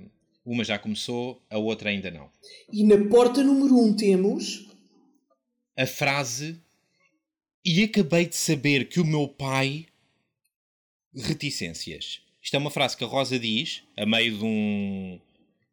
Uma 0.44 0.64
já 0.64 0.76
começou, 0.76 1.40
a 1.48 1.56
outra 1.56 1.90
ainda 1.90 2.10
não. 2.10 2.28
E 2.72 2.82
na 2.82 3.08
porta 3.08 3.44
número 3.44 3.78
um 3.78 3.94
temos. 3.94 4.66
A 5.76 5.86
frase. 5.86 6.60
E 7.64 7.84
acabei 7.84 8.26
de 8.26 8.34
saber 8.34 8.88
que 8.88 8.98
o 8.98 9.04
meu 9.04 9.28
pai. 9.28 9.86
Reticências. 11.14 12.22
Isto 12.42 12.56
é 12.56 12.58
uma 12.58 12.70
frase 12.70 12.96
que 12.96 13.04
a 13.04 13.06
Rosa 13.06 13.38
diz 13.38 13.84
a 13.96 14.06
meio 14.06 14.38
de 14.38 14.44
um. 14.44 15.20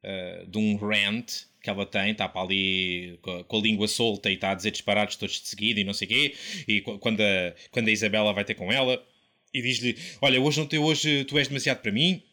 Uh, 0.01 0.45
de 0.47 0.57
um 0.57 0.75
rant 0.77 1.48
que 1.61 1.69
ela 1.69 1.85
tem, 1.85 2.11
está 2.11 2.27
para 2.27 2.41
ali 2.41 3.19
com 3.21 3.57
a, 3.57 3.61
língua 3.61 3.87
solta 3.87 4.29
e 4.29 4.35
está 4.35 4.51
a 4.51 4.55
dizer 4.55 4.71
disparados 4.71 5.15
todos 5.15 5.41
de 5.41 5.47
seguida 5.47 5.79
e 5.79 5.83
não 5.83 5.93
sei 5.93 6.05
o 6.05 6.09
quê, 6.09 6.35
e 6.67 6.81
quando 6.81 7.21
a, 7.21 7.53
quando 7.71 7.87
a 7.87 7.91
Isabela 7.91 8.33
vai 8.33 8.45
ter 8.45 8.55
com 8.55 8.71
ela 8.71 9.03
e 9.53 9.61
diz-lhe, 9.61 9.97
olha, 10.21 10.39
hoje, 10.41 10.59
não 10.59 10.67
te, 10.67 10.77
hoje 10.77 11.25
tu 11.25 11.37
és 11.37 11.47
demasiado 11.47 11.81
para 11.81 11.91
mim, 11.91 12.23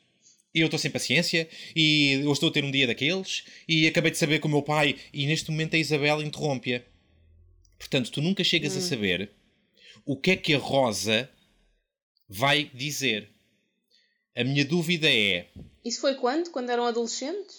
e 0.54 0.60
eu 0.60 0.66
estou 0.66 0.78
sem 0.78 0.90
paciência, 0.90 1.48
e 1.74 2.20
eu 2.24 2.32
estou 2.32 2.48
a 2.48 2.52
ter 2.52 2.64
um 2.64 2.70
dia 2.70 2.86
daqueles, 2.86 3.44
e 3.68 3.86
acabei 3.86 4.10
de 4.10 4.18
saber 4.18 4.38
com 4.38 4.48
o 4.48 4.50
meu 4.50 4.62
pai, 4.62 4.96
e 5.12 5.26
neste 5.26 5.50
momento 5.50 5.74
a 5.74 5.78
Isabela 5.78 6.24
interrompe-a. 6.24 6.82
Portanto, 7.78 8.10
tu 8.10 8.22
nunca 8.22 8.42
chegas 8.42 8.74
hum. 8.74 8.78
a 8.78 8.80
saber 8.80 9.30
o 10.04 10.16
que 10.16 10.30
é 10.30 10.36
que 10.36 10.54
a 10.54 10.58
Rosa 10.58 11.28
vai 12.28 12.70
dizer. 12.72 13.28
A 14.34 14.44
minha 14.44 14.64
dúvida 14.64 15.10
é... 15.10 15.48
Isso 15.84 16.00
foi 16.00 16.14
quando? 16.14 16.50
Quando 16.50 16.70
eram 16.70 16.86
adolescentes? 16.86 17.55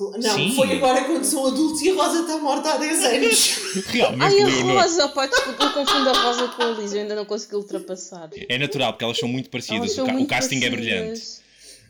Não, 0.00 0.34
Sim. 0.34 0.54
foi 0.54 0.72
agora 0.72 1.04
quando 1.04 1.24
são 1.24 1.46
adultos 1.46 1.82
e 1.82 1.90
a 1.90 1.94
Rosa 1.94 2.22
está 2.22 2.38
morta 2.38 2.74
há 2.74 2.76
10 2.78 3.04
anos. 3.04 3.58
Realmente. 3.86 4.22
Ai, 4.22 4.40
a 4.40 4.82
Rosa, 4.82 5.08
pá, 5.08 5.26
desculpa, 5.26 5.64
eu 5.64 5.72
confundo 5.72 6.10
a 6.10 6.12
Rosa 6.12 6.48
com 6.48 6.62
a 6.62 6.70
Lisa, 6.70 6.96
eu 6.96 7.02
ainda 7.02 7.14
não 7.14 7.24
consegui 7.24 7.56
ultrapassar. 7.56 8.30
É 8.48 8.58
natural, 8.58 8.92
porque 8.92 9.04
elas 9.04 9.18
são 9.18 9.28
muito 9.28 9.50
parecidas, 9.50 9.92
são 9.92 10.04
o, 10.04 10.06
ca 10.06 10.12
muito 10.14 10.26
o, 10.26 10.28
casting 10.30 10.64
é 10.64 10.70
parecidas. 10.70 10.92
é 10.92 11.00
brilhante. 11.00 11.40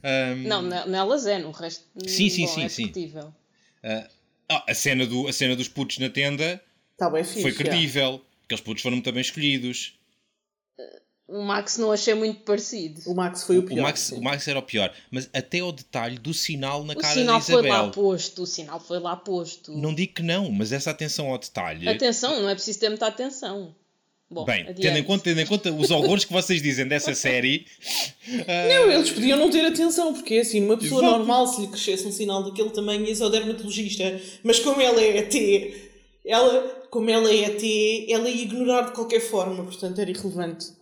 Um... 0.02 0.48
Não, 0.48 0.62
nelas 0.86 1.26
é, 1.26 1.38
no 1.38 1.50
resto. 1.50 1.84
Sim, 2.06 2.28
sim, 2.28 2.46
bom, 2.46 2.54
sim. 2.54 2.64
É 2.64 2.68
sim. 2.68 2.92
Uh, 3.14 4.08
a, 4.48 4.74
cena 4.74 5.06
do, 5.06 5.28
a 5.28 5.32
cena 5.32 5.54
dos 5.54 5.68
putos 5.68 5.98
na 5.98 6.10
tenda 6.10 6.60
tá 6.96 7.08
bem 7.08 7.22
fixe, 7.22 7.42
foi 7.42 7.52
credível. 7.52 8.20
É. 8.24 8.44
Aqueles 8.44 8.62
putos 8.62 8.82
foram 8.82 8.96
muito 8.96 9.12
bem 9.12 9.20
escolhidos. 9.20 9.94
O 11.30 11.42
Max 11.44 11.78
não 11.78 11.92
achei 11.92 12.12
muito 12.12 12.40
parecido. 12.40 13.00
O 13.06 13.14
Max 13.14 13.44
foi 13.44 13.58
o 13.58 13.62
pior. 13.62 13.78
O 13.78 13.82
Max, 13.82 14.10
o 14.10 14.20
Max 14.20 14.48
era 14.48 14.58
o 14.58 14.62
pior. 14.62 14.92
Mas 15.12 15.30
até 15.32 15.62
o 15.62 15.70
detalhe 15.70 16.18
do 16.18 16.34
sinal 16.34 16.84
na 16.84 16.92
o 16.92 16.96
cara 16.96 17.14
da 17.14 17.20
Isabel. 17.20 17.36
O 17.36 17.42
sinal 17.42 17.60
foi 17.62 17.68
lá 17.70 17.90
posto. 17.90 18.42
O 18.42 18.46
sinal 18.46 18.80
foi 18.80 18.98
lá 18.98 19.16
posto. 19.16 19.72
Não 19.72 19.94
digo 19.94 20.14
que 20.14 20.22
não, 20.24 20.50
mas 20.50 20.72
essa 20.72 20.90
atenção 20.90 21.28
ao 21.28 21.38
detalhe... 21.38 21.88
Atenção, 21.88 22.42
não 22.42 22.48
é 22.48 22.54
preciso 22.54 22.80
ter 22.80 22.88
muita 22.88 23.06
atenção. 23.06 23.72
Bom, 24.28 24.44
Bem, 24.44 24.64
tendo 24.74 24.98
em, 24.98 25.04
conta, 25.04 25.24
tendo 25.24 25.40
em 25.40 25.46
conta 25.46 25.72
os 25.72 25.90
horrores 25.92 26.24
que 26.24 26.32
vocês 26.32 26.60
dizem 26.60 26.88
dessa 26.88 27.14
série... 27.14 27.64
Não, 28.26 28.88
uh... 28.88 28.92
eles 28.92 29.10
podiam 29.10 29.38
não 29.38 29.50
ter 29.50 29.64
atenção, 29.64 30.12
porque 30.12 30.34
é 30.34 30.40
assim, 30.40 30.64
uma 30.64 30.76
pessoa 30.76 31.00
Exato. 31.00 31.18
normal, 31.18 31.46
se 31.46 31.60
lhe 31.60 31.66
crescesse 31.68 32.06
um 32.06 32.12
sinal 32.12 32.42
daquele 32.42 32.70
tamanho, 32.70 33.04
ia 33.04 33.24
ao 33.24 33.30
dermatologista. 33.30 34.20
Mas 34.42 34.58
como 34.58 34.80
ela 34.80 35.00
é 35.00 35.18
ET, 35.18 35.34
ela, 36.24 36.86
como 36.90 37.08
ela 37.08 37.30
é 37.30 37.44
ET, 37.44 38.10
ela 38.10 38.28
ia 38.28 38.42
ignorar 38.42 38.82
de 38.82 38.92
qualquer 38.92 39.20
forma, 39.20 39.64
portanto 39.64 40.00
era 40.00 40.10
irrelevante. 40.10 40.79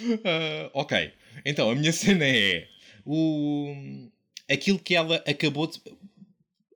Uh, 0.00 0.70
ok. 0.74 1.12
Então, 1.44 1.70
a 1.70 1.74
minha 1.74 1.92
cena 1.92 2.24
é 2.24 2.66
o... 3.04 3.74
aquilo 4.48 4.78
que 4.78 4.94
ela 4.94 5.16
acabou 5.26 5.66
de, 5.66 5.80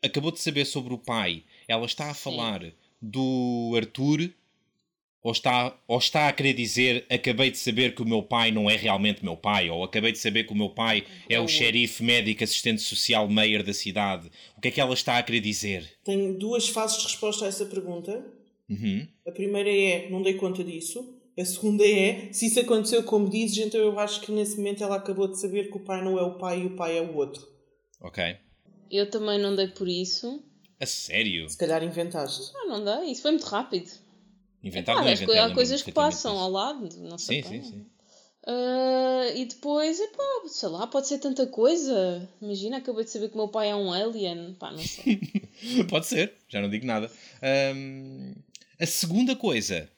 acabou 0.03 0.31
de 0.31 0.41
saber 0.41 0.65
sobre 0.65 0.95
o 0.95 0.99
pai. 0.99 1.45
Ela 1.67 1.87
está 1.87 2.11
a 2.11 2.15
falar 2.15 2.63
Sim. 2.63 2.73
do 3.01 3.73
Arthur 3.77 4.31
ou 5.25 5.33
está, 5.33 5.75
ou 5.89 5.97
está 5.97 6.29
a 6.29 6.33
querer 6.35 6.53
dizer 6.53 7.07
acabei 7.09 7.51
de 7.51 7.57
saber 7.57 7.95
que 7.95 8.03
o 8.03 8.07
meu 8.07 8.23
pai 8.23 8.51
não 8.51 8.69
é 8.69 8.77
realmente 8.77 9.25
meu 9.25 9.35
pai, 9.35 9.71
ou 9.71 9.83
acabei 9.83 10.13
de 10.13 10.19
saber 10.19 10.45
que 10.45 10.53
o 10.53 10.57
meu 10.57 10.69
pai 10.69 11.03
é 11.31 11.41
o 11.41 11.49
xerife 11.49 12.03
médico 12.03 12.45
assistente 12.45 12.83
social 12.83 13.27
mayor 13.27 13.63
da 13.63 13.73
cidade. 13.73 14.31
O 14.55 14.61
que 14.61 14.69
é 14.69 14.71
que 14.71 14.81
ela 14.81 14.93
está 14.93 15.17
a 15.17 15.23
querer 15.23 15.41
dizer? 15.41 15.91
Tenho 16.05 16.39
duas 16.39 16.69
fases 16.69 16.99
de 16.99 17.05
resposta 17.05 17.47
a 17.47 17.49
essa 17.49 17.65
pergunta. 17.65 18.23
Uhum. 18.69 19.09
A 19.27 19.31
primeira 19.31 19.71
é 19.71 20.11
não 20.11 20.23
dei 20.23 20.35
conta 20.35 20.63
disso. 20.63 21.19
A 21.37 21.45
segunda 21.45 21.85
é, 21.85 22.33
se 22.33 22.47
isso 22.47 22.61
aconteceu 22.61 23.03
como 23.03 23.29
dizes, 23.29 23.59
então 23.59 23.81
eu 23.81 23.99
acho 23.99 24.21
que 24.21 24.31
nesse 24.31 24.57
momento 24.57 24.85
ela 24.85 24.97
acabou 24.97 25.27
de 25.27 25.39
saber 25.39 25.69
que 25.69 25.77
o 25.77 25.81
pai 25.81 26.03
não 26.03 26.19
é 26.19 26.23
o 26.23 26.39
pai 26.39 26.63
e 26.63 26.67
o 26.67 26.77
pai 26.77 26.97
é 26.97 27.03
o 27.03 27.17
outro. 27.17 27.47
Ok. 28.01 28.37
Eu 28.91 29.11
também 29.11 29.41
não 29.41 29.57
dei 29.57 29.69
por 29.69 29.89
isso. 29.89 30.45
A 30.81 30.87
sério? 30.87 31.49
Se 31.49 31.57
calhar 31.57 31.83
inventaste. 31.83 32.53
Não, 32.53 32.69
não 32.69 32.85
dei. 32.85 33.11
Isso 33.11 33.23
foi 33.23 33.33
muito 33.33 33.47
rápido. 33.47 33.91
Inventar 34.63 34.95
não 34.95 35.03
inventei, 35.03 35.39
Há 35.39 35.53
coisas 35.53 35.83
que 35.83 35.93
passam 35.93 36.39
ao 36.39 36.51
lado, 36.51 36.89
não 36.99 37.19
sei. 37.19 37.43
Sim, 37.43 37.49
sim, 37.49 37.63
sim. 37.63 37.87
Uh, 38.47 39.37
e 39.37 39.47
depois, 39.47 39.99
epá, 39.99 40.23
sei 40.47 40.69
lá, 40.69 40.87
pode 40.87 41.09
ser 41.09 41.19
tanta 41.19 41.47
coisa. 41.47 42.29
Imagina, 42.41 42.77
acabei 42.77 43.05
de 43.05 43.11
saber 43.11 43.29
que 43.29 43.35
o 43.35 43.39
meu 43.39 43.49
pai 43.49 43.71
é 43.71 43.77
um 43.77 43.93
alien. 43.93 44.55
Pá, 44.59 44.71
não 44.71 44.79
sei. 44.79 45.19
pode 45.89 46.07
ser, 46.07 46.35
já 46.49 46.61
não 46.61 46.69
digo 46.69 46.87
nada. 46.87 47.11
Um, 47.75 48.35
a 48.79 48.87
segunda 48.87 49.35
coisa 49.35 49.89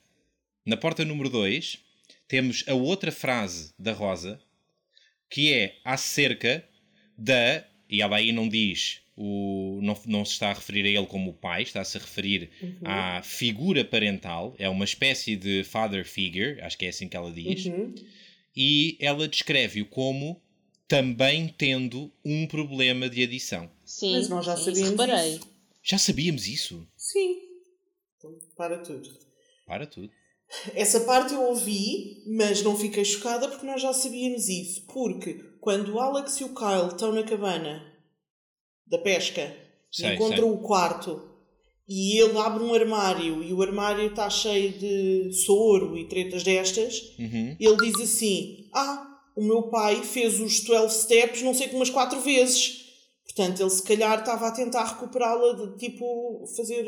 na 0.67 0.77
porta 0.77 1.05
número 1.05 1.31
2, 1.31 1.79
temos 2.27 2.64
a 2.67 2.75
outra 2.75 3.12
frase 3.12 3.73
da 3.79 3.93
Rosa, 3.93 4.41
que 5.31 5.53
é 5.53 5.77
acerca 5.85 6.67
da. 7.17 7.64
E 7.89 8.03
ela 8.03 8.17
aí 8.17 8.33
não 8.33 8.49
diz. 8.49 9.01
O, 9.17 9.81
não, 9.83 9.99
não 10.05 10.25
se 10.27 10.33
está 10.33 10.51
a 10.51 10.53
referir 10.53 10.85
a 10.85 10.89
ele 10.89 11.07
como 11.07 11.31
o 11.31 11.35
pai, 11.35 11.62
está-se 11.62 11.97
a 11.97 12.01
referir 12.01 12.51
uhum. 12.61 12.79
à 12.85 13.23
figura 13.23 13.83
parental, 13.83 14.55
é 14.59 14.69
uma 14.69 14.85
espécie 14.85 15.37
de 15.37 15.64
father 15.64 16.05
figure, 16.05 16.61
acho 16.61 16.77
que 16.77 16.85
é 16.85 16.91
assim 16.91 17.09
que 17.09 17.17
ela 17.17 17.33
diz, 17.33 17.64
uhum. 17.64 17.95
e 18.55 18.99
ela 19.01 19.27
descreve-o 19.27 19.87
como 19.87 20.39
também 20.87 21.49
tendo 21.49 22.12
um 22.23 22.47
problema 22.47 23.09
de 23.09 23.23
adição. 23.23 23.71
Sim, 23.87 24.17
mas 24.17 24.29
nós 24.29 24.45
já 24.45 24.55
sabíamos 24.55 25.01
isso. 25.01 25.57
Já 25.83 25.97
sabíamos 25.97 26.47
isso? 26.47 26.87
Sim. 26.95 27.39
Então, 28.19 28.39
para 28.55 28.77
tudo. 28.79 29.19
Para 29.67 29.87
tudo. 29.87 30.12
Essa 30.75 31.01
parte 31.01 31.35
eu 31.35 31.43
ouvi, 31.43 32.23
mas 32.37 32.63
não 32.63 32.77
fiquei 32.77 33.05
chocada 33.05 33.49
porque 33.49 33.67
nós 33.67 33.83
já 33.83 33.93
sabíamos 33.93 34.49
isso. 34.49 34.87
Porque 34.87 35.35
quando 35.61 35.95
o 35.95 36.01
Alex 36.01 36.41
e 36.41 36.45
o 36.45 36.55
Kyle 36.55 36.89
estão 36.89 37.13
na 37.13 37.23
cabana 37.23 37.83
da 38.87 38.99
pesca 38.99 39.55
sei, 39.91 40.15
encontram 40.15 40.49
sei. 40.49 40.51
o 40.51 40.59
quarto 40.59 41.37
e 41.89 42.19
ele 42.21 42.37
abre 42.39 42.63
um 42.63 42.75
armário 42.75 43.43
e 43.43 43.53
o 43.53 43.63
armário 43.63 44.07
está 44.09 44.29
cheio 44.29 44.73
de 44.73 45.33
soro 45.45 45.97
e 45.97 46.09
tretas 46.09 46.43
destas, 46.43 47.15
uhum. 47.19 47.57
ele 47.59 47.77
diz 47.77 48.01
assim: 48.01 48.69
Ah, 48.75 49.07
o 49.37 49.43
meu 49.43 49.65
pai 49.65 50.03
fez 50.03 50.41
os 50.41 50.61
12 50.61 51.03
steps 51.03 51.43
não 51.43 51.55
sei 51.55 51.69
umas 51.71 51.91
quatro 51.91 52.21
vezes. 52.21 52.85
Portanto, 53.25 53.61
ele 53.61 53.71
se 53.71 53.83
calhar 53.83 54.19
estava 54.19 54.49
a 54.49 54.53
tentar 54.53 54.85
recuperá-la, 54.85 55.53
de 55.53 55.77
tipo, 55.77 56.47
fazer 56.57 56.87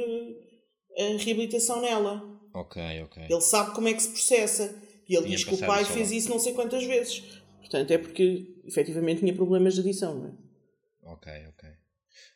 eh, 0.97 1.15
a 1.15 1.19
reabilitação 1.19 1.81
nela. 1.83 2.38
Ok, 2.61 2.83
ok. 3.03 3.23
Ele 3.29 3.41
sabe 3.41 3.75
como 3.75 3.89
é 3.89 3.95
que 3.95 4.03
se 4.03 4.09
processa. 4.11 4.75
E 5.09 5.15
ele 5.15 5.25
Tinha 5.27 5.37
diz 5.37 5.45
que 5.45 5.55
o 5.55 5.59
pai 5.59 5.85
fez 5.85 6.11
isso 6.11 6.29
não 6.29 6.39
sei 6.39 6.53
quantas 6.53 6.85
vezes. 6.85 7.21
Portanto, 7.61 7.91
é 7.91 7.99
porque 7.99 8.47
efetivamente 8.65 9.21
tinha 9.21 9.35
problemas 9.35 9.75
de 9.75 9.81
adição, 9.81 10.15
não 10.19 10.29
é? 10.29 10.33
Ok, 11.13 11.33
ok. 11.49 11.69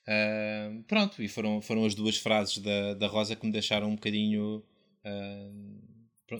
Ah, 0.06 0.70
pronto, 0.86 1.22
e 1.22 1.28
foram, 1.28 1.60
foram 1.60 1.84
as 1.84 1.94
duas 1.94 2.16
frases 2.16 2.58
da, 2.58 2.94
da 2.94 3.06
Rosa 3.06 3.36
que 3.36 3.44
me 3.46 3.52
deixaram 3.52 3.88
um 3.88 3.94
bocadinho. 3.94 4.62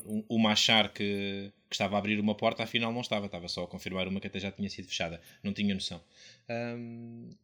um- 0.07 0.25
uma 0.29 0.53
achar 0.53 0.91
que, 0.93 1.53
que 1.69 1.75
estava 1.75 1.97
a 1.97 1.99
abrir 1.99 2.19
uma 2.19 2.35
porta, 2.35 2.63
afinal 2.63 2.91
não 2.93 3.03
estava, 3.03 3.27
estava 3.27 3.47
só 3.47 3.65
a 3.65 3.67
confirmar 3.67 4.09
uma 4.09 4.21
que 4.21 4.27
até 4.27 4.41
já 4.41 4.51
tinha 4.51 4.71
sido 4.71 4.89
fechada, 4.89 5.21
não 5.43 5.53
tinha 5.53 5.75
noção. 5.75 6.01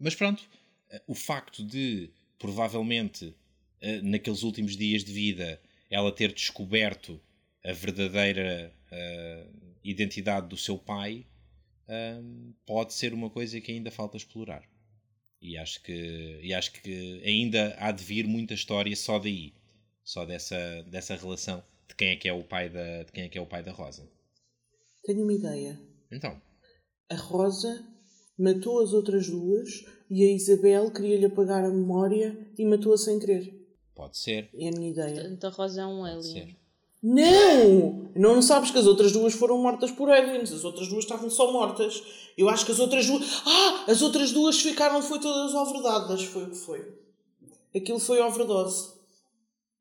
Mas 0.01 0.14
pronto, 0.14 0.43
ah, 0.91 1.01
o 1.07 1.14
facto 1.14 1.62
de 1.62 2.11
provavelmente 2.39 3.34
ah, 3.82 3.86
naqueles 4.03 4.43
últimos 4.45 4.76
dias 4.78 5.05
de 5.05 5.12
vida 5.12 5.61
ela 5.91 6.12
ter 6.12 6.32
descoberto 6.32 7.20
a 7.64 7.72
verdadeira 7.72 8.72
ah, 8.91 9.47
identidade 9.82 10.49
do 10.49 10.57
seu 10.57 10.78
pai 10.78 11.26
ah, 11.89 12.20
pode 12.66 12.93
ser 12.95 13.12
uma 13.12 13.30
coisa 13.30 13.61
que 13.61 13.72
ainda 13.72 13.91
falta 13.91 14.16
explorar. 14.16 14.62
E 15.41 15.57
acho 15.57 15.82
que, 15.82 16.41
e 16.43 16.53
acho 16.53 16.72
que 16.72 17.22
ainda 17.24 17.76
há 17.78 17.93
de 17.93 18.03
vir 18.03 18.26
muita 18.26 18.55
história 18.55 18.95
só 18.97 19.18
daí. 19.18 19.55
Só 20.03 20.24
dessa, 20.24 20.82
dessa 20.84 21.14
relação 21.14 21.62
de 21.86 21.95
quem 21.95 22.09
é 22.09 22.16
que 22.16 22.28
é 22.28 22.32
o 22.32 22.43
pai 22.43 22.68
da, 22.68 23.03
de 23.05 23.12
quem 23.12 23.24
é 23.24 23.28
que 23.28 23.39
é 23.39 23.41
o 23.41 23.47
pai 23.47 23.62
da 23.62 23.72
Rosa. 23.72 24.09
Tenho 25.05 25.22
uma 25.22 25.32
ideia. 25.32 25.78
Então, 26.11 26.41
A 27.11 27.14
Rosa 27.14 27.86
matou 28.39 28.82
as 28.82 28.93
outras 28.93 29.28
duas 29.28 29.84
e 30.11 30.24
a 30.24 30.32
Isabel 30.32 30.91
queria-lhe 30.91 31.26
apagar 31.26 31.64
a 31.64 31.70
memória 31.70 32.36
e 32.59 32.64
matou-a 32.64 32.97
sem 32.97 33.18
querer. 33.18 33.57
Pode 33.99 34.16
ser. 34.16 34.49
É 34.57 34.68
a 34.68 34.70
minha 34.70 34.90
ideia. 34.90 35.12
Portanto, 35.14 35.44
a 35.44 35.51
Rosa 35.51 35.82
é 35.82 35.86
um 35.86 35.99
Pode 36.03 36.11
alien. 36.12 36.22
ser. 36.46 36.57
Não! 37.03 38.11
Não 38.14 38.40
sabes 38.40 38.70
que 38.70 38.78
as 38.78 38.86
outras 38.86 39.11
duas 39.12 39.34
foram 39.34 39.59
mortas 39.59 39.90
por 39.90 40.09
aliens. 40.09 40.53
As 40.53 40.64
outras 40.64 40.86
duas 40.88 41.03
estavam 41.05 41.28
só 41.28 41.53
mortas. 41.53 42.01
Eu 42.36 42.49
acho 42.49 42.64
que 42.64 42.70
as 42.72 42.78
outras 42.78 43.07
duas. 43.07 43.42
Ah! 43.44 43.84
As 43.88 44.01
outras 44.01 44.30
duas 44.30 44.61
ficaram, 44.61 45.03
foi 45.03 45.18
todas 45.18 45.53
overdadas. 45.53 46.22
Foi 46.22 46.44
o 46.44 46.51
que 46.51 46.57
foi. 46.57 46.92
Aquilo 47.74 47.99
foi 47.99 48.20
overdose. 48.20 48.92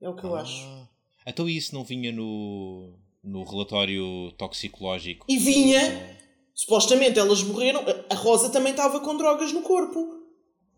É 0.01 0.09
o 0.09 0.15
que 0.15 0.23
eu 0.23 0.35
acho. 0.35 0.65
Ah, 0.65 0.87
então 1.27 1.47
isso 1.47 1.73
não 1.75 1.83
vinha 1.83 2.11
no, 2.11 2.93
no 3.23 3.43
relatório 3.43 4.31
toxicológico? 4.37 5.25
E 5.29 5.37
vinha. 5.37 6.17
Supostamente 6.55 7.19
elas 7.19 7.43
morreram. 7.43 7.83
A 8.09 8.15
Rosa 8.15 8.49
também 8.49 8.71
estava 8.71 8.99
com 8.99 9.15
drogas 9.15 9.51
no 9.53 9.61
corpo. 9.61 10.16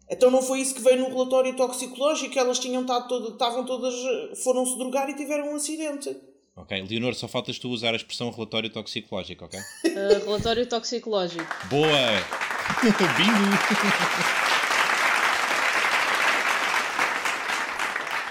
Então 0.09 0.31
não 0.31 0.41
foi 0.41 0.59
isso 0.59 0.73
que 0.73 0.81
veio 0.81 0.99
no 1.01 1.09
relatório 1.09 1.55
toxicológico? 1.55 2.37
Elas 2.39 2.59
tinham 2.59 2.81
estado 2.81 3.07
todas, 3.07 3.31
estavam 3.33 3.65
todas. 3.65 3.93
foram-se 4.43 4.77
drogar 4.77 5.09
e 5.09 5.15
tiveram 5.15 5.51
um 5.51 5.55
acidente. 5.55 6.15
Ok, 6.55 6.81
Leonor, 6.89 7.13
só 7.15 7.27
faltas 7.27 7.57
tu 7.59 7.69
usar 7.69 7.93
a 7.93 7.95
expressão 7.95 8.31
relatório 8.31 8.69
toxicológico, 8.69 9.45
ok? 9.45 9.59
Uh, 9.59 10.25
relatório 10.25 10.65
toxicológico. 10.65 11.45
Boa! 11.69 11.87
Bingo! 13.15 14.49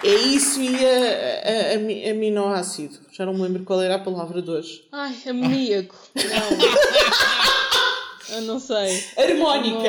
É 0.05 0.15
isso 0.15 0.61
e 0.63 0.77
a, 0.85 1.73
a, 1.73 1.75
a, 1.75 1.79
mi- 1.79 2.09
aminoácido. 2.09 2.99
Já 3.13 3.27
não 3.27 3.35
me 3.35 3.41
lembro 3.43 3.65
qual 3.65 3.83
era 3.83 3.97
a 3.97 3.99
palavra 3.99 4.41
de 4.41 4.49
hoje. 4.51 4.85
Ai, 4.93 5.13
amoníaco. 5.27 5.95
Não. 6.15 6.59
Eu 8.37 8.43
não 8.43 8.61
sei. 8.61 9.03
Harmónica. 9.17 9.89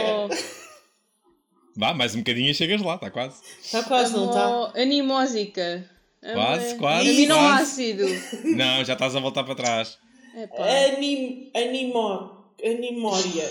Vá, 1.80 1.94
mais 1.94 2.14
um 2.14 2.18
bocadinho 2.18 2.50
e 2.50 2.54
chegas 2.54 2.82
lá, 2.82 2.96
está 2.96 3.10
quase. 3.10 3.42
Está 3.64 3.82
quase, 3.84 4.12
não 4.12 4.28
tá? 4.28 4.68
está? 4.68 4.82
Animósica. 4.82 5.90
Quase, 6.34 6.76
quase, 6.76 7.10
Aminoácido. 7.10 8.04
Não, 8.44 8.84
já 8.84 8.92
estás 8.92 9.16
a 9.16 9.22
voltar 9.22 9.46
para 9.46 9.56
trás. 9.56 9.98
Epá. 10.36 10.68
Anim, 10.68 11.50
animo, 11.56 12.52
animória. 12.62 13.50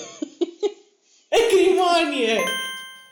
Acrimónia. 1.33 2.45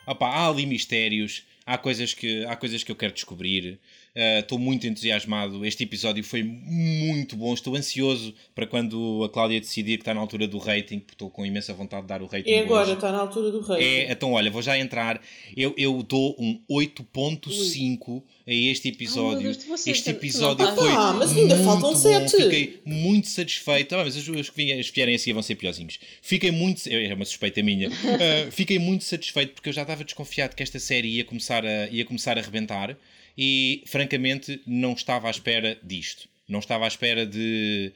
Opa, 0.07 0.27
há 0.27 0.49
ali 0.49 0.67
mistérios, 0.67 1.45
há 1.67 1.77
coisas 1.77 2.15
que, 2.15 2.45
há 2.45 2.55
coisas 2.55 2.85
que 2.85 2.93
eu 2.93 2.97
quero 2.97 3.13
descobrir. 3.13 3.81
Estou 4.15 4.59
muito 4.59 4.87
entusiasmado. 4.87 5.67
Este 5.67 5.83
episódio 5.83 6.25
foi 6.25 6.43
muito 6.43 7.37
bom. 7.37 7.53
Estou 7.53 7.75
ansioso 7.75 8.33
para 8.55 8.67
quando 8.67 9.23
a 9.25 9.29
Cláudia 9.29 9.61
decidir 9.61 9.97
que 9.97 10.03
está 10.03 10.15
na 10.15 10.21
altura 10.21 10.47
do 10.47 10.57
rating, 10.57 11.01
porque 11.01 11.15
estou 11.15 11.29
com 11.29 11.45
imensa 11.45 11.75
vontade 11.75 12.03
de 12.03 12.09
dar 12.09 12.23
o 12.23 12.27
rating. 12.27 12.49
É 12.49 12.61
agora, 12.61 12.85
hoje. 12.85 12.95
está 12.95 13.13
na 13.13 13.19
altura 13.19 13.51
do 13.51 13.61
rei. 13.61 13.85
É, 13.85 14.13
então, 14.13 14.33
olha, 14.33 14.51
vou 14.51 14.63
já 14.63 14.79
entrar. 14.79 15.21
Eu, 15.55 15.75
eu 15.77 16.03
dou 16.03 16.35
um 16.39 16.59
8.5 16.71 18.23
a 18.49 18.53
este 18.53 18.89
episódio. 18.91 19.43
Deus, 19.53 19.65
você- 19.65 19.91
este 19.91 20.11
episódio 20.11 20.65
foi. 20.77 20.89
Ah, 20.91 21.13
mas 21.19 21.37
ainda 21.37 21.57
muito 21.57 21.65
faltam 21.69 21.91
bom. 21.93 21.97
sete. 21.97 22.31
Fiquei 22.37 22.81
muito 22.85 23.29
satisfeito. 23.29 23.95
Ah, 23.97 24.05
mas 24.05 24.17
as, 24.17 24.29
as 24.29 24.51
que 24.51 24.93
vierem 24.95 25.15
a 25.15 25.19
seguir 25.19 25.33
vão 25.33 25.43
ser 25.43 25.57
piorzinhos. 25.57 25.99
Fiquei 26.23 26.51
muito. 26.53 26.87
É 26.89 27.13
uma 27.13 27.25
suspeita 27.25 27.63
minha. 27.63 27.89
Ah, 28.07 28.51
fiquei 28.53 28.79
muito 28.79 29.03
satisfeito 29.05 29.55
porque 29.55 29.69
eu 29.69 29.73
já 29.73 29.83
estava 29.83 30.05
desconfiado 30.05 30.55
que 30.55 30.63
esta 30.63 30.79
série 30.79 31.09
ia 31.09 31.25
começar 31.25 31.65
a, 31.67 31.89
ia 31.89 32.05
começar 32.05 32.39
a 32.39 32.41
rebentar 32.41 32.97
e, 33.37 33.83
francamente, 33.87 34.61
não 34.67 34.93
estava 34.93 35.27
à 35.27 35.31
espera 35.31 35.77
disto. 35.83 36.29
Não 36.49 36.61
estava 36.61 36.85
à 36.85 36.89
espera 36.89 37.27
de. 37.27 37.93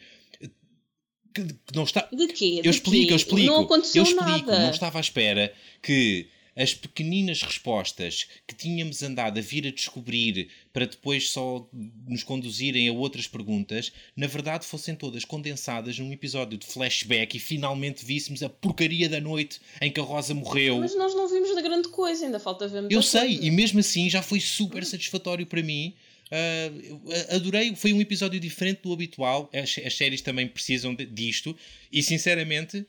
que- 1.33 1.45
que 1.45 1.55
não 1.77 1.85
está, 1.85 2.09
De 2.13 2.27
quê? 2.27 2.61
De 2.61 2.67
eu 2.69 2.71
explico, 2.73 3.07
quê? 3.07 3.13
eu 3.13 3.17
explico. 3.17 3.47
Não 3.47 3.61
aconteceu 3.63 4.03
eu 4.03 4.09
explico. 4.09 4.29
nada. 4.51 4.59
Não 4.59 4.71
estava 4.71 4.99
à 4.99 5.01
espera 5.01 5.53
que 5.81 6.27
as 6.61 6.75
pequeninas 6.75 7.41
respostas 7.43 8.27
que 8.47 8.55
tínhamos 8.55 9.03
andado 9.03 9.39
a 9.39 9.41
vir 9.41 9.67
a 9.67 9.71
descobrir 9.71 10.49
para 10.73 10.85
depois 10.87 11.31
só 11.31 11.67
nos 12.07 12.23
conduzirem 12.23 12.89
a 12.89 12.93
outras 12.93 13.27
perguntas, 13.27 13.91
na 14.15 14.27
verdade 14.27 14.67
fossem 14.67 14.95
todas 14.95 15.25
condensadas 15.25 15.99
num 15.99 16.13
episódio 16.13 16.59
de 16.59 16.67
flashback 16.67 17.37
e 17.37 17.41
finalmente 17.41 18.05
víssemos 18.05 18.43
a 18.43 18.49
porcaria 18.49 19.09
da 19.09 19.21
noite 19.21 19.59
em 19.81 19.91
que 19.91 19.99
a 20.01 20.03
Rosa 20.03 20.35
morreu. 20.35 20.79
Mas 20.81 20.95
nós 20.97 21.15
não 21.15 21.29
vimos 21.29 21.55
de 21.57 21.63
grande 21.63 21.89
coisa, 21.89 22.27
ainda 22.27 22.39
falta 22.39 22.69
ver 22.69 22.81
muita 22.83 22.95
Eu 22.95 23.03
sei, 23.03 23.21
coisa. 23.37 23.45
e 23.47 23.51
mesmo 23.51 23.81
assim 23.81 24.11
já 24.11 24.21
foi 24.23 24.41
super 24.41 24.85
satisfatório 24.85 25.47
para 25.47 25.63
mim. 25.63 25.95
Eu 26.31 27.01
adorei, 27.37 27.75
foi 27.75 27.93
um 27.93 28.01
episódio 28.01 28.39
diferente 28.39 28.83
do 28.83 28.93
habitual. 28.93 29.51
As, 29.53 29.77
as 29.85 29.97
séries 29.97 30.21
também 30.21 30.47
precisam 30.47 30.95
de- 30.95 31.05
disto, 31.07 31.57
e 31.93 32.03
sinceramente, 32.03 32.87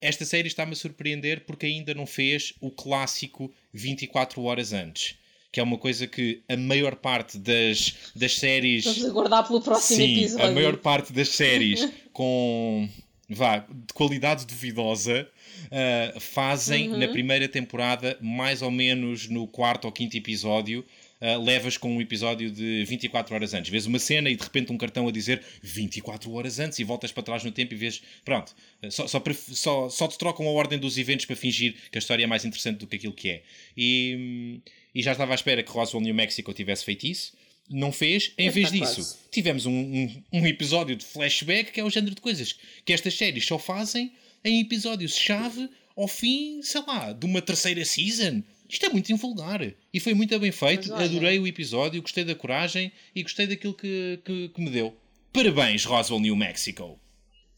esta 0.00 0.24
série 0.24 0.48
está-me 0.48 0.72
a 0.72 0.76
surpreender 0.76 1.44
porque 1.46 1.66
ainda 1.66 1.94
não 1.94 2.06
fez 2.06 2.54
o 2.60 2.70
clássico 2.70 3.52
24 3.72 4.42
horas 4.42 4.72
antes. 4.72 5.16
Que 5.52 5.58
é 5.58 5.62
uma 5.62 5.78
coisa 5.78 6.06
que 6.06 6.42
a 6.48 6.56
maior 6.56 6.94
parte 6.94 7.36
das, 7.36 7.94
das 8.14 8.36
séries. 8.36 8.84
Vamos 8.84 9.04
aguardar 9.04 9.46
pelo 9.46 9.60
próximo 9.60 9.96
Sim, 9.98 10.18
episódio. 10.20 10.46
a 10.46 10.50
maior 10.52 10.76
parte 10.76 11.12
das 11.12 11.28
séries 11.30 11.88
com 12.12 12.88
vá, 13.28 13.58
de 13.58 13.92
qualidade 13.92 14.46
duvidosa 14.46 15.28
ah, 15.72 16.20
fazem 16.20 16.90
Uhum. 16.90 16.98
na 16.98 17.08
primeira 17.08 17.48
temporada, 17.48 18.16
mais 18.20 18.62
ou 18.62 18.70
menos 18.70 19.28
no 19.28 19.46
quarto 19.46 19.86
ou 19.86 19.92
quinto 19.92 20.16
episódio, 20.16 20.84
ah, 21.20 21.36
levas 21.36 21.76
com 21.76 21.94
um 21.96 22.00
episódio 22.00 22.50
de 22.50 22.84
24 22.84 23.34
horas 23.34 23.52
antes. 23.54 23.70
Vês 23.70 23.86
uma 23.86 23.98
cena 23.98 24.30
e 24.30 24.36
de 24.36 24.42
repente 24.42 24.72
um 24.72 24.78
cartão 24.78 25.06
a 25.06 25.12
dizer 25.12 25.42
24 25.62 26.30
horas 26.32 26.58
antes 26.58 26.78
e 26.78 26.84
voltas 26.84 27.12
para 27.12 27.22
trás 27.22 27.44
no 27.44 27.52
tempo 27.52 27.74
e 27.74 27.76
vês. 27.76 28.02
Pronto, 28.24 28.54
só, 28.90 29.06
só, 29.06 29.20
pref- 29.20 29.52
só, 29.54 29.88
só 29.88 30.08
te 30.08 30.16
trocam 30.18 30.46
a 30.48 30.50
ordem 30.50 30.78
dos 30.78 30.96
eventos 30.98 31.26
para 31.26 31.36
fingir 31.36 31.74
que 31.90 31.98
a 31.98 32.00
história 32.00 32.24
é 32.24 32.26
mais 32.26 32.44
interessante 32.44 32.78
do 32.78 32.86
que 32.86 32.96
aquilo 32.96 33.12
que 33.12 33.28
é. 33.30 33.42
E, 33.76 34.60
e 34.94 35.02
já 35.02 35.12
estava 35.12 35.32
à 35.32 35.34
espera 35.34 35.62
que 35.62 35.70
Roswell, 35.70 36.02
New 36.02 36.14
Mexico 36.14 36.52
tivesse 36.54 36.84
feito 36.84 37.06
isso. 37.06 37.32
Não 37.72 37.92
fez, 37.92 38.32
em 38.36 38.50
vez 38.50 38.72
disso, 38.72 38.94
quase. 38.96 39.16
tivemos 39.30 39.64
um, 39.64 39.72
um, 39.72 40.22
um 40.32 40.46
episódio 40.46 40.96
de 40.96 41.04
flashback 41.04 41.70
que 41.70 41.78
é 41.78 41.84
o 41.84 41.90
género 41.90 42.16
de 42.16 42.20
coisas 42.20 42.56
que 42.84 42.92
estas 42.92 43.14
séries 43.14 43.46
só 43.46 43.58
fazem 43.60 44.10
em 44.44 44.60
episódios-chave 44.60 45.68
ao 45.96 46.08
fim, 46.08 46.60
sei 46.62 46.80
lá, 46.86 47.12
de 47.12 47.24
uma 47.26 47.40
terceira 47.40 47.84
season. 47.84 48.42
Isto 48.70 48.86
é 48.86 48.88
muito 48.88 49.10
invulgar. 49.12 49.60
E 49.92 50.00
foi 50.00 50.14
muito 50.14 50.38
bem 50.38 50.52
feito. 50.52 50.92
Olha- 50.92 51.04
Adorei 51.04 51.38
o 51.38 51.46
episódio, 51.46 52.00
gostei 52.00 52.24
da 52.24 52.34
coragem 52.34 52.92
e 53.14 53.22
gostei 53.22 53.46
daquilo 53.46 53.74
que, 53.74 54.20
que, 54.24 54.48
que 54.50 54.60
me 54.60 54.70
deu. 54.70 54.96
Parabéns, 55.32 55.84
Roswell, 55.84 56.20
New 56.20 56.36
Mexico. 56.36 56.98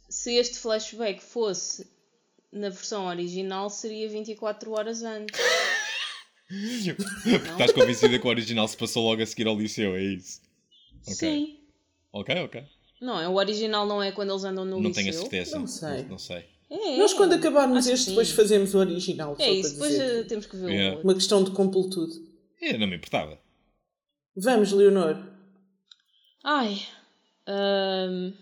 Se 0.09 0.35
este 0.35 0.59
flashback 0.59 1.23
fosse 1.23 1.87
na 2.53 2.69
versão 2.69 3.07
original, 3.07 3.71
seria 3.71 4.09
24 4.09 4.71
horas 4.73 5.03
antes. 5.03 5.39
Estás 6.51 7.73
convencida 7.73 8.19
que 8.19 8.27
o 8.27 8.31
original 8.31 8.69
se 8.69 8.77
passou 8.77 9.05
logo 9.09 9.23
a 9.23 9.27
seguir 9.27 9.47
ao 9.47 9.59
liceu, 9.59 9.97
é 9.97 10.03
isso? 10.03 10.41
Ok. 11.03 11.15
Sim. 11.15 11.59
Ok, 12.13 12.35
ok. 12.41 12.63
Não, 13.01 13.19
é 13.21 13.27
o 13.29 13.35
original 13.35 13.87
não 13.87 14.03
é 14.03 14.13
quando 14.13 14.31
eles 14.31 14.45
andam 14.45 14.65
no 14.65 14.79
não 14.81 14.89
liceu. 14.91 15.03
tenho 15.03 15.09
a 15.17 15.19
certeza. 15.21 15.59
Não 15.59 15.67
sei. 15.67 16.03
Não, 16.03 16.09
não 16.11 16.19
sei. 16.19 16.45
É, 16.74 16.97
Nós, 16.97 17.12
quando 17.12 17.35
acabarmos 17.35 17.78
Acho 17.81 17.89
que 17.89 17.94
este, 17.94 18.09
depois 18.11 18.31
fazemos 18.31 18.74
o 18.74 18.78
original. 18.78 19.36
É 19.39 19.51
isso, 19.53 19.73
depois 19.74 19.90
dizer. 19.90 20.20
eh, 20.20 20.24
temos 20.24 20.47
que 20.47 20.57
ver 20.57 20.70
Yeah. 20.70 21.01
Uma 21.03 21.15
questão 21.15 21.44
de 21.44 21.51
completude. 21.51 22.15
Eu 22.61 22.78
não 22.78 22.86
me 22.86 22.97
importava. 22.97 23.39
Vamos, 24.35 24.73
Leonor. 24.73 25.23
Ai. 26.43 26.81
ahm, 27.47 28.32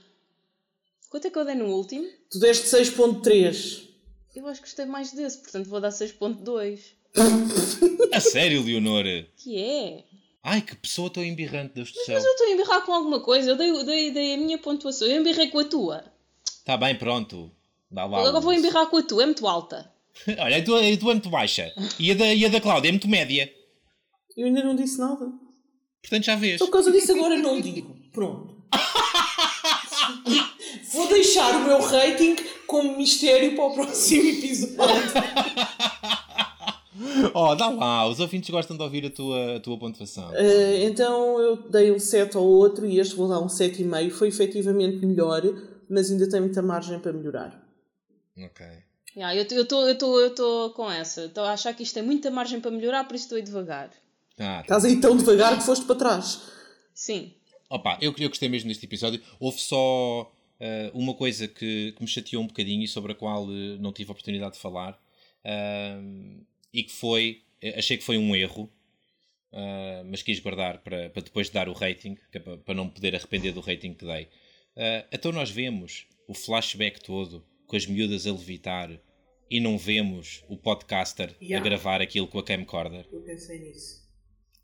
Quanto 1.09 1.27
é 1.27 1.31
que 1.31 1.39
eu 1.39 1.45
dei 1.45 1.57
no 1.57 1.67
último? 1.67 2.07
Tu 2.31 2.39
deste 2.39 2.69
6.3. 2.69 3.89
Eu 4.37 4.47
acho 4.47 4.61
que 4.61 4.67
gostei 4.69 4.85
mais 4.87 5.11
desse, 5.13 5.39
portanto 5.39 5.69
vou 5.69 5.81
dar 5.81 5.89
6.2. 5.91 6.79
A 8.15 8.21
sério, 8.21 8.63
Leonor? 8.63 9.03
Que 9.37 9.59
é? 9.59 10.05
Ai, 10.43 10.63
que 10.63 10.77
pessoa 10.77 11.11
tão 11.11 11.25
embirrante, 11.25 11.75
Deus 11.75 11.91
do 11.91 11.99
céu. 12.05 12.15
Mas 12.15 12.25
eu 12.25 12.31
estou 12.31 12.47
a 12.47 12.51
embirrar 12.51 12.87
com 12.87 12.93
alguma 12.93 13.21
coisa. 13.21 13.51
Eu 13.51 13.57
dei, 13.57 13.85
dei, 13.85 14.11
dei 14.13 14.35
a 14.35 14.39
minha 14.39 14.57
pontuação. 14.59 15.09
Eu 15.09 15.21
embirrei 15.21 15.51
com 15.51 15.59
a 15.59 15.65
tua. 15.65 16.05
Está 16.47 16.77
bem, 16.77 16.97
pronto. 16.97 17.51
Dá 17.91 18.05
lá. 18.05 18.19
Agora 18.21 18.39
o- 18.39 18.41
vou 18.41 18.53
embirrar 18.53 18.87
com 18.87 18.97
a 18.99 19.03
tua. 19.03 19.23
É 19.23 19.27
muito 19.27 19.47
alta. 19.47 19.91
Olha, 20.39 20.59
a 20.59 20.65
tua, 20.65 20.79
a 20.81 20.97
tua 20.99 21.11
é 21.13 21.15
muito 21.15 21.31
baixa. 21.31 21.73
E 21.99 22.11
a 22.11 22.15
da, 22.15 22.35
e 22.35 22.45
a 22.45 22.49
da 22.49 22.61
Cláudia 22.61 22.89
é 22.89 22.93
muito 22.93 23.09
média. 23.09 23.51
Eu 24.37 24.47
ainda 24.47 24.63
não 24.63 24.75
disse 24.77 24.99
nada. 24.99 25.27
Portanto, 26.03 26.25
já 26.25 26.37
vês. 26.37 26.59
Por 26.59 26.71
causa 26.71 26.91
disso 26.91 27.13
agora 27.13 27.37
não 27.37 27.61
digo. 27.61 27.97
Pronto. 28.13 28.57
Vou 30.93 31.09
deixar 31.09 31.55
o 31.57 31.65
meu 31.65 31.81
rating 31.81 32.37
como 32.67 32.97
mistério 32.97 33.55
para 33.55 33.65
o 33.65 33.75
próximo 33.75 34.29
episódio. 34.29 34.77
Oh, 37.33 37.55
dá 37.55 37.69
lá. 37.69 38.07
Os 38.09 38.21
ouvintes 38.21 38.51
gostam 38.51 38.77
de 38.77 38.83
ouvir 38.83 39.07
a 39.07 39.11
tua, 39.11 39.57
a 39.57 39.61
tua 39.61 39.79
pontuação. 39.79 40.31
Eh, 40.35 40.85
então 40.85 41.39
eu 41.41 41.57
dei 41.71 41.91
um 41.91 41.99
7 41.99 42.37
ao 42.37 42.45
outro 42.45 42.85
e 42.87 42.99
este 42.99 43.15
vou 43.15 43.29
dar 43.29 43.39
um 43.41 43.47
7,5. 43.47 44.11
Foi 44.11 44.29
efetivamente 44.29 45.05
melhor, 45.07 45.43
mas 45.89 46.11
ainda 46.11 46.29
tem 46.29 46.41
muita 46.41 46.61
margem 46.61 46.99
para 46.99 47.13
melhorar. 47.13 47.59
Ok. 48.39 48.67
Yeah, 49.17 49.35
eu 49.35 49.43
estou 49.43 49.89
eu 49.89 49.99
tô, 49.99 50.21
eu 50.21 50.35
tô 50.35 50.71
com 50.75 50.91
essa. 50.91 51.25
Estou 51.27 51.45
a 51.45 51.53
achar 51.53 51.75
que 51.75 51.83
isto 51.83 51.95
tem 51.95 52.03
muita 52.03 52.31
margem 52.31 52.61
para 52.61 52.71
melhorar, 52.71 53.05
por 53.05 53.15
isso 53.17 53.25
estou 53.25 53.37
aí 53.37 53.43
devagar. 53.43 53.91
Ah, 54.39 54.61
Estás 54.63 54.85
aí 54.85 55.01
tão 55.01 55.17
devagar 55.17 55.59
que 55.59 55.65
foste 55.65 55.85
para 55.85 55.97
trás. 55.97 56.41
Sim. 56.95 57.35
Opa, 57.69 57.99
eu, 58.01 58.15
eu 58.19 58.29
gostei 58.29 58.49
mesmo 58.49 58.69
deste 58.69 58.87
episódio. 58.87 59.21
Houve 59.39 59.59
só 59.61 60.31
eh, 60.59 60.91
uma 60.95 61.15
coisa 61.15 61.47
que, 61.49 61.93
que 61.93 62.03
me 62.03 62.09
chateou 62.09 62.43
um 62.43 62.47
bocadinho 62.47 62.83
e 62.85 62.89
sobre 62.89 63.13
a 63.13 63.15
qual 63.15 63.45
eh, 63.51 63.77
não 63.81 63.93
tive 63.93 64.11
a 64.11 64.13
oportunidade 64.13 64.55
de 64.55 64.61
falar. 64.61 64.99
ahm, 65.45 66.41
e 66.73 66.85
que 66.85 66.93
foi, 66.93 67.43
achei 67.77 67.97
que 67.99 68.05
foi 68.05 68.17
um 68.17 68.35
erro, 68.37 68.71
mas 70.07 70.23
quis 70.23 70.39
guardar 70.39 70.79
para, 70.79 71.11
para 71.11 71.23
depois 71.23 71.49
de 71.49 71.53
dar 71.53 71.69
o 71.69 71.73
rating, 71.73 72.17
é 72.33 72.39
para, 72.39 72.57
para 72.59 72.75
não 72.75 72.85
me 72.85 72.91
poder 72.93 73.15
arrepender 73.17 73.53
do 73.53 73.61
rating 73.61 73.93
que 73.95 74.05
dei. 74.05 74.29
Então 75.11 75.33
nós 75.33 75.51
vemos 75.51 76.07
o 76.29 76.35
flashback 76.35 77.01
todo 77.03 77.45
com 77.71 77.77
as 77.77 77.87
miúdas 77.87 78.27
a 78.27 78.33
levitar 78.33 78.91
e 79.49 79.61
não 79.61 79.79
vemos 79.79 80.43
o 80.49 80.57
podcaster 80.57 81.31
a 81.41 81.45
Yeah. 81.45 81.65
gravar 81.69 82.01
aquilo 82.03 82.27
com 82.27 82.39
a 82.41 82.45
camcorder 82.45 83.07
Eu 83.13 83.21
pensei 83.23 83.61
nisso. 83.61 84.01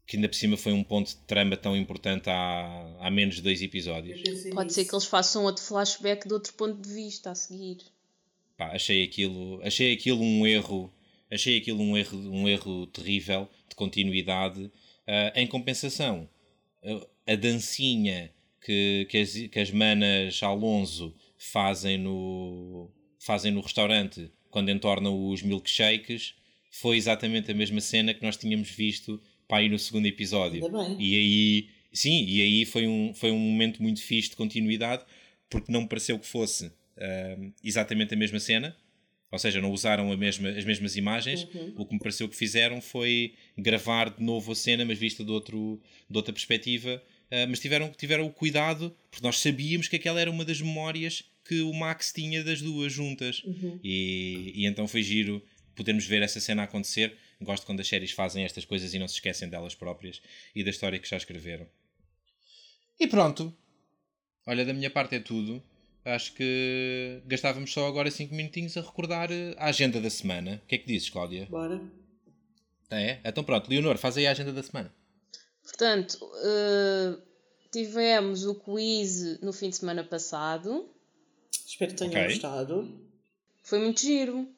que 0.07 0.16
ainda 0.16 0.28
por 0.28 0.35
cima 0.35 0.57
foi 0.57 0.73
um 0.73 0.83
ponto 0.83 1.09
de 1.11 1.16
trama 1.19 1.57
tão 1.57 1.77
importante 1.77 2.28
há, 2.28 2.97
há 3.01 3.11
menos 3.11 3.37
de 3.37 3.43
dois 3.43 3.62
episódios. 3.62 4.20
Pode 4.53 4.73
ser 4.73 4.85
que 4.85 4.93
eles 4.95 5.05
façam 5.05 5.45
outro 5.45 5.62
flashback 5.62 6.27
de 6.27 6.35
outro 6.35 6.53
ponto 6.55 6.81
de 6.81 6.93
vista 6.93 7.31
a 7.31 7.35
seguir. 7.35 7.78
Pá, 8.57 8.73
achei 8.74 9.05
aquilo, 9.05 9.61
achei 9.62 9.93
aquilo 9.93 10.23
um 10.23 10.47
erro, 10.47 10.93
achei 11.31 11.59
aquilo 11.59 11.81
um 11.83 11.97
erro, 11.97 12.19
um 12.31 12.49
erro 12.49 12.87
terrível 12.89 13.49
de 13.69 13.74
continuidade. 13.77 14.70
Ah, 15.07 15.33
em 15.37 15.47
compensação, 15.47 16.28
a, 17.27 17.33
a 17.33 17.37
dancinha 17.37 18.33
que, 18.61 19.07
que, 19.11 19.19
as, 19.19 19.33
que 19.33 19.59
as 19.61 19.70
manas 19.70 20.43
Alonso 20.43 21.15
fazem 21.39 21.99
no, 21.99 22.91
fazem 23.27 23.51
no 23.51 23.61
restaurante 23.61 24.31
quando 24.51 24.70
entornam 24.70 25.28
os 25.28 25.43
milkshakes 25.43 26.35
foi 26.70 26.97
exatamente 26.97 27.51
a 27.51 27.55
mesma 27.55 27.81
cena 27.81 28.15
que 28.15 28.23
nós 28.23 28.36
tínhamos 28.36 28.70
visto 28.70 29.20
para 29.48 29.59
aí 29.59 29.69
no 29.69 29.78
segundo 29.78 30.07
episódio. 30.07 30.61
E 30.98 31.16
aí, 31.16 31.69
sim, 31.93 32.24
e 32.24 32.40
aí 32.40 32.65
foi 32.65 32.86
um, 32.86 33.12
foi 33.12 33.31
um 33.32 33.39
momento 33.39 33.82
muito 33.82 34.01
fixe 34.01 34.31
de 34.31 34.36
continuidade 34.36 35.05
porque 35.51 35.73
não 35.73 35.82
me 35.82 35.89
pareceu 35.89 36.19
que 36.19 36.27
fosse 36.27 36.70
ah, 36.97 37.36
exatamente 37.65 38.15
a 38.15 38.16
mesma 38.16 38.39
cena. 38.39 38.77
Ou 39.32 39.39
seja, 39.39 39.61
não 39.61 39.73
usaram 39.73 40.12
a 40.12 40.16
mesma, 40.16 40.51
as 40.51 40.65
mesmas 40.65 40.97
imagens. 40.97 41.48
O 41.77 41.85
que 41.85 41.94
me 41.94 41.98
pareceu 41.98 42.28
que 42.28 42.36
fizeram 42.36 42.81
foi 42.81 43.35
gravar 43.59 44.11
de 44.11 44.23
novo 44.23 44.53
a 44.53 44.55
cena, 44.55 44.85
mas 44.85 44.98
vista 44.98 45.24
de, 45.24 45.31
outro, 45.32 45.81
de 46.09 46.16
outra 46.16 46.32
perspectiva. 46.32 47.03
Ah, 47.31 47.47
mas 47.48 47.59
tiveram, 47.59 47.90
tiveram 47.90 48.27
o 48.27 48.32
cuidado, 48.32 48.94
porque 49.11 49.27
nós 49.27 49.39
sabíamos 49.39 49.89
que 49.89 49.97
aquela 49.97 50.20
era 50.20 50.31
uma 50.31 50.44
das 50.44 50.61
memórias 50.61 51.24
que 51.47 51.62
o 51.62 51.73
Max 51.73 52.12
tinha 52.12 52.43
das 52.43 52.60
duas 52.60 52.93
juntas. 52.93 53.43
E, 53.82 54.52
e 54.55 54.66
então 54.66 54.86
foi 54.89 55.02
giro 55.02 55.43
podermos 55.74 56.06
ver 56.06 56.23
essa 56.23 56.40
cena 56.40 56.64
acontecer. 56.64 57.16
Gosto 57.40 57.66
quando 57.66 57.81
as 57.81 57.89
séries 57.89 58.12
fazem 58.12 58.44
estas 58.44 58.64
coisas 58.64 58.94
e 58.94 58.98
não 58.98 59.06
se 59.06 59.14
esquecem 59.14 59.48
delas 59.48 59.74
próprias 59.74 60.20
e 60.55 60.64
da 60.64 60.70
história 60.70 60.98
que 60.98 61.09
já 61.09 61.16
escreveram. 61.16 61.66
E 62.98 63.06
pronto. 63.06 63.55
Olha, 64.47 64.64
da 64.64 64.73
minha 64.73 64.90
parte 64.90 65.16
é 65.16 65.20
tudo. 65.20 65.62
Acho 66.05 66.32
que 66.35 67.20
gastávamos 67.27 67.73
só 67.73 67.86
agora 67.86 68.10
5 68.10 68.32
minutinhos 68.35 68.77
a 68.77 68.81
recordar 68.81 69.31
eh, 69.31 69.55
a 69.59 69.66
agenda 69.66 70.01
da 70.01 70.09
semana. 70.09 70.62
O 70.64 70.68
que 70.68 70.77
é 70.77 70.78
que 70.78 70.86
dizes, 70.86 71.10
Cláudia? 71.10 71.47
Bora. 71.51 71.82
É? 72.89 73.18
Então 73.24 73.43
pronto, 73.43 73.68
Leonor, 73.68 73.98
faz 73.98 74.16
aí 74.16 74.27
a 74.27 74.31
agenda 74.31 74.52
da 74.52 74.62
semana. 74.62 74.94
Portanto, 75.64 76.18
eh, 76.44 77.18
tivemos 77.73 78.47
o 78.47 78.55
quiz 78.55 79.40
no 79.40 79.52
fim 79.52 79.68
de 79.68 79.77
semana 79.77 80.05
passado. 80.05 80.89
Espero 81.66 81.90
que 81.90 81.97
tenham 81.98 82.12
Ok. 82.12 82.24
gostado. 82.28 83.01
Foi 83.64 83.80
muito 83.80 84.01
giro. 84.01 84.48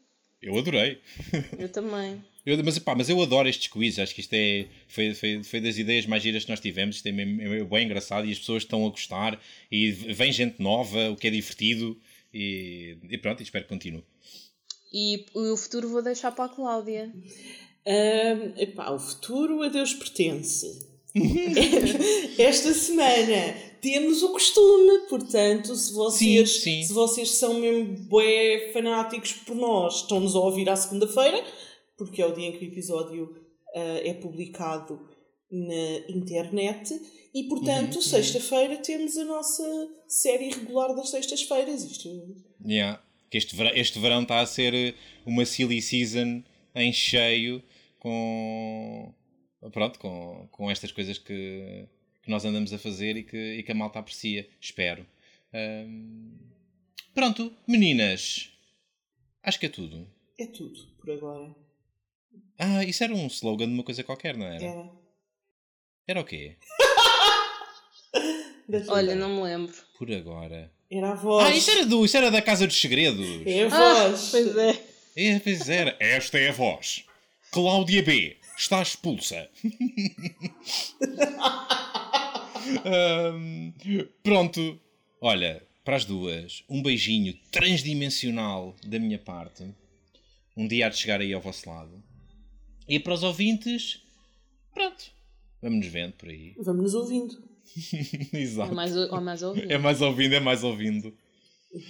Eu 0.42 0.56
adorei. 0.58 1.00
Eu 1.58 1.68
também. 1.70 2.22
Eu, 2.44 2.62
mas, 2.64 2.78
pá, 2.78 2.94
mas 2.94 3.10
eu 3.10 3.20
adoro 3.20 3.46
estes 3.48 3.66
quizzes. 3.66 3.98
Acho 3.98 4.14
que 4.14 4.20
isto 4.22 4.32
é, 4.32 4.66
foi, 4.86 5.14
foi, 5.14 5.42
foi 5.44 5.60
das 5.60 5.76
ideias 5.76 6.06
mais 6.06 6.22
giras 6.22 6.44
que 6.44 6.50
nós 6.50 6.60
tivemos. 6.60 6.96
Isto 6.96 7.08
é, 7.08 7.10
é 7.10 7.64
bem 7.64 7.84
engraçado 7.84 8.26
e 8.26 8.32
as 8.32 8.38
pessoas 8.38 8.62
estão 8.62 8.86
a 8.86 8.90
gostar. 8.90 9.38
E 9.70 9.90
vem 9.90 10.32
gente 10.32 10.62
nova, 10.62 11.10
o 11.10 11.16
que 11.16 11.26
é 11.26 11.30
divertido. 11.30 11.98
E, 12.32 12.96
e 13.10 13.18
pronto, 13.18 13.42
espero 13.42 13.64
que 13.64 13.68
continue. 13.68 14.02
E 14.92 15.26
o 15.34 15.56
futuro 15.58 15.88
vou 15.88 16.02
deixar 16.02 16.32
para 16.32 16.46
a 16.46 16.48
Cláudia. 16.48 17.12
Ahm, 17.86 18.52
epá, 18.56 18.90
o 18.90 18.98
futuro 18.98 19.62
a 19.62 19.68
Deus 19.68 19.92
pertence. 19.92 20.86
Esta 22.38 22.72
semana 22.72 23.54
temos 23.80 24.22
o 24.22 24.32
costume, 24.32 25.06
portanto, 25.08 25.74
se 25.74 25.92
vocês, 25.92 26.50
Sim, 26.54 26.60
sim. 26.60 26.82
Se 26.82 26.92
vocês 26.92 27.30
são 27.32 27.54
mesmo 27.54 27.96
bué 28.06 28.70
fanáticos 28.72 29.32
por 29.32 29.56
nós, 29.56 30.02
estão-nos 30.02 30.34
a 30.34 30.40
ouvir 30.40 30.68
à 30.68 30.76
segunda-feira, 30.76 31.44
porque 31.96 32.22
é 32.22 32.26
o 32.26 32.34
dia 32.34 32.46
em 32.48 32.52
que 32.52 32.64
o 32.64 32.68
episódio 32.68 33.34
ah, 33.74 34.00
é 34.04 34.14
publicado 34.14 35.00
na 35.50 36.08
internet, 36.08 36.94
e 37.34 37.44
portanto, 37.44 38.02
sexta-feira 38.02 38.76
temos 38.78 39.16
a 39.16 39.24
nossa 39.24 39.88
série 40.06 40.50
regular 40.50 40.94
das 40.94 41.10
sextas-feiras. 41.10 41.84
Isto 41.84 42.08
Yeah. 42.64 43.02
Este, 43.30 43.54
verão, 43.54 43.72
este 43.74 43.98
verão 43.98 44.22
está 44.22 44.40
a 44.40 44.46
ser 44.46 44.74
eh, 44.74 44.94
uma 45.26 45.44
silly 45.44 45.82
season 45.82 46.42
em 46.74 46.92
cheio 46.92 47.62
com 47.98 49.12
pronto, 49.72 49.98
com, 49.98 50.48
com 50.50 50.70
estas 50.70 50.92
coisas 50.92 51.18
que, 51.18 51.86
que 52.28 52.32
nós 52.32 52.44
andamos 52.44 52.74
a 52.74 52.78
fazer 52.78 53.16
e 53.16 53.22
que, 53.22 53.54
e 53.54 53.62
que 53.62 53.72
a 53.72 53.74
malta 53.74 53.98
aprecia, 53.98 54.46
espero. 54.60 55.06
Pronto, 57.14 57.50
meninas, 57.66 58.50
acho 59.42 59.58
que 59.58 59.64
é 59.64 59.68
tudo. 59.70 60.06
é 60.38 60.44
tudo 60.46 60.78
por 61.00 61.10
agora. 61.10 61.56
Ah, 62.58 62.84
isso 62.84 63.02
era 63.02 63.14
um 63.14 63.26
slogan 63.28 63.66
de 63.66 63.72
uma 63.72 63.82
coisa 63.82 64.04
qualquer, 64.04 64.36
não 64.36 64.44
era? 64.44 64.62
Era. 64.62 64.90
Era 66.06 66.20
o 66.20 66.24
quê? 66.24 66.56
Olha, 68.88 69.14
não 69.14 69.36
me 69.36 69.42
lembro. 69.44 69.72
Por 69.96 70.12
agora. 70.12 70.70
Era 70.90 71.12
a 71.12 71.14
voz. 71.14 71.46
Ah, 71.46 71.54
isso 71.56 71.70
era, 71.70 71.86
do, 71.86 72.04
isso 72.04 72.16
era 72.18 72.30
da 72.30 72.42
Casa 72.42 72.66
dos 72.66 72.78
Segredos. 72.78 73.46
É 73.46 73.62
a 73.64 73.68
Ah, 73.68 74.08
voz. 74.10 74.28
pois 74.30 74.54
é. 74.54 74.84
É, 75.16 75.38
pois 75.38 75.66
era. 75.70 75.96
Esta 75.98 76.38
é 76.38 76.50
a 76.50 76.52
voz. 76.52 77.06
Cláudia 77.50 78.02
B. 78.02 78.36
Está 78.58 78.82
expulsa. 78.82 79.48
Ahm, 82.84 83.72
pronto. 84.22 84.78
Olha, 85.20 85.62
para 85.84 85.96
as 85.96 86.04
duas, 86.04 86.64
um 86.68 86.82
beijinho 86.82 87.34
transdimensional 87.50 88.76
da 88.86 88.98
minha 88.98 89.18
parte. 89.18 89.64
Um 90.56 90.66
dia 90.66 90.86
há 90.86 90.88
de 90.88 90.96
chegar 90.96 91.20
aí 91.20 91.32
ao 91.32 91.40
vosso 91.40 91.68
lado. 91.68 92.02
E 92.88 92.98
para 92.98 93.14
os 93.14 93.22
ouvintes, 93.22 94.02
pronto. 94.72 95.10
Vamos 95.62 95.78
nos 95.78 95.88
vendo 95.88 96.12
por 96.12 96.28
aí. 96.28 96.54
Vamos 96.58 96.82
nos 96.82 96.94
ouvindo. 96.94 97.48
É 98.32 98.38
Exato. 98.40 98.74
mais, 98.74 98.96
ou 98.96 99.20
mais 99.20 99.42
ouvido. 99.42 99.70
É 99.70 99.78
mais 99.78 100.00
ouvindo, 100.00 100.34
é 100.34 100.40
mais 100.40 100.64
ouvindo. 100.64 101.14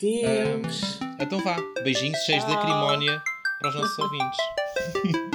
Deus. 0.01 0.99
Então 1.21 1.41
vá. 1.41 1.57
Beijinhos 1.83 2.19
cheios 2.25 2.45
de 2.45 2.53
acrimónia 2.53 3.23
para 3.61 3.69
os 3.71 3.75
nossos 3.77 3.99
ouvintes. 3.99 4.39